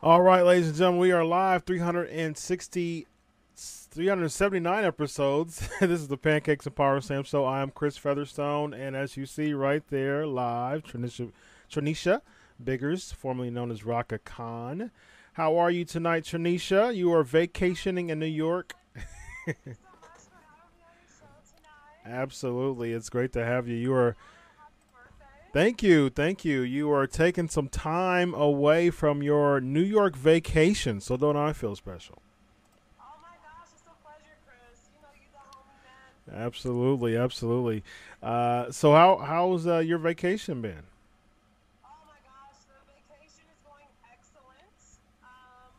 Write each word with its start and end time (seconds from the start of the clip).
All 0.00 0.22
right, 0.22 0.42
ladies 0.42 0.68
and 0.68 0.76
gentlemen, 0.76 1.00
we 1.00 1.10
are 1.10 1.24
live 1.24 1.64
360, 1.64 3.06
379 3.56 4.84
episodes. 4.84 5.68
this 5.80 6.00
is 6.00 6.06
the 6.06 6.16
Pancakes 6.16 6.66
and 6.66 6.76
Powerslams 6.76 7.26
Show. 7.26 7.44
I 7.44 7.62
am 7.62 7.70
Chris 7.72 7.96
Featherstone, 7.98 8.72
and 8.72 8.94
as 8.94 9.16
you 9.16 9.26
see 9.26 9.52
right 9.52 9.82
there, 9.90 10.24
live, 10.24 10.84
Tranisha, 10.84 11.32
Tranisha 11.68 12.20
Biggers, 12.62 13.10
formerly 13.10 13.50
known 13.50 13.72
as 13.72 13.82
Rhaka 13.82 14.20
Khan. 14.24 14.92
How 15.32 15.56
are 15.56 15.72
you 15.72 15.84
tonight, 15.84 16.22
Tranisha? 16.22 16.94
You 16.94 17.12
are 17.12 17.24
vacationing 17.24 18.08
in 18.08 18.20
New 18.20 18.26
York. 18.26 18.74
Absolutely, 22.06 22.92
it's 22.92 23.10
great 23.10 23.32
to 23.32 23.44
have 23.44 23.66
you. 23.66 23.74
You 23.74 23.94
are. 23.94 24.16
Thank 25.52 25.82
you, 25.82 26.10
thank 26.10 26.44
you. 26.44 26.60
You 26.60 26.90
are 26.92 27.06
taking 27.06 27.48
some 27.48 27.68
time 27.68 28.34
away 28.34 28.90
from 28.90 29.22
your 29.22 29.60
New 29.60 29.82
York 29.82 30.14
vacation, 30.14 31.00
so 31.00 31.16
don't 31.16 31.36
I 31.36 31.52
feel 31.54 31.74
special? 31.74 32.20
Oh 33.00 33.16
my 33.22 33.34
gosh, 33.42 33.68
it's 33.72 33.82
a 33.86 33.96
pleasure, 34.04 34.36
Chris. 34.44 34.90
You 34.94 35.00
know 35.00 35.08
you 35.16 35.28
the 35.32 35.40
homie 35.40 36.36
man. 36.36 36.44
Absolutely, 36.46 37.16
absolutely. 37.16 37.82
Uh, 38.22 38.70
so 38.70 38.92
how 38.92 39.16
how's 39.16 39.66
uh, 39.66 39.78
your 39.78 39.98
vacation 39.98 40.60
been? 40.60 40.84
Oh 41.82 41.96
my 42.04 42.20
gosh, 42.28 42.60
the 42.68 42.76
vacation 42.92 43.48
is 43.48 43.60
going 43.64 43.88
excellent. 44.04 44.76
Um, 45.24 45.72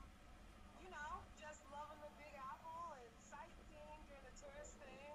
you 0.81 0.89
know, 0.89 1.21
just 1.37 1.61
loving 1.69 2.01
the 2.01 2.09
Big 2.17 2.33
Apple 2.41 2.97
and 2.97 3.13
sightseeing, 3.29 4.01
doing 4.09 4.25
the 4.25 4.33
tourist 4.33 4.73
thing, 4.81 5.13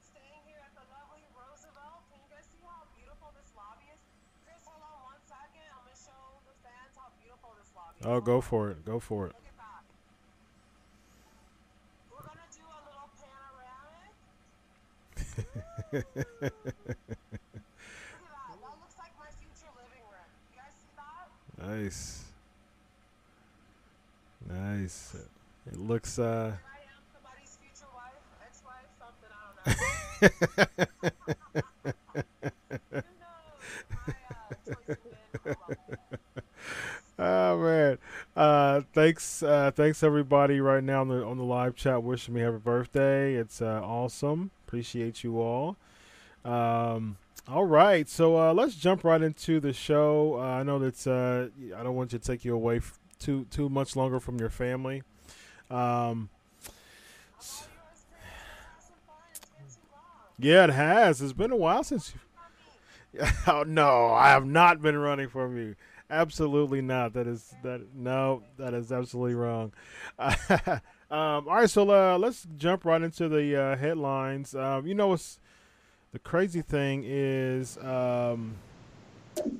staying 0.00 0.40
here 0.48 0.64
at 0.64 0.72
the 0.72 0.84
lovely 0.88 1.20
Roosevelt. 1.36 2.08
Can 2.08 2.24
you 2.24 2.30
guys 2.32 2.48
see 2.48 2.64
how 2.64 2.88
beautiful 2.96 3.28
this 3.36 3.52
lobby 3.52 3.84
is? 3.92 4.00
Chris, 4.42 4.64
hold 4.64 4.80
on 4.82 4.96
one 5.06 5.22
second. 5.28 5.66
I'm 5.70 5.84
gonna 5.86 5.94
show 5.98 6.40
the 6.48 6.56
fans 6.64 6.94
how 6.98 7.12
beautiful 7.20 7.52
this 7.60 7.70
lobby 7.76 7.90
is. 7.90 7.91
Oh, 8.04 8.20
go 8.20 8.40
for 8.40 8.70
it, 8.70 8.84
go 8.84 8.98
for 8.98 9.26
it. 9.26 9.34
Look 9.34 9.44
at 9.46 9.56
that. 9.58 9.84
We're 12.10 12.18
gonna 12.26 12.50
do 12.50 12.66
a 12.66 12.80
little 12.86 13.08
panoramic. 13.20 14.14
Look 15.92 16.06
at 16.16 16.40
that. 16.40 16.52
That 18.60 18.76
looks 18.80 18.96
like 18.98 19.12
my 19.18 19.30
future 19.38 19.70
living 19.76 20.02
room. 20.10 20.30
You 20.50 20.58
guys 20.58 20.74
see 20.82 20.90
that? 20.96 21.28
Nice, 21.66 22.24
nice. 24.48 25.14
It 25.66 25.78
looks 25.78 26.18
uh. 26.18 26.22
I 26.24 26.78
am, 26.90 27.02
somebody's 27.12 27.56
future 27.62 27.86
wife, 27.94 28.18
ex-wife, 28.44 28.90
Oh 37.24 37.56
man! 37.56 37.98
Uh, 38.34 38.80
thanks, 38.92 39.44
uh, 39.44 39.70
thanks 39.72 40.02
everybody 40.02 40.60
right 40.60 40.82
now 40.82 41.02
on 41.02 41.08
the 41.08 41.22
on 41.24 41.38
the 41.38 41.44
live 41.44 41.76
chat 41.76 42.02
wishing 42.02 42.34
me 42.34 42.40
happy 42.40 42.56
birthday. 42.56 43.34
It's 43.34 43.62
uh, 43.62 43.80
awesome. 43.80 44.50
Appreciate 44.66 45.22
you 45.22 45.40
all. 45.40 45.76
Um, 46.44 47.18
all 47.46 47.64
right, 47.64 48.08
so 48.08 48.36
uh, 48.36 48.52
let's 48.52 48.74
jump 48.74 49.04
right 49.04 49.22
into 49.22 49.60
the 49.60 49.72
show. 49.72 50.34
Uh, 50.40 50.40
I 50.40 50.62
know 50.64 50.80
that's 50.80 51.06
uh, 51.06 51.50
I 51.76 51.84
don't 51.84 51.94
want 51.94 52.12
you 52.12 52.18
to 52.18 52.24
take 52.24 52.44
you 52.44 52.56
away 52.56 52.78
f- 52.78 52.98
too 53.20 53.46
too 53.52 53.68
much 53.68 53.94
longer 53.94 54.18
from 54.18 54.40
your 54.40 54.50
family. 54.50 55.04
Um, 55.70 56.28
yeah, 60.40 60.64
it 60.64 60.70
has. 60.70 61.22
It's 61.22 61.32
been 61.32 61.52
a 61.52 61.56
while 61.56 61.84
since 61.84 62.14
you. 62.14 62.20
Oh 63.46 63.62
no, 63.64 64.12
I 64.12 64.30
have 64.30 64.44
not 64.46 64.82
been 64.82 64.98
running 64.98 65.28
from 65.28 65.56
you. 65.56 65.76
Absolutely 66.12 66.82
not. 66.82 67.14
That 67.14 67.26
is 67.26 67.54
that. 67.62 67.80
No, 67.94 68.42
that 68.58 68.74
is 68.74 68.92
absolutely 68.92 69.34
wrong. 69.34 69.72
um, 70.18 70.78
all 71.10 71.42
right, 71.46 71.70
so 71.70 71.90
uh, 71.90 72.18
let's 72.18 72.46
jump 72.58 72.84
right 72.84 73.00
into 73.00 73.30
the 73.30 73.56
uh, 73.56 73.76
headlines. 73.76 74.54
Um, 74.54 74.86
you 74.86 74.94
know 74.94 75.08
what's 75.08 75.40
the 76.12 76.18
crazy 76.18 76.60
thing 76.60 77.02
is 77.06 77.78
um, 77.78 78.56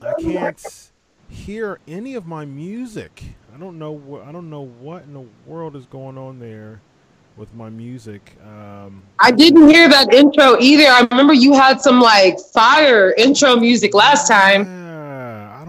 I 0.03 0.13
can't 0.21 0.91
hear 1.31 1.81
any 1.89 2.17
of 2.17 2.27
my 2.27 2.45
music. 2.45 3.23
I 3.55 3.59
don't 3.59 3.79
know 3.79 3.93
what 3.93 4.27
I 4.27 4.33
don't 4.33 4.51
know 4.51 4.67
what 4.67 5.05
in 5.05 5.15
the 5.15 5.25
world 5.47 5.75
is 5.75 5.87
going 5.87 6.19
on 6.19 6.39
there 6.39 6.83
with 7.39 7.55
my 7.55 7.71
music. 7.71 8.37
Um, 8.45 9.03
I 9.19 9.31
didn't 9.31 9.71
hear 9.71 9.89
that 9.89 10.13
intro 10.13 10.59
either. 10.61 10.85
I 10.85 11.09
remember 11.11 11.33
you 11.33 11.55
had 11.55 11.81
some 11.81 11.99
like 11.99 12.39
fire 12.53 13.15
intro 13.17 13.57
music 13.57 13.95
last 13.95 14.29
time. 14.29 14.82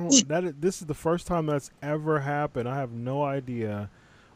Don't. 0.09 0.27
That 0.27 0.43
is, 0.43 0.53
this 0.59 0.81
is 0.81 0.87
the 0.87 0.93
first 0.93 1.27
time 1.27 1.45
that's 1.45 1.71
ever 1.81 2.19
happened. 2.21 2.69
I 2.69 2.77
have 2.77 2.91
no 2.91 3.23
idea 3.23 3.89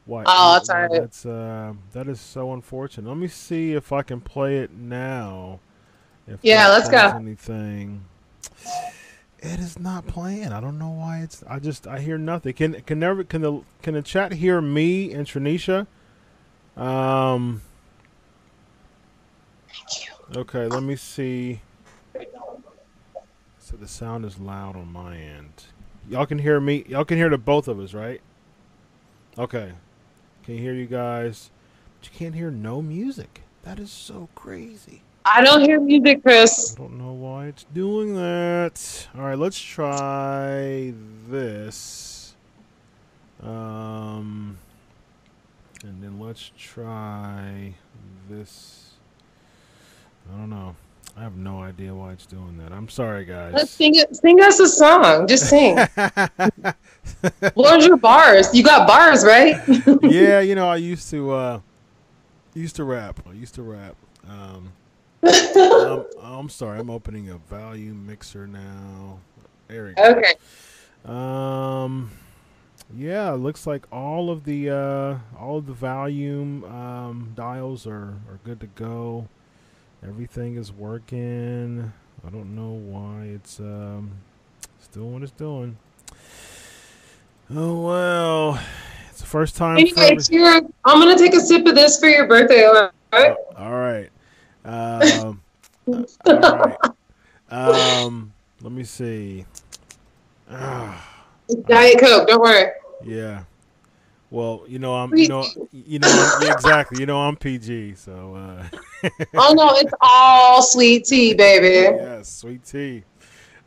why. 0.06 0.24
Oh, 0.26 0.54
that's 0.54 0.70
all 0.70 0.82
right. 0.82 0.92
That's 0.92 1.26
uh, 1.26 1.74
that 1.94 2.08
is 2.08 2.20
so 2.22 2.54
unfortunate. 2.54 3.08
Let 3.08 3.18
me 3.18 3.28
see 3.28 3.74
if 3.74 3.92
I 3.92 4.02
can 4.02 4.22
play 4.22 4.58
it 4.60 4.72
now. 4.74 5.60
If 6.28 6.40
Yeah, 6.44 6.70
let's 6.70 6.90
go. 6.90 6.98
Anything? 6.98 8.06
It 9.40 9.60
is 9.60 9.80
not 9.80 10.08
playing. 10.08 10.52
I 10.52 10.60
don't 10.60 10.80
know 10.80 10.90
why 10.90 11.20
it's. 11.20 11.44
I 11.48 11.60
just 11.60 11.88
I 11.88 12.00
hear 12.00 12.18
nothing. 12.18 12.54
Can 12.54 12.82
can 12.82 13.00
never 13.00 13.24
can 13.24 13.42
the 13.42 13.62
can 13.82 13.94
the 13.94 14.02
chat 14.02 14.34
hear 14.34 14.62
me 14.62 15.14
and 15.14 15.28
Tranisha? 15.28 15.88
Um. 16.76 17.62
Okay, 20.36 20.68
let 20.68 20.84
me 20.84 20.96
see. 20.96 21.62
So 23.70 23.76
the 23.76 23.86
sound 23.86 24.24
is 24.24 24.40
loud 24.40 24.78
on 24.78 24.94
my 24.94 25.18
end. 25.18 25.66
Y'all 26.08 26.26
can 26.26 26.40
hear 26.40 26.58
me. 26.62 26.86
Y'all 26.88 27.04
can 27.04 27.18
hear 27.18 27.28
the 27.28 27.38
both 27.38 27.68
of 27.68 27.82
us, 27.82 27.94
right? 27.94 28.22
Okay. 29.38 29.74
Can 30.44 30.54
you 30.54 30.62
hear 30.62 30.74
you 30.74 30.86
guys? 30.86 31.52
But 32.00 32.08
you 32.08 32.18
can't 32.18 32.34
hear 32.34 32.50
no 32.50 32.82
music. 32.82 33.42
That 33.64 33.78
is 33.78 33.92
so 33.92 34.30
crazy. 34.36 35.02
I 35.26 35.44
don't 35.44 35.60
hear 35.60 35.82
music, 35.82 36.24
Chris. 36.24 36.78
I 36.78 36.82
don't 36.82 36.98
know 36.98 37.12
why 37.12 37.48
it's 37.48 37.66
doing 37.74 38.16
that. 38.16 39.10
All 39.14 39.24
right, 39.24 39.38
let's 39.38 39.60
try 39.60 40.94
this. 41.28 42.38
Um, 43.44 44.58
and 45.84 46.02
then 46.02 46.22
let's 46.22 46.54
try 46.58 47.74
this. 48.30 48.92
I 50.34 50.38
don't 50.38 50.50
know. 50.50 50.78
I 51.18 51.22
have 51.22 51.36
no 51.36 51.64
idea 51.64 51.96
why 51.96 52.12
it's 52.12 52.28
doing 52.28 52.60
that. 52.60 52.72
I'm 52.72 52.88
sorry, 52.90 53.26
guys. 53.26 53.52
Let's 53.56 53.72
sing 53.72 53.96
it. 53.96 54.16
Sing 54.16 54.40
us 54.40 54.60
a 54.60 54.68
song. 54.68 55.26
Just 55.26 55.50
sing. 55.50 55.76
Where's 57.56 57.88
your 57.88 57.98
bars? 57.98 58.54
You 58.54 58.64
got 58.64 58.88
bars, 58.88 59.26
right? 59.26 59.56
yeah, 60.04 60.42
you 60.42 60.54
know, 60.54 60.70
I 60.70 60.76
used 60.76 61.10
to 61.10 61.32
uh 61.32 61.60
used 62.54 62.76
to 62.76 62.84
rap. 62.84 63.20
I 63.28 63.34
used 63.34 63.56
to 63.56 63.64
rap. 63.64 63.96
Um, 64.30 64.74
um 65.24 66.06
I'm 66.22 66.50
sorry, 66.50 66.80
I'm 66.80 66.92
opening 66.92 67.32
a 67.32 67.38
volume 67.38 68.06
mixer 68.06 68.46
now. 68.46 69.18
There 69.70 69.86
we 69.86 69.94
go. 69.94 70.04
okay. 70.04 70.36
Um 71.04 72.12
yeah, 72.96 73.34
it 73.34 73.38
looks 73.38 73.66
like 73.66 73.92
all 73.92 74.30
of 74.30 74.44
the 74.44 74.70
uh 74.70 75.18
all 75.40 75.58
of 75.58 75.66
the 75.66 75.74
volume 75.74 76.64
um 76.66 77.32
dials 77.34 77.88
are 77.88 78.20
are 78.30 78.40
good 78.44 78.60
to 78.60 78.68
go. 78.68 79.28
Everything 80.04 80.56
is 80.58 80.72
working. 80.72 81.92
I 82.26 82.30
don't 82.30 82.56
know 82.56 82.72
why 82.72 83.24
it's 83.36 83.60
um 83.60 84.12
still 84.80 85.10
what 85.10 85.24
it's 85.24 85.32
doing. 85.32 85.78
Oh 87.54 87.82
well. 87.86 88.60
It's 89.10 89.22
the 89.22 89.28
first 89.28 89.56
time 89.56 89.78
Anyway, 89.78 90.12
every- 90.12 90.24
here, 90.30 90.62
I'm 90.86 91.00
gonna 91.00 91.18
take 91.18 91.34
a 91.34 91.40
sip 91.40 91.66
of 91.66 91.76
this 91.76 92.00
for 92.00 92.08
your 92.08 92.28
birthday. 92.28 92.66
All 92.66 92.92
right? 93.14 93.36
all 93.58 93.72
right. 93.72 94.10
Um, 94.66 95.42
all 95.88 96.06
right. 96.30 96.78
Um, 97.50 98.34
let 98.62 98.72
me 98.74 98.84
see. 98.84 99.46
Ah, 100.52 101.18
Diet 101.68 102.00
Coke. 102.00 102.28
Don't 102.28 102.42
worry. 102.42 102.72
yeah. 103.04 103.44
Well, 104.30 104.64
you 104.68 104.80
know 104.80 104.96
I'm 104.96 105.16
you 105.16 105.28
know 105.28 105.46
you 105.72 106.00
know 106.00 106.32
exactly. 106.42 107.00
You 107.00 107.06
know 107.06 107.22
I'm 107.22 107.36
PG, 107.38 107.96
so 107.96 108.36
uh 108.36 109.10
Oh 109.36 109.54
no, 109.54 109.70
it's 109.76 109.94
all 110.02 110.62
sweet 110.62 111.06
tea, 111.06 111.34
baby. 111.34 111.96
yes, 111.98 112.30
sweet 112.30 112.64
tea. 112.66 113.04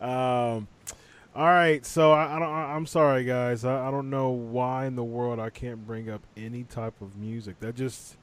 Um 0.01 0.69
all 1.33 1.47
right, 1.47 1.87
so 1.87 2.11
I, 2.11 2.37
I 2.37 2.39
don't. 2.41 2.49
I- 2.49 2.73
I'm 2.75 2.87
sorry, 2.87 3.25
guys. 3.25 3.65
I, 3.65 3.87
I 3.87 3.91
don't 3.93 4.11
know 4.11 4.31
why 4.31 4.87
in 4.87 4.97
the 4.97 5.05
world 5.05 5.39
I 5.39 5.49
can't 5.49 5.87
bring 5.87 6.11
up 6.11 6.23
any 6.37 6.65
type 6.65 7.01
of 7.01 7.17
music. 7.17 7.61
That 7.61 7.77
just, 7.77 8.17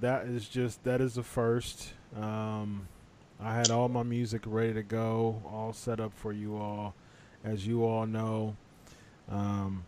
that 0.00 0.26
is 0.26 0.48
just 0.48 0.82
that 0.82 1.00
is 1.00 1.14
the 1.14 1.22
first. 1.22 1.92
Um, 2.20 2.88
I 3.40 3.54
had 3.54 3.70
all 3.70 3.88
my 3.88 4.02
music 4.02 4.42
ready 4.44 4.74
to 4.74 4.82
go, 4.82 5.40
all 5.46 5.72
set 5.72 6.00
up 6.00 6.12
for 6.12 6.32
you 6.32 6.56
all, 6.56 6.94
as 7.44 7.64
you 7.64 7.84
all 7.84 8.06
know. 8.06 8.56
Um, 9.30 9.84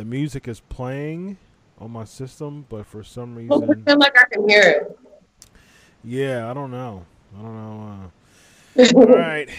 the 0.00 0.04
music 0.06 0.48
is 0.48 0.60
playing 0.60 1.36
on 1.78 1.90
my 1.90 2.04
system, 2.06 2.64
but 2.70 2.86
for 2.86 3.04
some 3.04 3.34
reason, 3.34 3.66
pretend 3.66 4.00
like 4.00 4.18
I 4.18 4.24
can 4.32 4.48
hear 4.48 4.62
it. 4.62 4.98
yeah, 6.02 6.50
I 6.50 6.54
don't 6.54 6.70
know. 6.70 7.04
I 7.38 7.42
don't 7.42 7.54
know. 7.54 8.12
Uh, 8.78 8.88
all 8.96 9.06
right. 9.08 9.50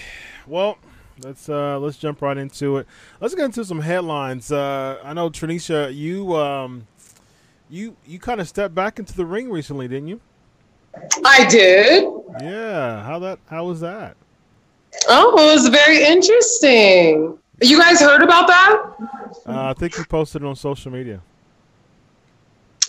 Well, 0.47 0.79
let's 1.23 1.47
uh 1.47 1.77
let's 1.77 1.97
jump 1.97 2.23
right 2.23 2.39
into 2.39 2.77
it. 2.77 2.87
Let's 3.19 3.35
get 3.35 3.45
into 3.45 3.63
some 3.63 3.81
headlines. 3.81 4.51
Uh, 4.51 4.99
I 5.03 5.13
know 5.13 5.29
Tranisha, 5.29 5.95
you 5.95 6.35
um, 6.35 6.87
you 7.69 7.95
you 8.07 8.17
kind 8.17 8.41
of 8.41 8.47
stepped 8.47 8.73
back 8.73 8.97
into 8.97 9.15
the 9.15 9.27
ring 9.27 9.51
recently, 9.51 9.87
didn't 9.87 10.07
you? 10.07 10.21
I 11.23 11.45
did. 11.51 12.03
Yeah. 12.41 13.03
How 13.03 13.19
that? 13.19 13.37
How 13.45 13.65
was 13.65 13.79
that? 13.81 14.17
Oh, 15.07 15.37
it 15.37 15.53
was 15.53 15.67
very 15.67 16.03
interesting. 16.03 17.37
You 17.61 17.79
guys 17.79 18.01
heard 18.01 18.23
about 18.23 18.47
that? 18.47 18.81
Uh, 19.45 19.69
I 19.69 19.73
think 19.73 19.97
you 19.97 20.03
posted 20.05 20.41
it 20.41 20.45
on 20.45 20.55
social 20.55 20.91
media. 20.91 21.21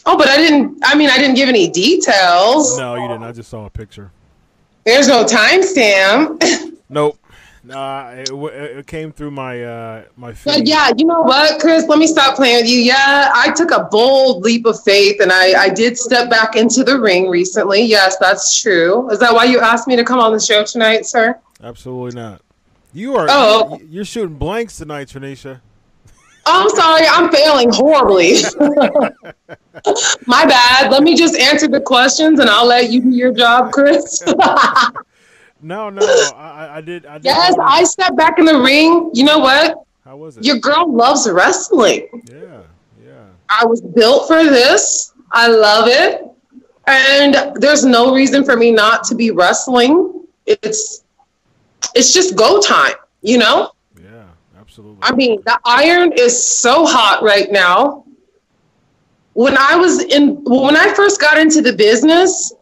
Oh, 0.05 0.17
but 0.17 0.29
I 0.29 0.37
didn't. 0.37 0.81
I 0.85 0.95
mean, 0.95 1.11
I 1.11 1.19
didn't 1.19 1.37
give 1.37 1.49
any 1.49 1.69
details. 1.69 2.79
No, 2.79 2.95
you 2.97 3.07
didn't. 3.07 3.23
I 3.23 3.33
just 3.33 3.51
saw 3.51 3.67
a 3.67 3.71
picture. 3.71 4.11
There's 4.85 5.09
no 5.09 5.25
timestamp. 5.25 6.43
Nope. 6.93 7.19
Nah, 7.65 8.11
it, 8.11 8.29
it 8.31 8.87
came 8.87 9.13
through 9.13 9.31
my 9.31 9.65
uh 9.65 10.05
my 10.15 10.35
feed. 10.35 10.51
But 10.53 10.67
yeah, 10.67 10.91
you 10.95 11.07
know 11.07 11.23
what, 11.23 11.59
Chris? 11.59 11.87
Let 11.89 11.99
me 11.99 12.07
stop 12.07 12.37
playing 12.37 12.57
with 12.57 12.71
you. 12.71 12.79
Yeah, 12.81 13.31
I 13.35 13.51
took 13.53 13.71
a 13.71 13.85
bold 13.91 14.43
leap 14.43 14.67
of 14.67 14.83
faith 14.83 15.23
and 15.23 15.33
I, 15.33 15.59
I 15.59 15.69
did 15.71 15.97
step 15.97 16.29
back 16.29 16.55
into 16.55 16.85
the 16.85 17.01
ring 17.01 17.31
recently. 17.31 17.81
Yes, 17.81 18.19
that's 18.21 18.61
true. 18.61 19.09
Is 19.11 19.21
that 19.21 19.33
why 19.33 19.45
you 19.45 19.59
asked 19.61 19.89
me 19.89 19.97
to 19.97 20.05
come 20.05 20.19
on 20.19 20.35
the 20.35 20.41
show 20.41 20.65
tonight, 20.65 21.07
sir? 21.07 21.41
Absolutely 21.63 22.21
not. 22.21 22.43
You 22.93 23.17
are. 23.17 23.27
Oh. 23.29 23.79
you- 23.81 23.89
You're 23.91 24.05
shooting 24.05 24.37
blanks 24.37 24.77
tonight, 24.77 25.09
Tranisha. 25.09 25.61
Oh, 26.45 26.65
I'm 26.65 26.71
sorry, 26.71 27.07
I'm 27.09 27.31
failing 27.33 27.71
horribly. 27.73 28.35
My 30.27 30.45
bad. 30.45 30.91
Let 30.91 31.03
me 31.05 31.15
just 31.17 31.37
answer 31.37 31.69
the 31.69 31.81
questions 31.81 32.41
and 32.41 32.51
I'll 32.51 32.67
let 32.67 32.91
you 32.91 33.01
do 33.01 33.11
your 33.11 33.33
job, 33.33 33.73
Chris. 33.73 34.23
No, 35.65 35.91
no, 35.91 36.03
I, 36.35 36.67
I- 36.67 36.77
I 36.79 36.81
did. 36.81 37.07
I 37.07 37.19
did 37.19 37.25
yes, 37.27 37.55
I 37.63 37.85
stepped 37.85 38.17
back 38.17 38.41
in 38.41 38.45
the 38.47 38.59
ring. 38.61 39.11
You 39.15 39.23
know 39.23 39.39
what? 39.39 39.77
How 40.05 40.17
was 40.17 40.37
it? 40.37 40.45
Your 40.45 40.57
girl 40.59 40.93
loves 40.93 41.31
wrestling. 41.31 42.09
yeah, 42.29 42.63
yeah. 43.07 43.13
I 43.49 43.65
was 43.65 43.81
built 43.81 44.27
for 44.27 44.43
this. 44.43 45.13
I 45.31 45.47
love 45.47 45.87
it. 45.87 46.27
And 46.89 47.55
there's 47.63 47.85
no 47.85 48.13
reason 48.13 48.45
for 48.45 48.57
me 48.57 48.73
not 48.73 49.05
to 49.05 49.15
be 49.15 49.31
wrestling. 49.31 50.25
It's 50.47 51.02
it's 51.95 52.13
just 52.13 52.37
go 52.37 52.61
time, 52.61 52.95
you 53.21 53.39
know? 53.39 53.73
Yeah, 54.01 54.25
absolutely. 54.59 54.99
I 55.03 55.15
mean, 55.15 55.43
the 55.45 55.59
iron 55.65 56.13
is 56.13 56.45
so 56.45 56.87
hot 56.87 57.23
right 57.23 57.51
now. 57.51 58.05
When 59.35 59.57
I 59.57 59.77
was 59.77 60.03
in 60.03 60.43
when 60.45 60.77
I 60.77 60.93
first 60.95 61.21
got 61.21 61.39
into 61.39 61.63
the 61.63 61.73
business, 61.73 62.53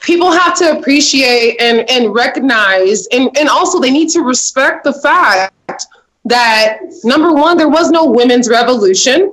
people 0.00 0.30
have 0.30 0.56
to 0.58 0.78
appreciate 0.78 1.60
and, 1.60 1.88
and 1.90 2.14
recognize 2.14 3.08
and, 3.08 3.36
and 3.36 3.48
also 3.48 3.80
they 3.80 3.90
need 3.90 4.08
to 4.10 4.20
respect 4.20 4.84
the 4.84 4.92
fact 4.92 5.86
that 6.24 6.78
number 7.02 7.32
one, 7.32 7.56
there 7.56 7.68
was 7.68 7.90
no 7.90 8.04
women's 8.04 8.48
revolution. 8.48 9.32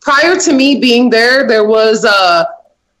Prior 0.00 0.38
to 0.40 0.52
me 0.52 0.78
being 0.78 1.10
there, 1.10 1.46
there 1.46 1.64
was 1.64 2.04
uh, 2.04 2.44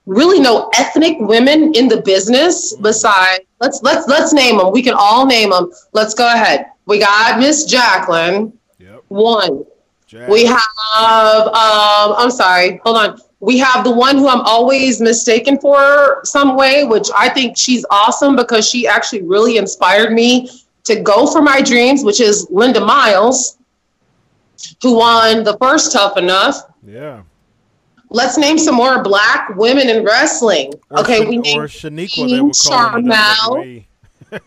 really 0.06 0.40
no 0.40 0.70
ethnic 0.76 1.16
women 1.20 1.74
in 1.74 1.88
the 1.88 2.02
business 2.02 2.74
besides 2.76 3.44
let's 3.60 3.82
let's 3.82 4.08
let's 4.08 4.32
name 4.32 4.58
them. 4.58 4.72
We 4.72 4.82
can 4.82 4.94
all 4.96 5.26
name 5.26 5.50
them. 5.50 5.70
Let's 5.92 6.14
go 6.14 6.26
ahead. 6.26 6.66
We 6.86 6.98
got 6.98 7.38
Miss 7.38 7.64
Jacqueline, 7.64 8.52
yep. 8.78 9.04
one. 9.08 9.64
Jack. 10.06 10.28
We 10.28 10.44
have, 10.44 11.46
um, 11.46 12.14
I'm 12.18 12.30
sorry, 12.30 12.80
hold 12.84 12.98
on. 12.98 13.18
We 13.40 13.58
have 13.58 13.82
the 13.82 13.90
one 13.90 14.18
who 14.18 14.28
I'm 14.28 14.42
always 14.42 15.00
mistaken 15.00 15.58
for 15.58 16.20
some 16.24 16.54
way, 16.54 16.84
which 16.84 17.08
I 17.16 17.28
think 17.28 17.56
she's 17.56 17.84
awesome 17.90 18.36
because 18.36 18.68
she 18.68 18.86
actually 18.86 19.22
really 19.22 19.56
inspired 19.56 20.12
me 20.12 20.50
to 20.84 21.00
go 21.00 21.26
for 21.26 21.40
my 21.40 21.62
dreams, 21.62 22.04
which 22.04 22.20
is 22.20 22.46
Linda 22.50 22.80
Miles, 22.80 23.58
who 24.82 24.98
won 24.98 25.44
the 25.44 25.56
first 25.58 25.92
Tough 25.92 26.16
Enough. 26.18 26.56
yeah. 26.86 27.22
Let's 28.12 28.36
name 28.36 28.58
some 28.58 28.74
more 28.74 29.02
black 29.02 29.56
women 29.56 29.88
in 29.88 30.04
wrestling. 30.04 30.72
Or 30.90 31.00
okay, 31.00 31.18
Shan- 31.18 31.28
we 31.28 31.38
or 31.38 31.42
named, 31.42 31.70
Shaniqua, 31.70 32.30
they 32.30 32.40
would 32.40 32.56
call 32.56 32.78
Charmel. 32.78 33.04
WWE. 33.12 33.84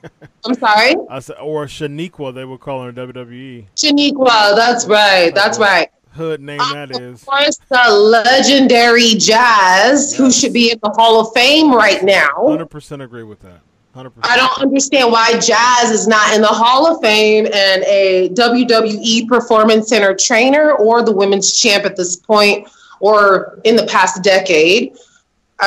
I'm 0.46 0.54
sorry, 0.56 0.96
I 1.10 1.20
said, 1.20 1.38
or 1.40 1.66
Shaniqua, 1.66 2.34
they 2.34 2.46
were 2.46 2.58
calling 2.58 2.96
her 2.96 3.08
WWE. 3.08 3.66
Shaniqua. 3.76 4.56
That's 4.56 4.86
right. 4.86 5.34
That's 5.34 5.60
right. 5.60 5.90
Hood 6.12 6.42
name 6.42 6.60
that 6.60 6.92
is. 6.92 7.22
Of 7.22 7.28
course, 7.28 7.60
the 7.70 7.92
legendary 7.92 9.16
Jazz, 9.16 10.16
who 10.16 10.32
should 10.32 10.54
be 10.54 10.72
in 10.72 10.80
the 10.82 10.90
Hall 10.92 11.20
of 11.20 11.34
Fame 11.34 11.74
right 11.74 12.04
now. 12.04 12.48
Hundred 12.48 12.68
percent 12.68 13.02
agree 13.02 13.24
with 13.24 13.42
that. 13.42 13.60
Hundred 13.94 14.12
percent. 14.12 14.32
I 14.32 14.38
don't 14.38 14.60
understand 14.60 15.12
why 15.12 15.34
Jazz 15.40 15.92
is 15.92 16.08
not 16.08 16.34
in 16.34 16.42
the 16.42 16.48
Hall 16.48 16.88
of 16.88 17.02
Fame 17.02 17.46
and 17.48 17.84
a 17.84 18.30
WWE 18.30 19.28
Performance 19.28 19.90
Center 19.90 20.16
trainer 20.16 20.72
or 20.72 21.04
the 21.04 21.12
women's 21.12 21.58
champ 21.60 21.84
at 21.84 21.98
this 21.98 22.16
point 22.16 22.68
or 23.00 23.60
in 23.64 23.76
the 23.76 23.86
past 23.88 24.24
decade. 24.24 24.96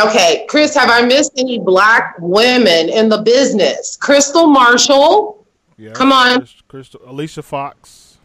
Okay, 0.06 0.44
Chris, 0.49 0.75
have 0.75 0.90
I 0.90 1.02
missed 1.06 1.32
any 1.38 1.58
black 1.58 2.14
women 2.20 2.88
in 2.90 3.08
the 3.08 3.23
business? 3.23 3.97
Crystal 3.97 4.47
Marshall, 4.47 5.47
Yeah. 5.78 5.92
Come 5.92 6.12
on. 6.12 6.47
Crystal, 6.68 7.00
Alicia 7.06 7.42
Fox. 7.42 8.18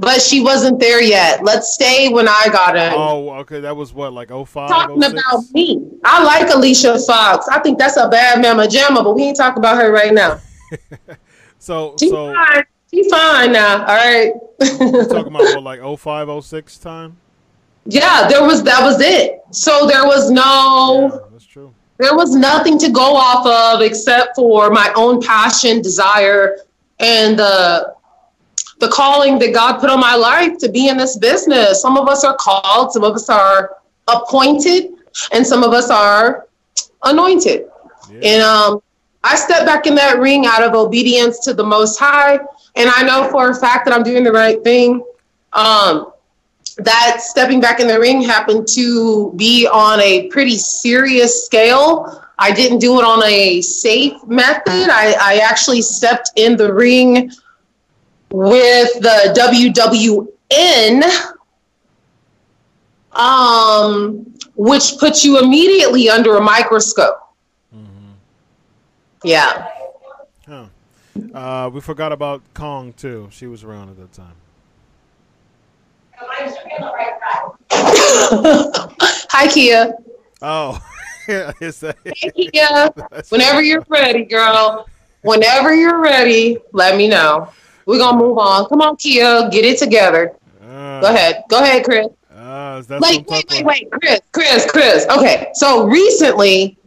but 0.00 0.20
she 0.20 0.42
wasn't 0.42 0.80
there 0.80 1.00
yet. 1.02 1.44
Let's 1.44 1.74
stay 1.74 2.08
when 2.08 2.26
I 2.26 2.48
got 2.50 2.74
in. 2.76 2.92
Oh, 2.96 3.30
okay. 3.40 3.60
That 3.60 3.76
was 3.76 3.92
what, 3.92 4.12
like 4.12 4.30
05, 4.30 4.68
talking 4.68 5.00
06? 5.00 5.12
about 5.12 5.44
me. 5.52 5.90
I 6.04 6.24
like 6.24 6.52
Alicia 6.52 6.98
Fox. 6.98 7.46
I 7.48 7.60
think 7.60 7.78
that's 7.78 7.96
a 7.96 8.08
bad 8.08 8.42
mama 8.42 8.66
jamma, 8.66 9.04
but 9.04 9.14
we 9.14 9.22
ain't 9.24 9.36
talking 9.36 9.58
about 9.58 9.76
her 9.76 9.92
right 9.92 10.12
now. 10.12 10.40
So, 11.62 11.94
She's 12.00 12.10
so 12.10 12.32
fine. 12.32 12.64
She's 12.90 13.06
fine 13.10 13.52
now. 13.52 13.80
All 13.80 13.94
right. 13.94 14.32
talking 14.60 15.26
about 15.26 15.32
what, 15.62 15.62
like 15.62 15.98
05, 15.98 16.42
06 16.42 16.78
time? 16.78 17.18
Yeah, 17.84 18.28
there 18.28 18.42
was 18.42 18.62
that 18.64 18.82
was 18.82 19.00
it. 19.00 19.42
So 19.50 19.86
there 19.86 20.04
was 20.04 20.30
no 20.30 21.10
Yeah, 21.12 21.18
that's 21.32 21.44
true. 21.44 21.74
there 21.98 22.14
was 22.14 22.34
nothing 22.34 22.78
to 22.78 22.90
go 22.90 23.16
off 23.16 23.46
of 23.46 23.82
except 23.82 24.36
for 24.36 24.70
my 24.70 24.92
own 24.96 25.20
passion, 25.20 25.82
desire, 25.82 26.58
and 26.98 27.38
the 27.38 27.94
the 28.78 28.88
calling 28.88 29.38
that 29.38 29.52
God 29.52 29.78
put 29.78 29.90
on 29.90 30.00
my 30.00 30.14
life 30.14 30.56
to 30.58 30.68
be 30.68 30.88
in 30.88 30.96
this 30.96 31.16
business. 31.18 31.82
Some 31.82 31.98
of 31.98 32.08
us 32.08 32.24
are 32.24 32.36
called, 32.38 32.92
some 32.92 33.04
of 33.04 33.14
us 33.14 33.28
are 33.28 33.76
appointed, 34.08 34.92
and 35.32 35.46
some 35.46 35.62
of 35.62 35.72
us 35.72 35.90
are 35.90 36.46
anointed. 37.04 37.66
Yeah. 38.10 38.20
And 38.24 38.42
um, 38.42 38.82
I 39.22 39.36
stepped 39.36 39.66
back 39.66 39.86
in 39.86 39.94
that 39.96 40.18
ring 40.18 40.46
out 40.46 40.62
of 40.62 40.74
obedience 40.74 41.40
to 41.40 41.52
the 41.52 41.62
Most 41.62 41.98
High, 41.98 42.38
and 42.76 42.90
I 42.94 43.02
know 43.02 43.28
for 43.30 43.50
a 43.50 43.54
fact 43.54 43.84
that 43.84 43.94
I'm 43.94 44.02
doing 44.02 44.24
the 44.24 44.32
right 44.32 44.62
thing. 44.64 45.04
Um, 45.52 46.12
that 46.78 47.18
stepping 47.20 47.60
back 47.60 47.80
in 47.80 47.86
the 47.86 47.98
ring 47.98 48.22
happened 48.22 48.66
to 48.68 49.32
be 49.36 49.66
on 49.66 50.00
a 50.00 50.28
pretty 50.28 50.56
serious 50.56 51.44
scale. 51.44 52.22
I 52.38 52.52
didn't 52.52 52.78
do 52.78 52.98
it 52.98 53.04
on 53.04 53.22
a 53.24 53.60
safe 53.60 54.24
method. 54.26 54.88
I, 54.90 55.14
I 55.20 55.36
actually 55.38 55.82
stepped 55.82 56.30
in 56.36 56.56
the 56.56 56.72
ring 56.72 57.30
with 58.30 58.88
the 59.00 60.28
WWN, 60.52 61.04
um, 63.12 64.34
which 64.54 64.96
puts 64.98 65.24
you 65.24 65.38
immediately 65.38 66.08
under 66.08 66.36
a 66.36 66.40
microscope. 66.40 67.18
Yeah. 69.22 69.68
Huh. 70.46 70.66
Uh, 71.34 71.70
we 71.72 71.80
forgot 71.80 72.12
about 72.12 72.42
Kong, 72.54 72.92
too. 72.94 73.28
She 73.30 73.46
was 73.46 73.64
around 73.64 73.90
at 73.90 73.98
that 73.98 74.12
time. 74.12 74.34
Hi, 79.30 79.48
Kia. 79.48 79.92
Oh. 80.42 80.80
yeah, 81.28 81.52
is 81.60 81.80
that 81.80 81.96
Hey, 82.04 82.30
Kia. 82.30 82.92
Whenever 83.28 83.62
you're 83.62 83.84
ready, 83.88 84.24
girl. 84.24 84.86
Whenever 85.22 85.74
you're 85.74 86.00
ready, 86.00 86.58
let 86.72 86.96
me 86.96 87.08
know. 87.08 87.48
We're 87.86 87.98
gonna 87.98 88.18
move 88.18 88.38
on. 88.38 88.66
Come 88.66 88.80
on, 88.80 88.96
Kia, 88.96 89.48
get 89.50 89.64
it 89.64 89.78
together. 89.78 90.34
Uh, 90.62 91.00
Go 91.00 91.08
ahead. 91.08 91.44
Go 91.48 91.62
ahead, 91.62 91.84
Chris. 91.84 92.08
Uh, 92.34 92.82
that's 92.82 93.02
Like, 93.02 93.28
wait, 93.28 93.44
wait, 93.50 93.64
wait, 93.64 93.90
Chris, 93.90 94.20
Chris, 94.32 94.70
Chris. 94.70 95.06
Okay, 95.10 95.48
so 95.54 95.86
recently, 95.86 96.78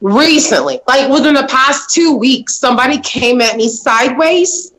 recently, 0.00 0.80
like 0.86 1.10
within 1.10 1.34
the 1.34 1.46
past 1.48 1.94
two 1.94 2.16
weeks, 2.16 2.54
somebody 2.54 2.98
came 3.00 3.40
at 3.40 3.56
me 3.56 3.68
sideways 3.68 4.71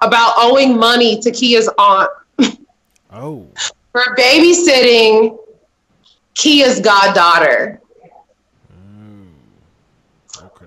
about 0.00 0.34
owing 0.38 0.78
money 0.78 1.20
to 1.20 1.30
Kia's 1.30 1.68
aunt 1.78 2.10
Oh. 3.12 3.46
for 3.92 4.02
babysitting 4.16 5.38
Kia's 6.34 6.80
goddaughter. 6.80 7.80
Mm. 8.72 9.28
Okay. 10.38 10.66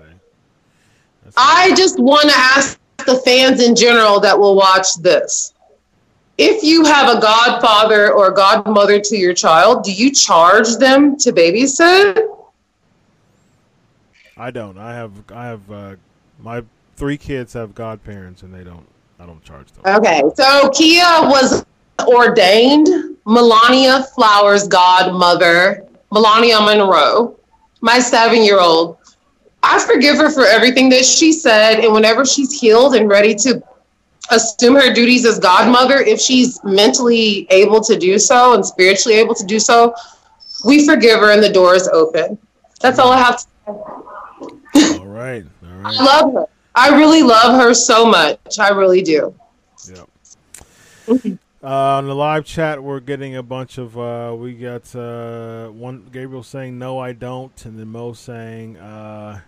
That's 1.24 1.34
I 1.38 1.74
just 1.74 1.98
want 1.98 2.28
to 2.28 2.36
ask 2.36 2.78
the 3.06 3.16
fans 3.24 3.62
in 3.62 3.74
general 3.74 4.20
that 4.20 4.38
will 4.38 4.54
watch 4.54 4.94
this. 5.00 5.54
If 6.38 6.62
you 6.62 6.84
have 6.84 7.16
a 7.16 7.20
godfather 7.20 8.12
or 8.12 8.30
godmother 8.30 9.00
to 9.00 9.16
your 9.16 9.34
child, 9.34 9.84
do 9.84 9.92
you 9.92 10.12
charge 10.12 10.76
them 10.76 11.16
to 11.18 11.32
babysit? 11.32 12.28
I 14.36 14.50
don't. 14.50 14.78
I 14.78 14.94
have 14.94 15.12
I 15.30 15.44
have 15.46 15.70
uh, 15.70 15.96
my 16.40 16.64
three 16.96 17.18
kids 17.18 17.52
have 17.52 17.74
godparents, 17.74 18.42
and 18.42 18.52
they 18.52 18.64
don't. 18.64 18.86
I 19.22 19.26
don't 19.26 19.42
charge 19.44 19.70
them. 19.72 19.84
Okay, 19.86 20.20
so 20.34 20.68
Kia 20.70 21.04
was 21.04 21.64
ordained 22.00 22.88
Melania 23.24 24.02
Flowers' 24.16 24.66
godmother, 24.66 25.86
Melania 26.10 26.60
Monroe, 26.60 27.38
my 27.82 28.00
seven 28.00 28.42
year 28.42 28.58
old. 28.58 28.98
I 29.62 29.78
forgive 29.78 30.16
her 30.16 30.28
for 30.28 30.44
everything 30.44 30.88
that 30.88 31.04
she 31.04 31.32
said, 31.32 31.84
and 31.84 31.92
whenever 31.92 32.24
she's 32.24 32.58
healed 32.60 32.96
and 32.96 33.08
ready 33.08 33.32
to 33.36 33.62
assume 34.32 34.74
her 34.74 34.92
duties 34.92 35.24
as 35.24 35.38
godmother, 35.38 35.98
if 35.98 36.20
she's 36.20 36.58
mentally 36.64 37.46
able 37.50 37.80
to 37.82 37.96
do 37.96 38.18
so 38.18 38.54
and 38.54 38.66
spiritually 38.66 39.18
able 39.18 39.36
to 39.36 39.46
do 39.46 39.60
so, 39.60 39.94
we 40.64 40.84
forgive 40.84 41.20
her 41.20 41.30
and 41.30 41.40
the 41.40 41.52
door 41.52 41.76
is 41.76 41.86
open. 41.88 42.38
That's 42.80 42.98
all 42.98 43.12
I 43.12 43.18
have 43.18 43.36
to 43.36 43.46
say. 44.82 44.98
All 44.98 45.06
right, 45.06 45.44
all 45.62 45.68
I 45.84 45.90
love 46.02 46.34
her. 46.34 46.46
I 46.74 46.96
really 46.96 47.22
love 47.22 47.60
her 47.60 47.74
so 47.74 48.06
much. 48.06 48.58
I 48.58 48.70
really 48.70 49.02
do. 49.02 49.34
Yep. 49.88 51.38
Uh, 51.64 51.66
on 51.98 52.06
the 52.06 52.14
live 52.14 52.44
chat, 52.44 52.82
we're 52.82 53.00
getting 53.00 53.36
a 53.36 53.42
bunch 53.42 53.78
of. 53.78 53.96
Uh, 53.96 54.34
we 54.36 54.54
got 54.54 54.94
uh, 54.96 55.68
one 55.68 56.08
Gabriel 56.12 56.42
saying 56.42 56.76
no, 56.78 56.98
I 56.98 57.12
don't, 57.12 57.64
and 57.64 57.78
then 57.78 57.88
Mo 57.88 58.14
saying, 58.14 58.78
uh, 58.78 59.40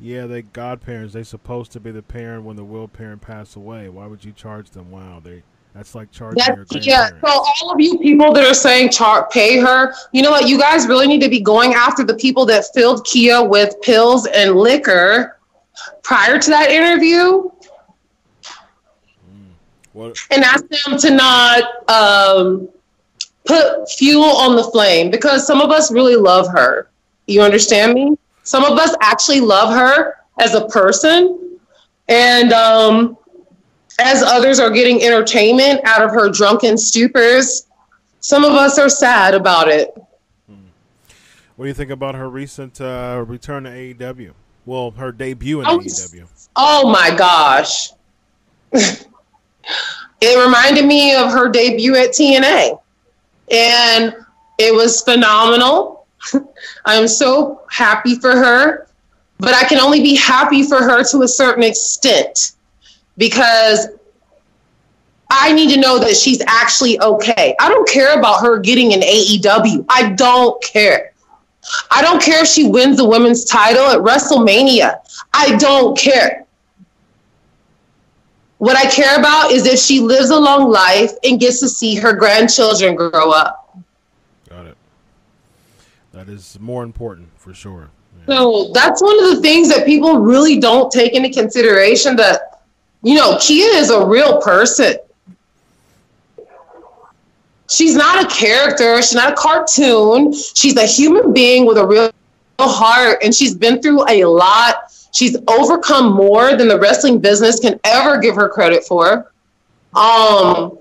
"Yeah, 0.00 0.26
they 0.26 0.42
godparents. 0.42 1.12
They 1.12 1.24
supposed 1.24 1.72
to 1.72 1.80
be 1.80 1.90
the 1.90 2.02
parent 2.02 2.44
when 2.44 2.56
the 2.56 2.64
will 2.64 2.88
parent 2.88 3.20
passed 3.20 3.56
away. 3.56 3.90
Why 3.90 4.06
would 4.06 4.24
you 4.24 4.32
charge 4.32 4.70
them? 4.70 4.90
Wow, 4.90 5.20
they 5.22 5.42
that's 5.74 5.94
like 5.94 6.10
charging 6.10 6.42
your 6.54 6.64
That's, 6.64 6.86
yeah. 6.86 7.08
So 7.08 7.28
all 7.28 7.70
of 7.70 7.80
you 7.80 7.98
people 7.98 8.32
that 8.32 8.44
are 8.44 8.54
saying 8.54 8.90
char- 8.90 9.28
pay 9.28 9.58
her, 9.58 9.92
you 10.12 10.22
know 10.22 10.30
what? 10.30 10.48
You 10.48 10.58
guys 10.58 10.86
really 10.86 11.06
need 11.06 11.20
to 11.20 11.28
be 11.28 11.40
going 11.40 11.74
after 11.74 12.02
the 12.02 12.14
people 12.14 12.46
that 12.46 12.64
filled 12.74 13.04
Kia 13.04 13.42
with 13.42 13.80
pills 13.82 14.26
and 14.26 14.56
liquor 14.56 15.37
prior 16.02 16.38
to 16.38 16.50
that 16.50 16.70
interview 16.70 17.48
What? 19.92 20.16
and 20.30 20.44
ask 20.44 20.66
them 20.68 20.98
to 20.98 21.10
not 21.10 21.88
um, 21.88 22.68
put 23.44 23.90
fuel 23.90 24.24
on 24.24 24.56
the 24.56 24.64
flame 24.64 25.10
because 25.10 25.46
some 25.46 25.60
of 25.60 25.70
us 25.70 25.90
really 25.90 26.16
love 26.16 26.46
her. 26.48 26.90
You 27.26 27.42
understand 27.42 27.94
me? 27.94 28.16
Some 28.42 28.64
of 28.64 28.78
us 28.78 28.94
actually 29.02 29.40
love 29.40 29.74
her 29.74 30.14
as 30.40 30.54
a 30.54 30.66
person, 30.68 31.58
and 32.08 32.52
um, 32.52 33.18
as 34.00 34.22
others 34.22 34.58
are 34.60 34.70
getting 34.70 35.02
entertainment 35.02 35.80
out 35.84 36.02
of 36.02 36.10
her 36.12 36.30
drunken 36.30 36.74
stupors, 36.74 37.66
some 38.20 38.44
of 38.44 38.52
us 38.52 38.78
are 38.78 38.88
sad 38.88 39.34
about 39.34 39.68
it. 39.68 39.92
What 41.56 41.64
do 41.64 41.68
you 41.68 41.74
think 41.74 41.90
about 41.90 42.14
her 42.14 42.30
recent 42.30 42.80
uh, 42.80 43.24
return 43.26 43.64
to 43.64 43.70
AEW? 43.70 44.32
Well, 44.68 44.90
her 44.90 45.12
debut 45.12 45.62
in 45.62 45.66
Oh, 45.66 45.78
AEW. 45.78 46.26
Oh 46.54 46.90
my 46.90 47.10
gosh. 47.16 47.88
it 48.70 49.06
reminded 50.20 50.84
me 50.84 51.14
of 51.14 51.32
her 51.32 51.48
debut 51.48 51.96
at 51.96 52.10
TNA. 52.10 52.78
And 53.50 54.14
it 54.58 54.74
was 54.74 55.00
phenomenal. 55.00 56.06
I'm 56.84 57.08
so 57.08 57.62
happy 57.70 58.16
for 58.16 58.32
her, 58.32 58.88
but 59.38 59.54
I 59.54 59.64
can 59.64 59.80
only 59.80 60.02
be 60.02 60.14
happy 60.14 60.62
for 60.62 60.82
her 60.82 61.02
to 61.12 61.22
a 61.22 61.28
certain 61.28 61.62
extent 61.62 62.52
because 63.16 63.86
I 65.30 65.54
need 65.54 65.72
to 65.72 65.80
know 65.80 65.98
that 65.98 66.14
she's 66.14 66.42
actually 66.46 67.00
okay. 67.00 67.56
I 67.58 67.70
don't 67.70 67.88
care 67.88 68.18
about 68.18 68.42
her 68.42 68.58
getting 68.58 68.92
an 68.92 69.00
AEW. 69.00 69.86
I 69.88 70.10
don't 70.10 70.62
care. 70.62 71.14
I 71.90 72.02
don't 72.02 72.22
care 72.22 72.42
if 72.42 72.48
she 72.48 72.68
wins 72.68 72.96
the 72.96 73.04
women's 73.04 73.44
title 73.44 73.86
at 73.86 73.98
WrestleMania. 73.98 74.96
I 75.32 75.56
don't 75.56 75.96
care. 75.98 76.46
What 78.58 78.76
I 78.76 78.90
care 78.90 79.18
about 79.18 79.52
is 79.52 79.66
if 79.66 79.78
she 79.78 80.00
lives 80.00 80.30
a 80.30 80.38
long 80.38 80.70
life 80.70 81.12
and 81.22 81.38
gets 81.38 81.60
to 81.60 81.68
see 81.68 81.94
her 81.94 82.12
grandchildren 82.12 82.96
grow 82.96 83.30
up. 83.30 83.78
Got 84.48 84.66
it. 84.66 84.76
That 86.12 86.28
is 86.28 86.58
more 86.60 86.82
important 86.82 87.28
for 87.36 87.54
sure. 87.54 87.90
Yeah. 88.18 88.34
So 88.34 88.70
that's 88.72 89.00
one 89.00 89.22
of 89.22 89.30
the 89.30 89.40
things 89.40 89.68
that 89.68 89.86
people 89.86 90.18
really 90.18 90.58
don't 90.58 90.90
take 90.90 91.14
into 91.14 91.30
consideration 91.30 92.16
that, 92.16 92.62
you 93.02 93.14
know, 93.14 93.38
Kia 93.40 93.68
is 93.74 93.90
a 93.90 94.04
real 94.04 94.40
person. 94.40 94.96
She's 97.68 97.94
not 97.94 98.24
a 98.24 98.34
character, 98.34 98.96
she's 99.02 99.14
not 99.14 99.32
a 99.32 99.36
cartoon. 99.36 100.32
She's 100.32 100.76
a 100.76 100.86
human 100.86 101.32
being 101.32 101.66
with 101.66 101.76
a 101.76 101.86
real 101.86 102.10
heart, 102.58 103.18
and 103.22 103.34
she's 103.34 103.54
been 103.54 103.82
through 103.82 104.08
a 104.08 104.24
lot. 104.24 104.92
She's 105.12 105.36
overcome 105.48 106.12
more 106.12 106.56
than 106.56 106.68
the 106.68 106.78
wrestling 106.78 107.18
business 107.18 107.60
can 107.60 107.78
ever 107.84 108.18
give 108.18 108.34
her 108.36 108.48
credit 108.48 108.84
for. 108.84 109.32
Um, 109.94 110.78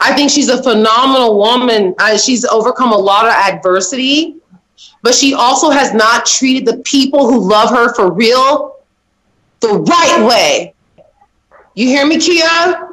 I 0.00 0.14
think 0.14 0.30
she's 0.30 0.48
a 0.48 0.62
phenomenal 0.62 1.36
woman. 1.38 1.94
She's 2.22 2.44
overcome 2.44 2.92
a 2.92 2.98
lot 2.98 3.26
of 3.26 3.32
adversity, 3.32 4.36
but 5.02 5.14
she 5.14 5.34
also 5.34 5.70
has 5.70 5.92
not 5.92 6.24
treated 6.24 6.66
the 6.66 6.78
people 6.84 7.30
who 7.30 7.48
love 7.48 7.70
her 7.70 7.94
for 7.94 8.12
real 8.12 8.76
the 9.60 9.68
right 9.68 10.26
way. 10.26 10.74
You 11.74 11.86
hear 11.88 12.06
me, 12.06 12.18
Kia? 12.18 12.89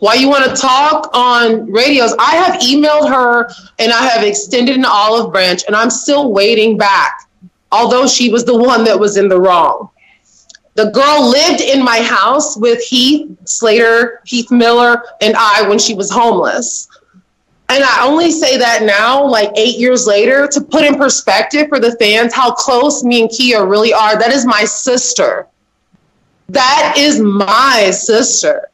Why 0.00 0.14
you 0.14 0.28
want 0.28 0.44
to 0.44 0.60
talk 0.60 1.10
on 1.14 1.70
radios? 1.70 2.14
I 2.18 2.34
have 2.36 2.60
emailed 2.60 3.08
her 3.10 3.50
and 3.78 3.92
I 3.92 4.02
have 4.08 4.24
extended 4.24 4.76
an 4.76 4.86
olive 4.86 5.30
branch, 5.30 5.62
and 5.66 5.76
I'm 5.76 5.90
still 5.90 6.32
waiting 6.32 6.76
back. 6.76 7.28
Although 7.70 8.08
she 8.08 8.30
was 8.30 8.44
the 8.44 8.56
one 8.56 8.82
that 8.84 8.98
was 8.98 9.16
in 9.16 9.28
the 9.28 9.38
wrong. 9.38 9.90
The 10.74 10.90
girl 10.90 11.28
lived 11.28 11.60
in 11.60 11.84
my 11.84 12.00
house 12.00 12.56
with 12.56 12.82
Heath 12.82 13.30
Slater, 13.44 14.22
Heath 14.24 14.50
Miller, 14.50 15.02
and 15.20 15.36
I 15.36 15.68
when 15.68 15.78
she 15.78 15.94
was 15.94 16.10
homeless. 16.10 16.88
And 17.68 17.84
I 17.84 18.04
only 18.04 18.32
say 18.32 18.56
that 18.56 18.82
now, 18.82 19.24
like 19.24 19.50
eight 19.56 19.78
years 19.78 20.06
later, 20.06 20.48
to 20.48 20.60
put 20.62 20.82
in 20.82 20.96
perspective 20.96 21.68
for 21.68 21.78
the 21.78 21.92
fans 21.98 22.32
how 22.32 22.52
close 22.52 23.04
me 23.04 23.20
and 23.20 23.30
Kia 23.30 23.64
really 23.64 23.92
are. 23.92 24.18
That 24.18 24.32
is 24.32 24.46
my 24.46 24.64
sister. 24.64 25.46
That 26.48 26.94
is 26.96 27.20
my 27.20 27.90
sister. 27.92 28.70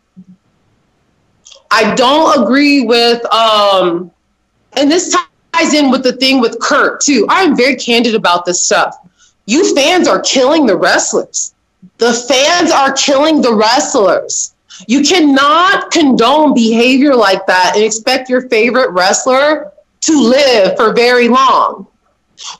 I 1.76 1.94
don't 1.94 2.42
agree 2.42 2.80
with, 2.80 3.22
um, 3.26 4.10
and 4.72 4.90
this 4.90 5.14
ties 5.52 5.74
in 5.74 5.90
with 5.90 6.02
the 6.02 6.14
thing 6.14 6.40
with 6.40 6.58
Kurt 6.58 7.02
too. 7.02 7.26
I'm 7.28 7.54
very 7.54 7.76
candid 7.76 8.14
about 8.14 8.46
this 8.46 8.64
stuff. 8.64 8.96
You 9.44 9.74
fans 9.74 10.08
are 10.08 10.22
killing 10.22 10.64
the 10.64 10.74
wrestlers. 10.74 11.54
The 11.98 12.14
fans 12.14 12.70
are 12.70 12.94
killing 12.94 13.42
the 13.42 13.52
wrestlers. 13.52 14.54
You 14.88 15.02
cannot 15.02 15.90
condone 15.90 16.54
behavior 16.54 17.14
like 17.14 17.46
that 17.46 17.72
and 17.74 17.84
expect 17.84 18.30
your 18.30 18.48
favorite 18.48 18.90
wrestler 18.92 19.70
to 20.00 20.18
live 20.18 20.78
for 20.78 20.94
very 20.94 21.28
long. 21.28 21.86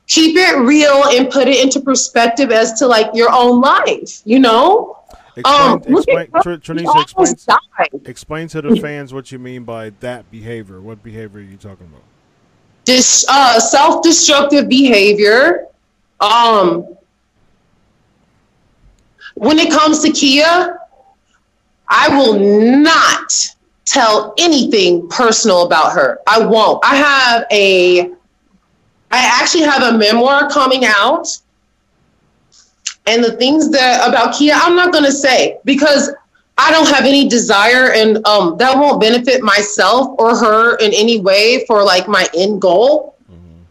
Keep 0.09 0.37
it 0.37 0.59
real 0.59 1.05
and 1.05 1.31
put 1.31 1.49
it 1.49 1.65
into 1.65 1.81
perspective 1.81 2.51
as 2.51 2.79
to 2.81 2.87
like 2.87 3.09
your 3.15 3.31
own 3.31 3.63
life, 3.63 4.21
you 4.27 4.41
know? 4.41 4.96
Explain, 5.37 5.71
Um, 5.71 5.83
explain, 5.87 6.29
Tr- 6.43 6.51
explain, 6.53 8.01
explain 8.07 8.49
to 8.49 8.63
the 8.63 8.77
fans 8.77 9.13
what 9.13 9.31
you 9.31 9.39
mean 9.39 9.65
by 9.65 9.91
that 10.01 10.31
behavior. 10.31 10.81
What 10.81 11.03
behavior 11.03 11.41
are 11.41 11.45
you 11.45 11.59
talking 11.59 11.87
about? 11.87 12.03
This 12.87 13.27
uh, 13.29 13.61
self-destructive 13.61 14.69
behavior. 14.69 15.67
Um, 16.21 16.97
when 19.35 19.59
it 19.59 19.71
comes 19.71 20.01
to 20.01 20.11
Kia, 20.11 20.81
I 21.89 22.09
will 22.17 22.39
not 22.81 23.55
tell 23.85 24.33
anything 24.39 25.07
personal 25.09 25.67
about 25.67 25.93
her. 25.93 26.21
I 26.27 26.45
won't. 26.45 26.83
I 26.83 26.97
have 26.97 27.45
a, 27.51 28.01
I 29.11 29.41
actually 29.41 29.65
have 29.65 29.83
a 29.83 29.99
memoir 29.99 30.49
coming 30.49 30.87
out, 30.87 31.29
and 33.07 33.23
the 33.23 33.33
things 33.33 33.71
that 33.71 34.09
about 34.09 34.35
Kia, 34.37 34.53
I'm 34.55 34.77
not 34.77 34.93
going 34.93 35.05
to 35.05 35.13
say 35.13 35.59
because 35.65 36.11
I 36.59 36.71
don't 36.71 36.89
have 36.89 37.05
any 37.05 37.29
desire, 37.29 37.93
and 37.93 38.27
um, 38.27 38.57
that 38.59 38.77
won't 38.77 39.01
benefit 39.01 39.43
myself 39.43 40.15
or 40.19 40.37
her 40.37 40.77
in 40.77 40.93
any 40.95 41.21
way 41.21 41.65
for 41.67 41.83
like 41.85 42.09
my 42.09 42.27
end 42.35 42.61
goal. 42.61 43.15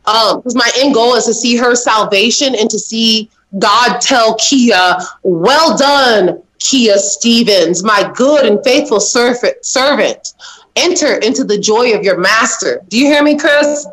Um, 0.05 0.37
because 0.37 0.53
my 0.53 0.69
end 0.77 0.93
goal 0.93 1.15
is 1.15 1.25
to 1.25 1.33
see 1.33 1.57
her 1.57 1.73
salvation 1.73 2.53
and 2.53 2.69
to 2.69 2.77
see 2.77 3.29
God 3.57 3.99
tell 3.99 4.35
Kia, 4.35 4.97
"Well 5.23 5.75
done, 5.75 6.43
Kia 6.59 6.97
Stevens, 6.99 7.83
my 7.83 8.11
good 8.15 8.45
and 8.45 8.63
faithful 8.63 8.99
servant. 8.99 9.65
Servant, 9.65 10.33
enter 10.75 11.15
into 11.17 11.43
the 11.43 11.57
joy 11.57 11.95
of 11.95 12.03
your 12.03 12.19
master." 12.19 12.83
Do 12.87 12.99
you 12.99 13.07
hear 13.07 13.23
me, 13.23 13.35
Chris? 13.35 13.87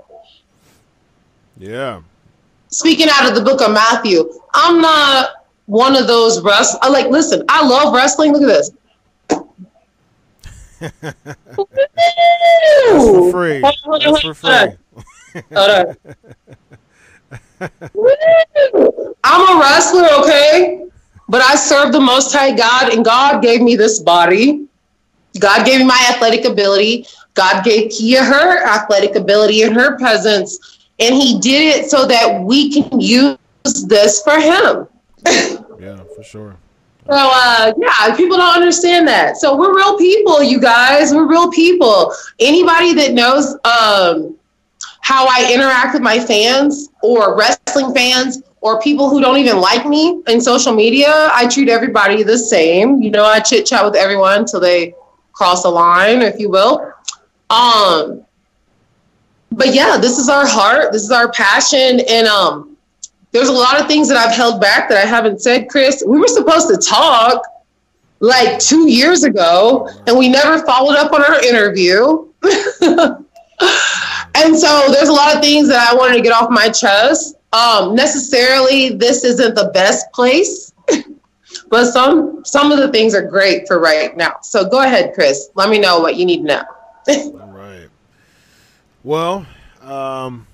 Yeah. 1.56 2.02
Speaking 2.72 3.08
out 3.10 3.28
of 3.28 3.34
the 3.36 3.42
book 3.42 3.60
of 3.60 3.72
Matthew, 3.72 4.32
I'm 4.54 4.80
not 4.80 5.30
one 5.66 5.96
of 5.96 6.06
those 6.06 6.42
rest. 6.42 6.76
I 6.82 6.88
like 6.88 7.06
listen. 7.08 7.44
I 7.48 7.64
love 7.66 7.94
wrestling. 7.94 8.32
Look 8.32 8.42
at 8.42 8.48
this. 8.48 8.70
That's 12.90 13.08
for 13.08 13.30
free. 13.30 13.60
That's 13.60 14.20
for 14.20 14.34
free. 14.34 14.76
Hold 15.54 15.70
on. 15.86 15.96
I'm 19.24 19.56
a 19.56 19.60
wrestler, 19.60 20.08
okay? 20.20 20.84
But 21.28 21.42
I 21.42 21.54
serve 21.54 21.92
the 21.92 22.00
Most 22.00 22.32
High 22.32 22.54
God, 22.54 22.92
and 22.92 23.04
God 23.04 23.42
gave 23.42 23.62
me 23.62 23.76
this 23.76 24.00
body. 24.00 24.66
God 25.38 25.64
gave 25.64 25.80
me 25.80 25.86
my 25.86 26.10
athletic 26.12 26.44
ability. 26.44 27.06
God 27.34 27.64
gave 27.64 27.90
Kia 27.90 28.22
her 28.22 28.66
athletic 28.66 29.14
ability 29.14 29.62
and 29.62 29.74
her 29.74 29.96
presence, 29.96 30.81
and 31.02 31.14
He 31.14 31.38
did 31.40 31.76
it 31.76 31.90
so 31.90 32.06
that 32.06 32.40
we 32.42 32.70
can 32.70 33.00
use 33.00 33.36
this 33.86 34.22
for 34.22 34.38
Him. 34.38 34.88
Yeah, 35.82 36.00
for 36.14 36.22
sure. 36.22 36.56
So 37.08 37.16
uh, 37.16 37.72
yeah, 37.76 38.14
people 38.16 38.36
don't 38.36 38.54
understand 38.54 39.08
that. 39.08 39.36
So 39.36 39.56
we're 39.56 39.74
real 39.74 39.98
people, 39.98 40.44
you 40.44 40.60
guys. 40.60 41.12
We're 41.12 41.28
real 41.28 41.50
people. 41.50 42.14
Anybody 42.38 42.94
that 42.94 43.12
knows 43.12 43.54
um, 43.64 44.36
how 45.00 45.26
I 45.28 45.50
interact 45.52 45.94
with 45.94 46.02
my 46.02 46.20
fans 46.20 46.90
or 47.02 47.36
wrestling 47.36 47.92
fans 47.92 48.42
or 48.60 48.80
people 48.80 49.10
who 49.10 49.20
don't 49.20 49.38
even 49.38 49.58
like 49.58 49.84
me 49.86 50.22
in 50.28 50.40
social 50.40 50.72
media, 50.72 51.30
I 51.32 51.48
treat 51.48 51.68
everybody 51.68 52.22
the 52.22 52.38
same. 52.38 53.02
You 53.02 53.10
know, 53.10 53.24
I 53.24 53.40
chit 53.40 53.66
chat 53.66 53.84
with 53.84 53.96
everyone 53.96 54.42
until 54.42 54.60
they 54.60 54.94
cross 55.32 55.64
the 55.64 55.68
line, 55.68 56.22
if 56.22 56.38
you 56.38 56.48
will. 56.48 56.92
Um, 57.50 58.24
but 59.52 59.74
yeah, 59.74 59.96
this 59.98 60.18
is 60.18 60.28
our 60.28 60.46
heart. 60.46 60.92
This 60.92 61.02
is 61.02 61.10
our 61.10 61.30
passion, 61.32 62.00
and 62.08 62.26
um, 62.26 62.76
there's 63.32 63.48
a 63.48 63.52
lot 63.52 63.80
of 63.80 63.86
things 63.86 64.08
that 64.08 64.16
I've 64.16 64.34
held 64.34 64.60
back 64.60 64.88
that 64.88 64.98
I 64.98 65.06
haven't 65.06 65.40
said, 65.40 65.68
Chris. 65.68 66.02
We 66.06 66.18
were 66.18 66.28
supposed 66.28 66.68
to 66.68 66.76
talk 66.76 67.42
like 68.20 68.58
two 68.58 68.88
years 68.90 69.24
ago, 69.24 69.88
and 70.06 70.16
we 70.16 70.28
never 70.28 70.64
followed 70.64 70.96
up 70.96 71.12
on 71.12 71.22
our 71.22 71.42
interview. 71.42 72.28
and 74.34 74.56
so 74.56 74.90
there's 74.92 75.08
a 75.08 75.12
lot 75.12 75.34
of 75.34 75.42
things 75.42 75.68
that 75.68 75.88
I 75.90 75.94
wanted 75.94 76.16
to 76.16 76.22
get 76.22 76.32
off 76.32 76.50
my 76.50 76.68
chest. 76.68 77.36
Um, 77.52 77.94
necessarily, 77.94 78.90
this 78.90 79.24
isn't 79.24 79.54
the 79.54 79.70
best 79.74 80.10
place, 80.12 80.72
but 81.68 81.92
some 81.92 82.44
some 82.44 82.72
of 82.72 82.78
the 82.78 82.90
things 82.90 83.14
are 83.14 83.22
great 83.22 83.66
for 83.66 83.78
right 83.78 84.16
now. 84.16 84.36
So 84.42 84.68
go 84.68 84.82
ahead, 84.82 85.14
Chris. 85.14 85.50
Let 85.54 85.68
me 85.68 85.78
know 85.78 86.00
what 86.00 86.16
you 86.16 86.24
need 86.24 86.46
to 86.46 86.64
know. 87.08 87.38
Well, 89.04 89.46
um, 89.80 90.46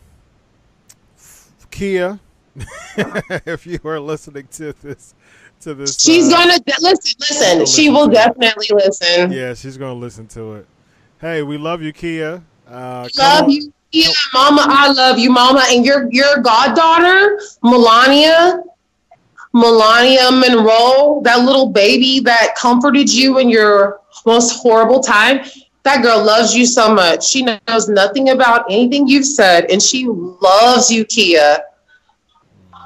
Kia, 1.70 2.18
if 2.96 3.66
you 3.66 3.78
are 3.84 4.00
listening 4.00 4.48
to 4.52 4.72
this, 4.82 5.14
to 5.60 5.74
this, 5.74 6.00
She's 6.00 6.32
uh, 6.32 6.36
gonna 6.36 6.58
de- 6.58 6.72
listen. 6.80 7.14
Listen, 7.20 7.66
she 7.66 7.90
will 7.90 8.08
definitely 8.08 8.68
listen. 8.72 9.30
Yeah, 9.32 9.54
she's 9.54 9.76
gonna 9.76 9.98
listen 9.98 10.26
to 10.28 10.54
it. 10.54 10.66
Hey, 11.20 11.42
we 11.42 11.58
love 11.58 11.82
you, 11.82 11.92
Kia. 11.92 12.42
Uh, 12.66 13.08
love 13.18 13.44
on- 13.44 13.50
you, 13.50 13.72
yeah, 13.92 14.08
Mama. 14.32 14.64
I 14.68 14.92
love 14.92 15.18
you, 15.18 15.30
Mama, 15.30 15.64
and 15.68 15.84
your 15.84 16.10
your 16.10 16.38
goddaughter, 16.38 17.38
Melania, 17.62 18.62
Melania 19.52 20.30
Monroe, 20.30 21.20
that 21.24 21.44
little 21.44 21.68
baby 21.68 22.20
that 22.20 22.54
comforted 22.56 23.12
you 23.12 23.38
in 23.38 23.48
your 23.50 24.00
most 24.26 24.60
horrible 24.62 25.02
time. 25.02 25.44
That 25.88 26.02
girl 26.02 26.22
loves 26.22 26.54
you 26.54 26.66
so 26.66 26.92
much. 26.94 27.26
She 27.26 27.42
knows 27.42 27.88
nothing 27.88 28.28
about 28.28 28.66
anything 28.70 29.08
you've 29.08 29.24
said, 29.24 29.70
and 29.70 29.82
she 29.82 30.06
loves 30.06 30.90
you, 30.90 31.02
Kia. 31.06 31.60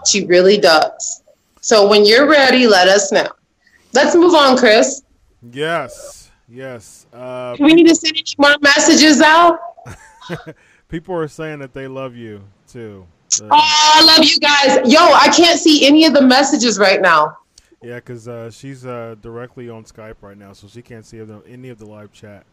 She 0.07 0.25
really 0.27 0.57
does. 0.57 1.25
So 1.61 1.89
when 1.89 2.05
you're 2.07 2.29
ready, 2.29 2.69
let 2.69 2.87
us 2.87 3.11
know. 3.11 3.27
Let's 3.93 4.15
move 4.15 4.37
on, 4.37 4.57
Chris. 4.57 5.03
Yes, 5.51 6.31
yes. 6.49 7.09
Uh, 7.13 7.57
Do 7.57 7.65
we 7.65 7.75
need 7.75 7.89
to 7.89 7.95
send 7.97 8.17
any 8.17 8.25
more 8.39 8.57
messages 8.61 9.21
out? 9.21 9.59
people 10.89 11.17
are 11.17 11.27
saying 11.27 11.59
that 11.59 11.75
they 11.75 11.89
love 11.89 12.15
you 12.15 12.41
too. 12.69 13.05
Uh, 13.41 13.49
Oh, 13.51 13.93
I 13.97 14.05
love 14.05 14.25
you 14.25 14.39
guys. 14.39 14.93
Yo, 14.93 15.01
I 15.01 15.29
can't 15.37 15.59
see 15.59 15.85
any 15.85 16.05
of 16.05 16.15
the 16.15 16.23
messages 16.23 16.79
right 16.79 17.03
now. 17.03 17.37
Yeah, 17.83 17.97
because 17.97 18.29
uh, 18.29 18.49
she's 18.53 18.87
uh, 18.87 19.17
directly 19.21 19.69
on 19.69 19.83
Skype 19.83 20.19
right 20.21 20.39
now, 20.39 20.53
so 20.53 20.69
she 20.69 20.83
can't 20.83 21.05
see 21.05 21.21
any 21.49 21.69
of 21.69 21.79
the 21.79 21.87
live 21.87 22.13
chat. 22.13 22.47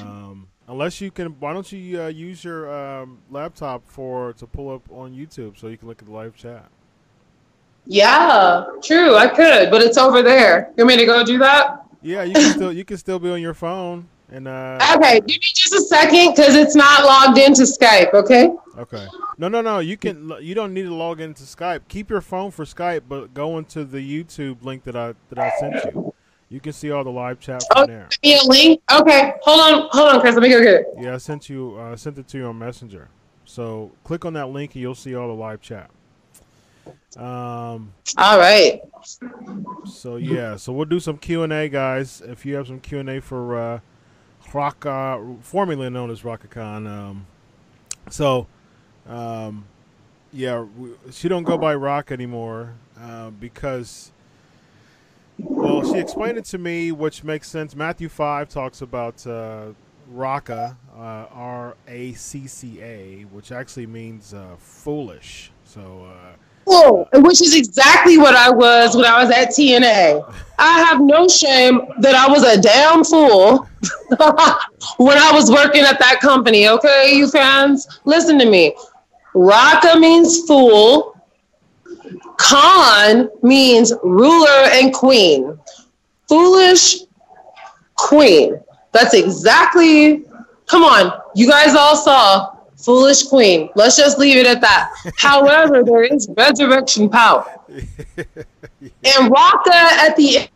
Um, 0.00 0.48
unless 0.66 1.00
you 1.00 1.10
can, 1.10 1.28
why 1.40 1.52
don't 1.52 1.70
you 1.70 2.02
uh, 2.02 2.08
use 2.08 2.44
your 2.44 2.72
um, 2.72 3.18
laptop 3.30 3.82
for 3.86 4.32
to 4.34 4.46
pull 4.46 4.74
up 4.74 4.82
on 4.90 5.14
YouTube 5.14 5.58
so 5.58 5.68
you 5.68 5.76
can 5.76 5.88
look 5.88 6.00
at 6.00 6.06
the 6.06 6.14
live 6.14 6.36
chat? 6.36 6.68
Yeah, 7.86 8.64
true. 8.82 9.16
I 9.16 9.28
could, 9.28 9.70
but 9.70 9.80
it's 9.80 9.96
over 9.96 10.22
there. 10.22 10.72
You 10.76 10.84
want 10.84 10.98
me 10.98 11.04
to 11.04 11.06
go 11.06 11.24
do 11.24 11.38
that? 11.38 11.86
Yeah, 12.02 12.22
you 12.22 12.34
can 12.34 12.52
still 12.52 12.72
you 12.72 12.84
can 12.84 12.96
still 12.96 13.18
be 13.18 13.30
on 13.30 13.40
your 13.40 13.54
phone 13.54 14.08
and 14.30 14.46
uh, 14.46 14.78
Okay, 14.96 15.20
give 15.20 15.36
me 15.36 15.50
just 15.54 15.72
a 15.72 15.80
second 15.80 16.34
because 16.34 16.54
it's 16.54 16.74
not 16.74 17.04
logged 17.04 17.38
into 17.38 17.62
Skype. 17.62 18.12
Okay. 18.14 18.50
okay. 18.76 19.06
No, 19.38 19.48
no, 19.48 19.60
no. 19.60 19.78
You 19.78 19.96
can 19.96 20.32
you 20.40 20.54
don't 20.54 20.74
need 20.74 20.82
to 20.82 20.94
log 20.94 21.20
into 21.20 21.44
Skype. 21.44 21.82
Keep 21.88 22.10
your 22.10 22.20
phone 22.20 22.50
for 22.50 22.64
Skype, 22.64 23.02
but 23.08 23.32
go 23.34 23.58
into 23.58 23.84
the 23.84 23.98
YouTube 23.98 24.62
link 24.62 24.84
that 24.84 24.96
I 24.96 25.14
that 25.30 25.38
I 25.38 25.52
sent 25.58 25.94
you. 25.94 26.07
You 26.50 26.60
can 26.60 26.72
see 26.72 26.90
all 26.90 27.04
the 27.04 27.10
live 27.10 27.40
chat 27.40 27.62
from 27.70 27.82
Oh, 27.84 27.86
there. 27.86 28.08
a 28.24 28.38
link. 28.46 28.80
Okay, 28.90 29.34
hold 29.42 29.60
on, 29.60 29.88
hold 29.92 30.08
on, 30.14 30.20
Chris. 30.20 30.34
Let 30.34 30.42
me 30.42 30.48
go 30.48 30.62
get 30.62 30.74
it. 30.74 30.86
Yeah, 30.98 31.14
I 31.14 31.18
sent 31.18 31.50
you 31.50 31.76
uh, 31.78 31.94
sent 31.96 32.16
it 32.18 32.26
to 32.28 32.38
you 32.38 32.46
on 32.46 32.58
Messenger. 32.58 33.08
So 33.44 33.92
click 34.04 34.24
on 34.24 34.32
that 34.34 34.46
link 34.46 34.74
and 34.74 34.80
you'll 34.82 34.94
see 34.94 35.14
all 35.14 35.28
the 35.28 35.34
live 35.34 35.60
chat. 35.60 35.90
Um. 37.16 37.92
All 38.16 38.38
right. 38.38 38.80
So 39.86 40.16
yeah. 40.16 40.56
So 40.56 40.72
we'll 40.72 40.86
do 40.86 41.00
some 41.00 41.18
Q 41.18 41.42
and 41.42 41.52
A, 41.52 41.68
guys. 41.68 42.22
If 42.24 42.46
you 42.46 42.54
have 42.56 42.66
some 42.66 42.80
Q 42.80 43.00
and 43.00 43.10
A 43.10 43.20
for 43.20 43.58
uh, 43.58 43.80
Rhaka, 44.50 45.42
formerly 45.42 45.90
known 45.90 46.10
as 46.10 46.22
Rhaka 46.22 46.48
Khan. 46.48 46.86
Um. 46.86 47.26
So, 48.10 48.46
um, 49.06 49.66
yeah, 50.32 50.60
we, 50.60 50.92
she 51.10 51.28
don't 51.28 51.42
go 51.42 51.58
by 51.58 51.74
Rock 51.74 52.10
anymore 52.10 52.72
uh, 52.98 53.30
because. 53.30 54.12
Well, 55.38 55.84
she 55.92 55.98
explained 55.98 56.38
it 56.38 56.44
to 56.46 56.58
me, 56.58 56.92
which 56.92 57.24
makes 57.24 57.48
sense. 57.48 57.76
Matthew 57.76 58.08
five 58.08 58.48
talks 58.48 58.82
about 58.82 59.26
uh, 59.26 59.68
Raka, 60.08 60.76
uh, 60.96 61.26
R 61.32 61.76
A 61.86 62.12
C 62.14 62.46
C 62.46 62.80
A, 62.82 63.22
which 63.30 63.52
actually 63.52 63.86
means 63.86 64.34
uh, 64.34 64.56
foolish. 64.58 65.52
So. 65.64 66.06
Uh, 66.10 66.36
Cool. 66.68 67.08
Which 67.14 67.40
is 67.40 67.56
exactly 67.56 68.18
what 68.18 68.34
I 68.34 68.50
was 68.50 68.94
when 68.94 69.06
I 69.06 69.22
was 69.22 69.30
at 69.30 69.48
TNA. 69.48 70.34
I 70.58 70.80
have 70.80 71.00
no 71.00 71.26
shame 71.26 71.80
that 72.00 72.14
I 72.14 72.28
was 72.30 72.42
a 72.42 72.60
damn 72.60 73.04
fool 73.04 73.66
when 74.98 75.16
I 75.16 75.30
was 75.32 75.50
working 75.50 75.84
at 75.84 75.98
that 75.98 76.18
company. 76.20 76.68
Okay, 76.68 77.14
you 77.14 77.30
fans, 77.30 78.00
listen 78.04 78.38
to 78.38 78.44
me. 78.44 78.76
Raka 79.32 79.98
means 79.98 80.42
fool. 80.46 81.17
Khan 82.38 83.28
means 83.42 83.92
ruler 84.02 84.64
and 84.72 84.92
queen. 84.94 85.58
Foolish 86.28 87.00
queen. 87.96 88.60
That's 88.92 89.14
exactly. 89.14 90.24
Come 90.66 90.82
on, 90.82 91.20
you 91.34 91.48
guys 91.48 91.74
all 91.74 91.96
saw 91.96 92.56
foolish 92.76 93.24
queen. 93.24 93.70
Let's 93.74 93.96
just 93.96 94.18
leave 94.18 94.36
it 94.36 94.46
at 94.46 94.60
that. 94.60 94.90
However, 95.18 95.82
there 95.84 96.04
is 96.04 96.28
resurrection 96.36 97.08
power. 97.08 97.44
And 98.80 99.32
Rhaka, 99.32 99.72
at 99.72 100.14
the 100.14 100.48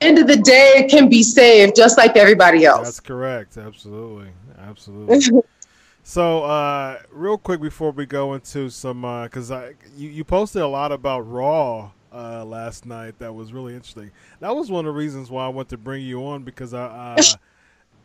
end 0.00 0.18
of 0.18 0.28
the 0.28 0.36
day, 0.36 0.86
can 0.88 1.08
be 1.08 1.24
saved 1.24 1.74
just 1.74 1.98
like 1.98 2.16
everybody 2.16 2.64
else. 2.64 2.84
That's 2.84 3.00
correct. 3.00 3.56
Absolutely. 3.56 4.28
Absolutely. 4.60 5.42
so, 6.04 6.44
uh, 6.44 7.00
real 7.10 7.36
quick 7.36 7.60
before 7.60 7.90
we 7.90 8.06
go 8.06 8.34
into 8.34 8.70
some, 8.70 9.02
because 9.24 9.50
I 9.50 9.74
you, 9.96 10.08
you 10.08 10.22
posted 10.22 10.62
a 10.62 10.68
lot 10.68 10.92
about 10.92 11.20
Raw 11.20 11.90
uh, 12.14 12.44
last 12.44 12.86
night. 12.86 13.18
That 13.18 13.34
was 13.34 13.52
really 13.52 13.74
interesting. 13.74 14.10
That 14.40 14.54
was 14.54 14.70
one 14.70 14.86
of 14.86 14.94
the 14.94 14.98
reasons 14.98 15.30
why 15.30 15.44
I 15.46 15.48
want 15.48 15.68
to 15.70 15.76
bring 15.76 16.04
you 16.04 16.24
on 16.24 16.44
because 16.44 16.72
I 16.72 17.16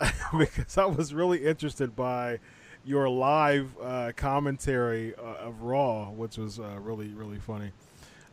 uh, 0.01 0.09
because 0.37 0.77
I 0.77 0.85
was 0.85 1.13
really 1.13 1.45
interested 1.45 1.95
by 1.95 2.39
your 2.85 3.09
live 3.09 3.75
uh, 3.81 4.11
commentary 4.15 5.13
uh, 5.15 5.47
of 5.47 5.61
Raw, 5.61 6.09
which 6.09 6.37
was 6.37 6.59
uh, 6.59 6.77
really 6.79 7.09
really 7.09 7.39
funny. 7.39 7.71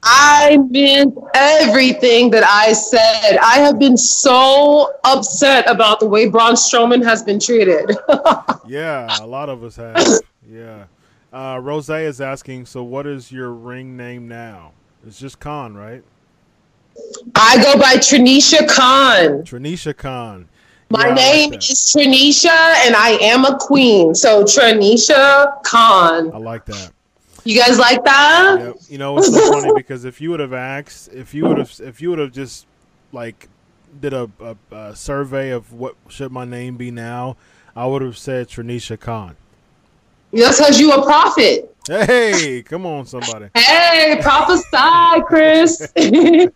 I 0.09 0.59
meant 0.71 1.17
everything 1.35 2.31
that 2.31 2.45
I 2.45 2.73
said. 2.73 3.39
I 3.43 3.59
have 3.59 3.79
been 3.79 3.97
so 3.97 4.95
upset 5.05 5.69
about 5.69 6.01
the 6.01 6.07
way 6.07 6.29
Braun 6.29 6.55
Strowman 6.55 7.05
has 7.05 7.23
been 7.23 7.39
treated. 7.41 7.91
Yeah, 8.69 9.23
a 9.23 9.27
lot 9.27 9.49
of 9.49 9.63
us 9.63 9.77
have. 9.77 10.21
Yeah. 10.49 10.87
Uh, 11.33 11.61
Rose 11.63 11.89
is 11.89 12.21
asking, 12.21 12.67
so 12.67 12.83
what 12.83 13.07
is 13.07 13.31
your 13.31 13.53
ring 13.53 13.97
name 13.97 14.27
now? 14.27 14.73
It's 15.07 15.21
just 15.21 15.39
Khan, 15.39 15.75
right? 15.77 16.03
I 17.37 17.63
go 17.63 17.79
by 17.79 17.95
Tranisha 17.95 18.67
Khan. 18.69 19.43
Tranisha 19.45 19.97
Khan. 19.97 20.49
My 20.91 21.01
Yeah, 21.03 21.07
like 21.09 21.17
name 21.17 21.51
that. 21.51 21.59
is 21.71 21.95
Tranisha, 21.97 22.75
and 22.87 22.97
I 22.97 23.19
am 23.23 23.45
a 23.45 23.57
queen. 23.57 24.15
So 24.17 24.43
Tranisha 24.43 25.63
Khan. 25.63 26.33
I 26.33 26.39
like 26.39 26.65
that. 26.67 26.93
You 27.47 27.59
guys 27.61 27.79
like 27.79 28.03
that? 28.05 28.59
Yep. 28.59 28.77
You 28.89 28.99
know, 28.99 29.19
it's 29.19 29.33
so 29.33 29.53
funny 29.53 29.73
because 29.77 30.05
if 30.05 30.21
you 30.21 30.31
would 30.31 30.41
have 30.41 30.53
asked, 30.53 31.13
if 31.13 31.33
you 31.33 31.45
would 31.45 31.59
have, 31.59 31.73
if 31.81 32.01
you 32.01 32.11
would 32.11 32.19
have 32.19 32.33
just 32.33 32.67
like 33.13 33.49
did 34.01 34.13
a, 34.13 34.29
a, 34.41 34.57
a 34.75 34.97
survey 34.97 35.51
of 35.51 35.73
what 35.73 35.95
should 36.09 36.33
my 36.33 36.45
name 36.45 36.77
be 36.77 36.91
now, 36.91 37.37
I 37.77 37.87
would 37.87 38.03
have 38.03 38.19
said 38.19 38.49
Tranisha 38.49 38.99
Khan. 38.99 39.37
That's 40.33 40.59
because 40.59 40.81
you 40.81 40.93
a 40.93 41.03
prophet. 41.03 41.75
Hey, 41.87 42.63
come 42.63 42.85
on, 42.85 43.07
somebody. 43.07 43.49
Hey, 43.55 44.19
prophesy, 44.21 45.23
Chris. 45.27 45.93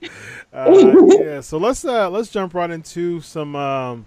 Uh, 0.52 0.92
yeah, 1.20 1.40
so 1.40 1.58
let's 1.58 1.84
uh, 1.84 2.10
let's 2.10 2.28
jump 2.28 2.54
right 2.54 2.70
into 2.72 3.20
some 3.20 3.54
um, 3.54 4.04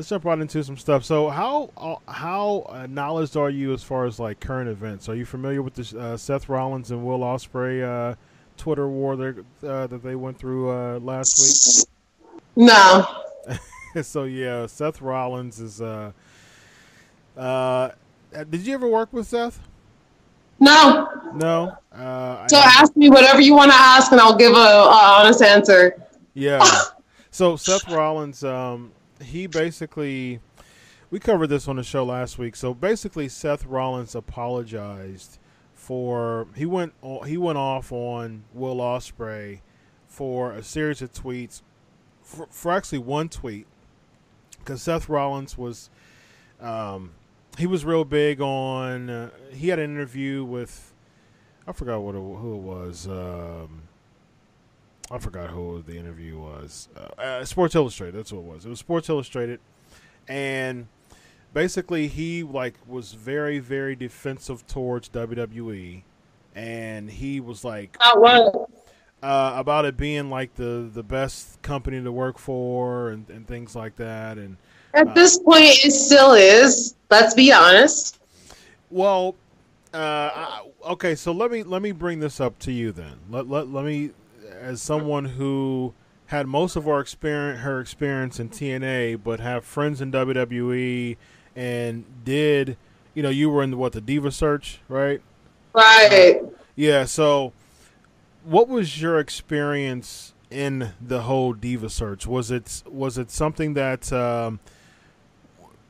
let's 0.00 0.08
jump 0.08 0.24
right 0.24 0.38
into 0.38 0.64
some 0.64 0.78
stuff. 0.78 1.04
So 1.04 1.28
how 1.28 1.68
uh, 1.76 1.96
how 2.10 2.64
uh, 2.70 2.86
knowledge 2.88 3.36
are 3.36 3.50
you 3.50 3.74
as 3.74 3.82
far 3.82 4.06
as 4.06 4.18
like 4.18 4.40
current 4.40 4.70
events? 4.70 5.10
Are 5.10 5.14
you 5.14 5.26
familiar 5.26 5.60
with 5.60 5.74
the 5.74 6.00
uh, 6.00 6.16
Seth 6.16 6.48
Rollins 6.48 6.90
and 6.90 7.04
Will 7.04 7.18
Ospreay 7.18 7.82
uh, 7.82 8.14
Twitter 8.56 8.88
war 8.88 9.14
there, 9.16 9.36
uh, 9.62 9.86
that 9.88 10.02
they 10.02 10.14
went 10.14 10.38
through 10.38 10.70
uh, 10.70 10.98
last 11.00 11.38
week? 11.38 11.86
no. 12.56 13.06
so 14.02 14.24
yeah, 14.24 14.64
Seth 14.64 15.02
Rollins 15.02 15.60
is. 15.60 15.82
Uh, 15.82 16.12
uh, 17.36 17.90
did 18.48 18.66
you 18.66 18.72
ever 18.72 18.88
work 18.88 19.12
with 19.12 19.26
Seth? 19.26 19.60
No. 20.60 21.10
No. 21.34 21.76
Uh, 21.92 22.48
So 22.48 22.56
ask 22.56 22.96
me 22.96 23.10
whatever 23.10 23.42
you 23.42 23.54
want 23.54 23.70
to 23.70 23.76
ask, 23.76 24.12
and 24.12 24.20
I'll 24.20 24.36
give 24.36 24.52
a, 24.52 24.56
a 24.56 25.18
honest 25.18 25.42
answer. 25.42 26.02
Yeah. 26.32 26.66
so 27.30 27.56
Seth 27.56 27.86
Rollins, 27.90 28.42
um, 28.44 28.92
he 29.22 29.46
basically, 29.46 30.40
we 31.10 31.18
covered 31.18 31.48
this 31.48 31.68
on 31.68 31.76
the 31.76 31.82
show 31.82 32.04
last 32.04 32.38
week. 32.38 32.56
So 32.56 32.74
basically, 32.74 33.28
Seth 33.28 33.64
Rollins 33.66 34.14
apologized 34.14 35.38
for 35.74 36.46
he 36.54 36.66
went 36.66 36.92
he 37.26 37.38
went 37.38 37.56
off 37.56 37.90
on 37.90 38.44
Will 38.52 38.76
Ospreay 38.76 39.60
for 40.06 40.52
a 40.52 40.62
series 40.62 41.00
of 41.00 41.10
tweets 41.10 41.62
for, 42.22 42.46
for 42.50 42.72
actually 42.72 42.98
one 42.98 43.30
tweet 43.30 43.66
because 44.58 44.82
Seth 44.82 45.08
Rollins 45.08 45.56
was 45.56 45.88
um, 46.60 47.12
he 47.56 47.66
was 47.66 47.84
real 47.84 48.04
big 48.04 48.42
on 48.42 49.08
uh, 49.08 49.30
he 49.52 49.68
had 49.68 49.78
an 49.78 49.90
interview 49.90 50.44
with 50.44 50.92
I 51.66 51.72
forgot 51.72 52.02
what 52.02 52.14
it, 52.14 52.18
who 52.18 52.54
it 52.54 52.60
was. 52.60 53.06
Um, 53.06 53.82
I 55.10 55.18
forgot 55.18 55.50
who 55.50 55.82
the 55.82 55.96
interview 55.96 56.38
was. 56.38 56.88
Uh, 56.96 57.20
uh, 57.20 57.44
Sports 57.44 57.74
Illustrated. 57.74 58.14
That's 58.16 58.32
what 58.32 58.40
it 58.40 58.44
was. 58.44 58.66
It 58.66 58.68
was 58.68 58.78
Sports 58.78 59.08
Illustrated, 59.08 59.58
and 60.28 60.86
basically 61.52 62.06
he 62.06 62.42
like 62.42 62.74
was 62.86 63.12
very 63.12 63.58
very 63.58 63.96
defensive 63.96 64.66
towards 64.66 65.08
WWE, 65.08 66.02
and 66.54 67.10
he 67.10 67.40
was 67.40 67.64
like 67.64 67.96
what? 68.14 68.70
uh, 69.22 69.52
about 69.56 69.84
it 69.84 69.96
being 69.96 70.30
like 70.30 70.54
the 70.54 70.88
the 70.92 71.02
best 71.02 71.60
company 71.62 72.00
to 72.02 72.12
work 72.12 72.38
for 72.38 73.10
and, 73.10 73.28
and 73.30 73.46
things 73.46 73.74
like 73.74 73.96
that. 73.96 74.38
And 74.38 74.56
At 74.94 75.14
this 75.14 75.38
point, 75.38 75.84
it 75.84 75.92
still 75.92 76.32
is. 76.32 76.94
Let's 77.10 77.34
be 77.34 77.52
honest. 77.52 78.20
well, 78.90 79.34
uh, 79.92 80.30
I, 80.32 80.62
okay, 80.90 81.16
so 81.16 81.32
let 81.32 81.50
me 81.50 81.64
let 81.64 81.82
me 81.82 81.90
bring 81.90 82.20
this 82.20 82.40
up 82.40 82.58
to 82.60 82.72
you 82.72 82.92
then. 82.92 83.18
Let 83.28 83.48
let 83.48 83.68
let 83.68 83.84
me 83.84 84.12
as 84.60 84.82
someone 84.82 85.24
who 85.24 85.94
had 86.26 86.46
most 86.46 86.76
of 86.76 86.86
our 86.86 87.00
experience 87.00 87.60
her 87.62 87.80
experience 87.80 88.38
in 88.38 88.48
TNA, 88.50 89.22
but 89.24 89.40
have 89.40 89.64
friends 89.64 90.00
in 90.00 90.12
WWE 90.12 91.16
and 91.56 92.04
did 92.24 92.76
you 93.14 93.22
know 93.22 93.30
you 93.30 93.50
were 93.50 93.62
in 93.62 93.76
what 93.76 93.92
the 93.92 94.00
Diva 94.00 94.30
Search 94.30 94.80
right? 94.88 95.20
Right. 95.72 96.40
Yeah. 96.76 97.04
So, 97.04 97.52
what 98.44 98.68
was 98.68 99.00
your 99.00 99.18
experience 99.18 100.34
in 100.50 100.92
the 101.00 101.22
whole 101.22 101.52
diva 101.52 101.90
search? 101.90 102.26
Was 102.26 102.50
it 102.50 102.82
was 102.86 103.18
it 103.18 103.30
something 103.30 103.74
that 103.74 104.12
um, 104.12 104.60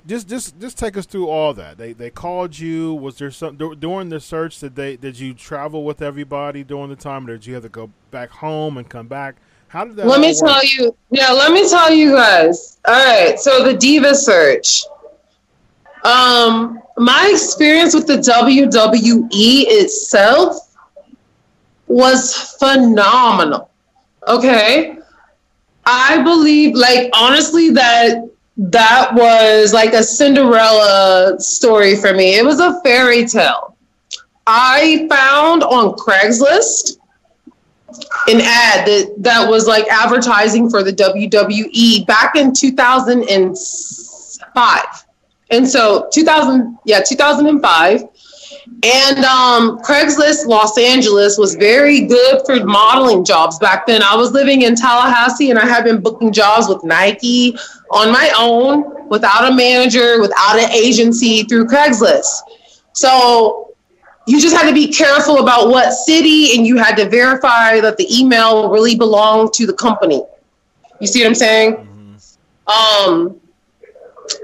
just 0.06 0.28
just 0.28 0.58
just 0.60 0.78
take 0.78 0.96
us 0.96 1.06
through 1.06 1.28
all 1.28 1.54
that? 1.54 1.78
They 1.78 1.92
they 1.92 2.10
called 2.10 2.58
you. 2.58 2.94
Was 2.94 3.18
there 3.18 3.30
some 3.30 3.56
dur- 3.56 3.74
during 3.74 4.08
the 4.08 4.20
search? 4.20 4.58
Did 4.60 4.74
they 4.76 4.96
did 4.96 5.18
you 5.18 5.34
travel 5.34 5.84
with 5.84 6.02
everybody 6.02 6.64
during 6.64 6.90
the 6.90 6.96
time, 6.96 7.26
or 7.26 7.32
did 7.32 7.46
you 7.46 7.54
have 7.54 7.62
to 7.62 7.68
go 7.68 7.90
back 8.10 8.30
home 8.30 8.76
and 8.78 8.88
come 8.88 9.08
back? 9.08 9.36
How 9.68 9.84
did 9.84 9.96
that? 9.96 10.06
Let 10.06 10.20
me 10.20 10.34
work? 10.40 10.52
tell 10.52 10.64
you. 10.64 10.96
Yeah, 11.10 11.30
let 11.30 11.52
me 11.52 11.68
tell 11.68 11.92
you 11.92 12.12
guys. 12.12 12.78
All 12.86 12.94
right. 12.94 13.38
So 13.38 13.64
the 13.64 13.74
diva 13.74 14.14
search. 14.14 14.84
Um, 16.02 16.80
my 16.96 17.30
experience 17.32 17.94
with 17.94 18.06
the 18.06 18.16
WWE 18.16 19.28
itself 19.30 20.76
was 21.86 22.56
phenomenal. 22.58 23.70
Okay. 24.26 24.96
I 25.84 26.22
believe, 26.22 26.74
like, 26.74 27.10
honestly, 27.14 27.70
that 27.70 28.30
that 28.60 29.12
was 29.14 29.72
like 29.72 29.94
a 29.94 30.02
Cinderella 30.02 31.40
story 31.40 31.96
for 31.96 32.12
me. 32.12 32.36
It 32.36 32.44
was 32.44 32.60
a 32.60 32.78
fairy 32.82 33.26
tale. 33.26 33.74
I 34.46 35.06
found 35.08 35.62
on 35.62 35.94
Craigslist 35.94 36.98
an 38.28 38.42
ad 38.42 38.86
that 38.86 39.14
that 39.18 39.48
was 39.48 39.66
like 39.66 39.88
advertising 39.88 40.68
for 40.68 40.82
the 40.82 40.92
WWE 40.92 42.06
back 42.06 42.36
in 42.36 42.52
2005. 42.52 44.84
And 45.50 45.66
so 45.66 46.10
2000 46.12 46.78
yeah, 46.84 47.00
2005 47.00 48.02
and 48.82 49.24
um, 49.24 49.78
Craigslist 49.80 50.46
Los 50.46 50.78
Angeles 50.78 51.36
was 51.36 51.54
very 51.54 52.06
good 52.06 52.40
for 52.46 52.64
modeling 52.64 53.24
jobs 53.24 53.58
back 53.58 53.86
then. 53.86 54.02
I 54.02 54.16
was 54.16 54.32
living 54.32 54.62
in 54.62 54.74
Tallahassee 54.74 55.50
and 55.50 55.58
I 55.58 55.66
had 55.66 55.84
been 55.84 56.00
booking 56.00 56.32
jobs 56.32 56.68
with 56.68 56.82
Nike 56.82 57.56
on 57.90 58.12
my 58.12 58.32
own 58.38 59.08
without 59.08 59.50
a 59.50 59.54
manager, 59.54 60.20
without 60.20 60.58
an 60.58 60.70
agency 60.70 61.42
through 61.44 61.66
Craigslist. 61.66 62.42
So 62.92 63.74
you 64.26 64.40
just 64.40 64.56
had 64.56 64.68
to 64.68 64.74
be 64.74 64.88
careful 64.88 65.40
about 65.40 65.68
what 65.68 65.92
city 65.92 66.56
and 66.56 66.66
you 66.66 66.76
had 66.76 66.94
to 66.96 67.08
verify 67.08 67.80
that 67.80 67.96
the 67.96 68.06
email 68.16 68.70
really 68.70 68.94
belonged 68.94 69.52
to 69.54 69.66
the 69.66 69.72
company. 69.72 70.22
You 71.00 71.06
see 71.06 71.22
what 71.22 71.28
I'm 71.28 71.34
saying? 71.34 71.76
Um, 72.66 73.40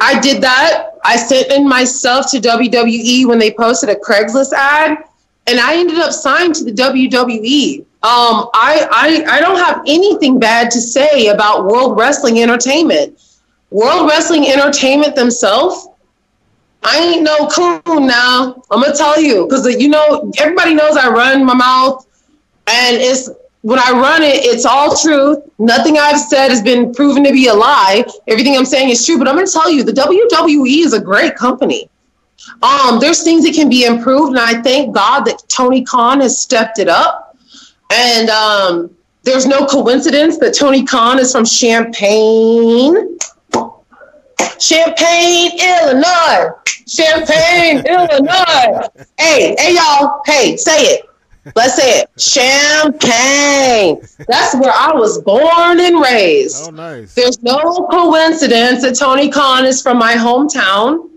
I 0.00 0.18
did 0.20 0.42
that. 0.42 0.94
I 1.04 1.16
sent 1.16 1.52
in 1.52 1.68
myself 1.68 2.30
to 2.32 2.38
WWE 2.38 3.26
when 3.26 3.38
they 3.38 3.52
posted 3.52 3.88
a 3.90 3.94
Craigslist 3.94 4.52
ad, 4.52 4.98
and 5.46 5.60
I 5.60 5.76
ended 5.76 5.98
up 5.98 6.12
signed 6.12 6.56
to 6.56 6.64
the 6.64 6.72
WWE. 6.72 7.80
Um, 8.02 8.50
I, 8.54 8.88
I 8.90 9.36
I 9.36 9.40
don't 9.40 9.58
have 9.58 9.82
anything 9.86 10.40
bad 10.40 10.70
to 10.72 10.80
say 10.80 11.28
about 11.28 11.66
World 11.66 11.96
Wrestling 11.96 12.40
Entertainment. 12.40 13.20
World 13.70 14.08
Wrestling 14.08 14.46
Entertainment 14.48 15.16
themselves, 15.16 15.88
I 16.82 16.98
ain't 16.98 17.22
no 17.22 17.48
coon 17.48 18.06
now. 18.06 18.62
I'm 18.70 18.82
gonna 18.82 18.94
tell 18.94 19.20
you 19.20 19.46
because 19.46 19.66
you 19.80 19.88
know 19.88 20.30
everybody 20.38 20.74
knows 20.74 20.96
I 20.96 21.08
run 21.08 21.44
my 21.44 21.54
mouth, 21.54 22.06
and 22.68 22.96
it's 22.96 23.28
when 23.62 23.80
I 23.80 23.90
run 23.90 24.22
it, 24.22 24.44
it's 24.44 24.64
all 24.64 24.96
truth. 24.96 25.38
Nothing 25.58 25.98
I've 25.98 26.20
said 26.20 26.50
has 26.50 26.62
been 26.62 26.94
proven 26.94 27.24
to 27.24 27.32
be 27.32 27.48
a 27.48 27.54
lie. 27.54 28.04
Everything 28.28 28.56
I'm 28.56 28.64
saying 28.64 28.90
is 28.90 29.04
true. 29.04 29.18
But 29.18 29.26
I'm 29.26 29.34
gonna 29.34 29.48
tell 29.48 29.68
you, 29.68 29.82
the 29.82 29.92
WWE 29.92 30.84
is 30.84 30.92
a 30.92 31.00
great 31.00 31.34
company. 31.34 31.90
Um, 32.62 33.00
there's 33.00 33.24
things 33.24 33.44
that 33.44 33.54
can 33.54 33.68
be 33.68 33.84
improved, 33.84 34.30
and 34.30 34.38
I 34.38 34.62
thank 34.62 34.94
God 34.94 35.24
that 35.24 35.42
Tony 35.48 35.84
Khan 35.84 36.20
has 36.20 36.40
stepped 36.40 36.78
it 36.78 36.88
up. 36.88 37.36
And 37.92 38.30
um, 38.30 38.96
there's 39.24 39.46
no 39.46 39.66
coincidence 39.66 40.38
that 40.38 40.54
Tony 40.54 40.84
Khan 40.84 41.18
is 41.18 41.32
from 41.32 41.44
Champaign, 41.44 43.18
Champaign, 44.58 45.52
Illinois. 45.60 46.50
Champaign, 46.86 47.78
Illinois. 47.86 48.88
Hey, 49.18 49.54
hey, 49.58 49.74
y'all. 49.74 50.22
Hey, 50.24 50.56
say 50.56 50.82
it. 50.82 51.08
Let's 51.54 51.76
say 51.76 52.00
it. 52.00 52.20
Champagne. 52.20 54.00
That's 54.26 54.54
where 54.56 54.72
I 54.74 54.92
was 54.92 55.20
born 55.22 55.80
and 55.80 56.00
raised. 56.00 56.64
Oh, 56.66 56.70
nice. 56.70 57.14
There's 57.14 57.42
no 57.42 57.86
coincidence 57.90 58.82
that 58.82 58.96
Tony 58.98 59.30
Khan 59.30 59.64
is 59.64 59.80
from 59.80 59.98
my 59.98 60.14
hometown. 60.14 61.10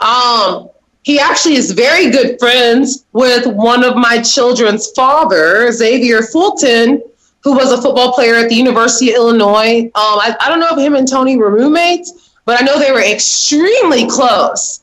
Um, 0.00 0.68
he 1.02 1.18
actually 1.18 1.54
is 1.54 1.72
very 1.72 2.10
good 2.10 2.38
friends 2.38 3.06
with 3.12 3.46
one 3.46 3.82
of 3.82 3.96
my 3.96 4.20
children's 4.20 4.90
father, 4.92 5.72
Xavier 5.72 6.22
Fulton, 6.22 7.02
who 7.42 7.54
was 7.54 7.72
a 7.72 7.80
football 7.80 8.12
player 8.12 8.36
at 8.36 8.48
the 8.48 8.54
University 8.54 9.10
of 9.10 9.16
Illinois. 9.16 9.84
Um, 9.86 9.92
I, 9.94 10.36
I 10.40 10.48
don't 10.48 10.60
know 10.60 10.68
if 10.70 10.78
him 10.78 10.94
and 10.94 11.08
Tony 11.08 11.36
were 11.36 11.50
roommates, 11.50 12.21
but 12.44 12.60
I 12.60 12.64
know 12.64 12.78
they 12.78 12.92
were 12.92 13.02
extremely 13.02 14.06
close. 14.06 14.82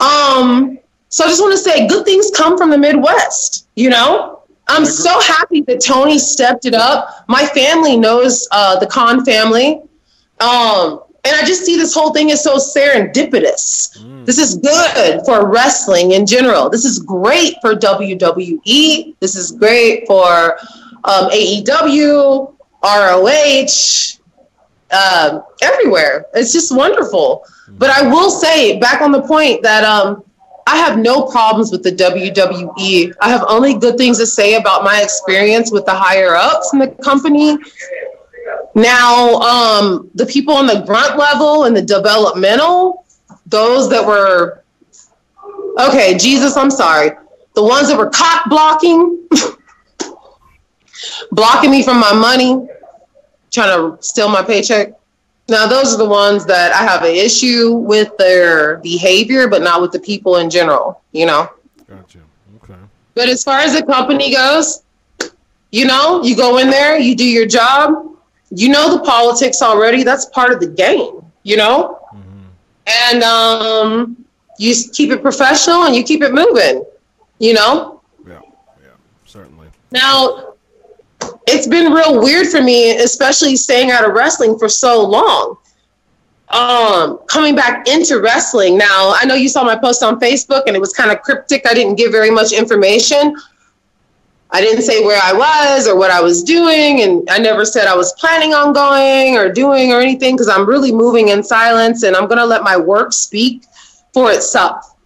Um, 0.00 0.78
so 1.08 1.24
I 1.24 1.28
just 1.28 1.40
want 1.40 1.52
to 1.52 1.58
say 1.58 1.86
good 1.88 2.04
things 2.04 2.30
come 2.34 2.58
from 2.58 2.70
the 2.70 2.78
Midwest, 2.78 3.68
you 3.74 3.90
know? 3.90 4.42
I'm 4.68 4.84
so 4.84 5.18
happy 5.20 5.62
that 5.62 5.80
Tony 5.80 6.18
stepped 6.18 6.66
it 6.66 6.74
up. 6.74 7.24
My 7.26 7.46
family 7.46 7.96
knows 7.96 8.46
uh, 8.52 8.78
the 8.78 8.86
Khan 8.86 9.24
family. 9.24 9.80
Um, 10.40 11.00
and 11.24 11.36
I 11.36 11.44
just 11.44 11.64
see 11.64 11.76
this 11.76 11.94
whole 11.94 12.12
thing 12.12 12.30
is 12.30 12.42
so 12.42 12.56
serendipitous. 12.56 13.98
Mm. 13.98 14.26
This 14.26 14.38
is 14.38 14.56
good 14.56 15.22
for 15.24 15.50
wrestling 15.50 16.12
in 16.12 16.26
general. 16.26 16.68
This 16.68 16.84
is 16.84 16.98
great 16.98 17.54
for 17.60 17.74
WWE. 17.74 19.14
This 19.20 19.36
is 19.36 19.52
great 19.52 20.06
for 20.06 20.58
um, 21.04 21.30
AEW, 21.30 22.54
ROH, 22.84 24.17
um, 24.90 25.42
everywhere. 25.62 26.26
It's 26.34 26.52
just 26.52 26.74
wonderful. 26.74 27.44
But 27.68 27.90
I 27.90 28.08
will 28.08 28.30
say, 28.30 28.78
back 28.78 29.02
on 29.02 29.12
the 29.12 29.22
point 29.22 29.62
that 29.62 29.84
um, 29.84 30.24
I 30.66 30.76
have 30.76 30.98
no 30.98 31.26
problems 31.26 31.70
with 31.70 31.82
the 31.82 31.92
WWE. 31.92 33.14
I 33.20 33.28
have 33.28 33.44
only 33.48 33.74
good 33.74 33.96
things 33.96 34.18
to 34.18 34.26
say 34.26 34.54
about 34.54 34.84
my 34.84 35.02
experience 35.02 35.70
with 35.70 35.86
the 35.86 35.94
higher 35.94 36.34
ups 36.34 36.72
in 36.72 36.78
the 36.78 36.88
company. 36.88 37.58
Now, 38.74 39.34
um, 39.36 40.10
the 40.14 40.26
people 40.26 40.54
on 40.54 40.66
the 40.66 40.82
grunt 40.86 41.18
level 41.18 41.64
and 41.64 41.76
the 41.76 41.82
developmental, 41.82 43.04
those 43.46 43.90
that 43.90 44.06
were 44.06 44.62
okay, 45.78 46.16
Jesus, 46.18 46.56
I'm 46.56 46.70
sorry. 46.70 47.10
The 47.54 47.62
ones 47.62 47.88
that 47.88 47.98
were 47.98 48.10
cock 48.10 48.48
blocking, 48.48 49.28
blocking 51.32 51.70
me 51.70 51.82
from 51.82 51.98
my 51.98 52.12
money, 52.12 52.68
trying 53.50 53.96
to 53.96 54.02
steal 54.02 54.28
my 54.28 54.42
paycheck. 54.42 54.92
Now, 55.48 55.66
those 55.66 55.94
are 55.94 55.96
the 55.96 56.08
ones 56.08 56.44
that 56.46 56.72
I 56.72 56.82
have 56.82 57.02
an 57.02 57.14
issue 57.14 57.72
with 57.72 58.14
their 58.18 58.78
behavior, 58.78 59.48
but 59.48 59.62
not 59.62 59.80
with 59.80 59.92
the 59.92 60.00
people 60.00 60.36
in 60.36 60.50
general, 60.50 61.00
you 61.12 61.24
know? 61.24 61.50
Gotcha. 61.88 62.18
Okay. 62.62 62.74
But 63.14 63.28
as 63.28 63.42
far 63.42 63.60
as 63.60 63.72
the 63.74 63.82
company 63.84 64.34
goes, 64.34 64.82
you 65.70 65.86
know, 65.86 66.22
you 66.22 66.36
go 66.36 66.58
in 66.58 66.68
there, 66.68 66.98
you 66.98 67.16
do 67.16 67.24
your 67.24 67.46
job, 67.46 68.14
you 68.50 68.68
know 68.68 68.96
the 68.96 69.02
politics 69.04 69.62
already. 69.62 70.02
That's 70.02 70.26
part 70.26 70.52
of 70.52 70.60
the 70.60 70.66
game, 70.66 71.22
you 71.42 71.56
know? 71.56 71.98
Mm-hmm. 72.14 73.12
And 73.12 73.22
um, 73.22 74.26
you 74.58 74.74
keep 74.92 75.10
it 75.10 75.22
professional 75.22 75.84
and 75.84 75.96
you 75.96 76.02
keep 76.02 76.22
it 76.22 76.34
moving, 76.34 76.84
you 77.38 77.54
know? 77.54 78.02
Yeah. 78.26 78.40
Yeah. 78.82 78.90
Certainly. 79.24 79.68
Now, 79.92 80.47
it's 81.46 81.66
been 81.66 81.92
real 81.92 82.20
weird 82.20 82.48
for 82.48 82.62
me, 82.62 82.96
especially 82.96 83.56
staying 83.56 83.90
out 83.90 84.04
of 84.04 84.12
wrestling 84.12 84.58
for 84.58 84.68
so 84.68 85.06
long. 85.06 85.56
Um, 86.50 87.18
coming 87.26 87.54
back 87.54 87.88
into 87.88 88.20
wrestling 88.20 88.78
now, 88.78 89.12
I 89.14 89.24
know 89.26 89.34
you 89.34 89.48
saw 89.48 89.64
my 89.64 89.76
post 89.76 90.02
on 90.02 90.18
Facebook 90.18 90.64
and 90.66 90.74
it 90.74 90.80
was 90.80 90.92
kind 90.92 91.10
of 91.10 91.20
cryptic. 91.22 91.66
I 91.66 91.74
didn't 91.74 91.96
give 91.96 92.10
very 92.10 92.30
much 92.30 92.52
information. 92.52 93.36
I 94.50 94.62
didn't 94.62 94.82
say 94.82 95.04
where 95.04 95.20
I 95.22 95.34
was 95.34 95.86
or 95.86 95.96
what 95.96 96.10
I 96.10 96.22
was 96.22 96.42
doing, 96.42 97.02
and 97.02 97.28
I 97.28 97.38
never 97.38 97.66
said 97.66 97.86
I 97.86 97.94
was 97.94 98.14
planning 98.14 98.54
on 98.54 98.72
going 98.72 99.36
or 99.36 99.52
doing 99.52 99.92
or 99.92 100.00
anything 100.00 100.34
because 100.34 100.48
I'm 100.48 100.66
really 100.66 100.90
moving 100.90 101.28
in 101.28 101.42
silence 101.42 102.02
and 102.02 102.16
I'm 102.16 102.26
going 102.26 102.38
to 102.38 102.46
let 102.46 102.62
my 102.62 102.76
work 102.76 103.12
speak 103.12 103.64
for 104.14 104.32
itself. 104.32 104.96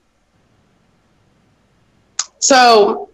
So 2.38 3.09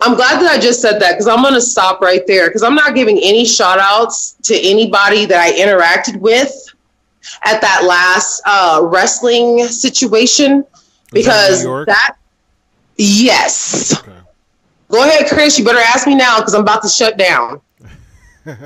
I'm 0.00 0.14
glad 0.14 0.40
that 0.40 0.50
I 0.50 0.58
just 0.60 0.80
said 0.80 1.00
that 1.00 1.12
because 1.12 1.26
I'm 1.26 1.42
going 1.42 1.54
to 1.54 1.60
stop 1.60 2.00
right 2.00 2.24
there 2.26 2.48
because 2.48 2.62
I'm 2.62 2.74
not 2.74 2.94
giving 2.94 3.18
any 3.18 3.44
shout 3.44 3.78
outs 3.80 4.36
to 4.44 4.54
anybody 4.56 5.26
that 5.26 5.40
I 5.40 5.52
interacted 5.52 6.20
with 6.20 6.52
at 7.44 7.60
that 7.60 7.84
last 7.84 8.40
uh, 8.46 8.80
wrestling 8.84 9.64
situation 9.66 10.64
because 11.12 11.64
York? 11.64 11.88
that, 11.88 12.16
yes. 12.96 13.98
Okay. 13.98 14.12
Go 14.88 15.04
ahead, 15.04 15.26
Chris. 15.28 15.58
You 15.58 15.64
better 15.64 15.78
ask 15.78 16.06
me 16.06 16.14
now 16.14 16.38
because 16.38 16.54
I'm 16.54 16.62
about 16.62 16.82
to 16.82 16.88
shut 16.88 17.18
down. 17.18 17.60
Go, 18.44 18.56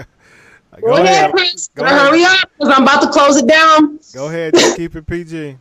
Go, 0.81 0.97
ahead, 0.97 1.33
Chris. 1.33 1.69
Go 1.75 1.85
ahead. 1.85 1.99
hurry 1.99 2.25
up 2.25 2.51
because 2.59 2.75
I'm 2.75 2.83
about 2.83 3.03
to 3.03 3.09
close 3.09 3.37
it 3.37 3.47
down. 3.47 3.99
Go 4.15 4.29
ahead. 4.29 4.55
Keep 4.77 4.97
it 4.97 5.07
PG. 5.07 5.57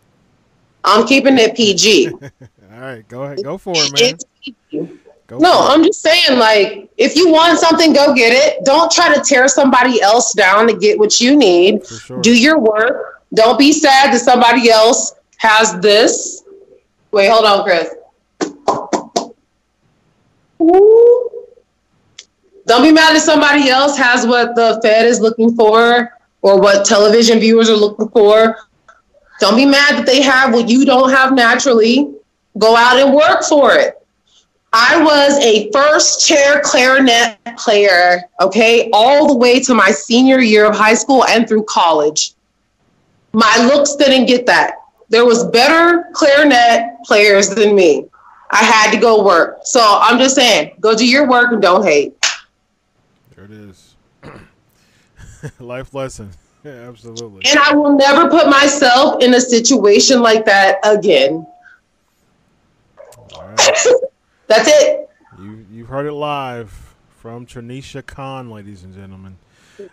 I'm 0.84 1.08
keeping 1.08 1.38
it 1.38 1.56
PG. 1.56 2.10
All 2.12 2.30
right. 2.80 3.08
Go 3.08 3.24
ahead. 3.24 3.44
Go 3.44 3.58
for 3.58 3.74
it, 3.76 4.20
man. 4.72 5.00
Go 5.32 5.38
No. 5.38 5.68
I'm 5.70 5.82
just 5.82 6.02
saying, 6.02 6.38
like, 6.38 6.92
if 6.98 7.16
you 7.16 7.32
want 7.32 7.58
something, 7.58 7.94
go 7.94 8.14
get 8.14 8.34
it. 8.34 8.66
Don't 8.66 8.92
try 8.92 9.16
to 9.16 9.22
tear 9.22 9.48
somebody 9.48 10.02
else 10.02 10.34
down 10.34 10.68
to 10.68 10.76
get 10.76 11.00
what 11.00 11.22
you 11.22 11.38
need. 11.38 11.88
Sure. 11.88 12.20
Do 12.20 12.38
your 12.38 12.60
work. 12.60 13.24
Don't 13.34 13.58
be 13.58 13.72
sad 13.72 14.14
that 14.14 14.20
somebody 14.20 14.70
else 14.70 15.14
has 15.38 15.80
this. 15.80 16.44
Wait, 17.12 17.30
hold 17.30 17.46
on, 17.46 17.64
Chris. 17.64 17.96
Ooh. 20.62 21.30
Don't 22.68 22.84
be 22.84 22.92
mad 22.92 23.16
that 23.16 23.22
somebody 23.22 23.70
else 23.70 23.98
has 23.98 24.28
what 24.28 24.54
the 24.56 24.82
Fed 24.84 25.06
is 25.06 25.22
looking 25.22 25.56
for 25.56 26.12
or 26.42 26.60
what 26.60 26.86
television 26.86 27.40
viewers 27.40 27.70
are 27.70 27.78
looking 27.78 28.10
for. 28.10 28.58
Don't 29.40 29.56
be 29.56 29.66
mad 29.66 29.96
that 29.96 30.06
they 30.06 30.22
have 30.22 30.54
what 30.54 30.68
you 30.68 30.84
don't 30.86 31.10
have 31.10 31.34
naturally. 31.34 32.14
Go 32.58 32.76
out 32.76 32.98
and 32.98 33.14
work 33.14 33.44
for 33.44 33.74
it. 33.76 34.01
I 34.74 35.04
was 35.04 35.38
a 35.44 35.70
first 35.72 36.26
chair 36.26 36.62
clarinet 36.64 37.38
player, 37.58 38.22
okay, 38.40 38.90
all 38.94 39.28
the 39.28 39.36
way 39.36 39.60
to 39.62 39.74
my 39.74 39.92
senior 39.92 40.40
year 40.40 40.66
of 40.66 40.76
high 40.76 40.94
school 40.94 41.26
and 41.26 41.48
through 41.48 41.64
college. 41.64 42.34
My 43.34 43.70
looks 43.74 43.96
didn't 43.96 44.28
get 44.28 44.46
that. 44.46 44.76
There 45.10 45.26
was 45.26 45.44
better 45.46 46.06
clarinet 46.14 47.04
players 47.04 47.50
than 47.50 47.76
me. 47.76 48.06
I 48.50 48.64
had 48.64 48.92
to 48.92 48.98
go 48.98 49.24
work. 49.24 49.60
So 49.64 49.82
I'm 49.82 50.18
just 50.18 50.36
saying, 50.36 50.76
go 50.80 50.96
do 50.96 51.08
your 51.08 51.28
work 51.28 51.52
and 51.52 51.62
don't 51.62 51.84
hate. 51.84 52.14
There 53.36 53.46
it 53.46 53.52
is. 53.52 53.96
Life 55.60 55.94
lesson. 55.94 56.32
Yeah, 56.64 56.74
absolutely. 56.74 57.42
And 57.50 57.58
I 57.58 57.74
will 57.74 57.98
never 57.98 58.30
put 58.30 58.48
myself 58.48 59.24
in 59.24 59.34
a 59.34 59.42
situation 59.42 60.22
like 60.22 60.46
that 60.46 60.78
again. 60.84 61.48
All 63.34 63.48
right. 63.48 63.78
That's 64.52 64.70
it. 64.70 65.10
You 65.40 65.66
you've 65.72 65.88
heard 65.88 66.06
it 66.06 66.12
live 66.12 66.96
from 67.20 67.46
Tranisha 67.46 68.06
Khan, 68.06 68.50
ladies 68.52 68.84
and 68.84 68.94
gentlemen. 68.94 69.38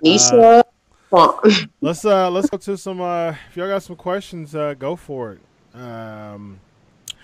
Nisha. 0.04 0.64
Font. 1.10 1.68
Let's 1.80 2.04
uh 2.04 2.28
let's 2.28 2.50
go 2.50 2.56
to 2.56 2.76
some 2.76 3.00
uh 3.00 3.34
if 3.48 3.56
y'all 3.56 3.68
got 3.68 3.84
some 3.84 3.94
questions, 3.94 4.56
uh 4.56 4.74
go 4.74 4.96
for 4.96 5.34
it. 5.34 5.80
Um 5.80 6.58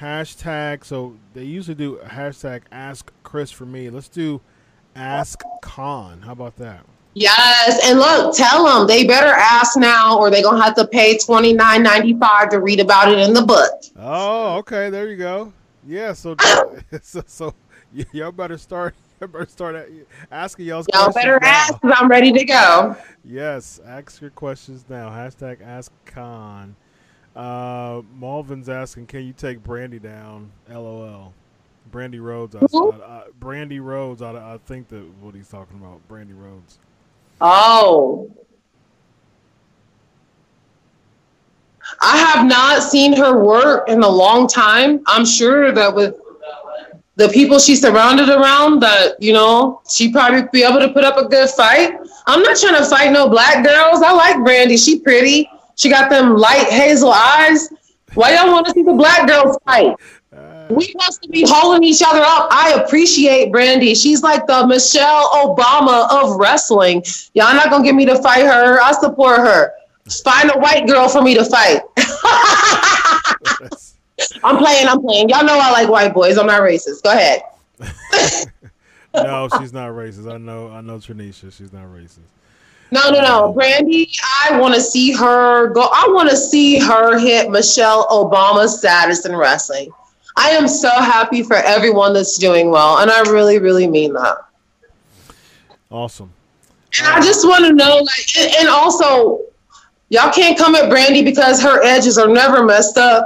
hashtag 0.01 0.85
so 0.85 1.17
they 1.35 1.43
usually 1.43 1.75
do 1.75 1.97
hashtag 2.05 2.63
ask 2.71 3.11
Chris 3.25 3.51
for 3.51 3.67
me. 3.67 3.91
Let's 3.91 4.09
do 4.09 4.41
ask 4.95 5.43
Khan. 5.61 6.23
How 6.23 6.33
about 6.33 6.55
that? 6.59 6.85
Yes, 7.15 7.81
and 7.85 7.99
look, 7.99 8.37
tell 8.37 8.65
them 8.65 8.87
they 8.87 9.07
better 9.07 9.27
ask 9.27 9.77
now, 9.77 10.19
or 10.19 10.31
they 10.31 10.41
gonna 10.41 10.63
have 10.63 10.77
to 10.77 10.87
pay 10.87 11.19
twenty 11.19 11.53
nine 11.53 11.83
ninety 11.83 12.17
five 12.17 12.51
to 12.51 12.61
read 12.61 12.79
about 12.79 13.11
it 13.11 13.19
in 13.19 13.35
the 13.35 13.43
book. 13.43 13.71
Oh, 13.97 14.59
okay, 14.59 14.89
there 14.89 15.11
you 15.11 15.17
go. 15.17 15.53
Yeah, 15.87 16.13
so 16.13 16.37
so, 17.03 17.23
so 17.27 17.55
y- 17.95 18.07
y'all 18.13 18.33
better 18.33 18.59
start 18.59 18.95
y'all 19.21 19.29
better 19.29 19.47
start 19.47 19.91
asking 20.31 20.67
y'all 20.67 20.85
Y'all 20.93 21.13
better 21.13 21.39
ask, 21.43 21.81
cause 21.81 21.93
I'm 21.95 22.09
ready 22.09 22.33
to 22.33 22.45
go. 22.45 22.97
Yes, 23.25 23.81
ask 23.87 24.21
your 24.21 24.31
questions 24.31 24.85
now. 24.89 25.09
Hashtag 25.11 25.63
ask 25.63 25.93
Khan. 26.07 26.77
Uh, 27.35 28.03
Malvin's 28.19 28.69
asking, 28.69 29.07
can 29.07 29.27
you 29.27 29.33
take 29.33 29.63
Brandi 29.63 30.01
down? 30.01 30.53
LOL. 30.71 31.33
Brandi 31.91 32.21
Rhodes. 32.21 32.55
I, 32.55 32.61
Who? 32.71 32.93
I, 32.93 32.97
I, 32.97 33.23
Brandi 33.41 33.83
Rhodes. 33.83 34.23
I, 34.23 34.31
I 34.55 34.59
think 34.67 34.89
that 34.89 35.03
what 35.21 35.35
he's 35.35 35.49
talking 35.49 35.77
about. 35.77 36.01
Brandi 36.09 36.35
Rhodes. 36.37 36.79
Oh, 37.41 38.31
I 42.01 42.17
have 42.17 42.47
not 42.47 42.83
seen 42.83 43.17
her 43.17 43.43
work 43.43 43.89
in 43.89 44.03
a 44.03 44.09
long 44.09 44.47
time. 44.49 45.03
I'm 45.07 45.25
sure 45.25 45.73
that 45.73 45.95
with 45.95 46.15
the 47.17 47.29
people 47.29 47.59
she's 47.59 47.81
surrounded 47.81 48.29
around, 48.29 48.81
that 48.81 49.23
you 49.23 49.33
know, 49.33 49.81
she 49.89 50.11
probably 50.13 50.43
be 50.53 50.63
able 50.65 50.81
to 50.81 50.93
put 50.93 51.05
up 51.05 51.17
a 51.17 51.29
good 51.29 51.49
fight. 51.51 51.97
I'm 52.27 52.43
not 52.43 52.57
trying 52.57 52.77
to 52.77 52.85
fight 52.85 53.13
no 53.13 53.29
black 53.29 53.65
girls. 53.65 54.03
I 54.03 54.13
like 54.13 54.37
Brandi. 54.37 54.83
She 54.83 54.99
pretty. 55.01 55.49
She 55.77 55.89
got 55.91 56.11
them 56.11 56.37
light 56.37 56.67
hazel 56.69 57.11
eyes. 57.11 57.69
Why 58.15 58.35
y'all 58.35 58.53
want 58.53 58.67
to 58.67 58.73
see 58.73 58.83
the 58.83 58.93
black 58.93 59.27
girls 59.29 59.59
fight? 59.65 59.97
Uh, 60.33 60.67
We 60.71 60.85
supposed 60.85 61.23
to 61.23 61.29
be 61.29 61.45
holding 61.47 61.83
each 61.85 62.03
other 62.05 62.23
up. 62.23 62.49
I 62.51 62.81
appreciate 62.85 63.53
Brandi. 63.53 64.01
She's 64.01 64.23
like 64.23 64.47
the 64.47 64.67
Michelle 64.67 65.29
Obama 65.31 66.09
of 66.11 66.37
wrestling. 66.37 67.05
Y'all 67.35 67.55
not 67.55 67.71
gonna 67.71 67.85
get 67.85 67.95
me 67.95 68.07
to 68.07 68.21
fight 68.23 68.45
her. 68.45 68.81
I 68.81 68.93
support 68.93 69.39
her. 69.39 69.73
Find 70.23 70.51
a 70.51 70.59
white 70.59 70.87
girl 70.87 71.09
for 71.09 71.23
me 71.23 71.35
to 71.35 71.45
fight. 71.45 71.81
I'm 74.45 74.59
playing. 74.59 74.87
I'm 74.87 75.01
playing. 75.01 75.31
Y'all 75.31 75.45
know 75.45 75.59
I 75.59 75.71
like 75.73 75.89
white 75.89 76.13
boys. 76.13 76.37
I'm 76.37 76.47
not 76.47 76.61
racist. 76.61 77.03
Go 77.03 77.11
ahead. 77.11 77.43
no, 79.15 79.49
she's 79.59 79.73
not 79.73 79.91
racist. 79.91 80.31
I 80.33 80.37
know. 80.37 80.71
I 80.71 80.83
know 80.83 80.99
Tranisha. 80.99 81.53
She's 81.53 81.73
not 81.73 81.87
racist. 81.87 82.19
No, 82.91 83.11
no, 83.11 83.23
no. 83.23 83.45
Um, 83.47 83.55
Brandi, 83.55 84.09
I 84.45 84.59
want 84.61 84.75
to 84.75 84.81
see 84.81 85.13
her 85.13 85.69
go. 85.69 85.83
I 85.83 86.07
want 86.11 86.31
to 86.31 86.37
see 86.37 86.79
her 86.79 87.19
hit 87.19 87.51
Michelle 87.51 88.07
Obama 88.09 88.69
status 88.69 89.27
in 89.27 89.35
wrestling. 89.35 89.91
I 90.37 90.51
am 90.51 90.69
so 90.69 90.91
happy 90.91 91.43
for 91.43 91.57
everyone 91.57 92.13
that's 92.13 92.37
doing 92.39 92.71
well, 92.71 92.99
and 92.99 93.11
I 93.11 93.21
really, 93.23 93.59
really 93.59 93.87
mean 93.87 94.13
that. 94.13 94.39
Awesome. 95.91 96.33
And 96.99 97.07
I 97.09 97.21
just 97.21 97.47
want 97.47 97.65
to 97.65 97.73
know, 97.73 97.99
like, 97.99 98.59
and 98.59 98.69
also, 98.69 99.41
y'all 100.09 100.33
can't 100.33 100.57
come 100.59 100.75
at 100.75 100.91
Brandi 100.91 101.25
because 101.25 101.63
her 101.63 101.83
edges 101.83 102.19
are 102.19 102.29
never 102.29 102.65
messed 102.65 102.99
up. 102.99 103.25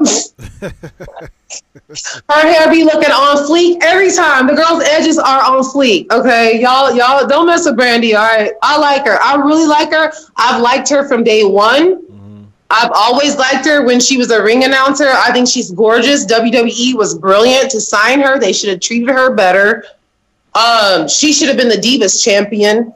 her 0.61 2.41
hair 2.41 2.70
be 2.70 2.85
looking 2.85 3.11
on 3.11 3.37
fleek 3.49 3.79
every 3.83 4.12
time. 4.12 4.47
The 4.47 4.55
girl's 4.55 4.83
edges 4.83 5.18
are 5.18 5.43
on 5.43 5.62
fleek. 5.62 6.11
Okay, 6.11 6.61
y'all, 6.61 6.95
y'all 6.95 7.26
don't 7.26 7.47
mess 7.47 7.64
with 7.64 7.76
Brandi. 7.76 8.14
All 8.14 8.26
right, 8.26 8.53
I 8.62 8.79
like 8.79 9.07
her. 9.07 9.18
I 9.20 9.37
really 9.37 9.66
like 9.66 9.91
her. 9.91 10.12
I've 10.37 10.61
liked 10.61 10.89
her 10.91 11.07
from 11.09 11.24
day 11.24 11.45
one. 11.45 11.95
hmm 11.95 12.45
I've 12.70 12.93
always 12.95 13.37
liked 13.37 13.64
her 13.64 13.87
when 13.87 13.99
she 13.99 14.18
was 14.18 14.31
a 14.31 14.43
ring 14.43 14.64
announcer. 14.64 15.09
I 15.09 15.33
think 15.33 15.49
she's 15.49 15.70
gorgeous. 15.70 16.26
WWE 16.26 16.95
was 16.97 17.16
brilliant 17.16 17.70
to 17.70 17.81
sign 17.81 18.20
her. 18.20 18.39
They 18.39 18.53
should 18.53 18.68
have 18.68 18.81
treated 18.81 19.09
her 19.09 19.35
better. 19.35 19.85
Um, 20.55 21.09
she 21.09 21.33
should 21.33 21.49
have 21.49 21.57
been 21.57 21.70
the 21.70 21.76
Divas 21.76 22.22
champion. 22.22 22.93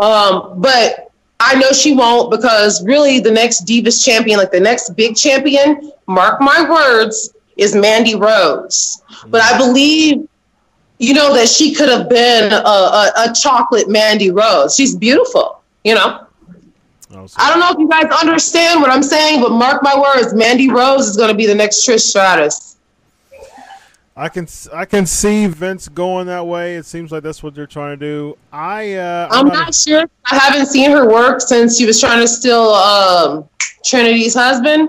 Um, 0.00 0.54
but 0.60 1.07
I 1.40 1.54
know 1.54 1.70
she 1.70 1.94
won't 1.94 2.30
because 2.30 2.84
really 2.84 3.20
the 3.20 3.30
next 3.30 3.64
Divas 3.64 4.04
champion, 4.04 4.38
like 4.38 4.50
the 4.50 4.60
next 4.60 4.90
big 4.96 5.16
champion, 5.16 5.92
mark 6.06 6.40
my 6.40 6.68
words, 6.68 7.34
is 7.56 7.74
Mandy 7.74 8.14
Rose. 8.14 9.02
But 9.28 9.42
I 9.42 9.56
believe, 9.56 10.28
you 10.98 11.14
know, 11.14 11.32
that 11.34 11.48
she 11.48 11.74
could 11.74 11.88
have 11.88 12.08
been 12.08 12.52
a, 12.52 12.56
a, 12.56 13.12
a 13.16 13.32
chocolate 13.34 13.88
Mandy 13.88 14.30
Rose. 14.30 14.74
She's 14.74 14.96
beautiful, 14.96 15.62
you 15.84 15.94
know. 15.94 16.26
Oh, 17.14 17.26
I 17.36 17.50
don't 17.50 17.60
know 17.60 17.70
if 17.70 17.78
you 17.78 17.88
guys 17.88 18.04
understand 18.20 18.80
what 18.80 18.90
I'm 18.90 19.02
saying, 19.02 19.40
but 19.40 19.50
mark 19.50 19.82
my 19.82 19.98
words, 19.98 20.34
Mandy 20.34 20.70
Rose 20.70 21.06
is 21.06 21.16
going 21.16 21.30
to 21.30 21.36
be 21.36 21.46
the 21.46 21.54
next 21.54 21.86
Trish 21.86 22.00
Stratus. 22.00 22.67
I 24.18 24.28
can 24.28 24.48
I 24.74 24.84
can 24.84 25.06
see 25.06 25.46
Vince 25.46 25.86
going 25.88 26.26
that 26.26 26.44
way. 26.44 26.74
It 26.74 26.86
seems 26.86 27.12
like 27.12 27.22
that's 27.22 27.40
what 27.40 27.54
they're 27.54 27.68
trying 27.68 27.96
to 27.96 28.04
do. 28.04 28.36
I 28.52 28.94
uh, 28.94 29.28
I'm 29.30 29.46
not 29.46 29.54
a- 29.54 29.58
not 29.58 29.74
sure. 29.74 30.10
I 30.26 30.34
haven't 30.36 30.66
seen 30.66 30.90
her 30.90 31.08
work 31.08 31.40
since 31.40 31.78
she 31.78 31.86
was 31.86 32.00
trying 32.00 32.20
to 32.20 32.26
steal 32.26 32.70
um, 32.70 33.48
Trinity's 33.84 34.34
husband. 34.34 34.88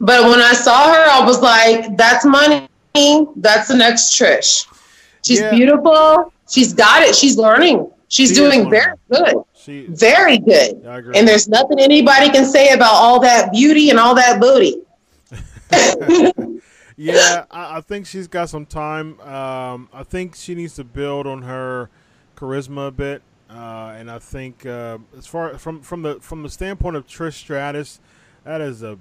But 0.00 0.24
when 0.24 0.40
I 0.40 0.54
saw 0.54 0.92
her, 0.92 1.04
I 1.08 1.24
was 1.24 1.40
like, 1.40 1.96
that's 1.96 2.24
money. 2.24 2.68
That's 3.36 3.68
the 3.68 3.76
next 3.76 4.18
Trish. 4.18 4.66
She's 5.24 5.38
Yeah. 5.40 5.52
beautiful. 5.54 6.32
She's 6.50 6.72
got 6.74 7.02
it. 7.02 7.14
She's 7.14 7.38
learning. 7.38 7.90
She's 8.08 8.30
She 8.30 8.34
doing 8.34 8.68
very 8.70 8.96
good. 9.10 9.36
she. 9.54 9.86
Very 9.88 10.38
good. 10.38 10.82
Agree. 10.84 11.16
And 11.16 11.26
there's 11.28 11.48
nothing 11.48 11.78
anybody 11.78 12.28
can 12.30 12.44
say 12.44 12.72
about 12.72 12.92
all 12.92 13.20
that 13.20 13.52
beauty 13.52 13.90
and 13.90 14.00
all 14.00 14.16
that 14.16 14.40
booty. 14.40 14.80
Yeah, 16.96 17.44
I, 17.50 17.78
I 17.78 17.80
think 17.80 18.06
she's 18.06 18.28
got 18.28 18.48
some 18.48 18.66
time. 18.66 19.20
Um, 19.20 19.88
I 19.92 20.02
think 20.02 20.34
she 20.34 20.54
needs 20.54 20.74
to 20.76 20.84
build 20.84 21.26
on 21.26 21.42
her 21.42 21.90
charisma 22.36 22.88
a 22.88 22.90
bit, 22.90 23.22
uh, 23.50 23.94
and 23.96 24.10
I 24.10 24.18
think 24.18 24.66
uh, 24.66 24.98
as 25.16 25.26
far 25.26 25.56
from 25.58 25.82
from 25.82 26.02
the 26.02 26.20
from 26.20 26.42
the 26.42 26.50
standpoint 26.50 26.96
of 26.96 27.06
Trish 27.06 27.34
Stratus, 27.34 28.00
that 28.44 28.60
is 28.60 28.82
a 28.82 28.98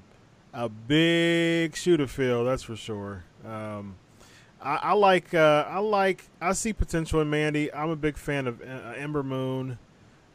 a 0.54 0.70
big 0.70 1.76
shoe 1.76 1.98
to 1.98 2.08
fill. 2.08 2.46
That's 2.46 2.64
for 2.64 2.76
sure. 2.76 3.24
Um, 3.46 3.96
I, 4.62 4.76
I 4.76 4.94
like 4.94 5.34
uh, 5.34 5.66
I 5.68 5.80
like 5.80 6.24
I 6.42 6.54
see 6.54 6.74
potential 6.74 7.22
in 7.22 7.30
Mandy. 7.30 7.74
I'm 7.74 7.90
a 7.90 7.96
big 7.96 8.18
fan 8.18 8.48
of 8.48 8.62
uh, 8.62 8.94
Ember 8.98 9.24
Moon. 9.24 9.78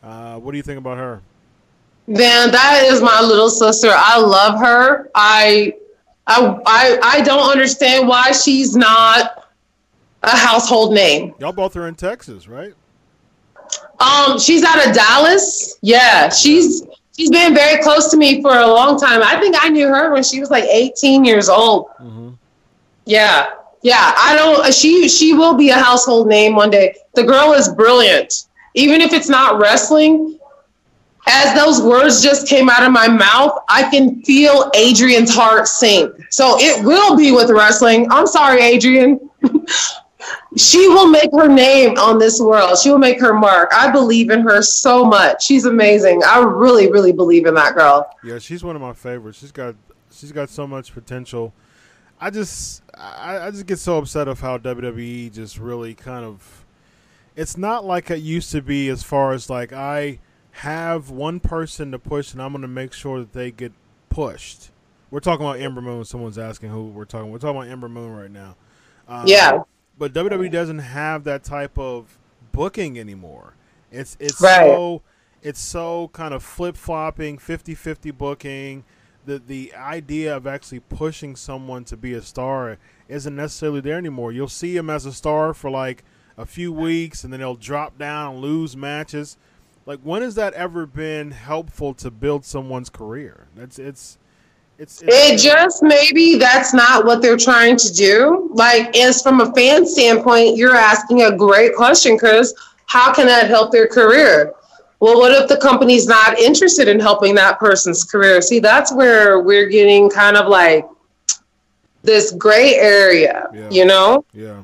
Uh, 0.03 0.39
what 0.39 0.53
do 0.53 0.57
you 0.57 0.63
think 0.63 0.79
about 0.79 0.99
her? 0.99 1.23
Man, 2.07 2.51
that 2.53 2.85
is 2.87 3.03
my 3.03 3.21
little 3.21 3.51
sister. 3.51 3.91
I 3.93 4.19
love 4.19 4.59
her. 4.61 5.11
I, 5.15 5.75
I, 6.29 6.61
I, 6.67 6.99
I 7.03 7.21
don't 7.23 7.51
understand 7.51 8.07
why 8.07 8.33
she's 8.33 8.77
not 8.77 9.49
a 10.23 10.37
household 10.37 10.93
name. 10.93 11.35
Y'all 11.39 11.53
both 11.53 11.75
are 11.77 11.89
in 11.89 11.95
Texas, 11.95 12.47
right? 12.47 12.75
Um, 13.99 14.39
she's 14.39 14.63
out 14.63 14.87
of 14.87 14.95
Dallas. 14.95 15.79
Yeah, 15.81 16.29
she's 16.29 16.87
she's 17.17 17.31
been 17.31 17.55
very 17.55 17.83
close 17.83 18.11
to 18.11 18.17
me 18.17 18.43
for 18.43 18.57
a 18.57 18.67
long 18.67 18.99
time. 18.99 19.23
I 19.23 19.41
think 19.41 19.57
I 19.59 19.69
knew 19.69 19.89
her 19.89 20.13
when 20.13 20.23
she 20.23 20.41
was 20.41 20.51
like 20.51 20.65
18 20.65 21.25
years 21.25 21.49
old. 21.49 21.89
Mm-hmm. 22.01 22.31
Yeah, 23.07 23.51
yeah. 23.83 24.13
I 24.17 24.37
don't. 24.37 24.73
She 24.73 25.09
she 25.09 25.33
will 25.33 25.55
be 25.55 25.71
a 25.71 25.79
household 25.79 26.29
name 26.29 26.55
one 26.55 26.71
day. 26.71 26.95
The 27.15 27.25
girl 27.25 27.53
is 27.55 27.69
brilliant, 27.69 28.47
even 28.75 29.01
if 29.01 29.13
it's 29.13 29.29
not 29.29 29.61
wrestling. 29.61 30.38
As 31.29 31.55
those 31.55 31.83
words 31.83 32.23
just 32.23 32.49
came 32.49 32.69
out 32.69 32.83
of 32.83 32.93
my 32.93 33.07
mouth, 33.09 33.59
I 33.69 33.91
can 33.91 34.23
feel 34.23 34.71
Adrian's 34.75 35.35
heart 35.35 35.69
sink. 35.69 36.15
So 36.31 36.57
it 36.59 36.85
will 36.85 37.17
be 37.17 37.33
with 37.33 37.51
wrestling. 37.51 38.11
I'm 38.11 38.27
sorry, 38.27 38.63
Adrian. 38.63 39.21
she 40.57 40.89
will 40.89 41.09
make 41.09 41.31
her 41.33 41.49
name 41.49 41.97
on 41.99 42.19
this 42.19 42.41
world. 42.41 42.79
She 42.79 42.91
will 42.91 42.99
make 42.99 43.21
her 43.21 43.35
mark. 43.35 43.71
I 43.73 43.91
believe 43.91 44.31
in 44.31 44.41
her 44.41 44.63
so 44.63 45.05
much. 45.05 45.45
She's 45.45 45.65
amazing. 45.65 46.23
I 46.25 46.41
really, 46.41 46.91
really 46.91 47.13
believe 47.13 47.47
in 47.47 47.55
that 47.55 47.75
girl. 47.75 48.11
Yeah, 48.25 48.39
she's 48.39 48.65
one 48.65 48.77
of 48.77 48.83
my 48.83 48.93
favorites. 48.93 49.39
She's 49.39 49.53
got 49.53 49.75
she's 50.11 50.33
got 50.33 50.49
so 50.49 50.67
much 50.67 50.93
potential. 50.93 51.53
I 52.21 52.31
just 52.31 52.83
I, 52.95 53.39
I 53.47 53.51
just 53.51 53.67
get 53.67 53.79
so 53.79 53.99
upset 53.99 54.29
of 54.29 54.41
how 54.41 54.59
WWE 54.59 55.33
just 55.33 55.59
really 55.59 55.95
kind 55.95 56.25
of 56.25 56.65
it's 57.37 57.57
not 57.57 57.85
like 57.85 58.11
it 58.11 58.19
used 58.19 58.51
to 58.53 58.63
be 58.63 58.89
as 58.89 59.03
far 59.03 59.33
as 59.33 59.49
like 59.49 59.73
I 59.73 60.19
have 60.59 61.11
one 61.11 61.39
person 61.41 61.93
to 61.93 61.99
push 61.99 62.33
and 62.33 62.43
I'm 62.43 62.53
going 62.53 62.63
to 62.63 62.69
make 62.69 62.93
sure 62.93 63.21
that 63.21 63.33
they 63.33 63.51
get 63.51 63.73
pushed. 64.09 64.71
We're 65.11 65.21
talking 65.21 65.47
about 65.47 65.61
Ember 65.61 65.81
Moon. 65.81 66.05
Someone's 66.05 66.39
asking 66.39 66.71
who 66.71 66.87
we're 66.87 67.05
talking. 67.05 67.31
We're 67.31 67.39
talking 67.39 67.57
about 67.61 67.71
Ember 67.71 67.89
Moon 67.89 68.13
right 68.15 68.31
now. 68.31 68.57
Um, 69.07 69.25
Yeah. 69.27 69.63
but 69.99 70.13
WWE 70.13 70.51
doesn't 70.51 70.81
have 70.81 71.25
that 71.25 71.45
type 71.45 71.79
of 71.79 72.19
booking 72.53 72.99
anymore. 72.99 73.55
It's 73.91 74.17
it's 74.21 74.41
Right. 74.41 74.67
so 74.67 75.03
it's 75.43 75.61
so 75.61 76.09
kind 76.13 76.35
of 76.35 76.43
flip 76.43 76.77
flopping, 76.77 77.39
50-50 77.39 78.11
booking. 78.17 78.85
The 79.25 79.39
the 79.39 79.73
idea 79.75 80.37
of 80.37 80.47
actually 80.47 80.81
pushing 80.81 81.37
someone 81.37 81.85
to 81.85 81.97
be 81.97 82.15
a 82.15 82.23
star 82.23 82.79
isn't 83.09 83.35
necessarily 83.37 83.81
there 83.81 83.97
anymore. 83.97 84.33
You'll 84.33 84.49
see 84.49 84.77
him 84.77 84.91
as 84.91 85.07
a 85.07 85.13
star 85.13 85.55
for 85.55 85.71
like 85.71 86.03
a 86.37 86.45
few 86.45 86.73
weeks, 86.73 87.25
and 87.25 87.33
then 87.33 87.41
they'll 87.41 87.55
drop 87.55 87.97
down, 87.99 88.35
and 88.35 88.43
lose 88.43 88.77
matches. 88.77 89.37
Like 89.89 90.01
when 90.01 90.21
has 90.21 90.35
that 90.35 90.53
ever 90.53 90.85
been 90.85 91.31
helpful 91.31 91.95
to 91.95 92.11
build 92.11 92.45
someone's 92.45 92.91
career? 92.91 93.47
That's 93.57 93.79
it's 93.79 94.19
it's, 94.79 95.01
it's 95.01 95.15
It 95.15 95.39
just 95.39 95.83
maybe 95.83 96.37
that's 96.37 96.75
not 96.75 97.07
what 97.07 97.23
they're 97.23 97.39
trying 97.39 97.79
to 97.79 97.93
do. 97.93 98.51
Like, 98.53 98.95
as 98.99 99.23
from 99.23 99.41
a 99.41 99.51
fan 99.55 99.87
standpoint, 99.87 100.59
you're 100.59 100.77
asking 100.77 101.23
a 101.23 101.35
great 101.35 101.75
question 101.75 102.17
because 102.17 102.55
how 102.85 103.15
can 103.15 103.27
that 103.27 103.49
help 103.49 103.73
their 103.73 103.89
career? 103.89 104.53
Well, 105.01 105.19
what 105.19 105.33
if 105.33 105.49
the 105.49 105.57
company's 105.57 106.07
not 106.07 106.39
interested 106.39 106.87
in 106.87 107.01
helping 107.01 107.35
that 107.37 107.59
person's 107.59 108.05
career? 108.05 108.43
See, 108.43 108.59
that's 108.59 108.93
where 108.93 109.41
we're 109.41 109.69
getting 109.69 110.11
kind 110.11 110.37
of 110.37 110.49
like 110.49 110.87
this 112.03 112.33
gray 112.33 112.75
area, 112.75 113.49
Yeah. 113.55 113.71
you 113.71 113.85
know? 113.87 114.25
yeah 114.35 114.63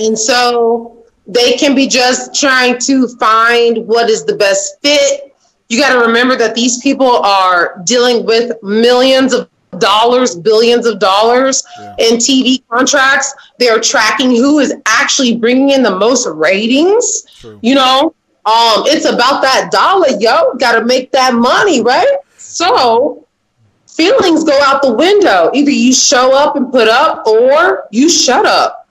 And 0.00 0.18
so 0.18 1.03
they 1.26 1.52
can 1.54 1.74
be 1.74 1.86
just 1.88 2.38
trying 2.38 2.78
to 2.80 3.08
find 3.18 3.86
what 3.86 4.10
is 4.10 4.24
the 4.24 4.36
best 4.36 4.80
fit. 4.82 5.34
You 5.68 5.80
got 5.80 5.94
to 5.94 6.06
remember 6.06 6.36
that 6.36 6.54
these 6.54 6.78
people 6.82 7.08
are 7.18 7.80
dealing 7.84 8.26
with 8.26 8.52
millions 8.62 9.32
of 9.32 9.48
dollars, 9.78 10.36
billions 10.36 10.86
of 10.86 10.98
dollars 11.00 11.62
Yeah. 11.80 11.94
in 11.98 12.16
TV 12.18 12.62
contracts. 12.70 13.34
They're 13.58 13.80
tracking 13.80 14.30
who 14.36 14.58
is 14.60 14.74
actually 14.86 15.36
bringing 15.36 15.70
in 15.70 15.82
the 15.82 15.96
most 15.96 16.26
ratings. 16.26 17.24
true. 17.40 17.58
You 17.62 17.74
know, 17.76 18.14
um, 18.46 18.84
it's 18.86 19.06
about 19.06 19.40
that 19.42 19.70
dollar, 19.72 20.08
yo. 20.20 20.54
Got 20.54 20.78
to 20.78 20.84
make 20.84 21.10
that 21.12 21.34
money, 21.34 21.80
right? 21.80 22.16
So 22.36 23.26
feelings 23.88 24.44
go 24.44 24.58
out 24.62 24.82
the 24.82 24.92
window. 24.92 25.50
Either 25.54 25.70
you 25.70 25.92
show 25.92 26.34
up 26.36 26.54
and 26.56 26.70
put 26.70 26.88
up, 26.88 27.26
or 27.26 27.86
you 27.90 28.08
shut 28.08 28.44
up. 28.46 28.83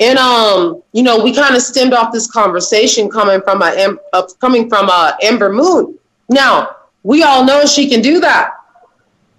And 0.00 0.18
um, 0.18 0.82
you 0.92 1.02
know, 1.02 1.22
we 1.22 1.32
kind 1.32 1.54
of 1.54 1.62
stemmed 1.62 1.92
off 1.92 2.12
this 2.12 2.30
conversation 2.30 3.08
coming 3.08 3.40
from 3.42 3.62
a 3.62 3.96
uh, 4.12 4.26
coming 4.40 4.68
from 4.68 4.88
a 4.88 5.16
Ember 5.22 5.52
Moon. 5.52 5.98
Now 6.28 6.76
we 7.04 7.22
all 7.22 7.44
know 7.44 7.64
she 7.64 7.88
can 7.88 8.00
do 8.00 8.18
that. 8.20 8.50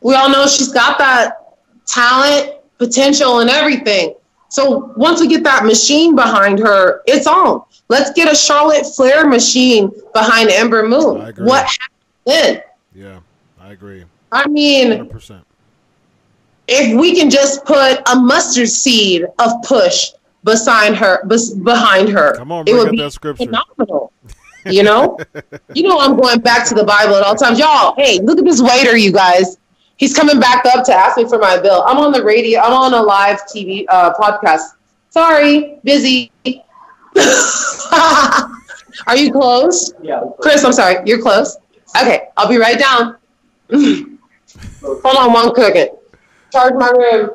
We 0.01 0.13
all 0.15 0.29
know 0.29 0.45
she's 0.47 0.71
got 0.71 0.97
that 0.99 1.55
talent, 1.85 2.53
potential, 2.77 3.39
and 3.39 3.49
everything. 3.49 4.15
So 4.49 4.93
once 4.95 5.19
we 5.19 5.27
get 5.27 5.43
that 5.43 5.65
machine 5.65 6.15
behind 6.15 6.59
her, 6.59 7.01
it's 7.05 7.27
on. 7.27 7.63
Let's 7.89 8.11
get 8.13 8.31
a 8.31 8.35
Charlotte 8.35 8.85
Flair 8.85 9.27
machine 9.27 9.91
behind 10.13 10.49
Ember 10.49 10.87
Moon. 10.87 11.33
What 11.37 11.65
happened 11.65 11.89
then? 12.25 12.61
Yeah, 12.93 13.19
I 13.59 13.73
agree. 13.73 14.05
I 14.31 14.47
mean, 14.47 15.09
100%. 15.09 15.41
if 16.67 16.99
we 16.99 17.15
can 17.15 17.29
just 17.29 17.65
put 17.65 18.01
a 18.09 18.15
mustard 18.15 18.69
seed 18.69 19.25
of 19.39 19.51
push 19.63 20.11
beside 20.45 20.95
her, 20.95 21.25
bes- 21.25 21.51
behind 21.53 22.07
her, 22.09 22.35
Come 22.37 22.51
on, 22.53 22.61
it 22.61 22.71
bring 22.71 22.77
would 22.77 22.91
be 22.91 22.97
that 22.99 23.11
scripture. 23.11 23.45
phenomenal. 23.45 24.13
You 24.65 24.83
know, 24.83 25.17
you 25.73 25.83
know, 25.83 25.99
I'm 25.99 26.15
going 26.15 26.39
back 26.39 26.65
to 26.69 26.73
the 26.75 26.83
Bible 26.85 27.15
at 27.15 27.23
all 27.23 27.35
times. 27.35 27.59
Y'all, 27.59 27.93
hey, 27.97 28.19
look 28.19 28.39
at 28.39 28.45
this 28.45 28.61
waiter, 28.61 28.95
you 28.95 29.11
guys. 29.11 29.57
He's 29.97 30.15
coming 30.15 30.39
back 30.39 30.65
up 30.65 30.85
to 30.85 30.93
ask 30.93 31.17
me 31.17 31.27
for 31.27 31.37
my 31.37 31.57
bill. 31.59 31.83
I'm 31.85 31.97
on 31.97 32.11
the 32.11 32.23
radio. 32.23 32.59
I'm 32.61 32.73
on 32.73 32.93
a 32.93 33.01
live 33.01 33.41
TV 33.43 33.85
uh, 33.89 34.13
podcast. 34.13 34.61
Sorry, 35.09 35.79
busy. 35.83 36.31
Are 39.07 39.15
you 39.15 39.31
close? 39.31 39.93
Yeah. 40.01 40.21
Chris, 40.41 40.63
I'm 40.63 40.73
sorry. 40.73 40.97
You're 41.05 41.21
close. 41.21 41.57
Okay, 42.01 42.27
I'll 42.37 42.49
be 42.49 42.57
right 42.57 42.77
down. 42.79 43.17
Hold 44.81 45.17
on, 45.17 45.33
one 45.33 45.53
cooking. 45.53 45.87
Charge 46.51 46.73
my 46.75 46.89
room. 46.89 47.29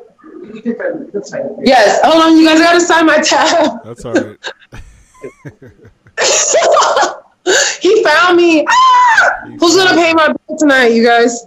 That's 1.13 1.31
fine. 1.31 1.57
Yes. 1.63 1.99
Hold 2.03 2.23
on, 2.23 2.37
you 2.37 2.47
guys 2.47 2.59
gotta 2.59 2.81
sign 2.81 3.05
my 3.05 3.21
tab. 3.21 3.83
That's 3.83 4.05
all 4.05 4.13
right. 4.13 4.37
he 7.81 8.03
found 8.03 8.37
me. 8.37 8.65
Ah! 8.67 9.43
Who's 9.59 9.75
gonna 9.75 9.95
pay 9.95 10.13
my 10.13 10.27
bill 10.27 10.57
tonight, 10.57 10.87
you 10.87 11.05
guys? 11.05 11.45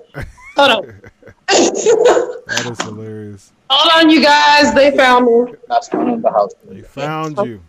Hold 0.56 0.70
on. 0.70 1.00
That 2.46 2.66
is 2.66 2.80
hilarious. 2.82 3.52
Hold 3.68 4.04
on, 4.04 4.10
you 4.10 4.22
guys. 4.22 4.74
They 4.74 4.96
found 4.96 5.26
me. 5.26 5.54
Last 5.68 5.92
one 5.92 6.08
in 6.10 6.22
the 6.22 6.30
house. 6.30 6.52
They 6.64 6.82
found 6.82 7.36
you. 7.38 7.60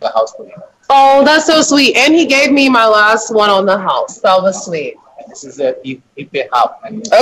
The 0.00 0.08
house. 0.08 0.32
Oh, 0.88 1.24
that's 1.24 1.46
so 1.46 1.62
sweet. 1.62 1.96
And 1.96 2.14
he 2.14 2.26
gave 2.26 2.52
me 2.52 2.68
my 2.68 2.86
last 2.86 3.34
one 3.34 3.50
on 3.50 3.66
the 3.66 3.78
house. 3.78 4.20
That 4.20 4.40
was 4.40 4.64
sweet. 4.64 4.96
This 5.28 5.44
is 5.44 5.60
a 5.60 5.76
if 5.88 5.98
if 6.16 6.30
they 6.30 6.48
have. 6.52 6.74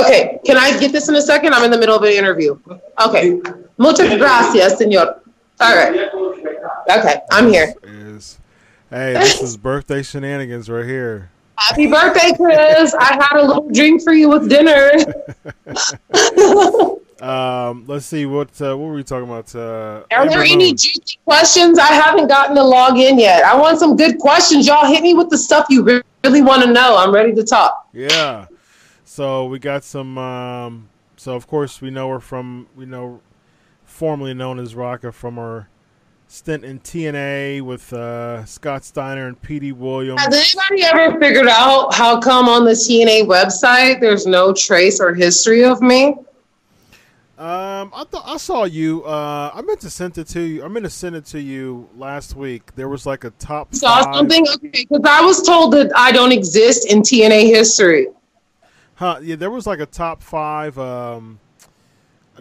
Okay, 0.03 0.39
can 0.45 0.57
I 0.57 0.77
get 0.79 0.91
this 0.91 1.09
in 1.09 1.15
a 1.15 1.21
second? 1.21 1.53
I'm 1.53 1.63
in 1.63 1.71
the 1.71 1.77
middle 1.77 1.95
of 1.95 2.03
an 2.03 2.11
interview. 2.11 2.57
Okay. 3.05 3.41
Muchas 3.77 4.17
gracias, 4.17 4.77
senor. 4.77 5.21
All 5.59 5.75
right. 5.75 6.09
Okay, 6.89 7.21
I'm 7.31 7.49
here. 7.49 7.73
Is 7.83 8.39
hey, 8.89 9.13
this 9.13 9.41
is 9.41 9.57
birthday 9.57 10.01
shenanigans 10.01 10.69
right 10.69 10.85
here. 10.85 11.31
Happy 11.57 11.87
birthday, 11.87 12.33
Chris. 12.35 12.93
I 12.93 13.13
had 13.13 13.39
a 13.39 13.45
little 13.45 13.69
drink 13.69 14.03
for 14.03 14.13
you 14.13 14.29
with 14.29 14.49
dinner. 14.49 14.91
Um, 17.21 17.85
let's 17.87 18.05
see 18.05 18.25
what 18.25 18.49
uh, 18.61 18.75
what 18.75 18.87
were 18.87 18.93
we 18.93 19.03
talking 19.03 19.29
about? 19.29 19.55
Uh, 19.55 20.03
Are 20.11 20.27
there 20.27 20.43
any 20.43 20.73
juicy 20.73 21.17
questions? 21.23 21.79
I 21.79 21.93
haven't 21.93 22.27
gotten 22.27 22.55
to 22.57 22.63
log 22.63 22.97
in 22.97 23.17
yet. 23.17 23.45
I 23.45 23.55
want 23.55 23.79
some 23.79 23.95
good 23.95 24.19
questions. 24.19 24.67
Y'all 24.67 24.85
hit 24.85 25.01
me 25.01 25.13
with 25.13 25.29
the 25.29 25.37
stuff 25.37 25.65
you 25.69 25.81
re- 25.81 26.01
really 26.25 26.41
want 26.41 26.63
to 26.63 26.71
know. 26.71 26.97
I'm 26.97 27.13
ready 27.13 27.33
to 27.33 27.43
talk. 27.43 27.87
Yeah. 27.93 28.47
So 29.03 29.45
we 29.45 29.59
got 29.59 29.83
some. 29.83 30.17
Um, 30.17 30.89
so 31.15 31.35
of 31.35 31.47
course 31.47 31.81
we 31.81 31.91
know 31.91 32.09
her 32.09 32.19
from 32.19 32.67
we 32.75 32.85
know, 32.85 33.21
formerly 33.83 34.33
known 34.33 34.59
as 34.59 34.73
Rhaka 34.73 35.13
from 35.13 35.35
her 35.35 35.69
stint 36.27 36.65
in 36.65 36.79
TNA 36.79 37.61
with 37.61 37.93
uh, 37.93 38.43
Scott 38.45 38.83
Steiner 38.83 39.27
and 39.27 39.41
Petey 39.41 39.71
Williams. 39.71 40.21
Has 40.21 40.55
anybody 40.55 40.83
ever 40.83 41.19
figured 41.19 41.47
out 41.47 41.93
how 41.93 42.19
come 42.19 42.49
on 42.49 42.65
the 42.65 42.71
TNA 42.71 43.25
website 43.25 44.01
there's 44.01 44.25
no 44.25 44.53
trace 44.53 44.99
or 44.99 45.13
history 45.13 45.63
of 45.63 45.81
me? 45.81 46.15
Um, 47.37 47.91
I 47.93 48.05
thought 48.05 48.23
I 48.25 48.37
saw 48.37 48.63
you. 48.63 49.03
Uh, 49.03 49.51
I 49.53 49.61
meant 49.61 49.81
to 49.81 49.89
send 49.89 50.17
it 50.17 50.27
to 50.27 50.41
you. 50.41 50.63
I 50.63 50.69
meant 50.69 50.85
to 50.85 50.89
send 50.89 51.17
it 51.17 51.25
to 51.27 51.41
you 51.41 51.89
last 51.97 52.33
week. 52.35 52.73
There 52.75 52.87
was 52.87 53.05
like 53.05 53.25
a 53.25 53.31
top 53.31 53.75
Saw 53.75 54.03
five. 54.03 54.15
something? 54.15 54.47
Okay, 54.47 54.85
because 54.89 55.01
I 55.05 55.19
was 55.19 55.41
told 55.41 55.73
that 55.73 55.91
I 55.97 56.13
don't 56.13 56.31
exist 56.31 56.89
in 56.89 57.01
TNA 57.01 57.47
history. 57.47 58.07
Huh? 58.93 59.19
Yeah, 59.21 59.35
there 59.35 59.51
was 59.51 59.67
like 59.67 59.79
a 59.79 59.85
top 59.85 60.23
five 60.23 60.79
um, 60.79 61.41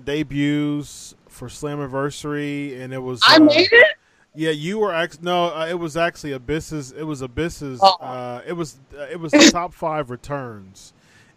debuts 0.05 1.17
for 1.29 1.49
Slammiversary, 1.49 2.81
and 2.81 2.95
it 2.95 3.01
was. 3.01 3.21
I 3.27 3.37
uh, 3.37 3.41
made 3.41 3.69
it? 3.73 3.97
Yeah, 4.37 4.51
you 4.51 4.79
were 4.79 4.93
actually 4.93 5.25
no. 5.25 5.47
Uh, 5.55 5.67
it 5.69 5.79
was 5.79 5.97
actually 5.97 6.35
Abyss's. 6.35 6.93
It 6.93 7.03
was 7.03 7.23
Abyss's. 7.23 7.81
Oh. 7.83 7.97
Uh, 8.01 8.43
it 8.47 8.53
was 8.53 8.79
uh, 8.97 9.03
it 9.11 9.19
was 9.19 9.33
the 9.33 9.49
top 9.53 9.75
five 9.75 10.11
returns, 10.11 10.93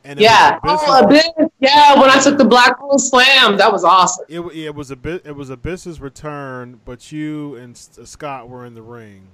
and 0.08 0.20
Yeah. 0.20 0.58
was 0.64 0.80
Oh, 0.88 1.03
Abyss. 1.05 1.28
Yeah, 1.60 1.99
when 1.99 2.10
I 2.10 2.20
took 2.20 2.38
the 2.38 2.45
Black 2.45 2.78
Hole 2.78 2.97
Slam, 2.99 3.58
that 3.58 3.72
was 3.72 3.84
awesome. 3.84 4.26
it, 4.30 4.39
it 4.39 4.74
was 4.76 4.89
a 4.91 4.95
bit. 4.95 5.24
It 5.26 5.36
was 5.36 5.49
Abyss's 5.51 5.99
return, 5.99 6.80
but 6.86 7.12
you 7.12 7.55
and 7.55 7.76
Scott 7.78 8.47
were 8.49 8.66
in 8.66 8.74
the 8.74 8.82
ring. 8.82 9.28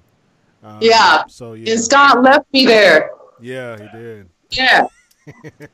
Um, 0.64 0.80
Yeah. 0.82 1.24
So 1.28 1.54
yeah, 1.54 1.74
And 1.74 1.82
Scott 1.82 2.22
left 2.24 2.46
me 2.54 2.66
there. 2.66 3.12
yeah, 3.42 3.78
he 3.78 3.98
did. 3.98 4.30
Yeah. 4.52 4.88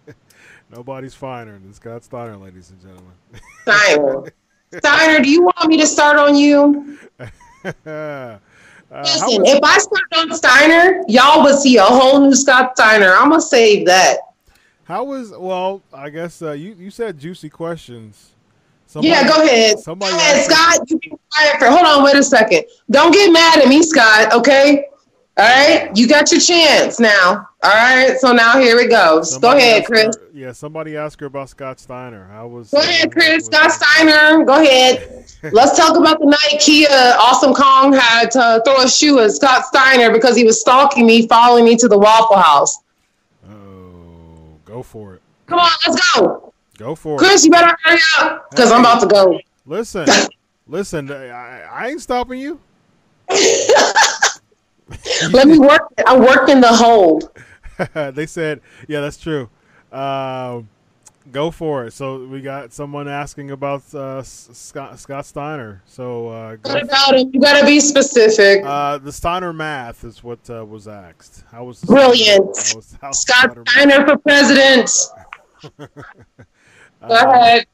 Nobody's 0.72 1.16
finer 1.16 1.54
than 1.54 1.74
Scott 1.74 2.04
Steiner, 2.04 2.38
ladies 2.38 2.70
and 2.72 2.80
gentlemen. 2.82 3.14
Steiner. 3.64 4.24
Steiner, 4.78 5.24
do 5.24 5.30
you 5.30 5.42
want 5.44 5.66
me 5.68 5.78
to 5.78 5.88
start 5.88 6.18
on 6.20 6.36
you? 6.36 6.98
uh, 7.20 8.38
Listen, 8.92 9.42
was- 9.42 9.52
if 9.54 9.60
I 9.64 9.78
start 9.80 10.04
on 10.18 10.34
Steiner, 10.36 11.04
y'all 11.08 11.44
would 11.44 11.58
see 11.58 11.78
a 11.78 11.84
whole 11.84 12.20
new 12.22 12.36
Scott 12.36 12.72
Steiner. 12.76 13.14
I'm 13.14 13.30
gonna 13.30 13.42
save 13.42 13.86
that. 13.88 14.18
How 14.90 15.04
was 15.04 15.30
well? 15.30 15.84
I 15.94 16.10
guess 16.10 16.42
uh, 16.42 16.54
you 16.54 16.74
you 16.74 16.90
said 16.90 17.20
juicy 17.20 17.48
questions. 17.48 18.32
yeah, 19.00 19.28
go 19.28 19.44
ahead. 19.44 19.78
Somebody 19.78 20.14
Go 20.14 20.18
ahead, 20.18 20.52
Scott. 20.52 20.90
You 20.90 20.98
be 20.98 21.14
quiet 21.32 21.60
for. 21.60 21.68
Hold 21.68 21.86
on, 21.86 22.04
wait 22.04 22.16
a 22.16 22.24
second. 22.24 22.64
Don't 22.90 23.14
get 23.14 23.32
mad 23.32 23.60
at 23.60 23.68
me, 23.68 23.84
Scott. 23.84 24.34
Okay. 24.34 24.88
All 25.38 25.46
right, 25.46 25.96
you 25.96 26.08
got 26.08 26.32
your 26.32 26.42
chance 26.42 27.00
now. 27.00 27.48
All 27.62 27.70
right, 27.70 28.18
so 28.20 28.34
now 28.34 28.60
here 28.60 28.80
it 28.80 28.90
goes. 28.90 29.38
Go 29.38 29.56
ahead, 29.56 29.86
Chris. 29.86 30.18
her- 30.18 30.28
yeah, 30.34 30.52
somebody 30.54 30.98
asked 30.98 31.20
her 31.20 31.28
about 31.28 31.50
Scott 31.50 31.80
Steiner. 31.80 32.28
How 32.32 32.48
was? 32.48 32.72
Go 32.72 32.80
ahead, 32.80 33.12
Chris. 33.12 33.46
Scott 33.46 33.72
Steiner. 33.72 34.44
Go 34.44 34.60
ahead. 34.60 35.24
Let's 35.54 35.78
talk 35.78 35.98
about 35.98 36.20
the 36.20 36.26
night 36.26 36.60
Kia 36.60 36.90
Awesome 36.90 37.54
Kong 37.54 37.94
had 37.94 38.32
to 38.32 38.62
throw 38.66 38.82
a 38.82 38.90
shoe 38.90 39.20
at 39.20 39.32
Scott 39.34 39.66
Steiner 39.66 40.12
because 40.12 40.36
he 40.36 40.44
was 40.46 40.60
stalking 40.60 41.06
me, 41.06 41.28
following 41.28 41.64
me 41.64 41.78
to 41.78 41.88
the 41.88 41.98
Waffle 41.98 42.38
House. 42.38 42.80
Go 44.70 44.84
for 44.84 45.16
it. 45.16 45.22
Come 45.48 45.58
on, 45.58 45.72
let's 45.88 46.14
go. 46.14 46.54
Go 46.78 46.94
for 46.94 47.16
it. 47.16 47.26
Chris, 47.26 47.44
you 47.44 47.50
better 47.50 47.76
hurry 47.84 48.00
up 48.20 48.52
because 48.52 48.72
I'm 48.72 48.82
about 48.82 49.02
to 49.02 49.08
go. 49.08 49.40
Listen, 49.66 50.08
listen. 50.68 51.12
I, 51.12 51.62
I 51.62 51.88
ain't 51.88 52.02
stopping 52.02 52.40
you. 52.40 52.60
Let 55.32 55.48
me 55.48 55.58
work. 55.58 55.92
I'm 56.06 56.22
working 56.22 56.62
the 56.62 56.68
hold. 56.68 57.32
they 58.14 58.28
said, 58.28 58.62
yeah, 58.88 59.02
that's 59.02 59.18
true. 59.18 59.50
Um, 59.92 60.70
go 61.32 61.52
for 61.52 61.86
it. 61.86 61.94
So 61.94 62.26
we 62.26 62.42
got 62.42 62.74
someone 62.74 63.08
asking 63.08 63.52
about 63.52 63.94
uh, 63.94 64.22
Scott 64.24 65.00
Scott 65.00 65.26
Steiner. 65.26 65.82
So 65.86 66.28
uh, 66.30 66.58
What 66.64 66.84
about 66.84 67.16
him? 67.16 67.32
You 67.34 67.40
gotta 67.40 67.66
be 67.66 67.80
specific. 67.80 68.64
Uh, 68.66 68.98
the 68.98 69.12
Steiner 69.12 69.54
math 69.54 70.04
is 70.04 70.24
what 70.24 70.50
uh, 70.50 70.66
was 70.66 70.88
asked. 70.88 71.44
How 71.52 71.64
was 71.66 71.82
Brilliant. 71.84 72.42
How 72.58 72.76
was, 72.76 72.98
how 73.02 73.12
Scott 73.12 73.56
math? 73.56 73.70
Steiner 73.70 74.06
for 74.06 74.18
president. 74.18 74.90
Go 75.78 75.88
Uh, 77.02 77.32
ahead. 77.34 77.66